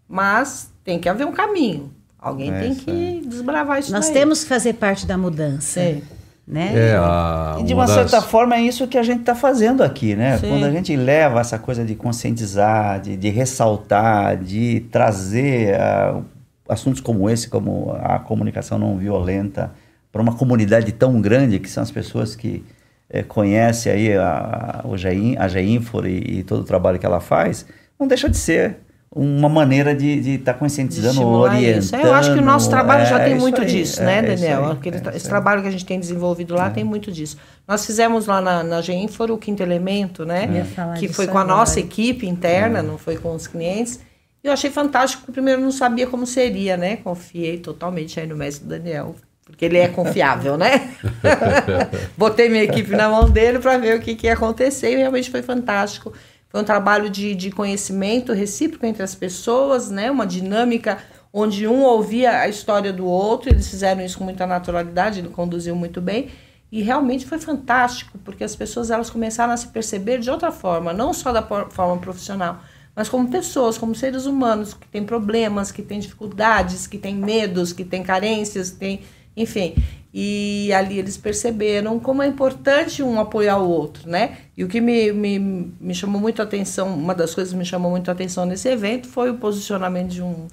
mas 0.09 0.73
tem 0.83 0.99
que 0.99 1.07
haver 1.07 1.27
um 1.27 1.33
caminho. 1.33 1.93
Alguém 2.21 2.53
É 2.53 2.61
tem 2.61 2.75
que 2.75 3.23
desbravar 3.27 3.79
isso 3.79 3.93
Nós 3.93 4.07
daí. 4.07 4.15
temos 4.15 4.43
que 4.43 4.49
fazer 4.49 4.75
parte 4.75 5.07
da 5.07 5.17
mudança. 5.17 5.81
Sim. 5.81 6.03
Né? 6.47 6.73
É, 6.75 6.97
a, 6.97 7.59
E 7.61 7.63
de 7.63 7.75
uma 7.75 7.85
das- 7.87 7.95
certa 7.95 8.23
forma 8.23 8.57
é 8.57 8.63
isso 8.63 8.87
que 8.89 8.97
a 8.97 9.03
gente 9.03 9.21
está 9.21 9.35
fazendo 9.35 9.83
aqui, 9.85 10.17
né? 10.17 10.39
Sim. 10.39 10.49
Quando 10.49 10.65
a 10.65 10.71
gente 10.71 10.97
leva 10.97 11.41
essa 11.41 11.59
coisa 11.59 11.85
de 11.85 11.95
conscientizar, 11.95 13.01
de, 13.01 13.17
de 13.19 13.29
ressaltar, 13.29 14.37
de 14.39 14.81
trazer 14.91 15.75
ah, 15.79 16.21
assuntos 16.69 17.01
como 17.03 17.29
esse, 17.29 17.49
como 17.49 17.93
a 18.03 18.19
comunicação 18.19 18.79
não 18.79 18.97
violenta, 18.97 19.73
para 20.11 20.23
uma 20.23 20.35
comunidade 20.35 20.91
tão 20.93 21.21
grande 21.21 21.59
que 21.59 21.69
são 21.69 21.83
as 21.83 21.91
pessoas 21.91 22.35
que 22.35 22.65
eh, 23.11 23.23
conhecem 23.23 23.93
aí 23.93 24.17
a, 24.17 24.83
a, 24.85 25.45
a 25.45 25.49
GEINFOR 25.49 26.07
e, 26.07 26.39
e 26.39 26.43
todo 26.45 26.63
o 26.63 26.65
trabalho 26.65 26.99
que 26.99 27.05
ela 27.07 27.21
faz, 27.21 27.67
não 28.01 28.07
deixa 28.09 28.27
de 28.29 28.39
ser 28.39 28.79
uma 29.11 29.49
maneira 29.49 29.95
de 29.95 30.35
estar 30.35 30.53
De 30.53 30.59
conscientizando, 30.59 31.23
orientando. 31.27 31.79
isso. 31.83 31.97
Eu 31.97 32.13
acho 32.13 32.33
que 32.35 32.39
o 32.39 32.45
nosso 32.45 32.69
trabalho 32.69 33.07
já 33.07 33.19
é 33.21 33.25
tem 33.25 33.33
isso 33.35 33.41
muito 33.43 33.61
aí, 33.63 33.67
disso, 33.67 34.03
é, 34.03 34.05
né, 34.05 34.19
é 34.19 34.23
Daniel? 34.23 34.65
aí, 34.67 34.89
é 34.89 34.91
tra- 35.01 35.17
esse 35.17 35.29
trabalho 35.29 35.63
que 35.63 35.69
a 35.69 35.71
gente 35.71 35.87
tem 35.87 35.99
desenvolvido 35.99 36.55
lá 36.55 36.69
tem 36.71 36.85
muito 36.85 37.11
disso. 37.11 37.37
Nós 37.67 37.85
fizemos 37.87 38.27
lá 38.27 38.41
na, 38.41 38.63
na 38.63 38.81
Genfor 38.83 39.31
o 39.31 39.39
quinto 39.39 39.63
elemento, 39.63 40.25
né? 40.27 40.67
Que 40.99 41.09
foi 41.09 41.27
com 41.27 41.39
a 41.39 41.41
agora. 41.41 41.57
nossa 41.59 41.81
equipe 41.81 42.27
interna, 42.27 42.83
não 42.83 42.99
foi 42.99 43.17
com 43.17 43.35
os 43.35 43.47
clientes. 43.47 44.01
E 44.45 44.47
eu 44.47 44.53
achei 44.53 44.71
fantástico, 44.71 45.23
porque 45.23 45.33
primeiro 45.33 45.61
não 45.61 45.73
sabia 45.73 46.07
como 46.07 46.27
seria, 46.27 46.77
né? 46.77 46.97
Confiei 46.97 47.59
totalmente 47.59 48.21
aí 48.21 48.27
no 48.27 48.37
mestre 48.37 48.69
Daniel, 48.69 49.17
porque 49.45 49.65
ele 49.65 49.79
é 49.79 49.89
confiável, 49.89 50.57
né? 50.57 50.91
Botei 52.17 52.49
minha 52.49 52.63
equipe 52.63 52.91
na 52.95 53.09
mão 53.09 53.29
dele 53.29 53.59
para 53.59 53.79
ver 53.79 53.97
o 53.97 54.01
que, 54.01 54.15
que 54.15 54.27
ia 54.27 54.35
acontecer 54.35 54.93
e 54.93 54.97
realmente 54.97 55.31
foi 55.31 55.43
fantástico. 55.43 56.13
Foi 56.49 56.61
um 56.61 56.65
trabalho 56.65 57.11
de, 57.11 57.35
de 57.35 57.51
conhecimento 57.51 58.33
recíproco 58.33 58.87
entre 58.87 59.03
as 59.03 59.15
pessoas, 59.15 59.91
né? 59.91 60.11
Uma 60.11 60.27
dinâmica 60.27 60.99
onde 61.33 61.67
um 61.69 61.83
ouvia 61.83 62.41
a 62.41 62.49
história 62.49 62.93
do 62.93 63.07
outro, 63.07 63.51
eles 63.51 63.69
fizeram 63.69 64.03
isso 64.03 64.19
com 64.19 64.25
muita 64.25 64.47
naturalidade, 64.47 65.19
ele 65.21 65.29
conduziu 65.29 65.77
muito 65.77 66.01
bem. 66.01 66.31
E 66.71 66.83
realmente 66.83 67.27
foi 67.27 67.39
fantástico, 67.39 68.19
porque 68.19 68.45
as 68.45 68.55
pessoas 68.55 68.91
elas 68.91 69.09
começaram 69.09 69.53
a 69.53 69.57
se 69.57 69.69
perceber 69.69 70.19
de 70.19 70.31
outra 70.31 70.51
forma, 70.51 70.93
não 70.93 71.13
só 71.13 71.33
da 71.33 71.43
forma 71.43 71.97
profissional, 71.99 72.61
mas 72.95 73.09
como 73.09 73.29
pessoas, 73.31 73.79
como 73.79 73.95
seres 73.95 74.27
humanos 74.27 74.75
que 74.75 74.87
têm 74.89 75.05
problemas, 75.05 75.71
que 75.71 75.83
têm 75.83 75.99
dificuldades, 75.99 76.87
que 76.87 76.99
têm 76.99 77.15
medos, 77.15 77.73
que 77.73 77.85
têm 77.85 78.03
carências, 78.03 78.71
que 78.71 78.77
têm, 78.77 79.01
enfim. 79.37 79.75
E 80.21 80.73
ali 80.73 80.99
eles 80.99 81.17
perceberam 81.17 82.01
como 82.01 82.25
é 82.25 82.27
importante 82.27 83.05
um 83.05 83.21
apoiar 83.21 83.59
o 83.59 83.69
outro, 83.69 84.11
né? 84.11 84.39
E 84.57 84.65
o 84.65 84.69
que 84.69 84.81
me, 84.81 85.13
me, 85.13 85.39
me 85.81 85.95
chamou 85.95 86.21
muito 86.21 86.43
a 86.43 86.45
atenção, 86.45 86.93
uma 86.93 87.15
das 87.15 87.33
coisas 87.37 87.53
que 87.53 87.59
me 87.59 87.65
chamou 87.65 87.93
muito 87.93 88.09
a 88.09 88.13
atenção 88.15 88.45
nesse 88.45 88.69
evento 88.69 89.07
foi 89.07 89.31
o 89.31 89.39
posicionamento 89.39 90.09
de 90.09 90.21
um, 90.21 90.49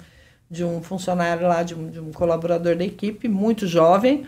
de 0.48 0.62
um 0.62 0.80
funcionário 0.80 1.48
lá, 1.48 1.64
de 1.64 1.74
um, 1.74 1.90
de 1.90 1.98
um 1.98 2.12
colaborador 2.12 2.76
da 2.76 2.84
equipe, 2.84 3.26
muito 3.26 3.66
jovem, 3.66 4.24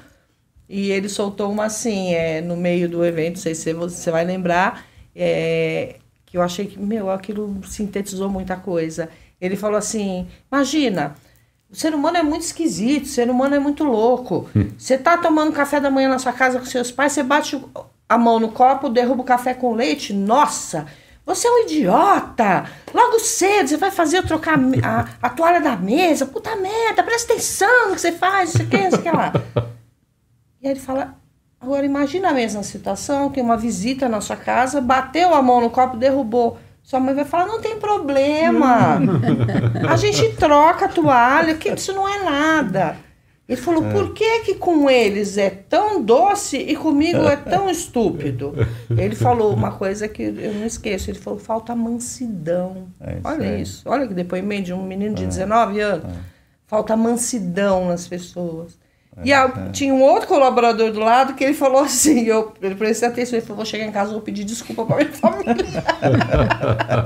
e 0.69 0.91
ele 0.91 1.09
soltou 1.09 1.53
uma 1.53 1.67
assim, 1.67 2.13
é, 2.15 2.41
no 2.41 2.57
meio 2.57 2.89
do 2.89 3.05
evento, 3.05 3.37
não 3.37 3.43
sei 3.43 3.55
se 3.55 3.73
você 3.73 4.11
vai 4.11 4.25
lembrar, 4.25 4.89
é, 5.15 5.99
que 6.27 6.37
eu 6.37 6.43
achei 6.43 6.67
que, 6.67 6.81
meu, 6.81 7.13
aquilo 7.13 7.61
sintetizou 7.65 8.29
muita 8.29 8.57
coisa. 8.57 9.09
Ele 9.41 9.55
falou 9.55 9.79
assim: 9.79 10.27
imagina, 10.51 11.15
o 11.71 11.77
ser 11.77 11.95
humano 11.95 12.17
é 12.17 12.23
muito 12.23 12.43
esquisito, 12.43 13.05
o 13.05 13.09
ser 13.09 13.31
humano 13.31 13.55
é 13.55 13.59
muito 13.59 13.85
louco. 13.85 14.49
Você 14.79 14.97
tá 14.97 15.19
tomando 15.19 15.53
café 15.53 15.79
da 15.79 15.91
manhã 15.91 16.09
na 16.09 16.19
sua 16.19 16.33
casa 16.33 16.59
com 16.59 16.65
seus 16.65 16.91
pais, 16.91 17.13
você 17.13 17.23
bate 17.23 17.63
a 18.09 18.17
mão 18.17 18.41
no 18.41 18.51
copo, 18.51 18.89
derruba 18.89 19.21
o 19.21 19.25
café 19.25 19.53
com 19.53 19.75
leite, 19.75 20.13
nossa! 20.15 20.87
Você 21.27 21.47
é 21.47 21.51
um 21.51 21.59
idiota! 21.65 22.65
Logo 22.95 23.19
cedo 23.21 23.69
você 23.69 23.77
vai 23.77 23.91
fazer 23.91 24.17
eu 24.17 24.27
trocar 24.27 24.59
a, 24.83 25.09
a 25.21 25.29
toalha 25.29 25.61
da 25.61 25.77
mesa. 25.77 26.25
Puta 26.25 26.57
merda, 26.57 27.03
presta 27.03 27.35
atenção 27.35 27.89
no 27.91 27.95
que 27.95 28.01
você 28.01 28.13
faz, 28.13 28.55
isso 28.55 28.63
aqui, 28.63 28.77
isso 28.79 28.97
aqui 28.97 29.11
lá. 29.11 29.33
E 30.63 30.67
aí 30.67 30.73
ele 30.73 30.81
fala: 30.81 31.19
agora 31.61 31.85
imagina 31.85 32.31
a 32.31 32.33
mesma 32.33 32.63
situação, 32.63 33.31
tem 33.31 33.43
uma 33.43 33.59
visita 33.59 34.09
na 34.09 34.23
sua 34.23 34.37
casa, 34.37 34.81
bateu 34.81 35.35
a 35.35 35.43
mão 35.43 35.61
no 35.61 35.69
copo, 35.69 35.99
derrubou. 35.99 36.59
Sua 36.89 36.99
mãe 36.99 37.15
vai 37.15 37.27
falar: 37.27 37.45
não 37.45 37.61
tem 37.61 37.79
problema. 37.79 38.99
A 39.91 39.97
gente 39.99 40.35
troca 40.37 40.87
a 40.87 40.89
toalha, 40.89 41.55
que 41.55 41.69
isso 41.69 41.93
não 41.93 42.09
é 42.09 42.25
nada. 42.25 42.97
Ele 43.47 43.61
falou: 43.61 43.83
por 43.93 44.15
que 44.15 44.41
que 44.41 44.55
com 44.55 44.89
eles 44.89 45.37
é 45.37 45.51
tão 45.51 46.03
doce 46.03 46.57
e 46.57 46.75
comigo 46.75 47.25
é 47.25 47.37
tão 47.37 47.69
estúpido? 47.71 48.55
Ele 48.89 49.15
falou 49.15 49.53
uma 49.53 49.73
coisa 49.73 50.09
que 50.09 50.23
eu 50.23 50.55
não 50.55 50.65
esqueço: 50.65 51.11
ele 51.11 51.19
falou, 51.19 51.39
falta 51.39 51.77
mansidão. 51.77 52.89
É 52.99 53.19
isso 53.19 53.21
olha 53.23 53.51
aí. 53.51 53.61
isso, 53.61 53.83
olha 53.85 54.09
que 54.09 54.15
depoimento 54.15 54.63
de 54.63 54.73
um 54.73 54.83
menino 54.83 55.15
de 55.15 55.27
19 55.27 55.81
anos. 55.81 56.07
Falta 56.67 56.97
mansidão 56.97 57.89
nas 57.89 58.09
pessoas. 58.09 58.79
E 59.25 59.33
a- 59.33 59.71
tinha 59.73 59.93
um 59.93 60.03
outro 60.03 60.29
colaborador 60.29 60.93
do 60.93 61.01
lado 61.01 61.35
que 61.35 61.43
ele 61.45 61.55
falou 61.55 61.81
assim, 61.83 62.21
eu, 62.25 62.53
ele 62.63 62.75
prestei 62.75 63.09
atenção, 63.09 63.37
ele 63.39 63.47
falou, 63.47 63.57
vou 63.59 63.67
chegar 63.67 63.85
em 63.85 63.93
casa 63.93 64.13
vou 64.13 64.21
pedir 64.21 64.45
desculpa 64.45 64.85
para 64.85 64.97
minha 64.97 65.13
família. 65.13 65.55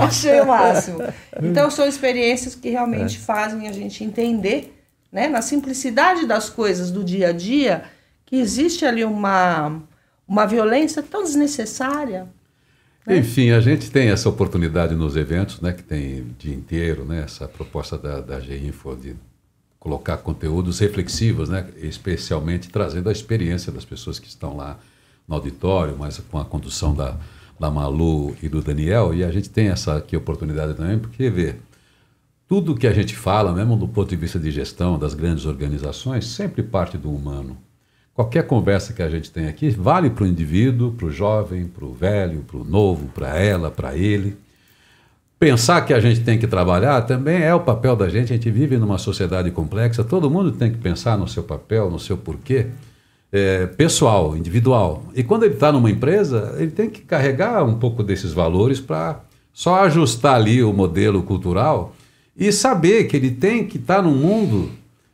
Achei 0.00 0.40
o 0.40 0.46
máximo. 0.46 0.98
Então 1.42 1.70
são 1.70 1.86
experiências 1.86 2.54
que 2.54 2.70
realmente 2.70 3.18
fazem 3.18 3.68
a 3.68 3.72
gente 3.72 4.02
entender, 4.02 4.74
né, 5.12 5.28
na 5.28 5.42
simplicidade 5.42 6.26
das 6.26 6.48
coisas 6.50 6.90
do 6.90 7.04
dia 7.04 7.28
a 7.28 7.32
dia, 7.32 7.84
que 8.26 8.36
existe 8.36 8.84
ali 8.84 9.04
uma, 9.04 9.80
uma 10.26 10.46
violência 10.46 11.02
tão 11.02 11.22
desnecessária. 11.22 12.26
né? 13.06 13.18
Enfim, 13.18 13.50
a 13.52 13.60
gente 13.60 13.90
tem 13.90 14.10
essa 14.10 14.28
oportunidade 14.28 14.94
nos 14.94 15.16
eventos, 15.16 15.60
né, 15.60 15.72
que 15.72 15.82
tem 15.82 16.20
o 16.20 16.24
dia 16.38 16.54
inteiro, 16.54 17.04
né, 17.04 17.22
essa 17.24 17.46
proposta 17.48 17.96
da, 17.96 18.20
da 18.20 18.40
GINFO 18.40 18.96
de 18.96 19.16
colocar 19.78 20.18
conteúdos 20.18 20.78
reflexivos, 20.78 21.48
né, 21.48 21.68
especialmente 21.78 22.68
trazendo 22.68 23.08
a 23.08 23.12
experiência 23.12 23.72
das 23.72 23.84
pessoas 23.84 24.18
que 24.18 24.28
estão 24.28 24.56
lá 24.56 24.78
no 25.26 25.34
auditório, 25.34 25.96
mas 25.98 26.18
com 26.18 26.38
a 26.38 26.44
condução 26.44 26.94
da, 26.94 27.16
da 27.58 27.70
Malu 27.70 28.34
e 28.42 28.48
do 28.48 28.60
Daniel, 28.60 29.14
e 29.14 29.22
a 29.22 29.30
gente 29.30 29.50
tem 29.50 29.68
essa 29.68 29.96
aqui 29.96 30.16
oportunidade 30.16 30.74
também, 30.74 30.98
porque 30.98 31.30
vê, 31.30 31.56
tudo 32.48 32.74
que 32.74 32.86
a 32.86 32.92
gente 32.92 33.14
fala, 33.14 33.52
mesmo 33.52 33.76
do 33.76 33.86
ponto 33.86 34.08
de 34.08 34.16
vista 34.16 34.38
de 34.38 34.50
gestão 34.50 34.98
das 34.98 35.12
grandes 35.12 35.44
organizações, 35.44 36.26
sempre 36.26 36.62
parte 36.62 36.96
do 36.96 37.10
humano. 37.10 37.58
Qualquer 38.14 38.46
conversa 38.46 38.92
que 38.92 39.02
a 39.02 39.08
gente 39.08 39.30
tem 39.30 39.46
aqui 39.46 39.70
vale 39.70 40.10
para 40.10 40.24
o 40.24 40.26
indivíduo, 40.26 40.92
para 40.92 41.06
o 41.06 41.10
jovem, 41.10 41.68
para 41.68 41.84
o 41.84 41.92
velho, 41.92 42.40
para 42.40 42.56
o 42.56 42.64
novo, 42.64 43.06
para 43.08 43.38
ela, 43.38 43.70
para 43.70 43.96
ele. 43.96 44.36
Pensar 45.38 45.82
que 45.82 45.94
a 45.94 46.00
gente 46.00 46.22
tem 46.22 46.36
que 46.36 46.48
trabalhar 46.48 47.02
também 47.02 47.42
é 47.42 47.54
o 47.54 47.60
papel 47.60 47.94
da 47.94 48.08
gente. 48.08 48.32
A 48.32 48.36
gente 48.36 48.50
vive 48.50 48.76
numa 48.76 48.98
sociedade 48.98 49.50
complexa, 49.52 50.02
todo 50.02 50.28
mundo 50.28 50.50
tem 50.50 50.72
que 50.72 50.78
pensar 50.78 51.16
no 51.16 51.28
seu 51.28 51.44
papel, 51.44 51.88
no 51.88 51.98
seu 52.00 52.16
porquê, 52.16 52.66
é, 53.30 53.66
pessoal, 53.66 54.36
individual. 54.36 55.04
E 55.14 55.22
quando 55.22 55.44
ele 55.44 55.54
está 55.54 55.70
numa 55.70 55.90
empresa, 55.90 56.56
ele 56.58 56.72
tem 56.72 56.90
que 56.90 57.02
carregar 57.02 57.64
um 57.64 57.78
pouco 57.78 58.02
desses 58.02 58.32
valores 58.32 58.80
para 58.80 59.20
só 59.52 59.84
ajustar 59.84 60.34
ali 60.34 60.60
o 60.60 60.72
modelo 60.72 61.22
cultural 61.22 61.94
e 62.36 62.50
saber 62.50 63.04
que 63.04 63.16
ele 63.16 63.30
tem 63.30 63.64
que 63.64 63.76
estar 63.76 64.02
num 64.02 64.16
mundo 64.16 64.70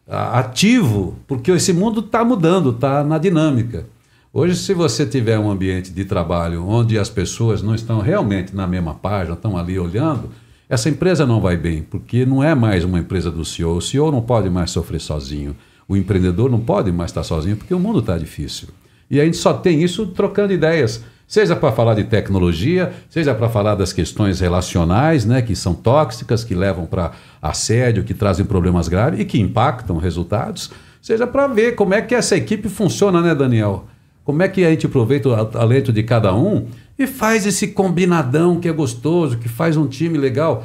ah, 0.08 0.38
ativo, 0.38 1.16
porque 1.26 1.50
esse 1.50 1.72
mundo 1.74 2.00
está 2.00 2.24
mudando, 2.24 2.70
está 2.70 3.04
na 3.04 3.18
dinâmica. 3.18 3.86
Hoje, 4.36 4.56
se 4.56 4.74
você 4.74 5.06
tiver 5.06 5.38
um 5.38 5.48
ambiente 5.48 5.92
de 5.92 6.04
trabalho 6.04 6.66
onde 6.66 6.98
as 6.98 7.08
pessoas 7.08 7.62
não 7.62 7.72
estão 7.72 8.00
realmente 8.00 8.52
na 8.52 8.66
mesma 8.66 8.92
página, 8.92 9.36
estão 9.36 9.56
ali 9.56 9.78
olhando, 9.78 10.28
essa 10.68 10.88
empresa 10.88 11.24
não 11.24 11.40
vai 11.40 11.56
bem, 11.56 11.82
porque 11.82 12.26
não 12.26 12.42
é 12.42 12.52
mais 12.52 12.82
uma 12.82 12.98
empresa 12.98 13.30
do 13.30 13.44
CEO. 13.44 13.76
O 13.76 13.80
CEO 13.80 14.10
não 14.10 14.20
pode 14.20 14.50
mais 14.50 14.72
sofrer 14.72 15.00
sozinho. 15.00 15.54
O 15.86 15.96
empreendedor 15.96 16.50
não 16.50 16.58
pode 16.58 16.90
mais 16.90 17.12
estar 17.12 17.22
sozinho, 17.22 17.56
porque 17.56 17.72
o 17.72 17.78
mundo 17.78 18.00
está 18.00 18.18
difícil. 18.18 18.70
E 19.08 19.20
a 19.20 19.24
gente 19.24 19.36
só 19.36 19.54
tem 19.54 19.80
isso 19.80 20.04
trocando 20.08 20.52
ideias, 20.52 21.04
seja 21.28 21.54
para 21.54 21.70
falar 21.70 21.94
de 21.94 22.02
tecnologia, 22.02 22.92
seja 23.08 23.36
para 23.36 23.48
falar 23.48 23.76
das 23.76 23.92
questões 23.92 24.40
relacionais, 24.40 25.24
né, 25.24 25.42
que 25.42 25.54
são 25.54 25.74
tóxicas, 25.74 26.42
que 26.42 26.56
levam 26.56 26.86
para 26.86 27.12
assédio, 27.40 28.02
que 28.02 28.12
trazem 28.14 28.44
problemas 28.44 28.88
graves 28.88 29.20
e 29.20 29.24
que 29.24 29.40
impactam 29.40 29.96
resultados, 29.96 30.72
seja 31.00 31.24
para 31.24 31.46
ver 31.46 31.76
como 31.76 31.94
é 31.94 32.02
que 32.02 32.16
essa 32.16 32.36
equipe 32.36 32.68
funciona, 32.68 33.22
né, 33.22 33.32
Daniel? 33.32 33.86
Como 34.24 34.42
é 34.42 34.48
que 34.48 34.64
a 34.64 34.70
gente 34.70 34.86
aproveita 34.86 35.28
o 35.28 35.44
talento 35.44 35.92
de 35.92 36.02
cada 36.02 36.34
um 36.34 36.66
e 36.98 37.06
faz 37.06 37.46
esse 37.46 37.68
combinadão 37.68 38.58
que 38.58 38.68
é 38.68 38.72
gostoso, 38.72 39.38
que 39.38 39.48
faz 39.48 39.76
um 39.76 39.86
time 39.86 40.16
legal. 40.16 40.64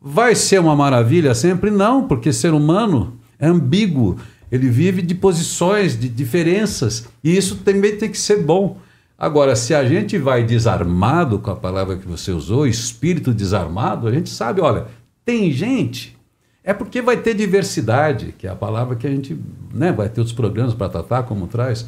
Vai 0.00 0.34
ser 0.34 0.60
uma 0.60 0.76
maravilha 0.76 1.34
sempre? 1.34 1.70
Não, 1.70 2.06
porque 2.06 2.32
ser 2.32 2.52
humano 2.52 3.18
é 3.38 3.46
ambíguo. 3.46 4.18
Ele 4.50 4.68
vive 4.68 5.02
de 5.02 5.14
posições, 5.14 5.98
de 5.98 6.08
diferenças. 6.08 7.08
E 7.24 7.36
isso 7.36 7.56
também 7.56 7.96
tem 7.96 8.10
que 8.10 8.18
ser 8.18 8.42
bom. 8.42 8.78
Agora, 9.18 9.56
se 9.56 9.74
a 9.74 9.84
gente 9.84 10.18
vai 10.18 10.44
desarmado, 10.44 11.38
com 11.38 11.50
a 11.50 11.56
palavra 11.56 11.96
que 11.96 12.06
você 12.06 12.32
usou, 12.32 12.66
espírito 12.66 13.32
desarmado, 13.32 14.06
a 14.06 14.12
gente 14.12 14.28
sabe, 14.28 14.60
olha, 14.60 14.86
tem 15.24 15.50
gente. 15.52 16.18
É 16.64 16.74
porque 16.74 17.00
vai 17.00 17.16
ter 17.16 17.34
diversidade, 17.34 18.34
que 18.36 18.46
é 18.46 18.50
a 18.50 18.56
palavra 18.56 18.94
que 18.94 19.06
a 19.06 19.10
gente 19.10 19.36
né, 19.72 19.92
vai 19.92 20.08
ter 20.08 20.20
outros 20.20 20.36
programas 20.36 20.74
para 20.74 20.88
tratar, 20.88 21.22
como 21.22 21.46
traz. 21.46 21.86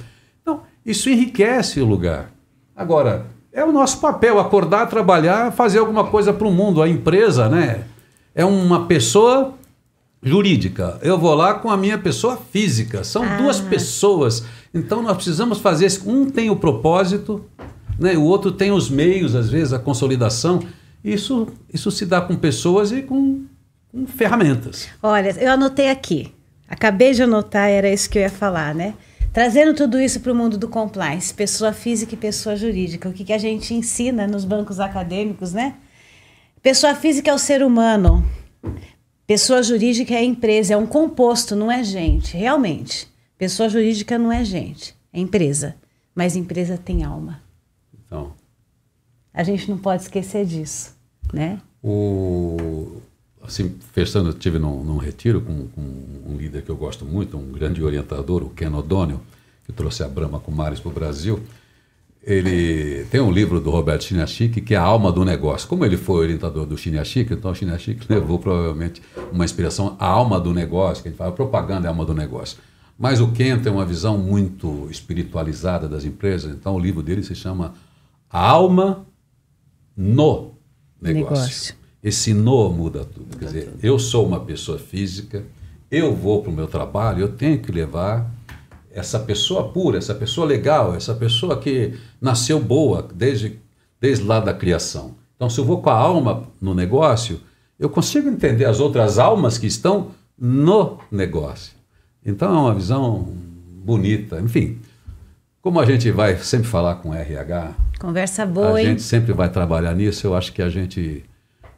Isso 0.85 1.09
enriquece 1.11 1.81
o 1.81 1.85
lugar. 1.87 2.31
Agora, 2.77 3.27
é 3.53 3.65
o 3.65 3.73
nosso 3.73 3.99
papel 4.01 4.39
acordar, 4.39 4.87
trabalhar, 4.89 5.53
fazer 5.53 5.79
alguma 5.79 6.05
coisa 6.09 6.33
para 6.33 6.47
o 6.47 6.53
mundo. 6.53 6.83
A 6.83 6.89
empresa, 6.89 7.49
né? 7.49 7.85
É 8.35 8.45
uma 8.45 8.87
pessoa 8.87 9.55
jurídica, 10.23 10.99
eu 11.03 11.19
vou 11.19 11.35
lá 11.35 11.55
com 11.55 11.71
a 11.71 11.77
minha 11.77 11.99
pessoa 11.99 12.39
física. 12.51 13.05
São 13.05 13.23
Ah. 13.23 13.37
duas 13.37 13.61
pessoas. 13.61 14.45
Então 14.73 15.03
nós 15.03 15.15
precisamos 15.17 15.59
fazer. 15.59 15.87
esse- 15.87 16.09
Um 16.09 16.25
tem 16.31 16.51
o 16.51 16.57
propósito, 16.57 17.45
né? 17.99 18.17
o 18.17 18.23
outro 18.23 18.51
tem 18.51 18.73
os 18.73 18.89
meios, 18.89 19.35
às 19.35 19.51
vezes, 19.51 19.73
a 19.73 19.79
consolidação. 19.79 20.61
Isso, 21.05 21.47
isso 21.73 21.91
se 21.91 22.07
dá 22.07 22.21
com 22.23 22.35
pessoas 22.35 22.91
e 22.91 23.03
com, 23.03 23.43
com 23.93 24.07
ferramentas. 24.07 24.89
Olha, 25.03 25.31
eu 25.39 25.51
anotei 25.53 25.91
aqui. 25.91 26.33
Acabei 26.67 27.13
de 27.13 27.23
anotar, 27.23 27.69
era 27.69 27.91
isso 27.93 28.09
que 28.09 28.19
eu 28.19 28.23
ia 28.23 28.31
falar, 28.31 28.75
né? 28.75 28.95
Trazendo 29.35 29.75
tudo 29.75 30.01
isso 30.01 30.21
para 30.21 30.31
o 30.31 30.35
mundo 30.35 30.57
do 30.57 30.69
compliance, 30.69 31.35
pessoa 31.35 31.73
física 31.73 32.15
e 32.15 32.17
pessoa 32.17 32.55
jurídica. 32.55 33.09
O 33.09 33.13
que, 33.13 33.25
que 33.25 33.33
a 33.33 33.39
gente 33.39 33.75
ensina 33.75 34.29
nos 34.29 34.45
bancos 34.45 34.79
acadêmicos, 34.79 35.53
né? 35.53 35.75
Pessoa 36.63 36.95
física 36.95 37.33
é 37.33 37.35
o 37.35 37.39
ser 37.39 37.61
humano. 37.65 38.25
Pessoa 39.27 39.61
jurídica 39.61 40.15
é 40.15 40.19
a 40.19 40.25
empresa, 40.25 40.75
é 40.75 40.77
um 40.77 40.87
composto, 40.87 41.57
não 41.57 41.71
é 41.71 41.83
gente. 41.83 42.37
Realmente. 42.37 43.09
Pessoa 43.37 43.69
jurídica 43.69 44.17
não 44.17 44.31
é 44.31 44.45
gente, 44.45 44.95
é 45.13 45.19
empresa. 45.19 45.75
Mas 46.15 46.37
empresa 46.37 46.79
tem 46.79 47.03
alma. 47.03 47.43
Então, 48.07 48.33
A 49.33 49.43
gente 49.43 49.69
não 49.69 49.79
pode 49.79 50.03
esquecer 50.03 50.47
disso, 50.47 50.97
né? 51.33 51.61
O, 51.83 53.03
assim, 53.45 53.77
fechando, 53.93 54.29
eu 54.29 54.33
estive 54.33 54.59
num, 54.59 54.83
num 54.83 54.97
retiro 54.97 55.41
com, 55.41 55.69
com 55.69 55.81
um 56.27 56.37
líder 56.37 56.63
que 56.63 56.71
eu 56.71 56.77
gosto 56.77 57.05
muito, 57.05 57.37
um 57.37 57.53
grande 57.53 57.83
orientador, 57.83 58.43
o 58.43 58.51
Ken 58.51 58.73
O'Donnell, 58.75 59.21
que 59.65 59.73
trouxe 59.73 60.03
a 60.03 60.09
Brahma 60.09 60.41
Kumaris 60.41 60.81
para 60.81 60.91
o 60.91 60.93
Brasil. 60.93 61.41
Ele 62.23 63.05
tem 63.11 63.21
um 63.21 63.31
livro 63.31 63.61
do 63.61 63.71
Roberto 63.71 64.05
Chiniachik 64.05 64.63
que 64.63 64.75
é 64.75 64.79
a 64.79 64.83
alma 64.83 65.13
do 65.13 65.25
negócio. 65.25 65.69
Como 65.69 65.85
ele 65.85 65.99
foi 65.99 66.21
orientador 66.21 66.65
do 66.65 66.77
Chiniachik, 66.77 67.33
então 67.35 67.51
o 67.51 67.55
Chiniachik 67.55 68.07
levou 68.11 68.39
provavelmente 68.39 69.03
uma 69.31 69.45
inspiração, 69.45 69.95
a 69.99 70.07
alma 70.07 70.41
do 70.41 70.53
negócio, 70.55 71.03
que 71.03 71.09
a 71.09 71.11
gente 71.11 71.19
fala, 71.19 71.33
propaganda 71.33 71.87
é 71.87 71.89
a 71.89 71.91
alma 71.91 72.05
do 72.05 72.15
negócio. 72.15 72.59
Mas 72.99 73.21
o 73.21 73.31
Ken 73.33 73.59
tem 73.59 73.73
uma 73.73 73.85
visão 73.85 74.17
muito 74.17 74.89
espiritualizada 74.91 75.89
das 75.89 76.05
empresas, 76.05 76.55
então 76.55 76.77
o 76.77 76.79
livro 76.79 77.03
dele 77.03 77.23
se 77.23 77.35
chama 77.35 77.75
A 78.31 78.39
Alma 78.39 79.05
no 79.97 80.55
Negócio. 81.01 81.35
Negócio. 81.35 81.84
Esse 82.05 82.35
no 82.35 82.69
muda 82.69 83.03
tudo. 83.07 83.39
Quer 83.39 83.47
dizer, 83.47 83.71
eu 83.83 83.99
sou 83.99 84.27
uma 84.27 84.41
pessoa 84.41 84.79
física, 84.79 85.43
eu 85.91 86.15
vou 86.15 86.43
para 86.43 86.51
o 86.51 86.55
meu 86.55 86.67
trabalho, 86.67 87.23
eu 87.23 87.29
tenho 87.33 87.59
que 87.59 87.73
levar 87.73 88.31
essa 88.93 89.19
pessoa 89.19 89.73
pura, 89.73 89.97
essa 89.97 90.15
pessoa 90.15 90.47
legal, 90.47 90.95
essa 90.95 91.15
pessoa 91.15 91.59
que 91.59 91.95
nasceu 92.21 92.61
boa 92.61 93.09
desde, 93.15 93.59
desde 93.99 94.23
lá 94.23 94.39
da 94.39 94.53
criação. 94.53 95.15
Então, 95.35 95.49
se 95.49 95.59
eu 95.59 95.65
vou 95.65 95.81
com 95.81 95.89
a 95.89 95.95
alma 95.95 96.45
no 96.61 96.75
negócio, 96.75 97.41
eu 97.81 97.89
consigo 97.89 98.29
entender 98.29 98.67
as 98.67 98.81
outras 98.81 99.19
almas 99.19 99.57
que 99.57 99.67
estão 99.67 100.11
no 100.39 100.99
negócio. 101.11 101.73
Então, 102.25 102.55
é 102.55 102.59
uma 102.59 102.75
visão 102.75 103.27
bonita. 103.83 104.41
Enfim, 104.41 104.79
como 105.63 105.81
a 105.81 105.87
gente 105.87 106.11
vai 106.11 106.37
sempre 106.37 106.69
falar 106.69 106.97
com 106.97 107.15
RH, 107.15 107.75
Conversa 107.99 108.45
boa, 108.45 108.77
a 108.77 108.81
hein? 108.81 108.89
gente 108.89 109.03
sempre 109.03 109.33
vai 109.33 109.49
trabalhar 109.49 109.95
nisso. 109.95 110.27
Eu 110.27 110.35
acho 110.35 110.53
que 110.53 110.61
a 110.61 110.69
gente 110.69 111.25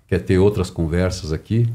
quer 0.07 0.20
ter 0.20 0.39
outras 0.39 0.70
conversas 0.70 1.33
aqui 1.33 1.69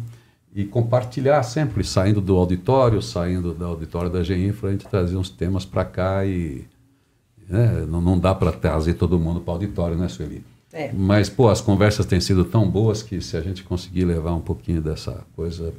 e 0.53 0.65
compartilhar 0.65 1.41
sempre, 1.43 1.83
saindo 1.83 2.19
do 2.19 2.35
auditório, 2.35 3.01
saindo 3.01 3.53
do 3.53 3.65
auditório 3.65 4.09
da 4.09 4.23
GEINFRA, 4.23 4.69
a 4.69 4.71
gente 4.73 4.87
trazer 4.87 5.15
uns 5.15 5.29
temas 5.29 5.65
para 5.65 5.85
cá 5.85 6.25
e 6.25 6.65
né, 7.47 7.85
não, 7.87 8.01
não 8.01 8.19
dá 8.19 8.35
para 8.35 8.51
trazer 8.51 8.95
todo 8.95 9.19
mundo 9.19 9.39
para 9.41 9.51
o 9.51 9.53
auditório, 9.55 9.97
né, 9.97 10.07
Sueli? 10.07 10.43
É. 10.73 10.91
Mas, 10.93 11.29
pô, 11.29 11.49
as 11.49 11.59
conversas 11.59 12.05
têm 12.05 12.21
sido 12.21 12.45
tão 12.45 12.69
boas 12.69 13.03
que 13.03 13.21
se 13.21 13.35
a 13.35 13.41
gente 13.41 13.63
conseguir 13.63 14.05
levar 14.05 14.33
um 14.33 14.41
pouquinho 14.41 14.81
dessa 14.81 15.25
coisa 15.35 15.73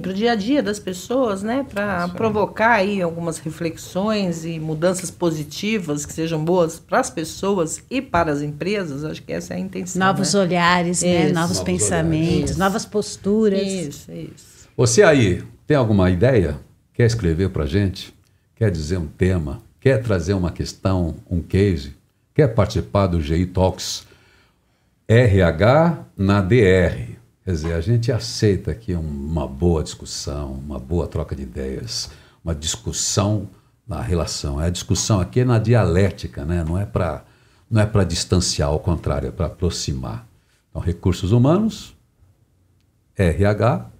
para 0.00 0.10
o 0.10 0.14
dia 0.14 0.32
a 0.32 0.34
dia 0.34 0.62
das 0.62 0.80
pessoas, 0.80 1.44
né? 1.44 1.64
Para 1.72 2.08
provocar 2.08 2.72
aí 2.72 3.00
algumas 3.00 3.38
reflexões 3.38 4.44
e 4.44 4.58
mudanças 4.58 5.12
positivas 5.12 6.04
que 6.04 6.12
sejam 6.12 6.44
boas 6.44 6.80
para 6.80 6.98
as 6.98 7.08
pessoas 7.08 7.80
e 7.88 8.02
para 8.02 8.32
as 8.32 8.42
empresas, 8.42 9.04
acho 9.04 9.22
que 9.22 9.32
essa 9.32 9.54
é 9.54 9.56
a 9.56 9.60
intenção. 9.60 10.04
Novos 10.04 10.34
né? 10.34 10.40
olhares, 10.40 11.02
né? 11.02 11.30
Novos 11.30 11.34
Novos 11.34 11.60
pensamentos, 11.60 12.32
olhares. 12.32 12.56
novas 12.56 12.84
posturas. 12.84 13.62
Isso, 13.62 14.10
isso. 14.10 14.68
Você 14.76 15.04
aí, 15.04 15.44
tem 15.66 15.76
alguma 15.76 16.10
ideia? 16.10 16.58
Quer 16.92 17.06
escrever 17.06 17.50
para 17.50 17.62
a 17.62 17.66
gente? 17.66 18.12
Quer 18.56 18.70
dizer 18.70 18.98
um 18.98 19.06
tema? 19.06 19.62
Quer 19.80 20.02
trazer 20.02 20.34
uma 20.34 20.50
questão, 20.50 21.14
um 21.30 21.40
case? 21.40 21.94
Quer 22.34 22.48
participar 22.48 23.06
do 23.06 23.20
GI 23.20 23.46
Talks 23.46 24.04
RH 25.08 25.98
na 26.16 26.40
DR? 26.40 27.15
Quer 27.46 27.52
dizer, 27.52 27.72
a 27.74 27.80
gente 27.80 28.10
aceita 28.10 28.72
aqui 28.72 28.92
uma 28.92 29.46
boa 29.46 29.80
discussão, 29.84 30.50
uma 30.54 30.80
boa 30.80 31.06
troca 31.06 31.36
de 31.36 31.44
ideias, 31.44 32.10
uma 32.44 32.52
discussão 32.52 33.48
na 33.86 34.02
relação. 34.02 34.58
A 34.58 34.68
discussão 34.68 35.20
aqui 35.20 35.38
é 35.38 35.44
na 35.44 35.60
dialética, 35.60 36.44
né? 36.44 36.64
não 36.64 36.76
é 36.76 36.84
para 36.84 37.24
não 37.70 37.80
é 37.80 37.86
para 37.86 38.02
distanciar, 38.02 38.68
ao 38.68 38.80
contrário, 38.80 39.28
é 39.28 39.30
para 39.30 39.46
aproximar. 39.46 40.26
Então, 40.70 40.82
recursos 40.82 41.30
humanos, 41.30 41.94
RH, 43.16 43.90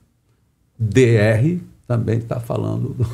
DR 0.76 1.60
também 1.86 2.18
está 2.18 2.40
falando 2.40 2.94
do- 2.94 3.06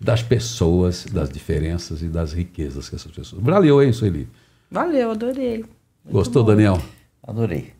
das 0.00 0.20
pessoas, 0.20 1.04
das 1.06 1.28
diferenças 1.30 2.02
e 2.02 2.08
das 2.08 2.32
riquezas 2.32 2.88
que 2.88 2.96
essas 2.96 3.10
pessoas. 3.12 3.40
Valeu, 3.40 3.80
hein, 3.80 3.92
Sueli? 3.92 4.28
Valeu, 4.70 5.12
adorei. 5.12 5.64
Gostou, 6.10 6.42
Daniel? 6.42 6.80
Adorei. 7.22 7.77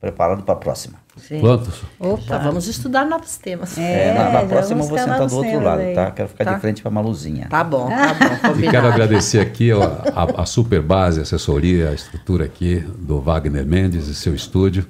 Preparado 0.00 0.42
para 0.44 0.54
a 0.54 0.56
próxima. 0.56 0.98
Sim. 1.16 1.40
Pronto? 1.40 1.68
Opa. 1.98 2.22
Já 2.24 2.38
vamos 2.38 2.68
estudar 2.68 3.04
novos 3.04 3.36
temas. 3.38 3.76
É, 3.76 4.14
na, 4.14 4.24
na 4.24 4.30
já 4.42 4.46
próxima 4.46 4.80
eu 4.80 4.86
vou 4.86 4.96
sentar 4.98 5.26
do 5.26 5.36
outro 5.36 5.60
lado, 5.60 5.80
aí. 5.80 5.92
tá? 5.94 6.10
Quero 6.12 6.28
ficar 6.28 6.44
Tá. 6.44 6.54
de 6.54 6.60
frente 6.60 6.80
para 6.82 6.88
a 6.90 6.94
Maluzinha. 6.94 7.48
Tá 7.50 7.64
bom, 7.64 7.88
tá 7.88 8.14
bom. 8.52 8.58
E 8.62 8.70
quero 8.70 8.86
agradecer 8.86 9.40
aqui 9.40 9.72
ó, 9.72 9.82
a, 9.82 10.42
a 10.42 10.46
super 10.46 10.80
base, 10.80 11.18
a 11.18 11.22
assessoria, 11.24 11.90
a 11.90 11.94
estrutura 11.94 12.44
aqui 12.44 12.76
do 12.98 13.20
Wagner 13.20 13.66
Mendes 13.66 14.06
e 14.06 14.14
seu 14.14 14.32
estúdio. 14.34 14.86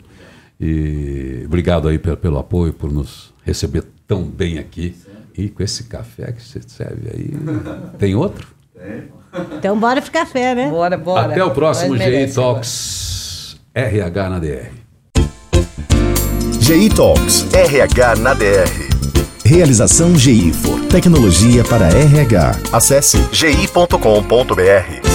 E 0.61 1.43
obrigado 1.47 1.89
aí 1.89 1.99
pelo, 1.99 2.17
pelo 2.19 2.39
apoio, 2.39 2.75
por 2.75 2.93
nos 2.93 3.33
receber 3.45 3.85
tão 4.07 4.25
bem 4.25 4.59
aqui. 4.59 4.95
E 5.37 5.49
com 5.49 5.63
esse 5.63 5.85
café 5.85 6.33
que 6.33 6.43
você 6.43 6.61
serve 6.67 7.09
aí. 7.15 7.31
Tem 7.97 8.15
outro? 8.15 8.49
Então 9.57 9.79
bora 9.79 10.03
pro 10.03 10.11
café, 10.11 10.55
né? 10.55 10.69
Bora, 10.69 10.99
bora. 10.99 11.33
Até 11.33 11.43
o 11.43 11.51
próximo 11.53 11.97
GI. 11.97 12.31
Talks 12.35 13.57
RH 13.73 14.29
na 14.29 14.39
DR. 14.39 14.88
GI 16.69 16.91
Talks, 16.91 17.47
RH 17.55 18.17
na 18.17 18.35
DR. 18.35 18.69
Realização 19.43 20.15
GIFO. 20.19 20.79
Tecnologia 20.81 21.65
para 21.65 21.87
RH. 21.87 22.57
Acesse 22.71 23.17
gi.com.br. 23.33 25.08